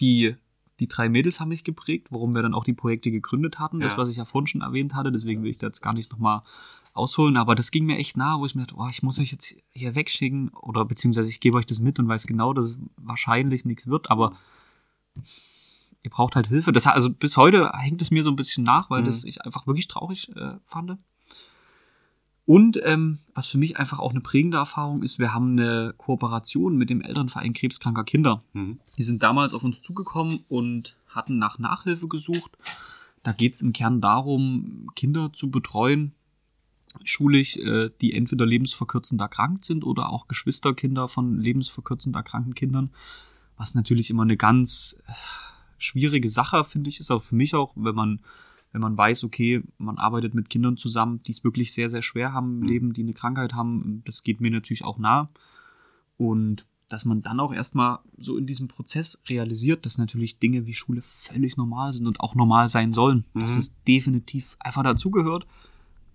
die, 0.00 0.36
die 0.82 0.88
drei 0.88 1.08
Mädels 1.08 1.38
haben 1.40 1.48
mich 1.50 1.64
geprägt, 1.64 2.08
warum 2.10 2.34
wir 2.34 2.42
dann 2.42 2.54
auch 2.54 2.64
die 2.64 2.72
Projekte 2.72 3.10
gegründet 3.10 3.58
hatten. 3.58 3.80
Das, 3.80 3.92
Ja. 3.92 3.98
was 3.98 4.08
ich 4.08 4.16
ja 4.16 4.24
vorhin 4.24 4.46
schon 4.48 4.60
erwähnt 4.62 4.94
hatte, 4.94 5.12
deswegen 5.12 5.42
will 5.42 5.50
ich 5.50 5.58
da 5.58 5.66
jetzt 5.68 5.80
gar 5.80 5.92
nicht 5.92 6.10
nochmal 6.12 6.42
ausholen, 6.94 7.36
aber 7.38 7.54
das 7.54 7.70
ging 7.70 7.86
mir 7.86 7.96
echt 7.96 8.16
nahe, 8.18 8.38
wo 8.38 8.44
ich 8.46 8.54
mir 8.54 8.62
dachte, 8.62 8.74
oh, 8.76 8.88
ich 8.90 9.02
muss 9.02 9.18
euch 9.18 9.32
jetzt 9.32 9.54
hier 9.72 9.94
wegschicken 9.94 10.48
oder 10.50 10.84
beziehungsweise 10.84 11.30
ich 11.30 11.40
gebe 11.40 11.56
euch 11.56 11.64
das 11.66 11.80
mit 11.80 11.98
und 11.98 12.06
weiß 12.08 12.26
genau, 12.26 12.52
dass 12.52 12.66
es 12.66 12.78
wahrscheinlich 12.96 13.64
nichts 13.64 13.86
wird, 13.86 14.10
aber 14.10 14.36
ihr 16.02 16.10
braucht 16.10 16.36
halt 16.36 16.48
Hilfe. 16.48 16.72
Das, 16.72 16.86
also 16.86 17.08
bis 17.10 17.36
heute 17.36 17.70
hängt 17.74 18.02
es 18.02 18.10
mir 18.10 18.22
so 18.24 18.30
ein 18.30 18.36
bisschen 18.36 18.64
nach, 18.64 18.90
weil 18.90 19.02
Mhm. 19.02 19.06
das 19.06 19.24
ich 19.24 19.40
einfach 19.42 19.66
wirklich 19.66 19.88
traurig 19.88 20.30
äh, 20.36 20.54
fand. 20.64 20.98
Und 22.44 22.80
ähm, 22.82 23.20
was 23.34 23.46
für 23.46 23.58
mich 23.58 23.78
einfach 23.78 24.00
auch 24.00 24.10
eine 24.10 24.20
prägende 24.20 24.56
Erfahrung 24.56 25.02
ist, 25.02 25.18
wir 25.18 25.32
haben 25.32 25.52
eine 25.52 25.94
Kooperation 25.96 26.76
mit 26.76 26.90
dem 26.90 27.00
Elternverein 27.00 27.52
Krebskranker 27.52 28.04
Kinder. 28.04 28.42
Mhm. 28.52 28.80
Die 28.98 29.02
sind 29.04 29.22
damals 29.22 29.54
auf 29.54 29.62
uns 29.62 29.80
zugekommen 29.80 30.44
und 30.48 30.96
hatten 31.08 31.38
nach 31.38 31.58
Nachhilfe 31.58 32.08
gesucht. 32.08 32.56
Da 33.22 33.32
geht 33.32 33.54
es 33.54 33.62
im 33.62 33.72
Kern 33.72 34.00
darum, 34.00 34.90
Kinder 34.96 35.32
zu 35.32 35.50
betreuen, 35.50 36.12
schulisch, 37.04 37.56
äh, 37.56 37.90
die 38.00 38.12
entweder 38.12 38.44
lebensverkürzend 38.44 39.20
erkrankt 39.20 39.64
sind 39.64 39.84
oder 39.84 40.10
auch 40.10 40.26
Geschwisterkinder 40.26 41.08
von 41.08 41.38
lebensverkürzend 41.38 42.16
erkrankten 42.16 42.54
Kindern. 42.54 42.90
Was 43.56 43.74
natürlich 43.74 44.10
immer 44.10 44.24
eine 44.24 44.36
ganz 44.36 45.00
äh, 45.06 45.12
schwierige 45.78 46.28
Sache, 46.28 46.64
finde 46.64 46.90
ich, 46.90 46.98
ist 46.98 47.10
auch 47.10 47.22
für 47.22 47.36
mich 47.36 47.54
auch, 47.54 47.72
wenn 47.76 47.94
man, 47.94 48.20
wenn 48.72 48.80
man 48.80 48.96
weiß, 48.96 49.24
okay, 49.24 49.62
man 49.78 49.98
arbeitet 49.98 50.34
mit 50.34 50.48
Kindern 50.50 50.76
zusammen, 50.76 51.22
die 51.24 51.32
es 51.32 51.44
wirklich 51.44 51.72
sehr, 51.72 51.90
sehr 51.90 52.02
schwer 52.02 52.32
haben 52.32 52.54
im 52.54 52.60
Mhm. 52.60 52.66
Leben, 52.68 52.92
die 52.94 53.02
eine 53.02 53.12
Krankheit 53.14 53.52
haben. 53.54 54.02
Das 54.06 54.22
geht 54.22 54.40
mir 54.40 54.50
natürlich 54.50 54.84
auch 54.84 54.98
nah. 54.98 55.28
Und 56.16 56.66
dass 56.88 57.04
man 57.06 57.22
dann 57.22 57.40
auch 57.40 57.52
erstmal 57.54 58.00
so 58.18 58.36
in 58.36 58.46
diesem 58.46 58.68
Prozess 58.68 59.20
realisiert, 59.28 59.86
dass 59.86 59.96
natürlich 59.98 60.38
Dinge 60.38 60.66
wie 60.66 60.74
Schule 60.74 61.00
völlig 61.02 61.56
normal 61.56 61.92
sind 61.92 62.06
und 62.06 62.20
auch 62.20 62.34
normal 62.34 62.68
sein 62.68 62.92
sollen. 62.92 63.24
Dass 63.34 63.54
Mhm. 63.54 63.58
es 63.60 63.82
definitiv 63.84 64.56
einfach 64.60 64.82
dazugehört, 64.82 65.46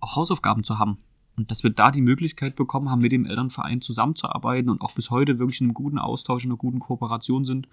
auch 0.00 0.14
Hausaufgaben 0.16 0.62
zu 0.64 0.78
haben. 0.78 0.98
Und 1.36 1.50
dass 1.50 1.62
wir 1.62 1.70
da 1.70 1.90
die 1.92 2.00
Möglichkeit 2.00 2.56
bekommen 2.56 2.90
haben, 2.90 3.00
mit 3.00 3.12
dem 3.12 3.26
Elternverein 3.26 3.80
zusammenzuarbeiten 3.80 4.70
und 4.70 4.80
auch 4.80 4.94
bis 4.94 5.10
heute 5.10 5.38
wirklich 5.38 5.60
in 5.60 5.66
einem 5.66 5.74
guten 5.74 5.98
Austausch, 5.98 6.44
in 6.44 6.50
einer 6.50 6.56
guten 6.58 6.80
Kooperation 6.80 7.44
sind. 7.44 7.68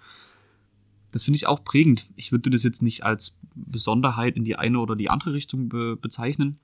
Das 1.12 1.24
finde 1.24 1.36
ich 1.36 1.46
auch 1.46 1.64
prägend. 1.64 2.06
Ich 2.16 2.32
würde 2.32 2.50
das 2.50 2.62
jetzt 2.62 2.82
nicht 2.82 3.04
als 3.04 3.36
Besonderheit 3.54 4.36
in 4.36 4.44
die 4.44 4.56
eine 4.56 4.80
oder 4.80 4.96
die 4.96 5.08
andere 5.08 5.32
Richtung 5.32 5.68
be 5.68 5.96
bezeichnen, 5.96 6.58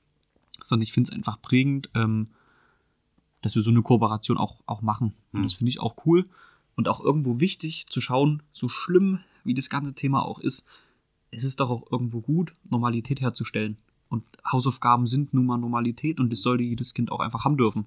sondern 0.63 0.83
ich 0.83 0.93
finde 0.93 1.11
es 1.11 1.17
einfach 1.17 1.41
prägend, 1.41 1.91
ähm, 1.95 2.29
dass 3.41 3.55
wir 3.55 3.63
so 3.63 3.71
eine 3.71 3.83
Kooperation 3.83 4.39
auch, 4.39 4.61
auch 4.67 4.83
machen. 4.83 5.15
Und 5.33 5.41
Hm. 5.41 5.43
das 5.45 5.55
finde 5.55 5.71
ich 5.71 5.81
auch 5.81 5.97
cool 6.07 6.29
und 6.77 6.89
auch 6.89 7.01
irgendwo 7.01 7.41
wichtig 7.41 7.87
zu 7.89 8.01
schauen, 8.01 8.43
so 8.53 8.69
schlimm 8.69 9.21
wie 9.45 9.55
das 9.55 9.71
ganze 9.71 9.95
Thema 9.95 10.25
auch 10.25 10.39
ist, 10.39 10.67
es 11.31 11.45
ist 11.45 11.61
doch 11.61 11.71
auch 11.71 11.91
irgendwo 11.91 12.21
gut, 12.21 12.53
Normalität 12.69 13.21
herzustellen. 13.21 13.79
Und 14.09 14.25
Hausaufgaben 14.51 15.07
sind 15.07 15.33
nun 15.33 15.47
mal 15.47 15.57
Normalität 15.57 16.21
und 16.21 16.31
das 16.31 16.43
sollte 16.43 16.63
jedes 16.65 16.93
Kind 16.93 17.11
auch 17.11 17.21
einfach 17.21 17.45
haben 17.45 17.57
dürfen. 17.57 17.87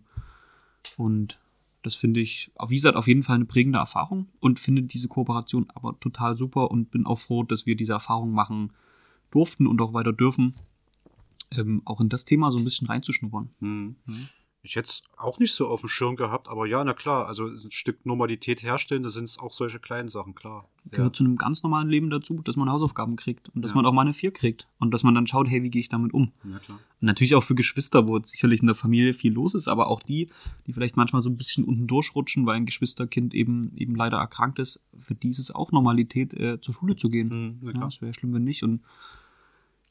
Und 0.97 1.39
das 1.85 1.95
finde 1.95 2.19
ich, 2.19 2.51
wie 2.67 2.75
gesagt, 2.75 2.97
auf 2.97 3.07
jeden 3.07 3.21
Fall 3.21 3.35
eine 3.35 3.45
prägende 3.45 3.77
Erfahrung 3.77 4.27
und 4.39 4.59
finde 4.59 4.81
diese 4.81 5.07
Kooperation 5.07 5.67
aber 5.69 5.99
total 5.99 6.35
super 6.35 6.71
und 6.71 6.89
bin 6.89 7.05
auch 7.05 7.19
froh, 7.19 7.43
dass 7.43 7.67
wir 7.67 7.75
diese 7.75 7.93
Erfahrung 7.93 8.31
machen 8.31 8.73
durften 9.29 9.67
und 9.67 9.79
auch 9.81 9.93
weiter 9.93 10.11
dürfen, 10.11 10.55
ähm, 11.51 11.83
auch 11.85 12.01
in 12.01 12.09
das 12.09 12.25
Thema 12.25 12.51
so 12.51 12.57
ein 12.57 12.63
bisschen 12.63 12.87
reinzuschnuppern. 12.87 13.49
Mhm. 13.59 13.95
Mhm. 14.07 14.29
Ich 14.65 14.75
hätte 14.75 14.89
es 14.89 15.01
auch 15.17 15.39
nicht 15.39 15.53
so 15.53 15.67
auf 15.67 15.81
dem 15.81 15.89
Schirm 15.89 16.15
gehabt, 16.15 16.47
aber 16.47 16.65
ja, 16.65 16.83
na 16.83 16.93
klar, 16.93 17.27
also 17.27 17.45
ein 17.47 17.71
Stück 17.71 18.05
Normalität 18.05 18.63
herstellen, 18.63 19.03
da 19.03 19.09
sind 19.09 19.25
es 19.25 19.37
auch 19.39 19.51
solche 19.51 19.79
kleinen 19.79 20.07
Sachen, 20.07 20.33
klar. 20.35 20.67
Gehört 20.91 21.15
ja. 21.15 21.17
zu 21.17 21.23
einem 21.23 21.37
ganz 21.37 21.63
normalen 21.63 21.87
Leben 21.89 22.09
dazu, 22.09 22.41
dass 22.43 22.55
man 22.55 22.69
Hausaufgaben 22.69 23.15
kriegt 23.15 23.49
und 23.49 23.61
dass 23.61 23.71
Ja. 23.71 23.75
man 23.75 23.85
auch 23.85 23.93
mal 23.93 24.01
eine 24.01 24.13
Vier 24.13 24.31
kriegt 24.31 24.67
und 24.79 24.91
dass 24.93 25.03
man 25.03 25.15
dann 25.15 25.27
schaut, 25.27 25.47
hey, 25.47 25.63
wie 25.63 25.69
gehe 25.69 25.79
ich 25.79 25.89
damit 25.89 26.13
um? 26.13 26.31
Ja, 26.43 26.59
klar. 26.59 26.79
Und 27.01 27.05
natürlich 27.05 27.35
auch 27.35 27.43
für 27.43 27.55
Geschwister, 27.55 28.07
wo 28.07 28.19
sicherlich 28.21 28.61
in 28.61 28.67
der 28.67 28.75
Familie 28.75 29.13
viel 29.13 29.31
los 29.33 29.53
ist, 29.53 29.67
aber 29.67 29.87
auch 29.87 30.01
die, 30.01 30.29
die 30.67 30.73
vielleicht 30.73 30.97
manchmal 30.97 31.21
so 31.21 31.29
ein 31.29 31.37
bisschen 31.37 31.63
unten 31.63 31.87
durchrutschen, 31.87 32.45
weil 32.45 32.55
ein 32.57 32.65
Geschwisterkind 32.65 33.33
eben, 33.33 33.71
eben 33.77 33.95
leider 33.95 34.17
erkrankt 34.17 34.59
ist, 34.59 34.83
für 34.97 35.15
die 35.15 35.29
ist 35.29 35.39
es 35.39 35.53
auch 35.53 35.71
Normalität, 35.71 36.33
äh, 36.33 36.59
zur 36.61 36.73
Schule 36.73 36.95
zu 36.95 37.09
gehen. 37.09 37.29
Mhm, 37.29 37.57
na 37.61 37.67
Ja, 37.67 37.71
klar. 37.73 37.85
das 37.85 38.01
wäre 38.01 38.13
schlimm, 38.13 38.33
wenn 38.33 38.43
nicht. 38.43 38.63
Und 38.63 38.81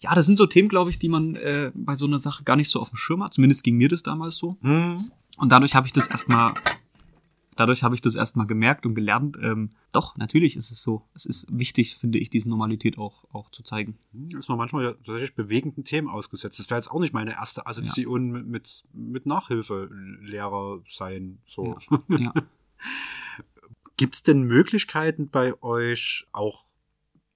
ja, 0.05 0.15
das 0.15 0.27
sind 0.27 0.37
so 0.37 0.45
Themen, 0.45 0.69
glaube 0.69 0.91
ich, 0.91 0.99
die 0.99 1.09
man 1.09 1.35
äh, 1.35 1.73
bei 1.75 1.97
so 1.97 2.05
einer 2.05 2.19
Sache 2.19 2.45
gar 2.45 2.57
nicht 2.57 2.69
so 2.69 2.79
auf 2.79 2.91
dem 2.91 2.97
Schirm 2.97 3.25
hat. 3.25 3.33
Zumindest 3.33 3.65
ging 3.65 3.79
mir 3.79 3.89
das 3.89 4.03
damals 4.03 4.37
so. 4.37 4.59
Mhm. 4.61 5.11
Und 5.39 5.51
dadurch 5.51 5.75
habe 5.75 5.87
ich 5.87 5.95
das 5.95 6.09
erstmal, 6.09 6.53
dadurch 7.57 7.83
habe 7.83 7.95
ich 7.95 8.03
das 8.03 8.15
erstmal 8.15 8.47
gemerkt 8.47 8.85
und 8.85 8.95
gelernt. 8.95 9.39
Ähm, 9.41 9.71
doch, 9.93 10.19
natürlich 10.19 10.57
ist 10.57 10.71
es 10.71 10.83
so. 10.83 11.09
Es 11.15 11.25
ist 11.25 11.47
wichtig, 11.51 11.97
finde 11.97 12.19
ich, 12.19 12.29
diese 12.29 12.51
Normalität 12.51 12.99
auch, 12.99 13.25
auch 13.33 13.51
zu 13.51 13.63
zeigen. 13.63 13.97
Ist 14.37 14.51
man 14.51 14.59
manchmal 14.59 14.85
ja 14.85 14.93
tatsächlich 14.93 15.35
bewegenden 15.35 15.85
Themen 15.85 16.09
ausgesetzt. 16.09 16.59
Das 16.59 16.69
wäre 16.69 16.79
jetzt 16.79 16.91
auch 16.91 17.01
nicht 17.01 17.15
meine 17.15 17.33
erste 17.33 17.67
Assoziation 17.67 18.31
mit, 18.31 18.47
mit, 18.47 18.85
mit 18.93 19.25
Nachhilfelehrer 19.25 20.81
sein. 20.87 21.39
So. 21.47 21.77
Ja. 22.09 22.35
Gibt 23.97 24.17
es 24.17 24.23
denn 24.23 24.43
Möglichkeiten 24.43 25.31
bei 25.31 25.55
euch 25.63 26.27
auch 26.33 26.74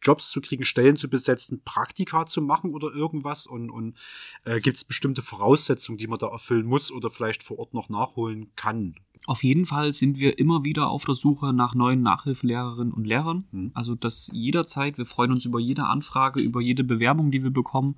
Jobs 0.03 0.30
zu 0.30 0.40
kriegen, 0.40 0.64
Stellen 0.64 0.96
zu 0.96 1.09
besetzen, 1.09 1.62
Praktika 1.64 2.26
zu 2.26 2.40
machen 2.42 2.74
oder 2.74 2.92
irgendwas? 2.94 3.46
Und, 3.46 3.70
und 3.70 3.96
äh, 4.44 4.61
gibt 4.61 4.76
es 4.76 4.84
bestimmte 4.84 5.22
Voraussetzungen, 5.22 5.99
die 5.99 6.07
man 6.07 6.18
da 6.18 6.28
erfüllen 6.28 6.66
muss 6.66 6.92
oder 6.92 7.11
vielleicht 7.11 7.42
vor 7.42 7.59
Ort 7.59 7.74
noch 7.74 7.88
nachholen 7.88 8.51
kann? 8.57 8.94
Auf 9.26 9.42
jeden 9.42 9.66
Fall 9.66 9.92
sind 9.92 10.18
wir 10.18 10.38
immer 10.38 10.64
wieder 10.64 10.88
auf 10.88 11.05
der 11.05 11.14
Suche 11.14 11.53
nach 11.53 11.74
neuen 11.74 12.03
Nachhilfelehrerinnen 12.03 12.92
und 12.92 13.07
Lehrern. 13.07 13.44
Mhm. 13.51 13.70
Also 13.74 13.94
das 13.94 14.30
jederzeit. 14.32 14.99
Wir 14.99 15.07
freuen 15.07 15.32
uns 15.32 15.44
über 15.44 15.61
jede 15.61 15.84
Anfrage, 15.84 16.40
über 16.40 16.61
jede 16.61 16.84
Bewerbung, 16.84 17.30
die 17.30 17.42
wir 17.42 17.51
bekommen. 17.51 17.96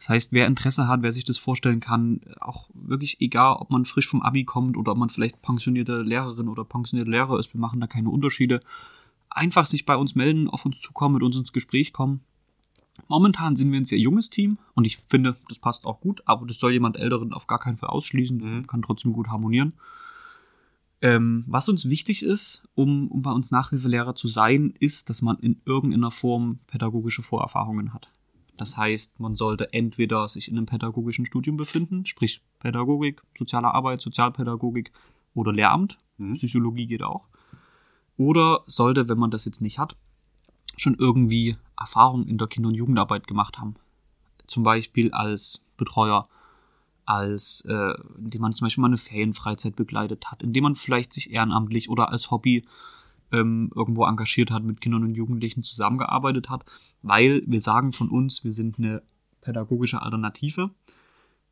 Das 0.00 0.08
heißt, 0.08 0.32
wer 0.32 0.46
Interesse 0.46 0.88
hat, 0.88 1.02
wer 1.02 1.12
sich 1.12 1.24
das 1.24 1.36
vorstellen 1.36 1.80
kann, 1.80 2.22
auch 2.40 2.70
wirklich 2.72 3.20
egal, 3.20 3.56
ob 3.56 3.70
man 3.70 3.84
frisch 3.84 4.08
vom 4.08 4.22
Abi 4.22 4.44
kommt 4.44 4.78
oder 4.78 4.92
ob 4.92 4.98
man 4.98 5.10
vielleicht 5.10 5.42
pensionierte 5.42 6.00
Lehrerin 6.00 6.48
oder 6.48 6.64
pensionierte 6.64 7.10
Lehrer 7.10 7.38
ist, 7.38 7.52
wir 7.52 7.60
machen 7.60 7.80
da 7.80 7.86
keine 7.86 8.08
Unterschiede. 8.08 8.62
Einfach 9.30 9.66
sich 9.66 9.86
bei 9.86 9.96
uns 9.96 10.14
melden, 10.14 10.48
auf 10.48 10.66
uns 10.66 10.80
zukommen, 10.80 11.14
mit 11.14 11.22
uns 11.22 11.36
ins 11.36 11.52
Gespräch 11.52 11.92
kommen. 11.92 12.20
Momentan 13.08 13.56
sind 13.56 13.70
wir 13.72 13.80
ein 13.80 13.84
sehr 13.84 13.98
junges 13.98 14.28
Team 14.28 14.58
und 14.74 14.84
ich 14.84 14.98
finde, 15.08 15.36
das 15.48 15.58
passt 15.58 15.86
auch 15.86 16.00
gut, 16.00 16.22
aber 16.26 16.46
das 16.46 16.58
soll 16.58 16.72
jemand 16.72 16.96
Älteren 16.96 17.32
auf 17.32 17.46
gar 17.46 17.58
keinen 17.58 17.78
Fall 17.78 17.88
ausschließen, 17.88 18.36
Mhm. 18.36 18.66
kann 18.66 18.82
trotzdem 18.82 19.12
gut 19.12 19.28
harmonieren. 19.28 19.72
Ähm, 21.02 21.44
was 21.46 21.68
uns 21.68 21.88
wichtig 21.88 22.22
ist, 22.22 22.68
um, 22.74 23.08
um 23.08 23.22
bei 23.22 23.30
uns 23.30 23.50
Nachhilfelehrer 23.50 24.14
zu 24.14 24.28
sein, 24.28 24.74
ist, 24.80 25.08
dass 25.08 25.22
man 25.22 25.38
in 25.38 25.62
irgendeiner 25.64 26.10
Form 26.10 26.58
pädagogische 26.66 27.22
Vorerfahrungen 27.22 27.94
hat. 27.94 28.10
Das 28.58 28.76
heißt, 28.76 29.18
man 29.18 29.36
sollte 29.36 29.72
entweder 29.72 30.28
sich 30.28 30.50
in 30.50 30.58
einem 30.58 30.66
pädagogischen 30.66 31.24
Studium 31.24 31.56
befinden, 31.56 32.04
sprich 32.04 32.42
Pädagogik, 32.58 33.22
soziale 33.38 33.72
Arbeit, 33.72 34.02
Sozialpädagogik 34.02 34.92
oder 35.32 35.52
Lehramt. 35.54 35.96
Mhm. 36.18 36.34
Psychologie 36.34 36.86
geht 36.86 37.02
auch. 37.02 37.29
Oder 38.20 38.64
sollte, 38.66 39.08
wenn 39.08 39.18
man 39.18 39.30
das 39.30 39.46
jetzt 39.46 39.62
nicht 39.62 39.78
hat, 39.78 39.96
schon 40.76 40.94
irgendwie 40.98 41.56
Erfahrung 41.78 42.26
in 42.26 42.36
der 42.36 42.48
Kinder- 42.48 42.68
und 42.68 42.74
Jugendarbeit 42.74 43.26
gemacht 43.26 43.56
haben. 43.56 43.76
Zum 44.46 44.62
Beispiel 44.62 45.10
als 45.12 45.64
Betreuer, 45.78 46.28
als 47.06 47.64
äh, 47.66 47.94
indem 48.18 48.42
man 48.42 48.54
zum 48.54 48.66
Beispiel 48.66 48.82
mal 48.82 48.88
eine 48.88 48.98
Ferienfreizeit 48.98 49.74
begleitet 49.74 50.26
hat, 50.30 50.42
indem 50.42 50.64
man 50.64 50.74
vielleicht 50.74 51.14
sich 51.14 51.32
ehrenamtlich 51.32 51.88
oder 51.88 52.10
als 52.10 52.30
Hobby 52.30 52.66
ähm, 53.32 53.72
irgendwo 53.74 54.04
engagiert 54.04 54.50
hat, 54.50 54.64
mit 54.64 54.82
Kindern 54.82 55.04
und 55.04 55.14
Jugendlichen 55.14 55.62
zusammengearbeitet 55.62 56.50
hat, 56.50 56.66
weil 57.00 57.42
wir 57.46 57.62
sagen 57.62 57.92
von 57.92 58.10
uns, 58.10 58.44
wir 58.44 58.52
sind 58.52 58.78
eine 58.78 59.00
pädagogische 59.40 60.02
Alternative. 60.02 60.68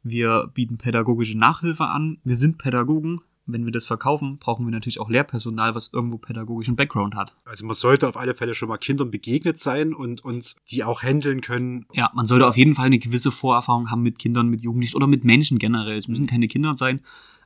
Wir 0.03 0.51
bieten 0.53 0.77
pädagogische 0.77 1.39
Nachhilfe 1.39 1.87
an. 1.87 2.19
Wir 2.25 2.37
sind 2.37 2.59
Pädagogen. 2.59 3.23
Wenn 3.51 3.64
wir 3.64 3.72
das 3.72 3.86
verkaufen, 3.86 4.36
brauchen 4.38 4.66
wir 4.66 4.70
natürlich 4.70 5.01
auch 5.01 5.09
Lehrpersonal, 5.09 5.74
was 5.74 5.92
irgendwo 5.92 6.18
pädagogischen 6.18 6.76
Background 6.76 7.14
hat. 7.14 7.32
Also 7.44 7.64
man 7.66 7.74
sollte 7.74 8.07
auf 8.07 8.16
alle 8.16 8.34
Fälle 8.34 8.53
schon 8.55 8.68
mal 8.68 8.76
Kindern 8.76 9.11
begegnet 9.11 9.59
sein 9.59 9.94
und, 9.94 10.22
und 10.24 10.55
die 10.70 10.84
auch 10.84 11.03
handeln 11.03 11.40
können. 11.40 11.86
Ja, 11.94 12.11
man 12.14 12.26
sollte 12.26 12.46
auf 12.46 12.57
jeden 12.59 12.74
Fall 12.74 12.86
eine 12.86 12.99
gewisse 12.99 13.30
Vorerfahrung 13.30 13.90
haben 13.90 14.03
mit 14.03 14.18
Kindern, 14.18 14.49
mit 14.49 14.61
Jugendlichen 14.61 14.96
oder 14.96 15.07
mit 15.07 15.24
Menschen 15.24 15.59
generell. 15.59 15.96
Es 15.96 16.09
müssen 16.09 16.26
keine 16.26 16.46
Kinder 16.46 16.76
sein. 16.76 17.01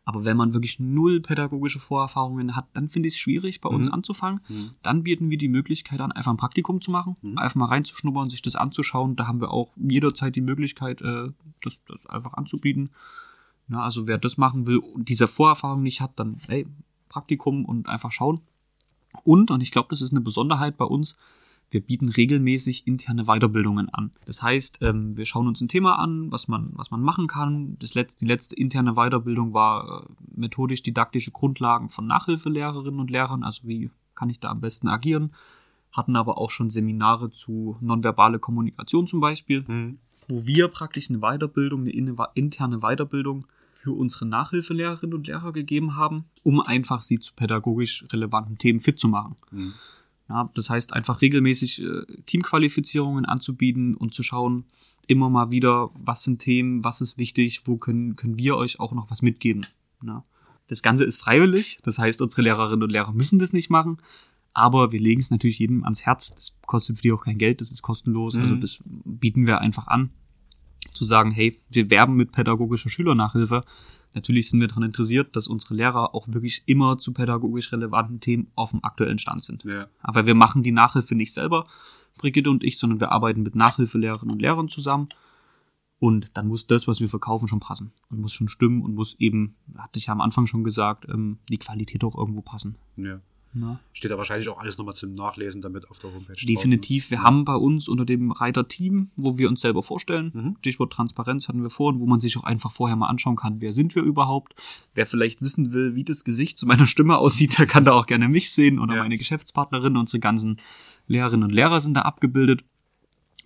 Aber 0.05 0.25
wenn 0.25 0.37
man 0.37 0.53
wirklich 0.53 0.81
null 0.81 1.21
pädagogische 1.21 1.79
Vorerfahrungen 1.79 2.57
hat, 2.57 2.67
dann 2.75 2.89
finde 2.89 3.07
ich 3.07 3.15
es 3.15 3.21
schwierig, 3.21 3.61
bei 3.61 3.69
uns 3.69 3.87
Mhm. 3.87 3.95
anzufangen. 3.95 4.41
Mhm. 4.49 4.71
Dann 4.83 5.05
bieten 5.05 5.31
wir 5.31 5.39
die 5.39 5.47
Möglichkeit 5.47 6.01
an, 6.01 6.11
einfach 6.11 6.33
ein 6.33 6.37
Praktikum 6.37 6.81
zu 6.81 6.91
machen, 6.91 7.15
Mhm. 7.23 7.39
einfach 7.39 7.55
mal 7.55 7.67
reinzuschnuppern, 7.67 8.29
sich 8.29 8.43
das 8.43 8.57
anzuschauen. 8.57 9.15
Da 9.15 9.29
haben 9.29 9.41
wir 9.41 9.53
auch 9.53 9.71
jederzeit 9.77 10.35
die 10.35 10.41
Möglichkeit, 10.41 11.01
äh, 11.03 11.29
das, 11.63 11.75
das 11.87 12.05
einfach 12.07 12.33
anzubieten. 12.35 12.91
Na, 13.73 13.83
also 13.83 14.07
wer 14.07 14.19
das 14.19 14.37
machen 14.37 14.67
will 14.67 14.77
und 14.79 15.09
diese 15.09 15.27
Vorerfahrung 15.27 15.83
nicht 15.83 16.03
hat, 16.03 16.13
dann 16.17 16.41
hey, 16.47 16.67
Praktikum 17.09 17.65
und 17.65 17.89
einfach 17.89 18.13
schauen. 18.13 18.43
Und, 19.25 19.51
und 19.51 19.63
ich 19.63 19.71
glaube, 19.71 19.89
das 19.91 20.03
ist 20.03 20.13
eine 20.13 20.21
Besonderheit 20.21 20.77
bei 20.77 20.85
uns, 20.85 21.17
wir 21.71 21.81
bieten 21.81 22.11
regelmäßig 22.11 22.87
interne 22.87 23.25
Weiterbildungen 23.25 23.89
an. 23.89 24.11
Das 24.27 24.43
heißt, 24.43 24.81
ähm, 24.83 25.17
wir 25.17 25.25
schauen 25.25 25.49
uns 25.49 25.63
ein 25.63 25.69
Thema 25.69 25.99
an, 25.99 26.31
was 26.31 26.47
man, 26.47 26.73
was 26.75 26.91
man 26.91 27.01
machen 27.01 27.29
kann. 27.29 27.79
Das 27.79 27.95
letzte, 27.95 28.27
die 28.27 28.29
letzte 28.29 28.57
interne 28.57 28.93
Weiterbildung 28.93 29.55
war 29.55 30.03
äh, 30.03 30.07
methodisch-didaktische 30.39 31.31
Grundlagen 31.31 31.89
von 31.89 32.07
Nachhilfelehrerinnen 32.07 33.01
und 33.01 33.11
Lehrern, 33.11 33.43
also 33.43 33.67
wie 33.67 33.91
kann 34.15 34.29
ich 34.29 34.39
da 34.39 34.51
am 34.51 34.61
besten 34.61 34.89
agieren. 34.89 35.33
Hatten 35.93 36.15
aber 36.15 36.37
auch 36.37 36.51
schon 36.51 36.69
Seminare 36.69 37.31
zu 37.31 37.79
nonverbale 37.81 38.39
Kommunikation 38.39 39.07
zum 39.07 39.21
Beispiel 39.21 39.65
Mhm. 39.67 39.99
wo 40.29 40.47
wir 40.47 40.69
praktisch 40.69 41.09
eine 41.09 41.21
Weiterbildung, 41.21 41.87
eine 41.87 42.29
interne 42.35 42.81
Weiterbildung 42.81 43.47
für 43.83 43.93
unsere 43.93 44.27
Nachhilfelehrerinnen 44.27 45.15
und 45.15 45.27
Lehrer 45.27 45.53
gegeben 45.53 45.97
haben, 45.97 46.27
um 46.45 46.61
einfach 46.61 47.01
sie 47.01 47.19
zu 47.19 47.35
pädagogisch 47.35 48.05
relevanten 48.13 48.57
Themen 48.57 48.79
fit 48.79 48.99
zu 48.99 49.09
machen. 49.09 49.35
Mhm. 49.51 49.75
Ja, 50.29 50.51
das 50.55 50.71
heißt, 50.71 50.93
einfach 50.93 51.21
regelmäßig 51.21 51.83
äh, 51.83 52.05
Teamqualifizierungen 52.27 53.25
anzubieten 53.25 53.97
und 53.97 54.15
zu 54.15 54.23
schauen, 54.23 54.67
immer 55.09 55.29
mal 55.29 55.51
wieder, 55.51 55.91
was 55.95 56.23
sind 56.23 56.39
Themen, 56.39 56.85
was 56.85 57.01
ist 57.01 57.19
wichtig, 57.19 57.63
wo 57.65 57.77
können, 57.77 58.15
können 58.15 58.39
wir 58.39 58.57
euch 58.57 58.79
auch 58.79 58.93
noch 58.93 59.11
was 59.11 59.21
mitgeben. 59.21 59.67
Ja. 60.07 60.23
Das 60.69 60.83
Ganze 60.83 61.05
ist 61.05 61.17
freiwillig, 61.17 61.81
das 61.83 61.99
heißt, 61.99 62.23
unsere 62.23 62.43
Lehrerinnen 62.43 62.85
und 62.85 62.91
Lehrer 62.91 63.13
müssen 63.13 63.41
das 63.41 63.53
nicht 63.53 63.69
machen, 63.69 63.99
aber 64.55 64.93
wir 64.93 65.01
legen 65.01 65.21
es 65.21 65.33
natürlich 65.33 65.59
jedem 65.59 65.83
ans 65.83 66.07
Herz. 66.07 66.31
Das 66.31 66.57
kostet 66.67 66.99
für 66.99 67.03
die 67.03 67.13
auch 67.13 67.25
kein 67.25 67.39
Geld, 67.39 67.61
das 67.61 67.73
ist 67.73 67.83
kostenlos, 67.83 68.37
also 68.37 68.55
Mhm. 68.55 68.61
das 68.61 68.79
bieten 68.85 69.45
wir 69.45 69.61
einfach 69.61 69.89
an, 69.89 70.11
zu 70.93 71.05
sagen, 71.05 71.31
hey, 71.31 71.61
wir 71.71 71.91
werben 71.91 72.15
mit 72.15 72.33
pädagogischer 72.33 72.89
Schülernachhilfe. 72.89 73.65
Natürlich 74.15 74.51
sind 74.51 74.61
wir 74.61 74.69
daran 74.69 74.83
interessiert, 74.83 75.35
dass 75.37 75.49
unsere 75.49 75.75
Lehrer 75.75 76.15
auch 76.15 76.29
wirklich 76.29 76.63
immer 76.67 76.99
zu 76.99 77.13
pädagogisch 77.13 77.73
relevanten 77.73 78.21
Themen 78.21 78.51
auf 78.55 78.71
dem 78.71 78.85
aktuellen 78.85 79.19
Stand 79.19 79.45
sind. 79.45 79.65
Ja. 79.65 79.87
Aber 80.01 80.27
wir 80.27 80.35
machen 80.35 80.63
die 80.63 80.73
Nachhilfe 80.73 81.15
nicht 81.15 81.33
selber, 81.33 81.67
Brigitte 82.19 82.51
und 82.51 82.63
ich, 82.63 82.79
sondern 82.79 83.01
wir 83.01 83.11
arbeiten 83.11 83.43
mit 83.43 83.55
Nachhilfelehrerinnen 83.55 84.35
und 84.35 84.43
Lehrern 84.43 84.69
zusammen. 84.69 85.09
Und 85.99 86.37
dann 86.37 86.49
muss 86.49 86.67
das, 86.67 86.89
was 86.89 87.01
wir 87.01 87.09
verkaufen, 87.09 87.49
schon 87.49 87.61
passen. 87.61 87.93
Und 88.11 88.21
muss 88.21 88.33
schon 88.33 88.49
stimmen 88.49 88.83
und 88.83 88.95
muss 88.95 89.15
eben, 89.21 89.55
hatte 89.79 89.99
ich 89.99 90.07
ja 90.07 90.13
am 90.13 90.21
Anfang 90.21 90.47
schon 90.47 90.65
gesagt, 90.65 91.07
ähm, 91.09 91.39
die 91.49 91.59
Qualität 91.59 92.03
auch 92.05 92.17
irgendwo 92.17 92.43
passen. 92.43 92.77
ja. 92.97 93.21
Ja. 93.55 93.79
Steht 93.93 94.11
da 94.11 94.17
wahrscheinlich 94.17 94.49
auch 94.49 94.59
alles 94.59 94.79
nochmal 94.79 94.95
zum 94.95 95.15
Nachlesen 95.15 95.61
damit 95.61 95.91
auf 95.91 95.99
der 95.99 96.11
Homepage. 96.15 96.33
drauf, 96.35 96.45
Definitiv. 96.47 97.11
Wir 97.11 97.23
haben 97.23 97.45
bei 97.45 97.55
uns 97.55 97.87
unter 97.87 98.07
dem 98.07 98.31
Reiter 98.33 98.67
Team, 98.67 99.11
wo 99.17 99.37
wir 99.37 99.49
uns 99.49 99.61
selber 99.61 99.83
vorstellen, 99.83 100.31
Mhm. 100.35 100.57
Stichwort 100.61 100.93
Transparenz 100.93 101.49
hatten 101.49 101.63
wir 101.63 101.69
vor, 101.71 102.01
wo 102.01 102.07
man 102.07 102.21
sich 102.21 102.37
auch 102.39 102.45
einfach 102.45 102.71
vorher 102.71 102.97
mal 102.97 103.09
anschauen 103.09 103.37
kann, 103.37 103.61
wer 103.61 103.73
sind 103.73 103.95
wir 103.95 104.03
überhaupt. 104.03 104.55
Wer 104.95 105.07
vielleicht 105.07 105.43
wissen 105.43 105.73
will, 105.73 105.95
wie 105.95 106.05
das 106.05 106.25
Gesicht 106.25 106.57
zu 106.59 106.67
meiner 106.67 106.87
Stimme 106.87 107.19
aussieht, 107.19 107.59
der 107.59 107.67
kann 107.67 107.85
da 107.85 107.93
auch 107.93 108.07
gerne 108.07 108.29
mich 108.29 108.51
sehen 108.53 108.79
oder 108.79 108.97
Ja. 108.97 109.03
meine 109.03 109.19
Geschäftspartnerin. 109.19 109.97
Unsere 109.97 110.21
ganzen 110.21 110.59
Lehrerinnen 111.07 111.45
und 111.45 111.51
Lehrer 111.53 111.81
sind 111.81 111.95
da 111.95 112.03
abgebildet. 112.03 112.65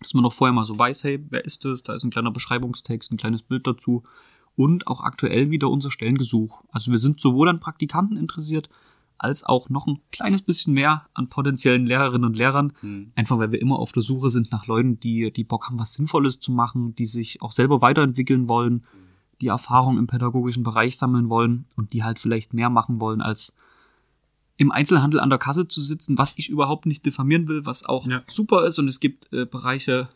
Dass 0.01 0.13
man 0.15 0.25
auch 0.27 0.33
vorher 0.35 0.53
mal 0.53 0.65
so 0.65 0.79
weiß, 0.79 1.05
hey, 1.05 1.25
wer 1.31 1.45
ist 1.45 1.65
das? 1.65 1.83
Da 1.83 1.95
ist 1.95 2.05
ein 2.05 2.11
kleiner 2.11 2.31
Beschreibungstext, 2.31 3.11
ein 3.13 3.17
kleines 3.17 3.43
Bild 3.43 3.67
dazu. 3.67 4.03
Und 4.55 4.87
auch 4.87 5.01
aktuell 5.03 5.51
wieder 5.51 5.69
unser 5.71 5.91
Stellengesuch. 5.91 6.63
Also 6.71 6.91
wir 6.91 6.99
sind 6.99 7.21
sowohl 7.21 7.49
an 7.49 7.61
Praktikanten 7.61 8.17
interessiert, 8.17 8.69
als 9.19 9.45
auch 9.45 9.69
noch 9.71 9.87
ein 9.87 10.01
kleines 10.13 10.43
bisschen 10.43 10.75
mehr 10.75 11.07
an 11.15 11.29
potenziellen 11.29 11.87
Lehrerinnen 11.87 12.25
und 12.25 12.37
Lehrern. 12.37 12.73
Mhm. 12.83 13.13
Einfach 13.15 13.39
weil 13.39 13.53
wir 13.53 13.61
immer 13.61 13.79
auf 13.79 13.93
der 13.93 14.03
Suche 14.03 14.31
sind 14.31 14.53
nach 14.53 14.67
Leuten, 14.67 15.01
die, 15.01 15.33
die 15.33 15.45
Bock 15.45 15.67
haben, 15.67 15.79
was 15.79 15.95
Sinnvolles 15.95 16.39
zu 16.41 16.53
machen, 16.53 16.95
die 16.97 17.07
sich 17.07 17.41
auch 17.43 17.53
selber 17.53 17.81
weiterentwickeln 17.81 18.49
wollen, 18.49 18.85
die 19.41 19.49
Erfahrung 19.49 19.99
im 19.99 20.07
pädagogischen 20.07 20.63
Bereich 20.63 20.97
sammeln 20.97 21.29
wollen 21.29 21.67
und 21.77 21.93
die 21.93 22.05
halt 22.05 22.19
vielleicht 22.19 22.55
mehr 22.55 22.71
machen 22.71 23.01
wollen, 23.01 23.21
als 23.21 23.55
im 24.59 24.73
Einzelhandel 24.73 25.21
an 25.21 25.29
der 25.29 25.39
Kasse 25.39 25.69
zu 25.69 25.83
sitzen, 25.83 26.17
was 26.17 26.35
ich 26.39 26.49
überhaupt 26.49 26.87
nicht 26.87 27.05
diffamieren 27.05 27.47
will, 27.47 27.67
was 27.67 27.85
auch 27.85 28.07
Ja. 28.07 28.23
super 28.29 28.65
ist. 28.67 28.79
Und 28.79 28.89
es 28.89 29.01
gibt 29.01 29.31
äh, 29.33 29.45
Bereiche, 29.45 30.09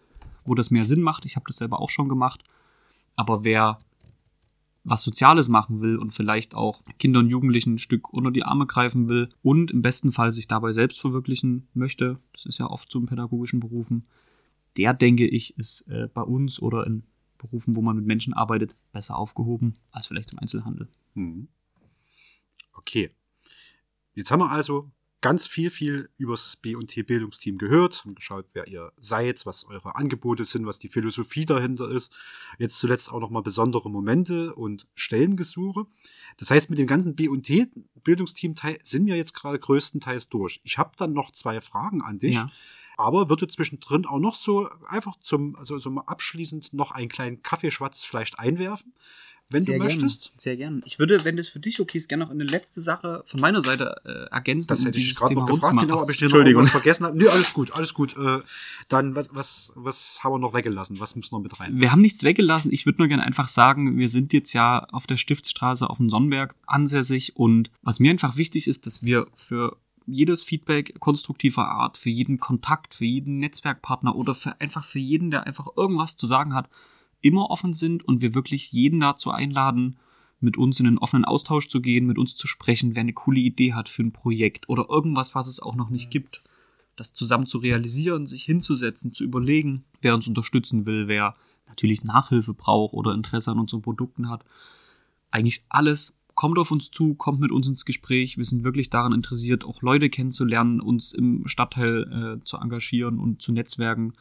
wo 0.47 0.55
das 0.55 0.71
mehr 0.71 0.87
Sinn 0.87 1.03
macht. 1.03 1.27
Ich 1.27 1.37
habe 1.37 1.45
das 1.47 1.57
selber 1.59 1.81
auch 1.81 1.91
schon 1.91 2.09
gemacht. 2.09 2.43
Aber 3.17 3.45
wer 3.45 3.81
was 4.85 5.03
Soziales 5.03 5.49
machen 5.49 5.81
will 5.81 5.97
und 5.97 6.13
vielleicht 6.13 6.55
auch 6.55 6.83
Kindern 6.99 7.25
und 7.25 7.31
Jugendlichen 7.31 7.75
ein 7.75 7.79
Stück 7.79 8.13
unter 8.13 8.31
die 8.31 8.45
Arme 8.45 8.67
greifen 8.67 9.09
will 9.09 9.29
und 9.43 9.71
im 9.71 9.83
besten 9.83 10.13
Fall 10.13 10.33
sich 10.33 10.49
dabei 10.49 10.73
selbst 10.73 11.01
verwirklichen 11.01 11.69
möchte, 11.75 12.19
das 12.33 12.47
ist 12.47 12.59
ja 12.59 12.67
oft 12.67 12.91
so 12.91 12.99
in 12.99 13.07
pädagogischen 13.07 13.61
Berufen, 13.61 14.07
der 14.77 14.95
denke 14.95 15.27
ich, 15.27 15.57
ist 15.59 15.87
äh, 15.89 16.09
bei 16.13 16.23
uns 16.23 16.61
oder 16.61 16.87
in 16.87 17.03
Berufen, 17.39 17.75
wo 17.75 17.83
man 17.83 17.97
mit 17.97 18.07
Menschen 18.07 18.35
arbeitet, 18.35 18.75
besser 18.93 19.17
aufgehoben 19.17 19.75
als 19.91 20.07
vielleicht 20.07 20.33
im 20.33 20.39
Einzelhandel. 20.39 20.89
Mhm. 21.15 21.49
Okay. 22.73 23.11
Jetzt 24.15 24.31
haben 24.31 24.41
wir 24.41 24.51
also 24.51 24.91
ganz 25.21 25.47
viel, 25.47 25.71
viel 25.71 26.09
übers 26.17 26.57
B&T 26.57 27.03
Bildungsteam 27.03 27.59
gehört, 27.59 28.05
haben 28.05 28.15
geschaut, 28.15 28.47
wer 28.53 28.67
ihr 28.69 28.93
seid, 28.99 29.45
was 29.47 29.65
eure 29.65 29.97
Angebote 29.97 30.45
sind, 30.45 30.67
was 30.67 30.79
die 30.79 30.89
Philosophie 30.89 31.45
dahinter 31.45 31.89
ist. 31.91 32.13
Jetzt 32.59 32.79
zuletzt 32.79 33.13
auch 33.13 33.21
nochmal 33.21 33.43
besondere 33.43 33.91
Momente 33.91 34.55
und 34.55 34.87
Stellengesuche. 34.95 35.87
Das 36.39 36.51
heißt, 36.51 36.71
mit 36.71 36.79
dem 36.79 36.87
ganzen 36.87 37.15
B&T 37.15 37.71
Bildungsteam 38.03 38.55
sind 38.83 39.07
wir 39.07 39.17
jetzt 39.17 39.35
gerade 39.35 39.59
größtenteils 39.59 40.29
durch. 40.29 40.61
Ich 40.65 40.79
habe 40.79 40.93
dann 40.97 41.13
noch 41.13 41.33
zwei 41.33 41.61
Fragen 41.61 42.03
an 42.03 42.19
dich. 42.19 42.37
Ja. 42.37 42.51
Aber 42.97 43.31
würde 43.31 43.49
zwischendrin 43.49 44.05
auch 44.05 44.19
noch 44.19 44.35
so 44.35 44.69
einfach 44.87 45.17
zum, 45.21 45.57
also 45.57 45.79
so 45.79 45.91
abschließend 45.91 46.75
noch 46.75 46.91
einen 46.91 47.09
kleinen 47.09 47.43
Kaffeeschwatz 47.43 48.05
vielleicht 48.05 48.39
einwerfen 48.39 48.93
wenn 49.51 49.63
sehr 49.63 49.79
du 49.79 49.85
möchtest. 49.85 50.31
Gern, 50.31 50.39
sehr 50.39 50.57
gern. 50.57 50.83
Ich 50.85 50.99
würde, 50.99 51.25
wenn 51.25 51.37
das 51.37 51.49
für 51.49 51.59
dich 51.59 51.81
okay 51.81 51.99
ist, 51.99 52.09
gerne 52.09 52.25
noch 52.25 52.31
eine 52.31 52.45
letzte 52.45 52.81
Sache 52.81 53.23
von 53.27 53.41
meiner 53.41 53.61
Seite 53.61 54.01
äh, 54.05 54.35
ergänzen. 54.35 54.69
Das 54.69 54.85
hätte 54.85 54.99
ich 54.99 55.15
gerade 55.15 55.35
noch 55.35 55.47
gefragt, 55.47 55.79
genau, 55.81 56.01
ob 56.01 56.11
ich 56.11 56.21
noch 56.21 56.33
irgendwas 56.35 56.71
vergessen 56.71 57.07
habe. 57.07 57.17
Nee, 57.17 57.29
alles 57.29 57.53
gut, 57.53 57.73
alles 57.73 57.95
gut. 57.95 58.17
Äh, 58.17 58.41
dann, 58.89 59.15
was, 59.17 59.35
was, 59.35 59.73
was 59.75 60.21
haben 60.23 60.35
wir 60.35 60.39
noch 60.39 60.55
weggelassen? 60.55 61.01
Was 61.01 61.17
muss 61.17 61.33
noch 61.33 61.41
mit 61.41 61.59
rein? 61.59 61.81
Wir 61.81 61.93
haben 61.93 62.01
nichts 62.01 62.23
weggelassen. 62.23 62.73
Ich 62.73 62.87
würde 62.87 62.99
nur 62.99 63.09
gerne 63.09 63.25
einfach 63.25 63.49
sagen, 63.49 63.99
wir 63.99 64.09
sind 64.09 64.33
jetzt 64.33 64.53
ja 64.53 64.85
auf 64.93 65.07
der 65.07 65.17
Stiftsstraße 65.17 65.91
auf 65.91 65.99
dem 65.99 66.11
Sonnenberg 66.11 66.55
ansässig 66.67 67.37
und 67.37 67.71
was 67.83 68.01
mir 68.01 68.11
einfach 68.11 68.37
wichtig 68.37 68.69
ist, 68.69 68.87
dass 68.87 69.03
wir 69.03 69.27
für 69.35 69.77
jedes 70.07 70.43
Feedback 70.43 70.99
konstruktiver 70.99 71.69
Art, 71.69 71.99
für 71.99 72.11
jeden 72.11 72.39
Kontakt, 72.39 72.95
für 72.95 73.05
jeden 73.05 73.39
Netzwerkpartner 73.39 74.17
oder 74.17 74.35
für 74.35 74.61
einfach 74.61 74.85
für 74.85 74.99
jeden, 74.99 75.31
der 75.31 75.47
einfach 75.47 75.69
irgendwas 75.77 76.17
zu 76.17 76.27
sagen 76.27 76.55
hat, 76.55 76.69
immer 77.21 77.51
offen 77.51 77.73
sind 77.73 78.07
und 78.07 78.21
wir 78.21 78.35
wirklich 78.35 78.73
jeden 78.73 79.01
dazu 79.01 79.31
einladen, 79.31 79.97
mit 80.41 80.57
uns 80.57 80.81
in 80.81 80.87
einen 80.87 80.99
offenen 80.99 81.25
Austausch 81.25 81.69
zu 81.69 81.81
gehen, 81.81 82.07
mit 82.07 82.19
uns 82.19 82.35
zu 82.35 82.47
sprechen, 82.47 82.95
wer 82.95 83.03
eine 83.03 83.13
coole 83.13 83.41
Idee 83.41 83.75
hat 83.75 83.89
für 83.89 84.03
ein 84.03 84.13
Projekt 84.13 84.69
oder 84.69 84.89
irgendwas, 84.89 85.35
was 85.35 85.47
es 85.47 85.61
auch 85.61 85.75
noch 85.75 85.91
nicht 85.91 86.11
gibt, 86.11 86.43
das 86.97 87.13
zusammen 87.13 87.47
zu 87.47 87.59
realisieren, 87.59 88.27
sich 88.27 88.45
hinzusetzen, 88.45 89.13
zu 89.13 89.25
überlegen, 89.25 89.85
wer 90.01 90.15
uns 90.15 90.27
unterstützen 90.27 90.87
will, 90.87 91.09
wer 91.09 91.35
natürlich 91.69 92.05
Nachhilfe 92.05 92.55
braucht 92.55 92.95
oder 92.95 93.15
Interesse 93.15 93.51
an 93.51 93.59
unseren 93.59 93.83
Produkten 93.83 94.29
hat. 94.29 94.45
Eigentlich 95.31 95.63
alles 95.69 96.17
kommt 96.35 96.59
auf 96.59 96.71
uns 96.71 96.91
zu, 96.91 97.15
kommt 97.15 97.41
mit 97.41 97.53
uns 97.53 97.69
ins 97.69 97.85
Gespräch. 97.85 98.39
Wir 98.39 98.45
sind 98.45 98.65
wirklich 98.65 98.89
daran 98.89 99.13
interessiert, 99.13 99.65
auch 99.65 99.83
Leute 99.83 100.09
kennenzulernen, 100.09 100.81
uns 100.81 101.13
im 101.13 101.47
Stadtteil 101.47 102.39
äh, 102.41 102.45
zu 102.45 102.57
engagieren 102.57 103.19
und 103.19 103.43
zu 103.43 103.53
netzwerken. 103.53 104.15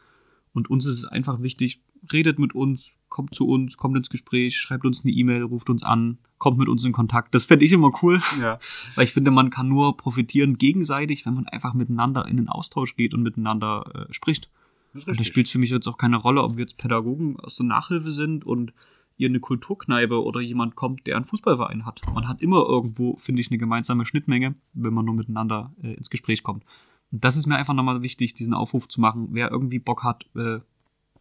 Und 0.52 0.68
uns 0.68 0.84
ist 0.84 0.96
es 0.96 1.04
einfach 1.06 1.40
wichtig, 1.40 1.80
redet 2.12 2.38
mit 2.38 2.54
uns, 2.54 2.92
kommt 3.08 3.34
zu 3.34 3.46
uns, 3.46 3.76
kommt 3.76 3.96
ins 3.96 4.08
Gespräch, 4.08 4.58
schreibt 4.58 4.86
uns 4.86 5.04
eine 5.04 5.12
E-Mail, 5.12 5.42
ruft 5.42 5.68
uns 5.68 5.82
an, 5.82 6.18
kommt 6.38 6.58
mit 6.58 6.68
uns 6.68 6.84
in 6.84 6.92
Kontakt. 6.92 7.34
Das 7.34 7.44
fände 7.44 7.64
ich 7.64 7.72
immer 7.72 7.92
cool. 8.02 8.22
Ja. 8.40 8.58
Weil 8.94 9.04
ich 9.04 9.12
finde, 9.12 9.30
man 9.30 9.50
kann 9.50 9.68
nur 9.68 9.96
profitieren 9.96 10.56
gegenseitig, 10.56 11.26
wenn 11.26 11.34
man 11.34 11.46
einfach 11.48 11.74
miteinander 11.74 12.26
in 12.26 12.36
den 12.36 12.48
Austausch 12.48 12.96
geht 12.96 13.12
und 13.12 13.22
miteinander 13.22 14.06
äh, 14.08 14.12
spricht. 14.12 14.48
Das 14.94 15.04
und 15.04 15.18
da 15.18 15.24
spielt 15.24 15.48
für 15.48 15.58
mich 15.58 15.70
jetzt 15.70 15.86
auch 15.86 15.98
keine 15.98 16.16
Rolle, 16.16 16.42
ob 16.42 16.56
wir 16.56 16.62
jetzt 16.62 16.78
Pädagogen 16.78 17.38
aus 17.38 17.56
der 17.56 17.66
Nachhilfe 17.66 18.10
sind 18.10 18.44
und 18.44 18.72
ihr 19.16 19.28
eine 19.28 19.40
Kulturkneipe 19.40 20.22
oder 20.22 20.40
jemand 20.40 20.76
kommt, 20.76 21.06
der 21.06 21.16
einen 21.16 21.26
Fußballverein 21.26 21.84
hat. 21.84 22.00
Man 22.12 22.26
hat 22.26 22.40
immer 22.40 22.64
irgendwo, 22.66 23.16
finde 23.16 23.42
ich, 23.42 23.50
eine 23.50 23.58
gemeinsame 23.58 24.06
Schnittmenge, 24.06 24.54
wenn 24.72 24.94
man 24.94 25.04
nur 25.04 25.14
miteinander 25.14 25.74
äh, 25.82 25.92
ins 25.92 26.10
Gespräch 26.10 26.42
kommt. 26.42 26.64
Und 27.12 27.22
das 27.22 27.36
ist 27.36 27.46
mir 27.46 27.56
einfach 27.56 27.74
nochmal 27.74 28.02
wichtig, 28.02 28.34
diesen 28.34 28.54
Aufruf 28.54 28.88
zu 28.88 29.00
machen. 29.00 29.28
Wer 29.32 29.50
irgendwie 29.50 29.78
Bock 29.78 30.02
hat, 30.04 30.24
äh, 30.34 30.60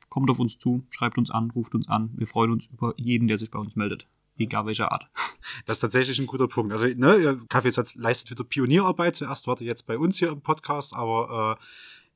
kommt 0.10 0.30
auf 0.30 0.40
uns 0.40 0.58
zu, 0.58 0.84
schreibt 0.90 1.18
uns 1.18 1.32
an, 1.32 1.52
ruft 1.52 1.76
uns 1.76 1.88
an. 1.88 2.12
Wir 2.16 2.28
freuen 2.28 2.52
uns 2.52 2.68
über 2.68 2.94
jeden, 2.98 3.28
der 3.28 3.38
sich 3.38 3.52
bei 3.52 3.60
uns 3.60 3.76
meldet. 3.76 4.06
Egal 4.38 4.66
welcher 4.66 4.92
Art. 4.92 5.08
Das 5.66 5.78
ist 5.78 5.82
tatsächlich 5.82 6.20
ein 6.20 6.28
guter 6.28 6.48
Punkt. 6.48 6.72
Also, 6.72 6.88
ne, 6.88 7.40
Kaffeesatz 7.50 7.96
leistet 7.96 8.32
wieder 8.32 8.44
Pionierarbeit. 8.44 9.16
Zuerst 9.16 9.48
war 9.48 9.60
er 9.60 9.66
jetzt 9.66 9.88
bei 9.88 9.98
uns 9.98 10.18
hier 10.18 10.30
im 10.30 10.42
Podcast, 10.42 10.94
aber 10.94 11.58
äh, 11.58 11.64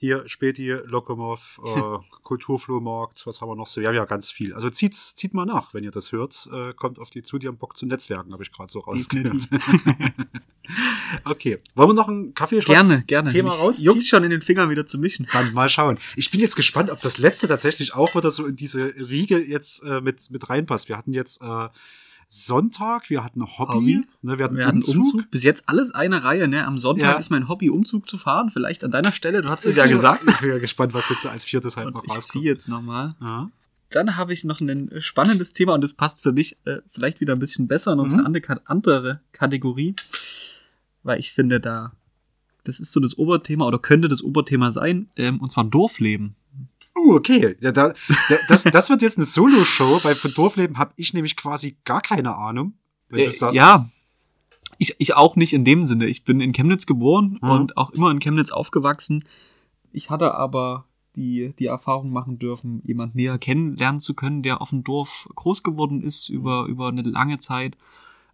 hier 0.04 0.28
Späti, 0.28 0.70
Lokomov, 0.70 1.62
äh, 1.66 1.80
Kulturflohmarkt, 2.24 3.26
was 3.26 3.40
haben 3.40 3.48
wir 3.48 3.56
noch 3.56 3.68
so? 3.68 3.80
Wir 3.80 3.88
haben 3.88 3.96
ja 3.96 4.04
ganz 4.04 4.30
viel. 4.30 4.54
Also 4.54 4.70
zieht, 4.70 4.96
zieht 4.96 5.34
mal 5.34 5.46
nach, 5.46 5.74
wenn 5.74 5.86
ihr 5.86 5.92
das 5.92 6.12
hört. 6.12 6.50
Äh, 6.52 6.74
kommt 6.74 7.00
auf 7.00 7.10
die 7.10 7.22
zu, 7.22 7.38
die 7.38 7.48
haben 7.48 7.56
Bock 7.56 7.78
zu 7.78 7.86
Netzwerken, 7.86 8.34
habe 8.34 8.44
ich 8.44 8.52
gerade 8.52 8.70
so 8.70 8.82
rausgehört. 8.82 9.48
okay. 11.24 11.60
Wollen 11.76 11.90
wir 11.92 11.94
noch 11.94 12.10
einen 12.10 12.34
Kaffee 12.34 12.60
Gerne, 12.60 13.06
gerne. 13.08 13.32
Thema 13.32 13.52
raus? 13.52 13.80
Juckt 13.80 14.04
schon 14.04 14.26
in 14.26 14.32
den 14.32 14.42
Fingern 14.42 14.70
wieder 14.70 14.86
zu 14.86 14.98
mischen. 14.98 15.26
Dann 15.32 15.54
mal 15.54 15.70
schauen. 15.70 15.98
Ich 16.18 16.32
bin 16.32 16.42
jetzt 16.42 16.58
gespannt, 16.58 16.92
ob 16.92 17.00
das 17.00 17.18
letzte 17.18 17.48
tatsächlich 17.48 17.96
auch 17.96 18.14
wieder 18.14 18.30
so 18.30 18.46
in 18.46 18.58
diese 18.58 18.94
Riege 18.98 19.40
jetzt 19.40 19.84
äh, 19.84 20.02
mit, 20.02 20.30
mit 20.32 20.50
reinpasst. 20.50 20.90
Wir 20.90 20.98
hatten 20.98 21.14
jetzt 21.14 21.42
äh, 21.42 21.70
Sonntag, 22.36 23.12
wir 23.12 23.24
hatten 23.24 23.44
Hobby, 23.44 23.74
Hobby. 23.74 24.02
Ne, 24.24 24.40
wir 24.40 24.46
hatten, 24.46 24.58
wir 24.58 24.66
hatten 24.66 24.78
Umzug. 24.78 24.96
Umzug. 24.96 25.30
Bis 25.30 25.44
jetzt 25.44 25.70
alles 25.70 25.94
eine 25.94 26.24
Reihe, 26.24 26.48
ne? 26.48 26.66
Am 26.66 26.80
Sonntag 26.80 27.04
ja. 27.04 27.14
ist 27.14 27.30
mein 27.30 27.48
Hobby, 27.48 27.70
Umzug 27.70 28.10
zu 28.10 28.18
fahren. 28.18 28.50
Vielleicht 28.50 28.84
an 28.84 28.90
deiner 28.90 29.12
Stelle, 29.12 29.44
du 29.44 29.50
hast 29.50 29.66
es 29.66 29.76
ja 29.76 29.86
gesagt. 29.86 30.24
Ich 30.28 30.40
bin 30.40 30.50
ja 30.50 30.58
gespannt, 30.58 30.96
was 30.96 31.08
jetzt 31.10 31.28
als 31.28 31.46
viertes 31.46 31.78
halt 31.78 31.88
und 31.88 31.94
noch 31.94 32.02
rauskommt. 32.02 32.24
Ich 32.24 32.32
ziehe 32.32 32.46
jetzt 32.46 32.68
nochmal. 32.68 33.14
Ja. 33.22 33.52
Dann 33.92 34.18
habe 34.18 34.34
ich 34.34 34.46
noch 34.46 34.60
ein 34.62 34.90
spannendes 34.98 35.54
Thema 35.54 35.76
und 35.76 35.82
das 35.82 35.94
passt 35.94 36.22
für 36.22 36.32
mich 36.32 36.58
äh, 36.66 36.78
vielleicht 36.92 37.22
wieder 37.22 37.34
ein 37.34 37.40
bisschen 37.40 37.68
besser 37.68 37.94
in 37.94 38.00
unsere 38.00 38.28
mhm. 38.28 38.60
andere 38.66 39.20
Kategorie, 39.32 39.96
weil 41.04 41.20
ich 41.20 41.34
finde, 41.34 41.60
da 41.60 41.92
das 42.64 42.80
ist 42.80 42.94
so 42.94 43.00
das 43.00 43.16
Oberthema 43.16 43.68
oder 43.68 43.78
könnte 43.78 44.08
das 44.08 44.24
Oberthema 44.24 44.72
sein, 44.72 45.08
ähm, 45.18 45.40
und 45.40 45.52
zwar 45.52 45.66
Dorfleben. 45.66 46.36
Uh, 46.96 47.16
okay. 47.16 47.56
Ja, 47.60 47.72
da, 47.72 47.94
das, 48.48 48.64
das 48.64 48.90
wird 48.90 49.02
jetzt 49.02 49.18
eine 49.18 49.26
Solo-Show, 49.26 50.04
weil 50.04 50.16
von 50.16 50.34
Dorfleben 50.34 50.78
habe 50.78 50.94
ich 50.96 51.14
nämlich 51.14 51.36
quasi 51.36 51.78
gar 51.86 52.02
keine 52.02 52.36
Ahnung. 52.36 52.74
Wenn 53.10 53.26
du 53.26 53.32
sagst. 53.32 53.56
Ja, 53.56 53.90
ich, 54.78 54.96
ich 54.98 55.16
auch 55.16 55.36
nicht 55.36 55.54
in 55.54 55.66
dem 55.66 55.84
Sinne. 55.84 56.08
Ich 56.08 56.24
bin 56.24 56.42
in 56.42 56.52
Chemnitz 56.52 56.86
geboren 56.86 57.40
mhm. 57.42 57.50
und 57.50 57.78
auch 57.78 57.92
immer 57.92 58.12
in 58.12 58.20
Chemnitz 58.20 58.52
aufgewachsen. 58.52 59.24
Ich 59.92 60.10
hatte 60.10 60.34
aber 60.36 60.86
die, 61.16 61.54
die 61.60 61.68
Erfahrung 61.68 62.12
machen 62.12 62.40
dürfen, 62.40 62.82
jemand 62.84 63.16
näher 63.16 63.38
kennenlernen 63.38 64.00
zu 64.00 64.14
können, 64.14 64.42
der 64.44 64.62
auf 64.62 64.72
dem 64.72 64.84
Dorf 64.84 65.30
groß 65.36 65.64
geworden 65.64 66.02
ist 66.02 66.30
über, 66.30 66.66
über 66.66 66.88
eine 66.88 67.04
lange 67.04 67.40
Zeit 67.40 67.78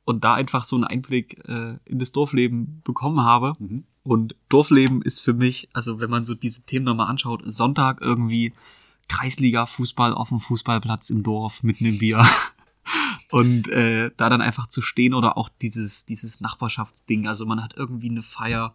und 0.05 0.23
da 0.23 0.33
einfach 0.33 0.63
so 0.63 0.75
einen 0.75 0.85
Einblick 0.85 1.45
äh, 1.47 1.75
in 1.85 1.99
das 1.99 2.11
Dorfleben 2.11 2.81
bekommen 2.83 3.21
habe. 3.21 3.53
Mhm. 3.59 3.83
Und 4.03 4.35
Dorfleben 4.47 5.01
ist 5.01 5.19
für 5.19 5.33
mich, 5.33 5.69
also 5.73 5.99
wenn 5.99 6.09
man 6.09 6.25
so 6.25 6.33
diese 6.35 6.63
Themen 6.63 6.85
nochmal 6.85 7.07
anschaut, 7.07 7.41
Sonntag 7.45 8.01
irgendwie 8.01 8.53
Kreisliga-Fußball 9.07 10.13
auf 10.13 10.29
dem 10.29 10.39
Fußballplatz 10.39 11.09
im 11.09 11.23
Dorf 11.23 11.63
mitten 11.63 11.85
im 11.85 11.97
Bier. 11.97 12.25
Und 13.31 13.67
äh, 13.67 14.09
da 14.17 14.29
dann 14.29 14.41
einfach 14.41 14.67
zu 14.67 14.81
stehen 14.81 15.13
oder 15.13 15.37
auch 15.37 15.49
dieses, 15.61 16.05
dieses 16.05 16.41
Nachbarschaftsding. 16.41 17.27
Also 17.27 17.45
man 17.45 17.61
hat 17.61 17.75
irgendwie 17.75 18.09
eine 18.09 18.23
Feier, 18.23 18.73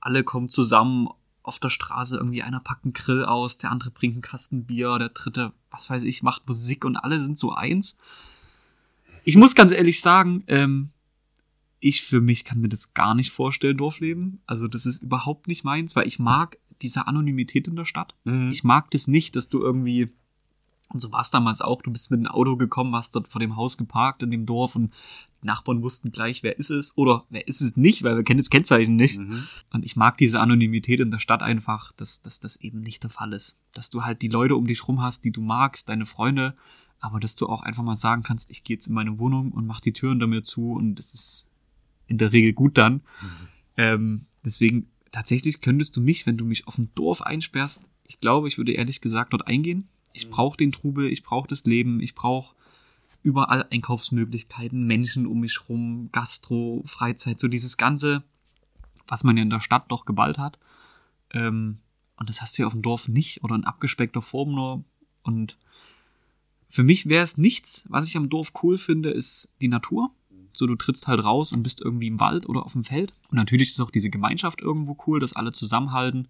alle 0.00 0.24
kommen 0.24 0.50
zusammen 0.50 1.08
auf 1.42 1.58
der 1.58 1.70
Straße, 1.70 2.16
irgendwie 2.16 2.42
einer 2.42 2.60
packt 2.60 2.84
einen 2.84 2.92
Grill 2.94 3.24
aus, 3.24 3.58
der 3.58 3.70
andere 3.70 3.90
bringt 3.90 4.14
einen 4.14 4.22
Kasten 4.22 4.64
Bier, 4.64 4.98
der 4.98 5.10
dritte, 5.10 5.52
was 5.70 5.88
weiß 5.88 6.02
ich, 6.02 6.22
macht 6.22 6.46
Musik 6.48 6.84
und 6.84 6.96
alle 6.96 7.20
sind 7.20 7.38
so 7.38 7.52
eins. 7.52 7.96
Ich 9.24 9.36
muss 9.36 9.54
ganz 9.54 9.72
ehrlich 9.72 10.00
sagen, 10.00 10.44
ähm, 10.48 10.90
ich 11.84 12.02
für 12.02 12.22
mich 12.22 12.44
kann 12.44 12.62
mir 12.62 12.70
das 12.70 12.94
gar 12.94 13.14
nicht 13.14 13.30
vorstellen, 13.30 13.76
Dorfleben. 13.76 14.40
Also 14.46 14.68
das 14.68 14.86
ist 14.86 15.02
überhaupt 15.02 15.48
nicht 15.48 15.64
meins, 15.64 15.94
weil 15.94 16.06
ich 16.06 16.18
mag 16.18 16.56
diese 16.80 17.06
Anonymität 17.06 17.68
in 17.68 17.76
der 17.76 17.84
Stadt. 17.84 18.14
Mhm. 18.24 18.50
Ich 18.50 18.64
mag 18.64 18.90
das 18.90 19.06
nicht, 19.06 19.36
dass 19.36 19.50
du 19.50 19.60
irgendwie, 19.60 20.08
und 20.88 21.00
so 21.00 21.12
war 21.12 21.20
es 21.20 21.30
damals 21.30 21.60
auch, 21.60 21.82
du 21.82 21.92
bist 21.92 22.10
mit 22.10 22.20
einem 22.20 22.28
Auto 22.28 22.56
gekommen, 22.56 22.94
hast 22.94 23.14
dort 23.14 23.28
vor 23.28 23.38
dem 23.38 23.56
Haus 23.56 23.76
geparkt 23.76 24.22
in 24.22 24.30
dem 24.30 24.46
Dorf 24.46 24.76
und 24.76 24.94
die 25.42 25.46
Nachbarn 25.46 25.82
wussten 25.82 26.10
gleich, 26.10 26.42
wer 26.42 26.58
ist 26.58 26.70
es 26.70 26.96
oder 26.96 27.26
wer 27.28 27.46
ist 27.46 27.60
es 27.60 27.76
nicht, 27.76 28.02
weil 28.02 28.16
wir 28.16 28.24
kennen 28.24 28.40
das 28.40 28.48
Kennzeichen 28.48 28.96
nicht. 28.96 29.18
Mhm. 29.18 29.44
Und 29.74 29.84
ich 29.84 29.94
mag 29.94 30.16
diese 30.16 30.40
Anonymität 30.40 31.00
in 31.00 31.10
der 31.10 31.18
Stadt 31.18 31.42
einfach, 31.42 31.92
dass, 31.92 32.22
dass 32.22 32.40
das 32.40 32.56
eben 32.56 32.80
nicht 32.80 33.02
der 33.02 33.10
Fall 33.10 33.34
ist. 33.34 33.58
Dass 33.74 33.90
du 33.90 34.04
halt 34.04 34.22
die 34.22 34.28
Leute 34.28 34.56
um 34.56 34.66
dich 34.66 34.88
rum 34.88 35.02
hast, 35.02 35.22
die 35.26 35.32
du 35.32 35.42
magst, 35.42 35.90
deine 35.90 36.06
Freunde, 36.06 36.54
aber 36.98 37.20
dass 37.20 37.36
du 37.36 37.46
auch 37.46 37.62
einfach 37.62 37.82
mal 37.82 37.96
sagen 37.96 38.22
kannst, 38.22 38.50
ich 38.50 38.64
gehe 38.64 38.76
jetzt 38.76 38.86
in 38.86 38.94
meine 38.94 39.18
Wohnung 39.18 39.52
und 39.52 39.66
mach 39.66 39.80
die 39.80 39.92
Tür 39.92 40.10
hinter 40.10 40.26
mir 40.26 40.42
zu 40.42 40.72
und 40.72 40.98
es 40.98 41.12
ist 41.12 41.50
in 42.06 42.18
der 42.18 42.32
Regel 42.32 42.52
gut 42.52 42.78
dann. 42.78 42.94
Mhm. 42.94 43.48
Ähm, 43.76 44.26
deswegen, 44.44 44.88
tatsächlich 45.10 45.60
könntest 45.60 45.96
du 45.96 46.00
mich, 46.00 46.26
wenn 46.26 46.36
du 46.36 46.44
mich 46.44 46.66
auf 46.66 46.78
ein 46.78 46.90
Dorf 46.94 47.22
einsperrst, 47.22 47.84
ich 48.06 48.20
glaube, 48.20 48.48
ich 48.48 48.58
würde 48.58 48.72
ehrlich 48.72 49.00
gesagt 49.00 49.32
dort 49.32 49.46
eingehen. 49.46 49.88
Ich 50.12 50.26
mhm. 50.26 50.30
brauche 50.32 50.56
den 50.56 50.72
Trubel, 50.72 51.10
ich 51.10 51.22
brauche 51.22 51.48
das 51.48 51.64
Leben, 51.64 52.00
ich 52.00 52.14
brauche 52.14 52.54
überall 53.22 53.66
Einkaufsmöglichkeiten, 53.70 54.86
Menschen 54.86 55.26
um 55.26 55.40
mich 55.40 55.68
rum, 55.68 56.10
Gastro, 56.12 56.82
Freizeit, 56.84 57.40
so 57.40 57.48
dieses 57.48 57.78
Ganze, 57.78 58.22
was 59.08 59.24
man 59.24 59.36
ja 59.36 59.42
in 59.42 59.50
der 59.50 59.60
Stadt 59.60 59.86
doch 59.88 60.04
geballt 60.04 60.38
hat. 60.38 60.58
Ähm, 61.32 61.78
und 62.16 62.28
das 62.28 62.42
hast 62.42 62.56
du 62.56 62.62
ja 62.62 62.66
auf 62.66 62.74
dem 62.74 62.82
Dorf 62.82 63.08
nicht 63.08 63.42
oder 63.42 63.54
in 63.54 63.64
abgespeckter 63.64 64.22
Form 64.22 64.54
nur. 64.54 64.84
Und 65.22 65.56
Für 66.68 66.82
mich 66.84 67.08
wäre 67.08 67.24
es 67.24 67.38
nichts, 67.38 67.86
was 67.88 68.06
ich 68.06 68.16
am 68.16 68.28
Dorf 68.28 68.52
cool 68.62 68.78
finde, 68.78 69.10
ist 69.10 69.54
die 69.60 69.68
Natur. 69.68 70.10
So, 70.56 70.66
du 70.66 70.76
trittst 70.76 71.08
halt 71.08 71.22
raus 71.24 71.52
und 71.52 71.62
bist 71.62 71.80
irgendwie 71.80 72.06
im 72.06 72.20
Wald 72.20 72.48
oder 72.48 72.64
auf 72.64 72.72
dem 72.72 72.84
Feld. 72.84 73.12
Und 73.30 73.36
natürlich 73.36 73.70
ist 73.70 73.80
auch 73.80 73.90
diese 73.90 74.10
Gemeinschaft 74.10 74.60
irgendwo 74.60 74.96
cool, 75.06 75.20
dass 75.20 75.34
alle 75.34 75.52
zusammenhalten. 75.52 76.28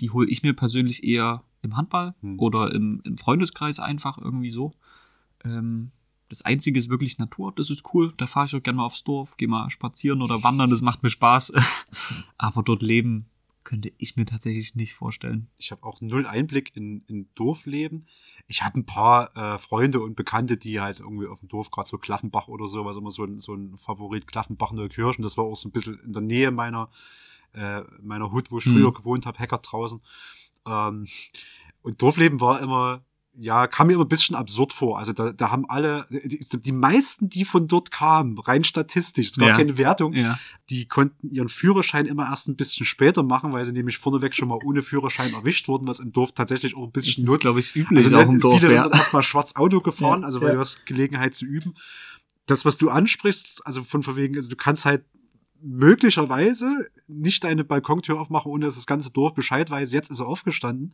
Die 0.00 0.10
hole 0.10 0.28
ich 0.28 0.42
mir 0.42 0.54
persönlich 0.54 1.02
eher 1.04 1.42
im 1.62 1.76
Handball 1.76 2.14
Hm. 2.20 2.38
oder 2.38 2.72
im, 2.72 3.00
im 3.04 3.18
Freundeskreis 3.18 3.80
einfach 3.80 4.18
irgendwie 4.18 4.50
so. 4.50 4.72
Ähm, 5.44 5.90
das 6.28 6.42
Einzige 6.42 6.78
ist 6.78 6.90
wirklich 6.90 7.18
Natur, 7.18 7.52
das 7.56 7.70
ist 7.70 7.82
cool. 7.94 8.12
Da 8.16 8.26
fahre 8.26 8.46
ich 8.46 8.54
auch 8.54 8.62
gerne 8.62 8.76
mal 8.76 8.84
aufs 8.84 9.02
Dorf, 9.04 9.36
gehe 9.36 9.48
mal 9.48 9.70
spazieren 9.70 10.20
oder 10.22 10.42
wandern, 10.44 10.70
das 10.70 10.82
macht 10.82 11.02
mir 11.02 11.10
Spaß. 11.10 11.52
Aber 12.38 12.62
dort 12.62 12.82
leben 12.82 13.26
könnte 13.64 13.92
ich 13.98 14.16
mir 14.16 14.24
tatsächlich 14.24 14.74
nicht 14.76 14.94
vorstellen. 14.94 15.48
Ich 15.58 15.70
habe 15.72 15.82
auch 15.84 16.00
null 16.00 16.26
Einblick 16.26 16.74
in, 16.76 17.02
in 17.06 17.28
Dorfleben. 17.34 18.06
Ich 18.50 18.62
habe 18.62 18.80
ein 18.80 18.86
paar 18.86 19.36
äh, 19.36 19.58
Freunde 19.58 20.00
und 20.00 20.16
Bekannte, 20.16 20.56
die 20.56 20.80
halt 20.80 21.00
irgendwie 21.00 21.26
auf 21.26 21.40
dem 21.40 21.48
Dorf, 21.48 21.70
gerade 21.70 21.86
so 21.88 21.98
Klaffenbach 21.98 22.48
oder 22.48 22.66
so, 22.66 22.84
was 22.86 22.96
immer 22.96 23.10
so 23.10 23.24
ein, 23.24 23.38
so 23.38 23.54
ein 23.54 23.76
Favorit, 23.76 24.26
Klaffenbach 24.26 24.72
Neukirchen. 24.72 25.22
Das 25.22 25.36
war 25.36 25.44
auch 25.44 25.54
so 25.54 25.68
ein 25.68 25.72
bisschen 25.72 26.00
in 26.00 26.14
der 26.14 26.22
Nähe 26.22 26.50
meiner, 26.50 26.88
äh, 27.52 27.82
meiner 28.00 28.32
Hut, 28.32 28.50
wo 28.50 28.58
ich 28.58 28.64
Hm. 28.64 28.72
früher 28.72 28.92
gewohnt 28.94 29.26
habe, 29.26 29.38
Hacker 29.38 29.58
draußen. 29.58 30.00
Ähm, 30.66 31.06
und 31.82 32.00
Dorfleben 32.00 32.40
war 32.40 32.60
immer, 32.60 33.04
ja, 33.40 33.68
kam 33.68 33.86
mir 33.86 33.92
immer 33.92 34.04
ein 34.04 34.08
bisschen 34.08 34.34
absurd 34.34 34.72
vor. 34.72 34.98
Also 34.98 35.12
da, 35.12 35.32
da 35.32 35.50
haben 35.52 35.64
alle, 35.68 36.06
die, 36.10 36.44
die 36.60 36.72
meisten, 36.72 37.28
die 37.28 37.44
von 37.44 37.68
dort 37.68 37.90
kamen, 37.92 38.36
rein 38.38 38.64
statistisch, 38.64 39.28
es 39.28 39.36
gab 39.38 39.48
Ja. 39.50 39.56
keine 39.56 39.78
Wertung, 39.78 40.12
Ja. 40.12 40.38
die 40.70 40.86
konnten 40.86 41.30
ihren 41.30 41.48
Führerschein 41.48 42.06
immer 42.06 42.24
erst 42.28 42.48
ein 42.48 42.56
bisschen 42.56 42.84
später 42.84 43.22
machen, 43.22 43.52
weil 43.52 43.64
sie 43.64 43.72
nämlich 43.72 43.98
vorneweg 43.98 44.34
schon 44.34 44.48
mal 44.48 44.58
ohne 44.64 44.82
Führerschein 44.82 45.32
erwischt 45.34 45.68
wurden, 45.68 45.86
was 45.86 46.00
im 46.00 46.10
Dorf 46.12 46.32
tatsächlich 46.32 46.76
auch 46.76 46.84
ein 46.84 46.92
Das 46.92 47.04
bisschen 47.04 47.22
ist, 47.24 47.30
not. 47.30 47.40
glaube 47.40 47.60
ich, 47.60 47.76
üblich 47.76 48.04
Also 48.04 48.16
auch 48.16 48.26
ne, 48.26 48.32
im 48.32 48.40
Dorf. 48.40 48.58
viele 48.60 48.72
Ja. 48.74 48.82
sind 48.82 48.90
dann 48.92 48.98
erstmal 49.00 49.22
schwarz 49.22 49.54
Auto 49.54 49.80
gefahren, 49.82 50.20
Ja, 50.22 50.26
also 50.26 50.40
weil 50.40 50.54
du 50.54 50.58
hast 50.58 50.84
Gelegenheit 50.84 51.34
zu 51.36 51.44
üben. 51.44 51.74
Das, 52.46 52.64
was 52.64 52.76
du 52.76 52.90
ansprichst, 52.90 53.64
also 53.66 53.84
von 53.84 54.02
verwegen, 54.02 54.34
also 54.36 54.48
du 54.50 54.56
kannst 54.56 54.84
halt 54.84 55.04
möglicherweise 55.60 56.88
nicht 57.06 57.44
deine 57.44 57.64
Balkontür 57.64 58.20
aufmachen, 58.20 58.50
ohne 58.52 58.66
dass 58.66 58.74
das 58.76 58.86
ganze 58.86 59.10
Dorf 59.10 59.34
Bescheid 59.34 59.70
weiß, 59.70 59.92
jetzt 59.92 60.10
ist 60.10 60.20
er 60.20 60.26
aufgestanden. 60.26 60.92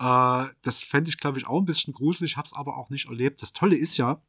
Äh, 0.00 0.46
das 0.62 0.82
fände 0.82 1.10
ich, 1.10 1.18
glaube 1.18 1.38
ich, 1.38 1.46
auch 1.46 1.60
ein 1.60 1.66
bisschen 1.66 1.92
gruselig, 1.92 2.36
hab's 2.36 2.54
aber 2.54 2.76
auch 2.78 2.90
nicht 2.90 3.06
erlebt. 3.06 3.42
Das 3.42 3.52
Tolle 3.52 3.76
ist 3.76 3.98
ja, 3.98 4.20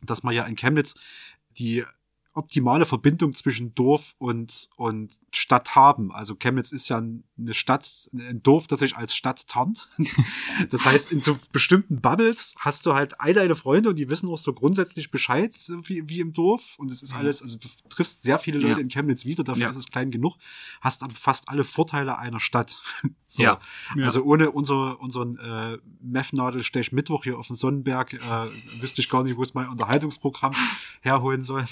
dass 0.00 0.22
man 0.22 0.34
ja 0.34 0.44
in 0.44 0.56
Chemnitz 0.56 0.94
die 1.50 1.84
optimale 2.32 2.86
Verbindung 2.86 3.34
zwischen 3.34 3.74
Dorf 3.74 4.14
und, 4.18 4.70
und 4.76 5.20
Stadt 5.34 5.74
haben. 5.76 6.12
Also 6.12 6.34
Chemnitz 6.34 6.72
ist 6.72 6.88
ja 6.88 7.02
eine 7.42 7.54
Stadt, 7.54 8.08
ein 8.12 8.42
Dorf, 8.42 8.66
das 8.66 8.80
sich 8.80 8.96
als 8.96 9.14
Stadt 9.14 9.46
tarnt. 9.48 9.88
Das 10.70 10.84
heißt, 10.86 11.12
in 11.12 11.20
so 11.20 11.38
bestimmten 11.52 12.00
Bubbles 12.00 12.54
hast 12.58 12.84
du 12.86 12.94
halt 12.94 13.20
all 13.20 13.32
deine 13.34 13.54
Freunde 13.54 13.88
und 13.90 13.96
die 13.96 14.08
wissen 14.10 14.28
auch 14.28 14.38
so 14.38 14.52
grundsätzlich 14.52 15.10
Bescheid, 15.10 15.52
wie, 15.84 16.08
wie 16.08 16.20
im 16.20 16.32
Dorf. 16.32 16.76
Und 16.78 16.90
es 16.90 17.02
ist 17.02 17.12
Ja. 17.12 17.18
alles, 17.18 17.42
also 17.42 17.58
du 17.58 17.68
triffst 17.88 18.22
sehr 18.22 18.38
viele 18.38 18.58
Leute 18.58 18.74
Ja. 18.74 18.78
in 18.78 18.88
Chemnitz 18.88 19.24
wieder, 19.24 19.44
dafür 19.44 19.62
Ja. 19.62 19.68
ist 19.70 19.76
es 19.76 19.90
klein 19.90 20.10
genug, 20.10 20.36
hast 20.80 21.02
aber 21.02 21.14
fast 21.14 21.48
alle 21.48 21.64
Vorteile 21.64 22.18
einer 22.18 22.40
Stadt. 22.40 22.80
so. 23.26 23.42
Ja. 23.42 23.60
Ja. 23.96 24.04
Also 24.04 24.22
ohne 24.22 24.50
unser, 24.50 25.00
unseren 25.00 25.38
äh, 25.38 25.78
Meth-Nadelstech 26.00 26.92
Mittwoch 26.92 27.24
hier 27.24 27.38
auf 27.38 27.46
dem 27.48 27.56
Sonnenberg 27.56 28.12
äh, 28.14 28.80
wüsste 28.80 29.00
ich 29.00 29.08
gar 29.08 29.24
nicht, 29.24 29.36
wo 29.36 29.42
es 29.42 29.54
mein 29.54 29.68
Unterhaltungsprogramm 29.68 30.52
herholen 31.00 31.42
soll. 31.42 31.64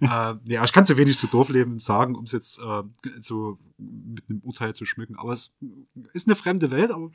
äh, 0.00 0.06
aber 0.06 0.64
ich 0.64 0.72
kann 0.72 0.86
zu 0.86 0.96
wenig 0.96 1.16
zu 1.18 1.26
Dorfleben 1.26 1.78
sagen, 1.78 2.14
um 2.16 2.24
es 2.24 2.32
jetzt 2.32 2.58
äh, 2.58 2.82
so 3.18 3.58
mit 3.78 4.24
einem 4.28 4.40
Urteil 4.50 4.74
zu 4.74 4.84
schmücken. 4.84 5.16
Aber 5.16 5.32
es 5.32 5.56
ist 6.12 6.28
eine 6.28 6.36
fremde 6.36 6.70
Welt, 6.70 6.90
aber 6.90 7.10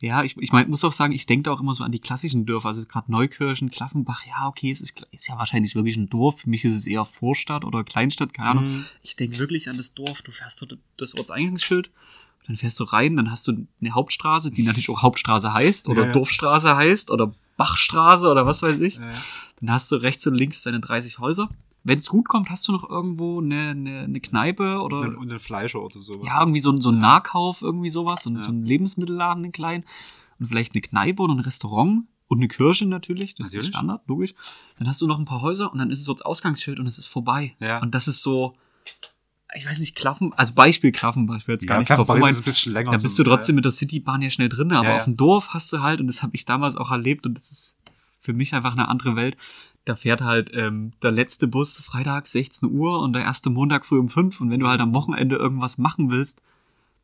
Ja, 0.00 0.22
ich, 0.24 0.36
ich 0.38 0.52
mein, 0.52 0.68
muss 0.68 0.84
auch 0.84 0.92
sagen, 0.92 1.12
ich 1.12 1.26
denke 1.26 1.44
da 1.44 1.52
auch 1.52 1.60
immer 1.60 1.72
so 1.72 1.84
an 1.84 1.92
die 1.92 2.00
klassischen 2.00 2.46
Dörfer, 2.46 2.68
also 2.68 2.84
gerade 2.84 3.10
Neukirchen, 3.10 3.70
Klaffenbach, 3.70 4.26
ja, 4.26 4.48
okay, 4.48 4.70
es 4.70 4.80
ist, 4.80 5.06
ist 5.12 5.28
ja 5.28 5.38
wahrscheinlich 5.38 5.74
wirklich 5.74 5.96
ein 5.96 6.08
Dorf. 6.08 6.40
Für 6.40 6.50
mich 6.50 6.64
ist 6.64 6.74
es 6.74 6.86
eher 6.86 7.04
Vorstadt 7.04 7.64
oder 7.64 7.84
Kleinstadt, 7.84 8.34
keine 8.34 8.50
Ahnung. 8.50 8.66
Mhm. 8.68 8.84
Ich 9.02 9.16
denke 9.16 9.38
wirklich 9.38 9.68
an 9.70 9.76
das 9.76 9.94
Dorf, 9.94 10.22
du 10.22 10.32
fährst 10.32 10.58
so 10.58 10.66
das 10.96 11.14
Ortseingangsschild, 11.14 11.90
dann 12.46 12.56
fährst 12.56 12.78
du 12.80 12.84
rein, 12.84 13.16
dann 13.16 13.30
hast 13.30 13.46
du 13.48 13.66
eine 13.80 13.90
Hauptstraße, 13.92 14.50
die 14.50 14.62
natürlich 14.64 14.90
auch 14.90 15.02
Hauptstraße 15.02 15.52
heißt 15.54 15.88
oder 15.88 16.02
Ja, 16.02 16.06
ja. 16.08 16.12
Dorfstraße 16.12 16.76
heißt 16.76 17.10
oder 17.10 17.32
Bachstraße 17.56 18.28
oder 18.28 18.46
was 18.46 18.62
weiß 18.62 18.80
ich. 18.80 18.98
Äh, 18.98 19.14
Dann 19.60 19.70
hast 19.70 19.90
du 19.92 19.96
rechts 19.96 20.26
und 20.26 20.34
links 20.34 20.62
deine 20.62 20.80
30 20.80 21.20
Häuser. 21.20 21.48
Wenn 21.86 21.98
es 21.98 22.08
gut 22.08 22.28
kommt, 22.28 22.48
hast 22.50 22.66
du 22.66 22.72
noch 22.72 22.88
irgendwo 22.88 23.40
eine, 23.40 23.68
eine, 23.70 24.00
eine 24.04 24.20
Kneipe 24.20 24.80
oder 24.80 25.00
und, 25.00 25.16
und 25.16 25.30
ein 25.32 25.38
Fleischer 25.38 25.82
oder 25.82 26.00
so. 26.00 26.24
ja, 26.24 26.40
irgendwie 26.40 26.60
so, 26.60 26.70
ein- 26.72 26.80
so 26.80 26.88
ein 26.90 26.94
Ja. 26.96 27.00
Nahkauf, 27.02 27.60
irgendwie 27.62 27.90
sowas, 27.90 28.22
so, 28.24 28.30
ein- 28.30 28.36
Ja. 28.36 28.42
so 28.42 28.50
ein 28.52 28.64
Lebensmittelladen, 28.64 29.44
einen 29.44 29.52
kleinen. 29.52 29.84
Und 30.40 30.46
vielleicht 30.48 30.74
eine 30.74 30.80
Kneipe 30.82 31.22
oder 31.22 31.34
ein 31.34 31.40
Restaurant 31.40 32.06
und 32.26 32.38
eine 32.38 32.48
Kirche 32.48 32.86
natürlich, 32.86 33.34
das 33.34 33.46
Natürlich. 33.48 33.64
ist 33.66 33.68
Standard, 33.68 34.02
logisch. 34.08 34.34
Dann 34.78 34.88
hast 34.88 35.00
du 35.00 35.06
noch 35.06 35.18
ein 35.18 35.26
paar 35.26 35.42
Häuser 35.42 35.70
und 35.72 35.78
dann 35.78 35.90
ist 35.90 36.00
es 36.00 36.06
so 36.06 36.14
das 36.14 36.22
Ausgangsschild 36.22 36.80
und 36.80 36.86
es 36.86 36.96
ist 36.98 37.06
vorbei. 37.06 37.54
Ja. 37.60 37.80
Und 37.82 37.94
das 37.94 38.08
ist 38.08 38.22
so, 38.22 38.56
ich 39.54 39.66
weiß 39.68 39.78
nicht, 39.78 39.94
Klaffen, 39.94 40.32
als 40.32 40.52
Beispiel 40.52 40.90
Klaffenbach, 40.90 41.36
ich 41.36 41.46
will 41.46 41.54
jetzt 41.54 41.66
gar 41.68 41.78
nicht 41.78 41.88
drauf 41.90 42.06
Klaffenbach 42.06 42.30
ist 42.30 42.38
ein 42.38 42.44
bisschen 42.44 42.72
länger. 42.72 42.90
Da 42.92 42.98
so, 42.98 43.02
bist 43.04 43.18
du 43.18 43.22
trotzdem 43.24 43.54
mit 43.54 43.64
der 43.64 43.72
Citybahn 43.72 44.22
ja 44.22 44.30
schnell 44.30 44.48
drin, 44.48 44.72
aber 44.72 44.84
Ja, 44.84 44.90
ja. 44.94 44.96
auf 44.98 45.04
dem 45.04 45.16
Dorf 45.16 45.50
hast 45.50 45.72
du 45.72 45.82
halt, 45.82 46.00
und 46.00 46.06
das 46.08 46.22
habe 46.22 46.34
ich 46.34 46.44
damals 46.44 46.76
auch 46.76 46.90
erlebt, 46.90 47.26
und 47.26 47.34
das 47.34 47.50
ist 47.52 47.76
für 48.20 48.32
mich 48.32 48.54
einfach 48.54 48.72
eine 48.72 48.88
andere 48.88 49.14
Welt. 49.16 49.36
Da 49.84 49.96
fährt 49.96 50.22
halt 50.22 50.50
ähm, 50.54 50.92
der 51.02 51.10
letzte 51.10 51.46
Bus 51.46 51.78
Freitag 51.78 52.26
16 52.26 52.70
Uhr 52.70 53.00
und 53.00 53.12
der 53.12 53.22
erste 53.22 53.50
Montag 53.50 53.84
früh 53.84 53.98
um 53.98 54.08
5. 54.08 54.40
Und 54.40 54.50
wenn 54.50 54.60
du 54.60 54.66
halt 54.68 54.80
am 54.80 54.94
Wochenende 54.94 55.36
irgendwas 55.36 55.76
machen 55.76 56.10
willst, 56.10 56.42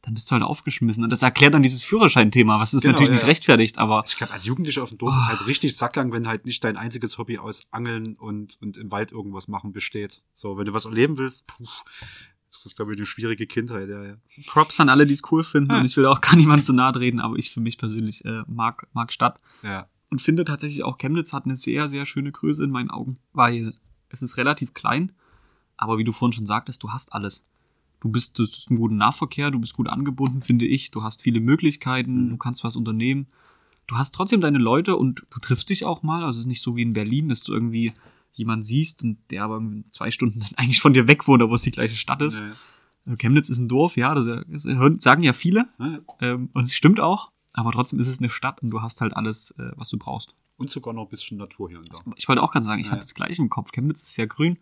dann 0.03 0.15
bist 0.15 0.31
du 0.31 0.33
halt 0.33 0.43
aufgeschmissen. 0.43 1.05
Und 1.05 1.11
das 1.11 1.21
erklärt 1.23 1.53
dann 1.53 1.63
dieses 1.63 1.83
Führerscheinthema, 1.83 2.59
was 2.59 2.73
ist 2.73 2.81
Genau, 2.81 2.93
natürlich 2.93 3.11
ja, 3.11 3.15
nicht 3.17 3.23
ja. 3.23 3.29
rechtfertigt, 3.29 3.77
aber 3.77 4.03
Ich 4.07 4.17
glaube, 4.17 4.33
als 4.33 4.47
Jugendlicher 4.47 4.83
auf 4.83 4.89
dem 4.89 4.97
Dorf 4.97 5.15
Oh. 5.15 5.19
ist 5.21 5.29
halt 5.29 5.47
richtig 5.47 5.77
Sackgang, 5.77 6.11
wenn 6.11 6.27
halt 6.27 6.47
nicht 6.47 6.65
dein 6.65 6.79
einziges 6.79 7.19
Hobby 7.19 7.37
aus 7.39 7.67
Angeln 7.71 8.17
und, 8.17 8.57
und 8.63 8.79
im 8.79 8.91
Wald 8.91 9.13
irgendwas 9.13 9.47
machen 9.47 9.73
besteht. 9.73 10.23
So, 10.33 10.57
wenn 10.57 10.65
du 10.65 10.73
was 10.73 10.87
erleben 10.87 11.19
willst, 11.19 11.47
puh, 11.49 11.67
das 12.49 12.65
ist, 12.65 12.77
glaube 12.77 12.93
ich, 12.95 12.99
eine 12.99 13.05
schwierige 13.05 13.47
Kindheit, 13.47 13.91
ja, 13.91 14.03
ja. 14.03 14.15
Props 14.47 14.81
an 14.81 14.89
alle, 14.89 15.05
die 15.07 15.13
es 15.13 15.23
cool 15.31 15.45
finden. 15.45 15.71
Ja. 15.71 15.81
Und 15.81 15.85
ich 15.85 15.97
will 15.99 16.07
auch 16.07 16.23
gar 16.23 16.35
niemand 16.35 16.65
zu 16.65 16.73
nahe 16.73 16.97
reden, 16.99 17.21
aber 17.21 17.37
ich 17.37 17.51
für 17.53 17.61
mich 17.61 17.77
persönlich 17.77 18.25
äh, 18.25 18.43
mag, 18.47 18.87
mag 18.95 19.13
Stadt. 19.13 19.39
Ja, 19.63 19.87
und 20.11 20.21
finde 20.23 20.45
tatsächlich 20.45 20.83
auch 20.85 20.99
Chemnitz 20.99 21.33
hat 21.33 21.45
eine 21.45 21.57
sehr, 21.57 21.89
sehr 21.89 22.07
schöne 22.07 22.33
Größe 22.33 22.65
in 22.65 22.71
meinen 22.71 22.91
Augen, 22.91 23.19
weil 23.33 23.75
es 24.09 24.23
ist 24.23 24.37
relativ 24.37 24.75
klein, 24.75 25.13
aber 25.77 25.99
wie 25.99 26.05
du 26.05 26.13
vorhin 26.13 26.33
schon 26.33 26.47
sagtest, 26.47 26.83
du 26.83 26.91
hast 26.91 27.13
alles. 27.13 27.47
Du 28.01 28.09
bist, 28.09 28.39
du 28.39 28.45
hast 28.45 28.69
einen 28.71 28.79
guten 28.79 28.97
Nahverkehr, 28.97 29.51
du 29.51 29.59
bist 29.61 29.75
gut 29.75 29.89
angebunden, 29.89 30.41
finde 30.43 30.67
ich. 30.67 30.91
Du 30.91 31.03
hast 31.03 31.21
viele 31.23 31.41
Möglichkeiten, 31.41 32.27
Mhm. 32.27 32.31
du 32.31 32.37
kannst 32.39 32.65
was 32.65 32.75
unternehmen. 32.77 33.27
Du 33.87 33.97
hast 33.97 34.15
trotzdem 34.15 34.41
deine 34.41 34.59
Leute 34.59 34.97
und 34.97 35.23
du 35.31 35.41
triffst 35.41 35.69
dich 35.69 35.85
auch 35.85 36.03
mal. 36.03 36.25
Also 36.25 36.37
es 36.37 36.41
ist 36.45 36.47
nicht 36.47 36.63
so 36.63 36.77
wie 36.77 36.83
in 36.83 36.93
Berlin, 36.95 37.29
dass 37.29 37.43
du 37.43 37.53
irgendwie 37.53 37.93
jemanden 38.33 38.63
siehst 38.63 39.03
und 39.05 39.19
der 39.31 39.45
aber 39.45 39.63
zwei 39.91 40.11
Stunden 40.11 40.41
dann 40.41 40.51
eigentlich 40.57 40.81
von 40.81 40.95
dir 40.95 41.09
weg 41.09 41.29
wohnt, 41.29 41.43
obwohl 41.43 41.57
es 41.57 41.63
die 41.63 41.73
gleiche 41.73 41.97
Stadt 41.97 42.23
ist. 42.23 42.39
ja, 42.39 42.53
Also 43.05 43.17
Chemnitz 43.19 43.51
ist 43.51 43.59
ein 43.59 43.69
Dorf, 43.69 43.97
ja, 43.97 44.15
das, 44.15 44.63
sagen 45.03 45.23
ja 45.23 45.33
viele. 45.35 45.67
ja. 45.79 45.99
Ähm, 46.21 46.49
und 46.55 46.63
es 46.63 46.75
stimmt 46.75 47.01
auch, 47.01 47.31
aber 47.61 47.73
trotzdem 47.73 47.99
ist 47.99 48.09
es 48.09 48.19
eine 48.19 48.31
Stadt 48.31 48.63
und 48.63 48.71
du 48.71 48.83
hast 48.83 49.01
halt 49.01 49.15
alles, 49.15 49.53
äh, 49.53 49.71
was 49.77 49.89
du 49.91 49.99
brauchst. 49.99 50.35
Und 50.57 50.71
sogar 50.71 50.93
noch 50.93 51.05
ein 51.05 51.09
bisschen 51.09 51.39
Natur 51.39 51.69
hier 51.71 51.79
und 51.79 51.89
da. 51.89 52.13
Ich 52.17 52.29
wollte 52.29 52.43
auch 52.43 52.53
gerade 52.53 52.67
sagen, 52.67 52.81
ich 52.81 52.89
Ja. 52.89 52.93
hatte 52.93 53.03
das 53.03 53.15
gleiche 53.15 53.41
im 53.41 53.49
Kopf. 53.51 53.73
Chemnitz 53.73 54.03
ist 54.03 54.15
sehr 54.15 54.27
grün. 54.27 54.59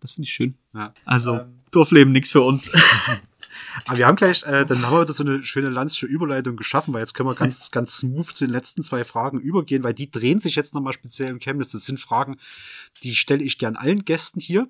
Das 0.00 0.12
finde 0.12 0.26
ich 0.26 0.34
schön. 0.34 0.56
Ja. 0.74 0.92
Also, 1.04 1.36
Ähm. 1.38 1.60
Dorfleben, 1.70 2.12
nichts 2.12 2.30
für 2.30 2.42
uns. 2.42 2.70
Aber 3.86 3.98
wir 3.98 4.06
haben 4.06 4.16
gleich, 4.16 4.42
äh, 4.44 4.66
dann 4.66 4.82
haben 4.82 4.96
wir 5.06 5.12
so 5.12 5.22
eine 5.24 5.42
schöne 5.42 5.68
landsche 5.70 6.06
Überleitung 6.06 6.56
geschaffen, 6.56 6.92
weil 6.92 7.00
jetzt 7.00 7.14
können 7.14 7.28
wir 7.28 7.34
ganz, 7.34 7.70
ganz 7.70 7.96
smooth 7.98 8.26
zu 8.26 8.44
den 8.44 8.52
letzten 8.52 8.82
zwei 8.82 9.04
Fragen 9.04 9.40
übergehen, 9.40 9.82
weil 9.84 9.94
die 9.94 10.10
drehen 10.10 10.40
sich 10.40 10.56
jetzt 10.56 10.74
nochmal 10.74 10.92
speziell 10.92 11.30
im 11.30 11.38
Chemnitz. 11.38 11.70
Das 11.70 11.86
sind 11.86 12.00
Fragen, 12.00 12.36
die 13.02 13.14
stelle 13.14 13.42
ich 13.42 13.58
gern 13.58 13.76
allen 13.76 14.04
Gästen 14.04 14.40
hier. 14.40 14.68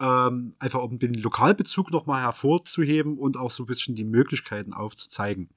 Ähm, 0.00 0.54
einfach 0.58 0.82
um 0.82 0.98
den 0.98 1.14
Lokalbezug 1.14 1.92
nochmal 1.92 2.22
hervorzuheben 2.22 3.18
und 3.18 3.36
auch 3.36 3.50
so 3.50 3.64
ein 3.64 3.66
bisschen 3.66 3.94
die 3.94 4.04
Möglichkeiten 4.04 4.72
aufzuzeigen. 4.72 5.50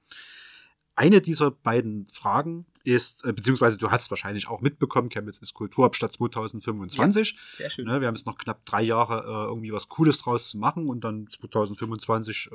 Eine 0.96 1.20
dieser 1.20 1.50
beiden 1.50 2.08
Fragen 2.10 2.64
ist, 2.82 3.24
äh, 3.24 3.32
beziehungsweise 3.32 3.76
du 3.76 3.90
hast 3.90 4.02
es 4.02 4.10
wahrscheinlich 4.10 4.48
auch 4.48 4.62
mitbekommen, 4.62 5.10
Chemnitz 5.10 5.38
ist 5.38 5.52
Kulturhauptstadt 5.52 6.12
2025. 6.12 7.36
Sehr 7.52 7.68
schön. 7.68 7.84
Ne, 7.84 8.00
wir 8.00 8.08
haben 8.08 8.14
jetzt 8.14 8.26
noch 8.26 8.38
knapp 8.38 8.64
drei 8.64 8.82
Jahre 8.82 9.24
äh, 9.24 9.48
irgendwie 9.48 9.72
was 9.72 9.88
Cooles 9.88 10.18
draus 10.18 10.48
zu 10.50 10.58
machen 10.58 10.88
und 10.88 11.04
dann 11.04 11.28
2025 11.28 12.50
äh, 12.50 12.54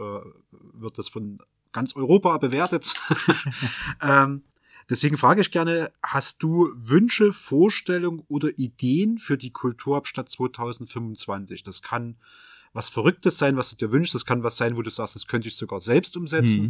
wird 0.74 0.98
das 0.98 1.08
von 1.08 1.40
ganz 1.72 1.96
Europa 1.96 2.38
bewertet. 2.40 2.96
ähm, 4.02 4.44
deswegen 4.90 5.18
frage 5.18 5.42
ich 5.42 5.52
gerne, 5.52 5.92
hast 6.02 6.42
du 6.42 6.72
Wünsche, 6.76 7.32
Vorstellungen 7.32 8.24
oder 8.28 8.58
Ideen 8.58 9.20
für 9.20 9.38
die 9.38 9.52
Kulturhauptstadt 9.52 10.30
2025? 10.30 11.62
Das 11.62 11.82
kann 11.82 12.16
was 12.74 12.90
Verrücktes 12.90 13.38
sein, 13.38 13.58
was 13.58 13.70
du 13.70 13.76
dir 13.76 13.92
wünschst. 13.92 14.16
Das 14.16 14.26
kann 14.26 14.44
was 14.44 14.58
sein, 14.58 14.78
wo 14.78 14.82
du 14.82 14.90
sagst, 14.90 15.16
das 15.16 15.28
könnte 15.28 15.48
ich 15.48 15.56
sogar 15.56 15.82
selbst 15.82 16.16
umsetzen. 16.18 16.62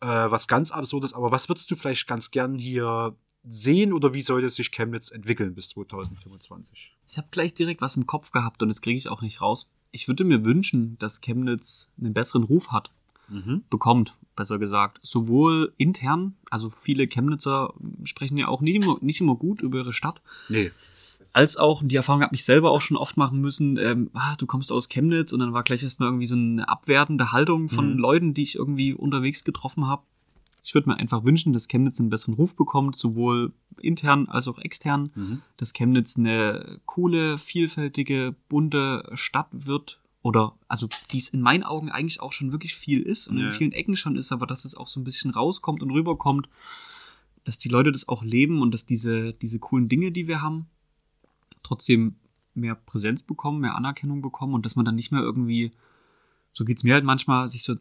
Mhm. 0.00 0.08
Äh, 0.08 0.30
was 0.30 0.48
ganz 0.48 0.70
Absurdes. 0.70 1.12
Aber 1.14 1.30
was 1.30 1.48
würdest 1.48 1.70
du 1.70 1.76
vielleicht 1.76 2.06
ganz 2.06 2.30
gern 2.30 2.58
hier 2.58 3.14
sehen 3.44 3.92
oder 3.92 4.14
wie 4.14 4.22
sollte 4.22 4.48
sich 4.50 4.70
Chemnitz 4.70 5.10
entwickeln 5.10 5.54
bis 5.54 5.70
2025? 5.70 6.92
Ich 7.08 7.18
habe 7.18 7.28
gleich 7.30 7.54
direkt 7.54 7.80
was 7.80 7.96
im 7.96 8.06
Kopf 8.06 8.30
gehabt 8.30 8.62
und 8.62 8.68
das 8.68 8.80
kriege 8.80 8.96
ich 8.96 9.08
auch 9.08 9.20
nicht 9.22 9.40
raus. 9.40 9.68
Ich 9.90 10.08
würde 10.08 10.24
mir 10.24 10.44
wünschen, 10.44 10.96
dass 10.98 11.20
Chemnitz 11.20 11.90
einen 12.00 12.14
besseren 12.14 12.44
Ruf 12.44 12.68
hat, 12.72 12.90
Mhm. 13.28 13.64
bekommt. 13.70 14.14
besser 14.34 14.58
gesagt. 14.58 14.98
Sowohl 15.02 15.74
intern, 15.76 16.36
also 16.48 16.70
viele 16.70 17.06
Chemnitzer 17.06 17.74
sprechen 18.04 18.38
ja 18.38 18.48
auch 18.48 18.62
nicht 18.62 18.76
immer, 18.76 18.96
nicht 19.02 19.20
immer 19.20 19.34
gut 19.36 19.60
über 19.60 19.76
ihre 19.80 19.92
Stadt. 19.92 20.22
Nee. 20.48 20.70
Als 21.32 21.56
auch, 21.56 21.82
die 21.84 21.96
Erfahrung 21.96 22.22
habe 22.22 22.34
ich 22.34 22.44
selber 22.44 22.70
auch 22.70 22.80
schon 22.80 22.96
oft 22.96 23.16
machen 23.16 23.40
müssen, 23.40 23.76
ähm, 23.78 24.10
ah, 24.14 24.34
du 24.36 24.46
kommst 24.46 24.70
aus 24.72 24.88
Chemnitz 24.88 25.32
und 25.32 25.40
dann 25.40 25.52
war 25.52 25.62
gleich 25.62 25.82
erstmal 25.82 26.08
irgendwie 26.08 26.26
so 26.26 26.34
eine 26.34 26.68
abwertende 26.68 27.32
Haltung 27.32 27.68
von 27.68 27.92
Mhm. 27.92 27.98
Leuten, 27.98 28.34
die 28.34 28.42
ich 28.42 28.54
irgendwie 28.56 28.92
unterwegs 28.94 29.44
getroffen 29.44 29.86
habe. 29.86 30.02
Ich 30.64 30.74
würde 30.74 30.88
mir 30.90 30.96
einfach 30.96 31.24
wünschen, 31.24 31.52
dass 31.52 31.66
Chemnitz 31.66 31.98
einen 31.98 32.08
besseren 32.10 32.34
Ruf 32.34 32.54
bekommt, 32.54 32.94
sowohl 32.94 33.52
intern 33.80 34.28
als 34.28 34.46
auch 34.46 34.58
extern 34.58 35.10
Mhm. 35.14 35.42
dass 35.56 35.72
Chemnitz 35.72 36.16
eine 36.16 36.78
coole, 36.86 37.38
vielfältige, 37.38 38.34
bunte 38.48 39.10
Stadt 39.14 39.48
wird. 39.50 39.98
Oder, 40.24 40.54
also, 40.68 40.88
die 41.10 41.16
es 41.18 41.30
in 41.30 41.40
meinen 41.40 41.64
Augen 41.64 41.90
eigentlich 41.90 42.20
auch 42.22 42.30
schon 42.32 42.52
wirklich 42.52 42.76
viel 42.76 43.02
ist 43.02 43.26
und 43.26 43.38
Ja. 43.38 43.46
in 43.46 43.52
vielen 43.52 43.72
Ecken 43.72 43.96
schon 43.96 44.14
ist, 44.14 44.30
aber 44.30 44.46
dass 44.46 44.64
es 44.64 44.76
auch 44.76 44.86
so 44.86 45.00
ein 45.00 45.04
bisschen 45.04 45.32
rauskommt 45.32 45.82
und 45.82 45.90
rüberkommt, 45.90 46.48
dass 47.44 47.58
die 47.58 47.68
Leute 47.68 47.90
das 47.90 48.08
auch 48.08 48.22
leben 48.22 48.62
und 48.62 48.72
dass 48.72 48.86
diese, 48.86 49.32
diese 49.32 49.58
coolen 49.58 49.88
Dinge, 49.88 50.12
die 50.12 50.28
wir 50.28 50.40
haben, 50.40 50.66
trotzdem 51.62 52.16
mehr 52.54 52.74
Präsenz 52.74 53.22
bekommen, 53.22 53.60
mehr 53.60 53.76
Anerkennung 53.76 54.20
bekommen 54.22 54.54
und 54.54 54.64
dass 54.66 54.76
man 54.76 54.84
dann 54.84 54.94
nicht 54.94 55.12
mehr 55.12 55.22
irgendwie, 55.22 55.72
so 56.52 56.64
geht's 56.64 56.84
mir 56.84 56.94
halt 56.94 57.04
manchmal, 57.04 57.48
sich 57.48 57.62
so 57.62 57.76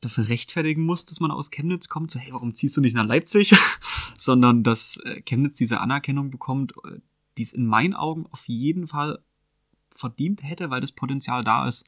dafür 0.00 0.28
rechtfertigen 0.28 0.84
muss, 0.84 1.04
dass 1.04 1.20
man 1.20 1.30
aus 1.30 1.50
Chemnitz 1.50 1.88
kommt, 1.88 2.10
so, 2.10 2.18
hey, 2.18 2.32
warum 2.32 2.54
ziehst 2.54 2.76
du 2.76 2.80
nicht 2.80 2.96
nach 2.96 3.06
Leipzig? 3.06 3.54
Sondern 4.16 4.64
dass 4.64 4.96
äh, 5.04 5.22
Chemnitz 5.22 5.54
diese 5.54 5.80
Anerkennung 5.80 6.30
bekommt, 6.30 6.72
äh, 6.84 6.98
die 7.38 7.42
es 7.42 7.52
in 7.52 7.66
meinen 7.66 7.94
Augen 7.94 8.26
auf 8.32 8.48
jeden 8.48 8.88
Fall 8.88 9.20
verdient 9.94 10.42
hätte, 10.42 10.70
weil 10.70 10.80
das 10.80 10.92
Potenzial 10.92 11.44
da 11.44 11.66
ist, 11.68 11.86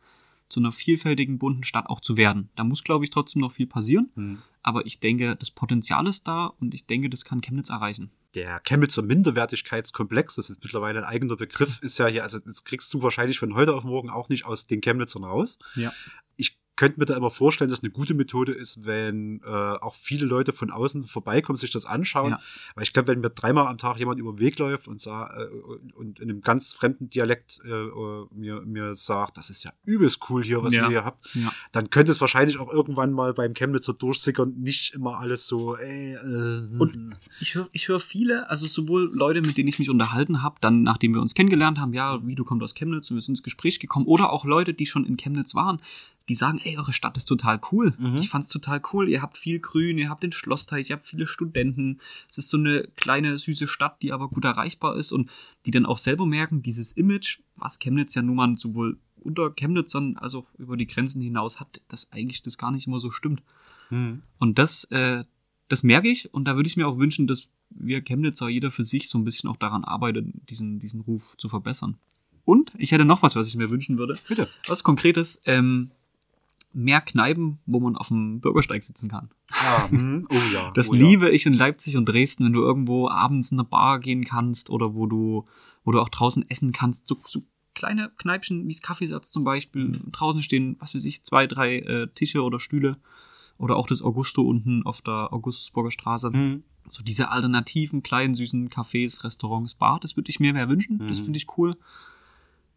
zu 0.48 0.60
einer 0.60 0.72
vielfältigen, 0.72 1.38
bunten 1.38 1.64
Stadt 1.64 1.86
auch 1.88 2.00
zu 2.00 2.16
werden. 2.16 2.50
Da 2.54 2.62
muss, 2.64 2.84
glaube 2.84 3.04
ich, 3.04 3.10
trotzdem 3.10 3.40
noch 3.40 3.52
viel 3.52 3.66
passieren, 3.66 4.10
Mhm. 4.14 4.38
aber 4.62 4.86
ich 4.86 5.00
denke, 5.00 5.34
das 5.36 5.50
Potenzial 5.50 6.06
ist 6.06 6.28
da 6.28 6.46
und 6.46 6.74
ich 6.74 6.86
denke, 6.86 7.10
das 7.10 7.24
kann 7.24 7.40
Chemnitz 7.40 7.70
erreichen. 7.70 8.10
Der 8.34 8.60
Chemnitzer 8.60 9.02
Minderwertigkeitskomplex, 9.02 10.34
das 10.34 10.50
ist 10.50 10.62
mittlerweile 10.62 11.00
ein 11.00 11.04
eigener 11.04 11.36
Begriff, 11.36 11.80
ist 11.82 11.98
ja 11.98 12.06
hier, 12.06 12.22
also 12.24 12.38
das 12.38 12.64
kriegst 12.64 12.92
du 12.92 13.02
wahrscheinlich 13.02 13.38
von 13.38 13.54
heute 13.54 13.74
auf 13.74 13.84
morgen 13.84 14.10
auch 14.10 14.28
nicht 14.28 14.44
aus 14.44 14.66
den 14.66 14.80
Chemnitzern 14.80 15.24
raus. 15.24 15.58
Ja. 15.76 15.92
Ich 16.36 16.58
könnte 16.76 16.98
mir 16.98 17.06
da 17.06 17.16
immer 17.16 17.30
vorstellen, 17.30 17.70
dass 17.70 17.82
eine 17.82 17.90
gute 17.92 18.14
Methode 18.14 18.52
ist, 18.52 18.84
wenn 18.84 19.40
äh, 19.44 19.48
auch 19.48 19.94
viele 19.94 20.26
Leute 20.26 20.52
von 20.52 20.70
außen 20.70 21.04
vorbeikommen, 21.04 21.56
sich 21.56 21.70
das 21.70 21.86
anschauen. 21.86 22.32
Ja. 22.32 22.40
Weil 22.74 22.82
ich 22.82 22.92
glaube, 22.92 23.08
wenn 23.08 23.20
mir 23.20 23.30
dreimal 23.30 23.66
am 23.68 23.78
Tag 23.78 23.98
jemand 23.98 24.18
über 24.18 24.32
den 24.32 24.38
Weg 24.40 24.58
läuft 24.58 24.88
und, 24.88 25.00
sah, 25.00 25.32
äh, 25.36 25.46
und 25.94 26.20
in 26.20 26.30
einem 26.30 26.40
ganz 26.40 26.72
fremden 26.72 27.08
Dialekt 27.10 27.60
äh, 27.64 27.68
äh, 27.70 28.26
mir, 28.32 28.60
mir 28.62 28.94
sagt, 28.94 29.36
das 29.36 29.50
ist 29.50 29.62
ja 29.64 29.72
übelst 29.84 30.20
cool 30.28 30.42
hier, 30.42 30.62
was 30.62 30.74
Ja. 30.74 30.84
ihr 30.84 30.88
hier 30.88 31.04
habt, 31.04 31.28
Ja. 31.34 31.52
dann 31.72 31.90
könnte 31.90 32.10
es 32.10 32.20
wahrscheinlich 32.20 32.58
auch 32.58 32.72
irgendwann 32.72 33.12
mal 33.12 33.34
beim 33.34 33.54
Chemnitzer 33.54 33.94
durchsickern, 33.94 34.54
nicht 34.58 34.94
immer 34.94 35.18
alles 35.18 35.46
so, 35.46 35.76
ey, 35.76 36.14
äh, 36.14 36.78
Und 36.78 37.16
ich 37.40 37.54
höre 37.54 37.68
ich 37.72 37.88
hör 37.88 38.00
viele, 38.00 38.50
also 38.50 38.66
sowohl 38.66 39.10
Leute, 39.14 39.42
mit 39.42 39.56
denen 39.56 39.68
ich 39.68 39.78
mich 39.78 39.90
unterhalten 39.90 40.42
habe, 40.42 40.56
dann 40.60 40.82
nachdem 40.82 41.14
wir 41.14 41.20
uns 41.22 41.34
kennengelernt 41.34 41.78
haben, 41.78 41.92
ja, 41.92 42.18
wie 42.26 42.34
du 42.34 42.44
kommst 42.44 42.64
aus 42.64 42.74
Chemnitz, 42.74 43.10
und 43.10 43.16
wir 43.16 43.20
sind 43.20 43.34
ins 43.34 43.42
Gespräch 43.42 43.78
gekommen, 43.78 44.06
oder 44.06 44.32
auch 44.32 44.44
Leute, 44.44 44.74
die 44.74 44.86
schon 44.86 45.04
in 45.04 45.16
Chemnitz 45.16 45.54
waren, 45.54 45.80
die 46.28 46.34
sagen, 46.34 46.60
ey, 46.64 46.78
eure 46.78 46.92
Stadt 46.92 47.16
ist 47.16 47.26
total 47.26 47.60
cool. 47.70 47.92
Mhm. 47.98 48.16
Ich 48.16 48.30
fand's 48.30 48.48
total 48.48 48.80
cool. 48.92 49.08
Ihr 49.08 49.20
habt 49.20 49.36
viel 49.36 49.60
Grün, 49.60 49.98
ihr 49.98 50.08
habt 50.08 50.22
den 50.22 50.32
Schlossteich, 50.32 50.90
ihr 50.90 50.96
habt 50.96 51.06
viele 51.06 51.26
Studenten. 51.26 51.98
Es 52.28 52.38
ist 52.38 52.48
so 52.48 52.56
eine 52.56 52.88
kleine, 52.96 53.36
süße 53.36 53.66
Stadt, 53.66 54.00
die 54.00 54.12
aber 54.12 54.28
gut 54.28 54.44
erreichbar 54.44 54.96
ist 54.96 55.12
und 55.12 55.30
die 55.66 55.70
dann 55.70 55.86
auch 55.86 55.98
selber 55.98 56.24
merken, 56.24 56.62
dieses 56.62 56.92
Image, 56.92 57.40
was 57.56 57.78
Chemnitz 57.78 58.14
ja 58.14 58.22
nun 58.22 58.36
mal 58.36 58.56
sowohl 58.56 58.98
unter 59.24 59.50
Chemnitzern 59.50 60.16
als 60.16 60.34
auch 60.34 60.46
über 60.58 60.76
die 60.76 60.86
Grenzen 60.86 61.20
hinaus 61.20 61.60
hat, 61.60 61.80
dass 61.88 62.12
eigentlich 62.12 62.42
das 62.42 62.58
gar 62.58 62.70
nicht 62.70 62.86
immer 62.86 63.00
so 63.00 63.10
stimmt. 63.10 63.42
Mhm. 63.90 64.22
Und 64.38 64.58
das, 64.58 64.84
äh, 64.84 65.24
das 65.68 65.82
merke 65.82 66.08
ich 66.08 66.32
und 66.32 66.44
da 66.44 66.56
würde 66.56 66.68
ich 66.68 66.76
mir 66.76 66.86
auch 66.86 66.98
wünschen, 66.98 67.26
dass 67.26 67.48
wir 67.70 68.02
Chemnitzer 68.02 68.48
jeder 68.48 68.70
für 68.70 68.84
sich 68.84 69.08
so 69.08 69.18
ein 69.18 69.24
bisschen 69.24 69.50
auch 69.50 69.56
daran 69.56 69.84
arbeitet, 69.84 70.26
diesen, 70.48 70.78
diesen 70.78 71.00
Ruf 71.00 71.36
zu 71.38 71.48
verbessern. 71.48 71.96
Und 72.44 72.72
ich 72.76 72.92
hätte 72.92 73.04
noch 73.04 73.22
was, 73.22 73.36
was 73.36 73.48
ich 73.48 73.56
mir 73.56 73.70
wünschen 73.70 73.98
würde. 73.98 74.18
Bitte. 74.28 74.48
Was 74.66 74.84
Konkretes, 74.84 75.42
ähm, 75.46 75.90
mehr 76.74 77.00
Kneipen, 77.00 77.58
wo 77.66 77.80
man 77.80 77.96
auf 77.96 78.08
dem 78.08 78.40
Bürgersteig 78.40 78.82
sitzen 78.82 79.08
kann. 79.08 79.30
Ah, 79.52 79.88
hm, 79.88 80.26
oh 80.30 80.34
ja. 80.52 80.70
Das 80.74 80.90
oh 80.90 80.94
ja. 80.94 81.06
liebe 81.06 81.30
ich 81.30 81.46
in 81.46 81.54
Leipzig 81.54 81.96
und 81.96 82.06
Dresden, 82.06 82.44
wenn 82.44 82.52
du 82.52 82.60
irgendwo 82.60 83.08
abends 83.08 83.52
in 83.52 83.58
eine 83.58 83.68
Bar 83.68 84.00
gehen 84.00 84.24
kannst 84.24 84.70
oder 84.70 84.94
wo 84.94 85.06
du, 85.06 85.44
wo 85.84 85.92
du 85.92 86.00
auch 86.00 86.08
draußen 86.08 86.48
essen 86.50 86.72
kannst. 86.72 87.06
So, 87.08 87.16
so 87.26 87.42
kleine 87.74 88.10
Kneipchen 88.18 88.66
wie 88.66 88.72
das 88.72 88.82
Kaffeesatz 88.82 89.30
zum 89.30 89.44
Beispiel. 89.44 89.84
Mhm. 89.84 90.12
Draußen 90.12 90.42
stehen, 90.42 90.76
was 90.80 90.94
weiß 90.94 91.04
ich, 91.04 91.24
zwei, 91.24 91.46
drei 91.46 91.78
äh, 91.78 92.08
Tische 92.14 92.42
oder 92.42 92.60
Stühle. 92.60 92.96
Oder 93.56 93.76
auch 93.76 93.86
das 93.86 94.02
Augusto 94.02 94.42
unten 94.42 94.82
auf 94.84 95.00
der 95.00 95.32
Augustusburger 95.32 95.92
Straße. 95.92 96.32
Hm. 96.32 96.64
So 96.86 97.04
diese 97.04 97.30
alternativen, 97.30 98.02
kleinen, 98.02 98.34
süßen 98.34 98.68
Cafés, 98.68 99.22
Restaurants, 99.22 99.76
Bar, 99.76 100.00
das 100.00 100.16
würde 100.16 100.28
ich 100.28 100.40
mir 100.40 100.52
mehr 100.52 100.68
wünschen. 100.68 100.98
Das 101.08 101.20
Mhm. 101.20 101.24
finde 101.24 101.36
ich 101.36 101.46
cool. 101.56 101.76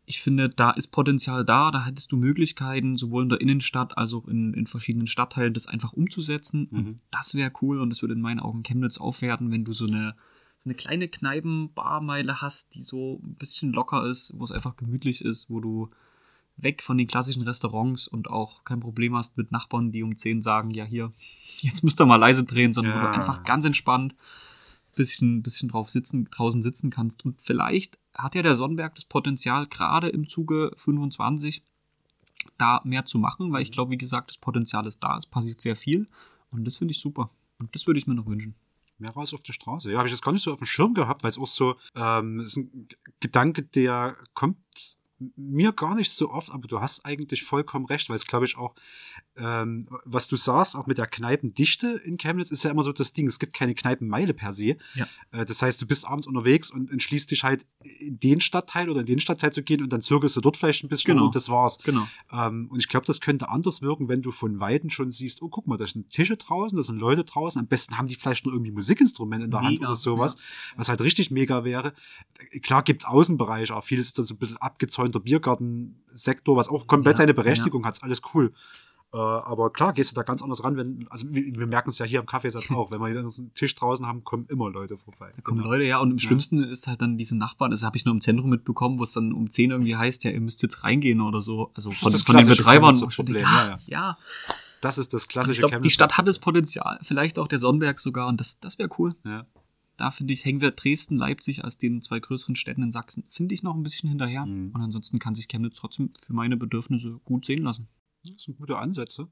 Ich 0.10 0.22
finde, 0.22 0.48
da 0.48 0.72
ist 0.72 0.88
Potenzial 0.88 1.44
da, 1.44 1.70
da 1.70 1.84
hättest 1.86 2.14
du 2.14 2.16
Möglichkeiten, 2.18 2.96
sowohl 2.96 3.24
in 3.24 3.30
der 3.30 3.42
Innenstadt 3.42 3.98
als 3.98 4.14
auch 4.14 4.26
in, 4.28 4.54
in 4.54 4.66
verschiedenen 4.66 5.06
Stadtteilen, 5.08 5.54
das 5.54 5.68
einfach 5.68 5.92
umzusetzen. 5.92 6.70
Mhm. 6.72 6.78
Und 6.78 7.00
das 7.12 7.36
wäre 7.36 7.52
cool 7.62 7.82
und 7.82 7.90
das 7.90 8.02
würde 8.02 8.14
in 8.14 8.22
meinen 8.22 8.40
Augen 8.40 8.64
Chemnitz 8.64 8.98
aufwerten, 9.00 9.52
wenn 9.52 9.66
du 9.66 9.74
so 9.74 9.86
eine, 9.86 10.16
so 10.60 10.70
eine 10.70 10.76
kleine 10.76 11.10
Kneipen-Barmeile 11.10 12.42
hast, 12.42 12.74
die 12.76 12.82
so 12.82 13.20
ein 13.22 13.36
bisschen 13.36 13.74
locker 13.74 14.06
ist, 14.06 14.34
wo 14.38 14.46
es 14.46 14.52
einfach 14.54 14.78
gemütlich 14.78 15.24
ist, 15.26 15.50
wo 15.50 15.60
du 15.60 15.90
weg 16.56 16.82
von 16.82 16.98
den 16.98 17.08
klassischen 17.08 17.44
Restaurants 17.44 18.08
und 18.08 18.30
auch 18.30 18.64
kein 18.64 18.80
Problem 18.80 19.14
hast 19.14 19.38
mit 19.38 19.52
Nachbarn, 19.52 19.92
die 19.92 20.04
um 20.04 20.16
10 20.16 20.42
sagen, 20.42 20.72
ja 20.72 20.86
hier, 20.86 21.12
jetzt 21.58 21.84
müsst 21.84 22.00
ihr 22.00 22.06
mal 22.06 22.16
leise 22.16 22.46
drehen, 22.46 22.72
sondern 22.72 22.94
wo 22.94 23.00
Ja. 23.06 23.12
du 23.12 23.20
einfach 23.20 23.44
ganz 23.44 23.66
entspannt 23.66 24.16
bisschen, 24.96 25.44
bisschen 25.44 25.70
drauf 25.70 25.90
sitzen, 25.90 26.28
draußen 26.32 26.62
sitzen 26.62 26.90
kannst. 26.90 27.24
Und 27.24 27.40
vielleicht 27.42 27.98
hat 28.18 28.36
ja 28.36 28.42
der 28.42 28.56
Sonnenberg 28.56 28.96
das 28.96 29.06
Potenzial, 29.06 29.68
gerade 29.68 30.10
im 30.10 30.28
Zuge 30.28 30.72
25 30.78 31.64
da 32.58 32.82
mehr 32.84 33.06
zu 33.06 33.18
machen, 33.20 33.52
weil 33.52 33.62
ich 33.62 33.72
glaube, 33.72 33.92
wie 33.92 33.98
gesagt, 33.98 34.30
das 34.30 34.38
Potenzial 34.38 34.86
ist 34.88 35.04
da, 35.04 35.18
es 35.18 35.26
passiert 35.26 35.62
sehr 35.62 35.76
viel 35.76 36.06
und 36.52 36.66
das 36.66 36.78
finde 36.78 36.94
ich 36.94 37.00
super. 37.00 37.30
Und 37.60 37.74
das 37.76 37.88
würde 37.88 38.00
ich 38.00 38.08
mir 38.08 38.16
noch 38.16 38.26
wünschen. 38.26 38.56
Mehr 39.00 39.12
raus 39.12 39.34
auf 39.34 39.44
der 39.44 39.54
Straße. 39.54 39.92
Ja, 39.92 39.98
habe 39.98 40.08
ich 40.08 40.14
das 40.14 40.22
gar 40.22 40.32
nicht 40.32 40.44
so 40.44 40.52
auf 40.52 40.60
dem 40.60 40.66
Schirm 40.66 40.94
gehabt, 40.94 41.24
weil 41.24 41.30
es 41.30 41.38
auch 41.38 41.48
so, 41.48 41.76
ähm, 41.96 42.40
ist 42.40 42.58
ein 42.58 42.88
Gedanke, 43.20 43.64
der 43.64 44.16
kommt 44.34 44.58
mir 45.36 45.72
gar 45.74 45.96
nicht 45.96 46.12
so 46.12 46.32
oft, 46.32 46.52
aber 46.52 46.68
du 46.68 46.80
hast 46.80 47.06
eigentlich 47.06 47.44
vollkommen 47.44 47.86
recht, 47.86 48.10
weil 48.10 48.16
es 48.16 48.26
glaube 48.26 48.46
ich 48.46 48.58
auch, 48.58 48.76
ähm, 49.38 49.88
was 50.06 50.28
du 50.28 50.36
sagst, 50.36 50.76
auch 50.76 50.88
mit 50.88 50.98
der 50.98 51.08
Kneipendichte 51.08 51.88
in 52.04 52.18
Chemnitz 52.18 52.52
ist 52.52 52.64
ja 52.64 52.72
immer 52.72 52.84
so 52.84 52.92
das 52.92 53.14
Ding, 53.14 53.28
es 53.28 53.40
gibt 53.40 53.54
keine 53.54 53.76
Kneipenmeile 53.76 54.34
per 54.34 54.54
se. 54.54 54.78
Ja. 54.96 55.08
Äh, 55.32 55.46
das 55.46 55.62
heißt, 55.62 55.82
du 55.82 55.86
bist 55.86 56.06
abends 56.08 56.28
unterwegs 56.28 56.72
und 56.72 56.92
entschließt 56.92 57.30
dich 57.32 57.44
halt 57.44 57.66
in 58.00 58.20
den 58.20 58.42
Stadtteil 58.42 58.90
oder 58.90 59.02
in 59.02 59.06
den 59.06 59.20
Stadtteil 59.20 59.54
zu 59.54 59.64
gehen 59.64 59.82
und 59.84 59.94
dann 59.94 60.02
zirkelst 60.02 60.36
du 60.36 60.42
dort 60.42 60.58
vielleicht 60.58 60.84
ein 60.84 60.90
bisschen 60.90 61.14
Genau. 61.14 61.26
und 61.26 61.36
das 61.36 61.50
war's. 61.50 61.78
Genau. 61.84 62.08
Ähm, 62.32 62.68
und 62.70 62.80
ich 62.80 62.88
glaube, 62.88 63.06
das 63.06 63.22
könnte 63.22 63.50
anders 63.50 63.82
wirken, 63.82 64.08
wenn 64.10 64.22
du 64.22 64.32
von 64.32 64.60
Weitem 64.60 64.90
schon 64.90 65.12
siehst, 65.12 65.42
oh, 65.42 65.50
guck 65.50 65.68
mal, 65.68 65.78
da 65.78 65.86
sind 65.88 66.10
Tische 66.10 66.38
draußen, 66.38 66.76
da 66.76 66.84
sind 66.84 67.00
Leute 67.00 67.24
draußen. 67.24 67.60
Am 67.60 67.68
besten 67.68 67.98
haben 67.98 68.08
die 68.08 68.16
vielleicht 68.16 68.46
nur 68.46 68.54
irgendwie 68.54 68.72
Musikinstrumente 68.72 69.46
in 69.46 69.52
der 69.52 69.62
Hand 69.62 69.72
Mega, 69.80 69.88
oder 69.88 69.96
sowas, 69.96 70.38
was 70.76 70.90
halt 70.90 71.02
richtig 71.02 71.32
mega 71.32 71.64
wäre. 71.64 71.94
Äh, 72.52 72.60
Klar 72.60 72.84
gibt's 72.84 73.06
Außenbereiche, 73.06 73.76
auch 73.76 73.84
vieles 73.84 74.08
ist 74.08 74.18
dann 74.18 74.26
so 74.26 74.34
ein 74.34 74.38
bisschen 74.38 74.58
abgezäunter 74.58 75.20
Biergartensektor, 75.20 76.56
was 76.56 76.70
auch 76.70 76.88
komplett 76.88 77.16
Ja, 77.16 77.24
seine 77.24 77.34
Berechtigung 77.34 77.86
hat, 77.86 77.96
ist 77.96 78.04
alles 78.04 78.22
cool. 78.34 78.54
Äh, 79.14 79.18
aber 79.18 79.72
klar, 79.72 79.94
gehst 79.94 80.12
du 80.12 80.16
da 80.16 80.24
ganz 80.24 80.42
anders 80.42 80.64
ran, 80.64 80.76
wenn, 80.76 81.08
also 81.10 81.26
wir, 81.30 81.44
wir 81.58 81.68
merken 81.68 81.90
es 81.90 81.98
ja 81.98 82.06
hier 82.06 82.20
am 82.20 82.26
Kaffeesatz 82.26 82.70
auch, 82.72 82.92
wenn 82.92 83.00
wir 83.00 83.08
hier 83.08 83.20
einen 83.20 83.54
Tisch 83.54 83.74
draußen 83.74 84.06
haben, 84.06 84.26
kommen 84.26 84.46
immer 84.50 84.70
Leute 84.70 84.98
vorbei. 84.98 85.32
Da 85.36 85.42
kommen 85.42 85.60
Genau. 85.60 85.72
Leute, 85.72 85.86
ja, 85.86 86.00
und 86.00 86.12
im 86.12 86.18
Ja. 86.18 86.28
schlimmsten 86.28 86.62
ist 86.64 86.88
halt 86.88 87.02
dann 87.02 87.18
diese 87.18 87.38
Nachbarn, 87.38 87.72
das 87.72 87.84
habe 87.84 87.96
ich 87.96 88.06
nur 88.06 88.14
im 88.14 88.20
Zentrum 88.22 88.50
mitbekommen, 88.50 89.00
wo 89.00 89.04
es 89.04 89.14
dann 89.14 89.32
um 89.32 89.50
10 89.50 89.72
irgendwie 89.72 89.96
heißt, 89.96 90.26
ja, 90.26 90.32
ihr 90.32 90.42
müsst 90.42 90.62
jetzt 90.62 90.84
reingehen 90.84 91.22
oder 91.22 91.42
so. 91.42 91.72
Also 91.74 91.92
von, 91.92 92.12
das 92.12 92.24
von 92.24 92.38
den 92.38 92.48
Betreibern. 92.48 92.96
Ich 92.96 93.16
Problem, 93.16 93.44
denke, 93.44 93.50
ja, 93.50 93.74
ah, 93.76 93.80
ja. 93.86 94.18
Das 94.82 94.98
ist 94.98 95.14
das 95.14 95.24
Und 95.24 95.30
klassische 95.30 95.54
ich 95.54 95.68
glaube, 95.68 95.82
die 95.82 95.90
Stadt 95.90 96.18
hat 96.18 96.28
das 96.28 96.40
Potenzial, 96.40 97.00
vielleicht 97.02 97.40
auch 97.40 97.48
der 97.48 97.60
Sonnenberg 97.60 98.00
sogar, 98.00 98.28
und 98.28 98.40
das, 98.40 98.60
das 98.60 98.78
wäre 98.78 98.90
cool. 99.00 99.16
Ja. 99.26 99.46
Da 99.96 100.12
finde 100.12 100.34
ich, 100.34 100.46
hängen 100.46 100.62
wir 100.62 100.72
Dresden, 100.72 101.18
Leipzig 101.18 101.64
als 101.64 101.78
den 101.80 102.02
zwei 102.02 102.20
größeren 102.20 102.56
Städten 102.56 102.84
in 102.84 102.92
Sachsen, 102.92 103.24
finde 103.30 103.56
ich 103.56 103.64
noch 103.64 103.74
ein 103.74 103.82
bisschen 103.82 104.10
hinterher. 104.10 104.46
Mhm. 104.46 104.72
Und 104.74 104.82
ansonsten 104.82 105.18
kann 105.18 105.34
sich 105.34 105.48
Chemnitz 105.48 105.78
trotzdem 105.78 106.12
für 106.22 106.34
meine 106.34 106.58
Bedürfnisse 106.58 107.20
gut 107.26 107.46
sehen 107.46 107.64
lassen. 107.64 107.88
Das 108.34 108.44
sind 108.44 108.58
gute 108.58 108.78
Ansätze. 108.78 109.28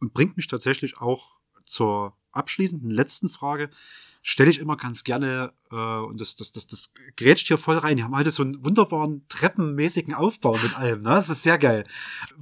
Und 0.00 0.12
bringt 0.12 0.36
mich 0.36 0.46
tatsächlich 0.46 0.98
auch 0.98 1.36
zur 1.64 2.16
abschließenden 2.32 2.90
letzten 2.90 3.28
Frage. 3.28 3.70
Stelle 4.22 4.50
ich 4.50 4.58
immer 4.58 4.76
ganz 4.76 5.04
gerne, 5.04 5.52
äh, 5.70 5.76
und 5.76 6.20
das, 6.20 6.36
das, 6.36 6.52
das, 6.52 6.66
das 6.66 6.90
grätscht 7.16 7.46
hier 7.46 7.58
voll 7.58 7.78
rein. 7.78 7.96
Die 7.96 8.02
haben 8.02 8.16
heute 8.16 8.30
so 8.30 8.42
einen 8.42 8.64
wunderbaren 8.64 9.26
treppenmäßigen 9.28 10.14
Aufbau 10.14 10.52
mit 10.62 10.76
allem. 10.76 11.00
Ne? 11.00 11.10
Das 11.10 11.28
ist 11.28 11.42
sehr 11.42 11.58
geil. 11.58 11.84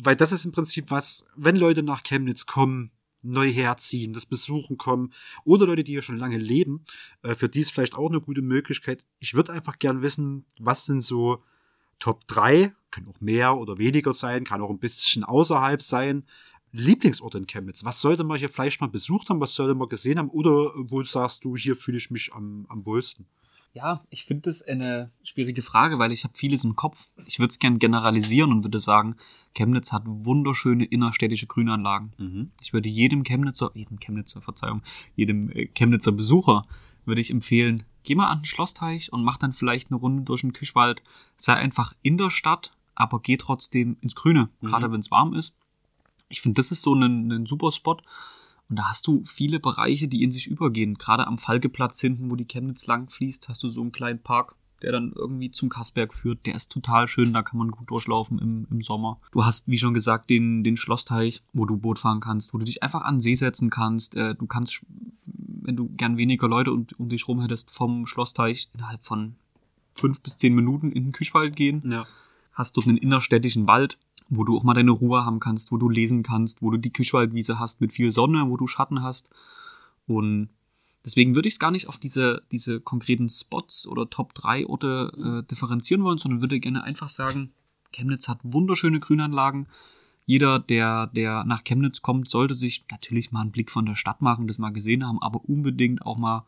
Weil 0.02 0.16
das 0.16 0.32
ist 0.32 0.44
im 0.44 0.52
Prinzip 0.52 0.90
was, 0.90 1.24
wenn 1.36 1.56
Leute 1.56 1.82
nach 1.82 2.02
Chemnitz 2.02 2.46
kommen, 2.46 2.90
neu 3.22 3.50
herziehen, 3.52 4.12
das 4.12 4.26
besuchen 4.26 4.76
kommen 4.76 5.12
oder 5.44 5.66
Leute, 5.66 5.84
die 5.84 5.92
hier 5.92 6.02
schon 6.02 6.18
lange 6.18 6.38
leben, 6.38 6.84
äh, 7.22 7.34
für 7.34 7.48
die 7.48 7.60
ist 7.60 7.72
vielleicht 7.72 7.94
auch 7.94 8.10
eine 8.10 8.20
gute 8.20 8.42
Möglichkeit. 8.42 9.06
Ich 9.20 9.34
würde 9.34 9.52
einfach 9.52 9.78
gern 9.78 10.02
wissen, 10.02 10.44
was 10.58 10.86
sind 10.86 11.02
so 11.02 11.42
Top 11.98 12.26
3, 12.26 12.72
können 12.90 13.08
auch 13.08 13.20
mehr 13.20 13.56
oder 13.56 13.78
weniger 13.78 14.12
sein, 14.12 14.44
kann 14.44 14.60
auch 14.60 14.70
ein 14.70 14.78
bisschen 14.78 15.24
außerhalb 15.24 15.82
sein, 15.82 16.24
Lieblingsort 16.72 17.34
in 17.34 17.46
Chemnitz? 17.46 17.84
Was 17.84 18.00
sollte 18.00 18.24
man 18.24 18.38
hier 18.38 18.48
vielleicht 18.48 18.80
mal 18.80 18.88
besucht 18.88 19.28
haben? 19.28 19.40
Was 19.40 19.54
sollte 19.54 19.74
man 19.74 19.88
gesehen 19.88 20.18
haben? 20.18 20.30
Oder 20.30 20.72
wo 20.74 21.02
sagst 21.02 21.44
du, 21.44 21.56
hier 21.56 21.76
fühle 21.76 21.98
ich 21.98 22.10
mich 22.10 22.32
am, 22.32 22.66
am 22.68 22.86
wohlsten? 22.86 23.26
Ja, 23.74 24.04
ich 24.10 24.24
finde 24.24 24.42
das 24.42 24.62
eine 24.62 25.10
schwierige 25.22 25.62
Frage, 25.62 25.98
weil 25.98 26.12
ich 26.12 26.24
habe 26.24 26.34
vieles 26.36 26.64
im 26.64 26.76
Kopf. 26.76 27.08
Ich 27.26 27.38
würde 27.38 27.50
es 27.50 27.58
gern 27.58 27.78
generalisieren 27.78 28.52
und 28.52 28.64
würde 28.64 28.80
sagen, 28.80 29.16
Chemnitz 29.54 29.92
hat 29.92 30.02
wunderschöne 30.06 30.84
innerstädtische 30.84 31.46
Grünanlagen. 31.46 32.12
Mhm. 32.18 32.50
Ich 32.60 32.72
würde 32.72 32.88
jedem 32.88 33.22
Chemnitzer, 33.22 33.70
jedem 33.74 33.98
Chemnitzer, 33.98 34.40
Verzeihung, 34.40 34.82
jedem 35.14 35.50
äh, 35.50 35.66
Chemnitzer 35.68 36.12
Besucher 36.12 36.66
würde 37.04 37.20
ich 37.20 37.30
empfehlen, 37.30 37.84
geh 38.02 38.14
mal 38.14 38.28
an 38.28 38.40
den 38.40 38.46
Schlossteich 38.46 39.12
und 39.12 39.24
mach 39.24 39.38
dann 39.38 39.52
vielleicht 39.52 39.90
eine 39.90 40.00
Runde 40.00 40.22
durch 40.22 40.42
den 40.42 40.52
Küchwald. 40.52 41.02
Sei 41.36 41.54
einfach 41.54 41.94
in 42.02 42.18
der 42.18 42.30
Stadt, 42.30 42.72
aber 42.94 43.20
geh 43.20 43.36
trotzdem 43.36 43.96
ins 44.00 44.14
Grüne, 44.14 44.48
mhm. 44.60 44.66
gerade 44.66 44.92
wenn 44.92 45.00
es 45.00 45.10
warm 45.10 45.34
ist. 45.34 45.54
Ich 46.28 46.40
finde, 46.40 46.56
das 46.56 46.72
ist 46.72 46.82
so 46.82 46.94
ein, 46.94 47.30
ein 47.30 47.46
super 47.46 47.72
Spot. 47.72 47.98
Und 48.68 48.76
da 48.76 48.88
hast 48.88 49.06
du 49.06 49.22
viele 49.24 49.60
Bereiche, 49.60 50.08
die 50.08 50.22
in 50.22 50.32
sich 50.32 50.46
übergehen. 50.46 50.94
Gerade 50.94 51.26
am 51.26 51.36
Falkeplatz 51.36 52.00
hinten, 52.00 52.30
wo 52.30 52.36
die 52.36 52.46
Chemnitz 52.46 52.86
lang 52.86 53.10
fließt, 53.10 53.48
hast 53.48 53.62
du 53.62 53.68
so 53.68 53.82
einen 53.82 53.92
kleinen 53.92 54.22
Park, 54.22 54.56
der 54.82 54.92
dann 54.92 55.12
irgendwie 55.14 55.50
zum 55.50 55.68
Kassberg 55.68 56.14
führt. 56.14 56.44
Der 56.46 56.54
ist 56.54 56.70
total 56.70 57.08
schön, 57.08 57.32
da 57.32 57.42
kann 57.42 57.58
man 57.58 57.70
gut 57.70 57.90
durchlaufen 57.90 58.38
im, 58.38 58.66
im 58.70 58.82
Sommer. 58.82 59.20
Du 59.32 59.44
hast, 59.44 59.68
wie 59.68 59.78
schon 59.78 59.94
gesagt, 59.94 60.30
den, 60.30 60.64
den 60.64 60.76
Schlossteich, 60.76 61.42
wo 61.52 61.66
du 61.66 61.76
Boot 61.76 61.98
fahren 61.98 62.20
kannst, 62.20 62.52
wo 62.52 62.58
du 62.58 62.64
dich 62.64 62.82
einfach 62.82 63.02
an 63.02 63.16
den 63.16 63.20
See 63.20 63.34
setzen 63.34 63.70
kannst. 63.70 64.16
Äh, 64.16 64.34
du 64.34 64.46
kannst, 64.46 64.84
wenn 65.24 65.76
du 65.76 65.88
gern 65.96 66.16
weniger 66.16 66.48
Leute 66.48 66.72
um, 66.72 66.86
um 66.98 67.08
dich 67.08 67.28
rum 67.28 67.40
hättest, 67.40 67.70
vom 67.70 68.06
Schlossteich 68.06 68.68
innerhalb 68.74 69.04
von 69.04 69.36
fünf 69.94 70.20
bis 70.22 70.36
zehn 70.36 70.54
Minuten 70.54 70.92
in 70.92 71.04
den 71.04 71.12
Küchwald 71.12 71.56
gehen. 71.56 71.82
Ja. 71.90 72.06
Hast 72.52 72.76
dort 72.76 72.86
einen 72.86 72.96
innerstädtischen 72.96 73.66
Wald, 73.66 73.98
wo 74.28 74.44
du 74.44 74.56
auch 74.56 74.62
mal 74.62 74.74
deine 74.74 74.90
Ruhe 74.90 75.24
haben 75.24 75.40
kannst, 75.40 75.72
wo 75.72 75.76
du 75.76 75.88
lesen 75.88 76.22
kannst, 76.22 76.62
wo 76.62 76.70
du 76.70 76.76
die 76.76 76.92
Küchwaldwiese 76.92 77.58
hast 77.58 77.80
mit 77.80 77.92
viel 77.92 78.10
Sonne, 78.10 78.48
wo 78.48 78.56
du 78.56 78.66
Schatten 78.66 79.02
hast. 79.02 79.30
Und 80.06 80.48
deswegen 81.04 81.34
würde 81.34 81.48
ich 81.48 81.54
es 81.54 81.60
gar 81.60 81.70
nicht 81.70 81.88
auf 81.88 81.98
diese, 81.98 82.42
diese 82.50 82.80
konkreten 82.80 83.28
Spots 83.28 83.86
oder 83.86 84.08
Top 84.08 84.34
3 84.34 84.66
Orte 84.66 85.42
äh, 85.42 85.48
differenzieren 85.48 86.04
wollen, 86.04 86.18
sondern 86.18 86.40
würde 86.40 86.60
gerne 86.60 86.84
einfach 86.84 87.08
sagen, 87.08 87.52
Chemnitz 87.92 88.28
hat 88.28 88.40
wunderschöne 88.42 89.00
Grünanlagen. 89.00 89.66
Jeder, 90.24 90.58
der, 90.58 91.08
der 91.08 91.44
nach 91.44 91.64
Chemnitz 91.64 92.00
kommt, 92.00 92.30
sollte 92.30 92.54
sich 92.54 92.84
natürlich 92.90 93.32
mal 93.32 93.40
einen 93.40 93.50
Blick 93.50 93.70
von 93.70 93.86
der 93.86 93.96
Stadt 93.96 94.22
machen, 94.22 94.46
das 94.46 94.58
mal 94.58 94.70
gesehen 94.70 95.06
haben, 95.06 95.20
aber 95.20 95.44
unbedingt 95.44 96.02
auch 96.06 96.16
mal 96.16 96.44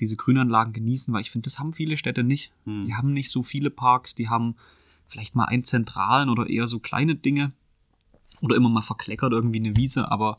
diese 0.00 0.16
Grünanlagen 0.16 0.72
genießen, 0.72 1.12
weil 1.12 1.22
ich 1.22 1.30
finde, 1.30 1.46
das 1.46 1.58
haben 1.58 1.72
viele 1.72 1.96
Städte 1.96 2.22
nicht. 2.22 2.52
Hm. 2.64 2.86
Die 2.86 2.94
haben 2.94 3.12
nicht 3.12 3.30
so 3.30 3.42
viele 3.42 3.70
Parks, 3.70 4.14
die 4.14 4.28
haben 4.28 4.54
vielleicht 5.08 5.34
mal 5.34 5.46
einen 5.46 5.64
zentralen 5.64 6.28
oder 6.28 6.48
eher 6.48 6.66
so 6.66 6.78
kleine 6.78 7.14
Dinge. 7.14 7.52
Oder 8.42 8.56
immer 8.56 8.68
mal 8.68 8.82
verkleckert 8.82 9.32
irgendwie 9.32 9.60
eine 9.60 9.76
Wiese, 9.76 10.10
aber 10.10 10.36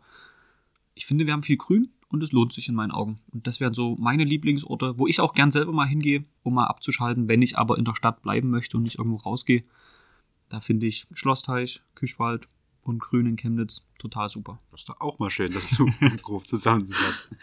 ich 0.94 1.08
finde, 1.08 1.26
wir 1.26 1.34
haben 1.34 1.44
viel 1.44 1.58
Grün 1.58 1.90
und 2.10 2.24
es 2.24 2.32
lohnt 2.32 2.54
sich 2.54 2.70
in 2.70 2.76
meinen 2.76 2.92
Augen. 2.92 3.20
Und 3.32 3.48
das 3.48 3.60
wären 3.60 3.74
so 3.74 3.96
meine 4.00 4.24
Lieblingsorte, 4.24 4.98
wo 4.98 5.08
ich 5.08 5.20
auch 5.20 5.34
gern 5.34 5.52
selber 5.52 5.74
mal 5.74 5.88
hingehe, 5.88 6.24
um 6.44 6.54
mal 6.54 6.68
abzuschalten, 6.68 7.28
wenn 7.28 7.42
ich 7.42 7.58
aber 7.58 7.78
in 7.78 7.86
der 7.86 7.96
Stadt 7.96 8.22
bleiben 8.22 8.50
möchte 8.50 8.78
und 8.78 8.84
nicht 8.84 8.98
irgendwo 8.98 9.18
rausgehe. 9.18 9.64
Da 10.50 10.60
finde 10.60 10.88
ich 10.88 11.06
Schlossteich, 11.14 11.82
Küchwald 11.96 12.48
und 12.84 13.00
Grün 13.00 13.26
in 13.26 13.36
Chemnitz 13.36 13.86
total 14.00 14.30
super. 14.30 14.60
Das 14.72 14.82
ist 14.82 14.90
doch 14.90 15.02
auch 15.02 15.20
mal 15.20 15.30
schön, 15.30 15.52
das 15.52 15.70
so 15.70 15.86
grob 16.22 16.48
zusammenzufassen. 16.48 17.38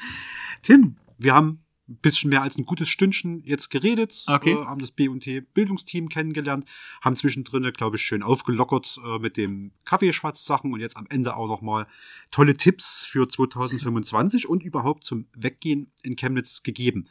Tim, 0.63 0.97
wir 1.19 1.35
haben 1.35 1.64
ein 1.89 1.97
bisschen 1.97 2.31
mehr 2.31 2.43
als 2.43 2.57
ein 2.57 2.65
gutes 2.65 2.89
Stündchen 2.89 3.43
jetzt 3.45 3.69
geredet, 3.69 4.25
okay. 4.29 4.53
äh, 4.53 4.65
haben 4.65 4.81
das 4.81 4.91
B&T 4.91 5.41
Bildungsteam 5.41 6.09
kennengelernt, 6.09 6.65
haben 7.03 7.17
zwischendrin, 7.17 7.71
glaube 7.73 7.97
ich, 7.97 8.03
schön 8.03 8.23
aufgelockert 8.23 8.99
äh, 9.05 9.19
mit 9.19 9.37
dem 9.37 9.73
Kaffeeschwatz-Sachen 9.85 10.73
und 10.73 10.81
jetzt 10.81 10.97
am 10.97 11.07
Ende 11.11 11.37
auch 11.37 11.47
nochmal 11.47 11.87
tolle 12.31 12.57
Tipps 12.57 13.05
für 13.05 13.29
2025 13.29 14.49
und 14.49 14.63
überhaupt 14.63 15.05
zum 15.05 15.27
Weggehen 15.35 15.93
in 16.03 16.17
Chemnitz 16.17 16.63
gegeben. 16.63 17.09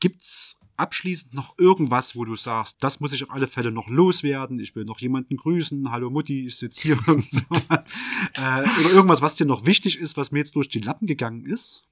Gibt's 0.00 0.58
abschließend 0.80 1.34
noch 1.34 1.58
irgendwas, 1.58 2.16
wo 2.16 2.24
du 2.24 2.36
sagst, 2.36 2.82
das 2.82 3.00
muss 3.00 3.12
ich 3.12 3.22
auf 3.22 3.30
alle 3.30 3.46
Fälle 3.46 3.70
noch 3.70 3.88
loswerden, 3.88 4.58
ich 4.58 4.74
will 4.74 4.86
noch 4.86 4.98
jemanden 5.00 5.36
grüßen, 5.36 5.90
hallo 5.90 6.08
Mutti, 6.08 6.46
ich 6.46 6.56
sitze 6.56 6.80
hier 6.80 6.98
und 7.06 7.30
sowas. 7.30 7.86
äh, 8.34 8.62
oder 8.62 8.92
irgendwas, 8.94 9.20
was 9.20 9.34
dir 9.34 9.44
noch 9.44 9.66
wichtig 9.66 9.98
ist, 9.98 10.16
was 10.16 10.32
mir 10.32 10.38
jetzt 10.38 10.56
durch 10.56 10.70
die 10.70 10.78
Lappen 10.78 11.06
gegangen 11.06 11.44
ist? 11.44 11.84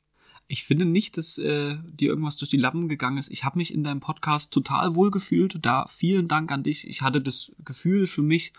Ich 0.49 0.65
finde 0.65 0.87
nicht, 0.87 1.19
dass 1.19 1.37
äh, 1.37 1.77
dir 1.85 2.09
irgendwas 2.09 2.39
durch 2.39 2.51
die 2.51 2.57
Lappen 2.57 2.89
gegangen 2.89 3.19
ist. 3.19 3.31
Ich 3.31 3.45
habe 3.45 3.59
mich 3.59 3.73
in 3.73 3.85
deinem 3.85 4.01
Podcast 4.01 4.51
total 4.51 4.95
wohl 4.95 5.11
gefühlt. 5.11 5.59
Da 5.61 5.87
vielen 5.89 6.27
Dank 6.27 6.51
an 6.51 6.63
dich. 6.63 6.89
Ich 6.89 7.03
hatte 7.03 7.21
das 7.21 7.53
Gefühl 7.67 8.07
für 8.07 8.23
mich, 8.23 8.55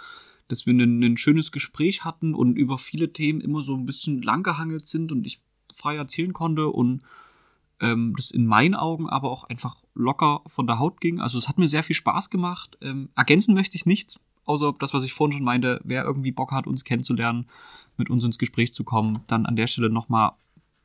dass 0.47 0.67
wir 0.67 0.73
ein, 0.73 1.03
ein 1.03 1.17
schönes 1.17 1.51
Gespräch 1.51 2.03
hatten 2.05 2.35
und 2.35 2.57
über 2.57 2.77
viele 2.77 3.11
Themen 3.11 3.41
immer 3.41 3.61
so 3.61 3.75
ein 3.75 3.87
bisschen 3.87 4.21
langgehangelt 4.21 4.85
sind 4.85 5.11
und 5.11 5.25
ich 5.25 5.41
frei 5.73 5.95
erzählen 5.95 6.31
konnte 6.31 6.67
und 6.67 7.01
ähm, 7.79 8.13
das 8.15 8.29
in 8.29 8.45
meinen 8.45 8.75
Augen 8.75 9.09
aber 9.09 9.31
auch 9.31 9.45
einfach 9.45 9.77
locker 9.95 10.41
von 10.45 10.67
der 10.67 10.77
Haut 10.77 11.01
ging. 11.01 11.19
Also 11.19 11.39
es 11.39 11.47
hat 11.47 11.57
mir 11.57 11.67
sehr 11.67 11.83
viel 11.83 11.95
Spaß 11.95 12.29
gemacht. 12.29 12.77
Ähm, 12.81 13.09
ergänzen 13.15 13.55
möchte 13.55 13.75
ich 13.75 13.87
nichts, 13.87 14.19
außer 14.45 14.75
das, 14.77 14.93
was 14.93 15.03
ich 15.03 15.13
vorhin 15.13 15.37
schon 15.37 15.45
meinte. 15.45 15.81
Wer 15.83 16.03
irgendwie 16.03 16.31
Bock 16.31 16.51
hat, 16.51 16.67
uns 16.67 16.83
kennenzulernen, 16.83 17.47
mit 17.97 18.11
uns 18.11 18.23
ins 18.23 18.37
Gespräch 18.37 18.75
zu 18.75 18.83
kommen, 18.83 19.21
dann 19.27 19.47
an 19.47 19.55
der 19.55 19.67
Stelle 19.67 19.89
nochmal 19.89 20.33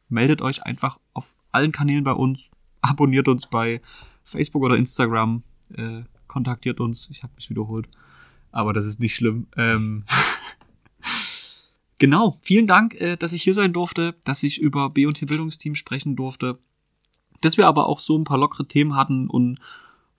meldet 0.08 0.42
euch 0.42 0.62
einfach 0.62 0.98
auf 1.12 1.34
allen 1.52 1.72
Kanälen 1.72 2.04
bei 2.04 2.12
uns, 2.12 2.50
abonniert 2.80 3.28
uns 3.28 3.46
bei 3.46 3.80
Facebook 4.24 4.62
oder 4.62 4.76
Instagram, 4.76 5.42
äh, 5.76 6.02
kontaktiert 6.26 6.80
uns. 6.80 7.08
Ich 7.10 7.22
habe 7.22 7.32
mich 7.36 7.50
wiederholt, 7.50 7.88
aber 8.50 8.72
das 8.72 8.86
ist 8.86 9.00
nicht 9.00 9.14
schlimm. 9.14 9.46
Ähm 9.56 10.04
genau, 11.98 12.38
vielen 12.42 12.66
Dank, 12.66 12.94
äh, 13.00 13.16
dass 13.16 13.32
ich 13.32 13.42
hier 13.42 13.54
sein 13.54 13.72
durfte, 13.72 14.16
dass 14.24 14.42
ich 14.42 14.60
über 14.60 14.90
B&T 14.90 15.26
Bildungsteam 15.26 15.74
sprechen 15.74 16.16
durfte, 16.16 16.58
dass 17.40 17.56
wir 17.56 17.66
aber 17.66 17.86
auch 17.86 17.98
so 17.98 18.18
ein 18.18 18.24
paar 18.24 18.38
lockere 18.38 18.66
Themen 18.66 18.96
hatten 18.96 19.28
und 19.28 19.58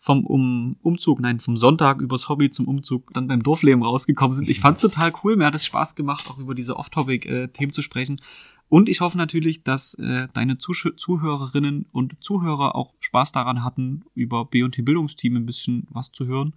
vom 0.05 0.23
um 0.23 0.77
Umzug, 0.83 1.19
nein, 1.19 1.39
vom 1.39 1.57
Sonntag 1.57 1.99
übers 1.99 2.29
Hobby 2.29 2.51
zum 2.51 2.67
Umzug 2.67 3.11
dann 3.15 3.27
beim 3.27 3.41
Dorfleben 3.41 3.81
rausgekommen 3.81 4.35
sind. 4.35 4.47
Ich 4.47 4.59
fand's 4.59 4.81
total 4.81 5.11
cool. 5.23 5.35
Mir 5.35 5.47
hat 5.47 5.55
es 5.55 5.65
Spaß 5.65 5.95
gemacht, 5.95 6.29
auch 6.29 6.37
über 6.37 6.53
diese 6.53 6.77
Off-Topic-Themen 6.77 7.69
äh, 7.69 7.73
zu 7.73 7.81
sprechen. 7.81 8.21
Und 8.67 8.89
ich 8.89 9.01
hoffe 9.01 9.17
natürlich, 9.17 9.63
dass 9.63 9.93
äh, 9.95 10.27
deine 10.33 10.57
Zuh 10.57 10.73
Zuhörerinnen 10.73 11.85
und 11.91 12.15
Zuhörer 12.23 12.75
auch 12.75 12.93
Spaß 12.99 13.31
daran 13.31 13.63
hatten, 13.63 14.05
über 14.15 14.45
B&T 14.45 14.81
Bildungsteam 14.81 15.35
ein 15.35 15.45
bisschen 15.45 15.87
was 15.89 16.11
zu 16.11 16.25
hören. 16.25 16.53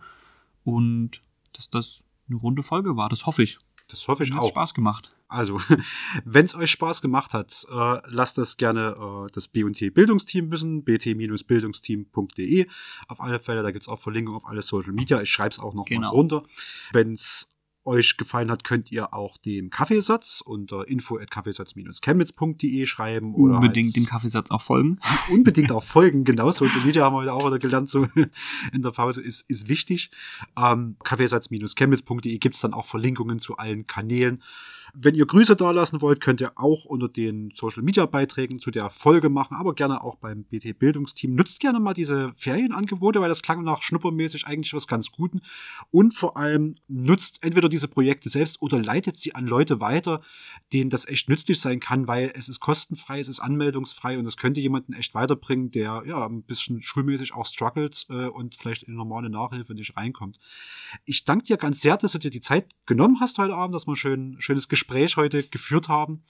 Und 0.64 1.22
dass 1.52 1.70
das 1.70 2.05
eine 2.28 2.39
runde 2.39 2.62
Folge 2.62 2.97
war. 2.97 3.09
Das 3.09 3.26
hoffe 3.26 3.43
ich. 3.43 3.59
Das 3.89 4.06
hoffe 4.06 4.22
ich 4.22 4.32
Hat 4.32 4.40
auch. 4.40 4.48
Spaß 4.48 4.74
gemacht. 4.74 5.12
Also, 5.28 5.60
wenn 6.24 6.44
es 6.47 6.55
euch 6.55 6.70
Spaß 6.70 7.02
gemacht 7.02 7.35
hat, 7.35 7.66
äh, 7.70 7.98
lasst 8.06 8.39
das 8.39 8.56
gerne 8.56 8.97
äh, 9.28 9.30
das 9.32 9.48
B&T 9.48 9.90
Bildungsteam 9.90 10.51
wissen, 10.51 10.85
bt-bildungsteam.de. 10.85 12.66
Auf 13.09 13.20
alle 13.20 13.39
Fälle, 13.39 13.62
da 13.62 13.70
gibt's 13.70 13.89
auch 13.89 13.98
Verlinkungen 13.98 14.36
auf 14.36 14.47
alle 14.47 14.62
Social 14.62 14.93
Media. 14.93 15.20
Ich 15.20 15.30
schreibe 15.30 15.51
es 15.51 15.59
auch 15.59 15.74
noch 15.74 15.85
genau. 15.85 16.09
mal 16.09 16.10
drunter. 16.10 16.43
Wenn 16.93 17.12
es 17.12 17.51
euch 17.89 18.16
gefallen 18.16 18.51
hat, 18.51 18.62
könnt 18.62 18.93
ihr 18.93 19.15
auch 19.15 19.36
dem 19.39 19.70
Kaffeesatz 19.70 20.43
unter 20.44 20.86
info@kaffeesatz-chemnitz.de 20.86 22.86
schreiben 22.86 23.35
oder 23.35 23.56
unbedingt 23.56 23.97
dem 23.97 24.06
Kaffeesatz 24.06 24.51
auch 24.51 24.62
folgen. 24.62 25.01
Unbedingt 25.31 25.73
auch 25.73 25.82
folgen, 25.82 26.24
genau. 26.24 26.51
Social 26.51 26.85
Media 26.85 27.05
haben 27.05 27.15
wir 27.15 27.20
heute 27.20 27.32
auch 27.32 27.47
wieder 27.47 27.59
gelernt, 27.59 27.89
so 27.89 28.05
in 28.73 28.82
der 28.82 28.90
Pause 28.90 29.23
ist, 29.23 29.48
ist 29.51 29.69
wichtig. 29.69 30.10
Ähm, 30.56 30.97
Kaffeesatz-chemnitz.de 31.02 32.39
gibt's 32.39 32.60
dann 32.60 32.74
auch 32.74 32.85
Verlinkungen 32.85 33.39
zu 33.39 33.56
allen 33.56 33.86
Kanälen. 33.86 34.43
Wenn 34.94 35.15
ihr 35.15 35.27
Grüße 35.27 35.56
da 35.56 35.70
lassen 35.70 36.01
wollt, 36.01 36.20
könnt 36.20 36.40
ihr 36.40 36.52
auch 36.56 36.85
unter 36.85 37.09
den 37.09 37.52
Social 37.55 37.82
Media 37.82 38.06
Beiträgen 38.06 38.59
zu 38.59 38.70
der 38.70 38.90
Folge 38.90 39.28
machen, 39.28 39.56
aber 39.56 39.74
gerne 39.74 40.02
auch 40.02 40.16
beim 40.16 40.44
BT 40.44 40.78
Bildungsteam. 40.78 41.35
Nutzt 41.35 41.60
gerne 41.60 41.81
mal 41.81 41.94
diese 41.94 42.32
Ferienangebote, 42.35 43.20
weil 43.20 43.28
das 43.28 43.43
klang 43.43 43.62
nach 43.62 43.82
schnuppermäßig 43.82 44.47
eigentlich 44.47 44.73
was 44.73 44.86
ganz 44.86 45.12
Guten. 45.12 45.43
Und 45.90 46.15
vor 46.15 46.36
allem 46.36 46.74
nutzt 46.89 47.44
entweder 47.44 47.69
diese 47.69 47.89
Projekte 47.89 48.28
selbst 48.28 48.62
oder 48.62 48.78
leitet 48.78 49.19
sie 49.19 49.35
an 49.35 49.47
Leute 49.47 49.81
weiter, 49.81 50.23
denen 50.73 50.90
das 50.90 51.06
echt 51.06 51.28
nützlich 51.28 51.60
sein 51.60 51.81
kann, 51.81 52.06
weil 52.06 52.32
es 52.35 52.48
ist 52.48 52.60
kostenfrei, 52.60 53.20
es 53.20 53.28
ist 53.28 53.40
anmeldungsfrei 53.40 54.19
und 54.19 54.27
es 54.27 54.36
könnte 54.36 54.60
jemanden 54.60 54.94
echt 54.94 55.15
weiterbringen, 55.15 55.70
der 55.70 56.02
ja 56.06 56.27
ein 56.27 56.43
bisschen 56.43 56.82
schulmäßig 56.82 57.35
auch 57.35 57.47
struggelt 57.47 58.06
äh, 58.09 58.27
und 58.27 58.55
vielleicht 58.55 58.85
in 58.85 58.94
normale 58.94 59.31
Nachhilfe 59.31 59.74
nicht 59.74 59.97
reinkommt. 59.97 60.39
Ich 61.05 61.24
danke 61.24 61.44
dir 61.44 61.56
ganz 61.56 61.81
sehr, 61.81 61.97
dass 61.97 62.12
du 62.12 62.19
dir 62.19 62.31
die 62.31 62.40
Zeit 62.40 62.66
genommen 62.86 63.20
hast 63.20 63.39
heute 63.39 63.55
Abend, 63.55 63.74
dass 63.74 63.86
ein 63.86 63.97
schön, 63.97 64.36
schönes 64.40 64.69
Gespräch 64.69 64.77
Gespräch 64.78 65.16
heute 65.16 65.42
geführt 65.42 65.88
haben. 65.88 66.22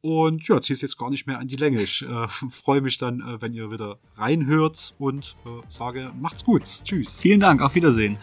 Und 0.00 0.48
ja, 0.48 0.60
ziehe 0.60 0.74
es 0.74 0.80
jetzt 0.80 0.98
gar 0.98 1.10
nicht 1.10 1.26
mehr 1.26 1.38
an 1.38 1.46
die 1.46 1.56
Länge. 1.56 1.80
Ich 1.80 2.02
äh, 2.02 2.26
freue 2.50 2.80
mich 2.80 2.98
dann, 2.98 3.20
äh, 3.20 3.40
wenn 3.40 3.54
ihr 3.54 3.70
wieder 3.70 3.98
reinhört 4.16 4.94
und 4.98 5.36
äh, 5.46 5.62
sage, 5.68 6.10
macht's 6.18 6.44
gut. 6.44 6.62
Tschüss. 6.62 7.20
Vielen 7.20 7.40
Dank, 7.40 7.60
auf 7.62 7.74
Wiedersehen. 7.74 8.18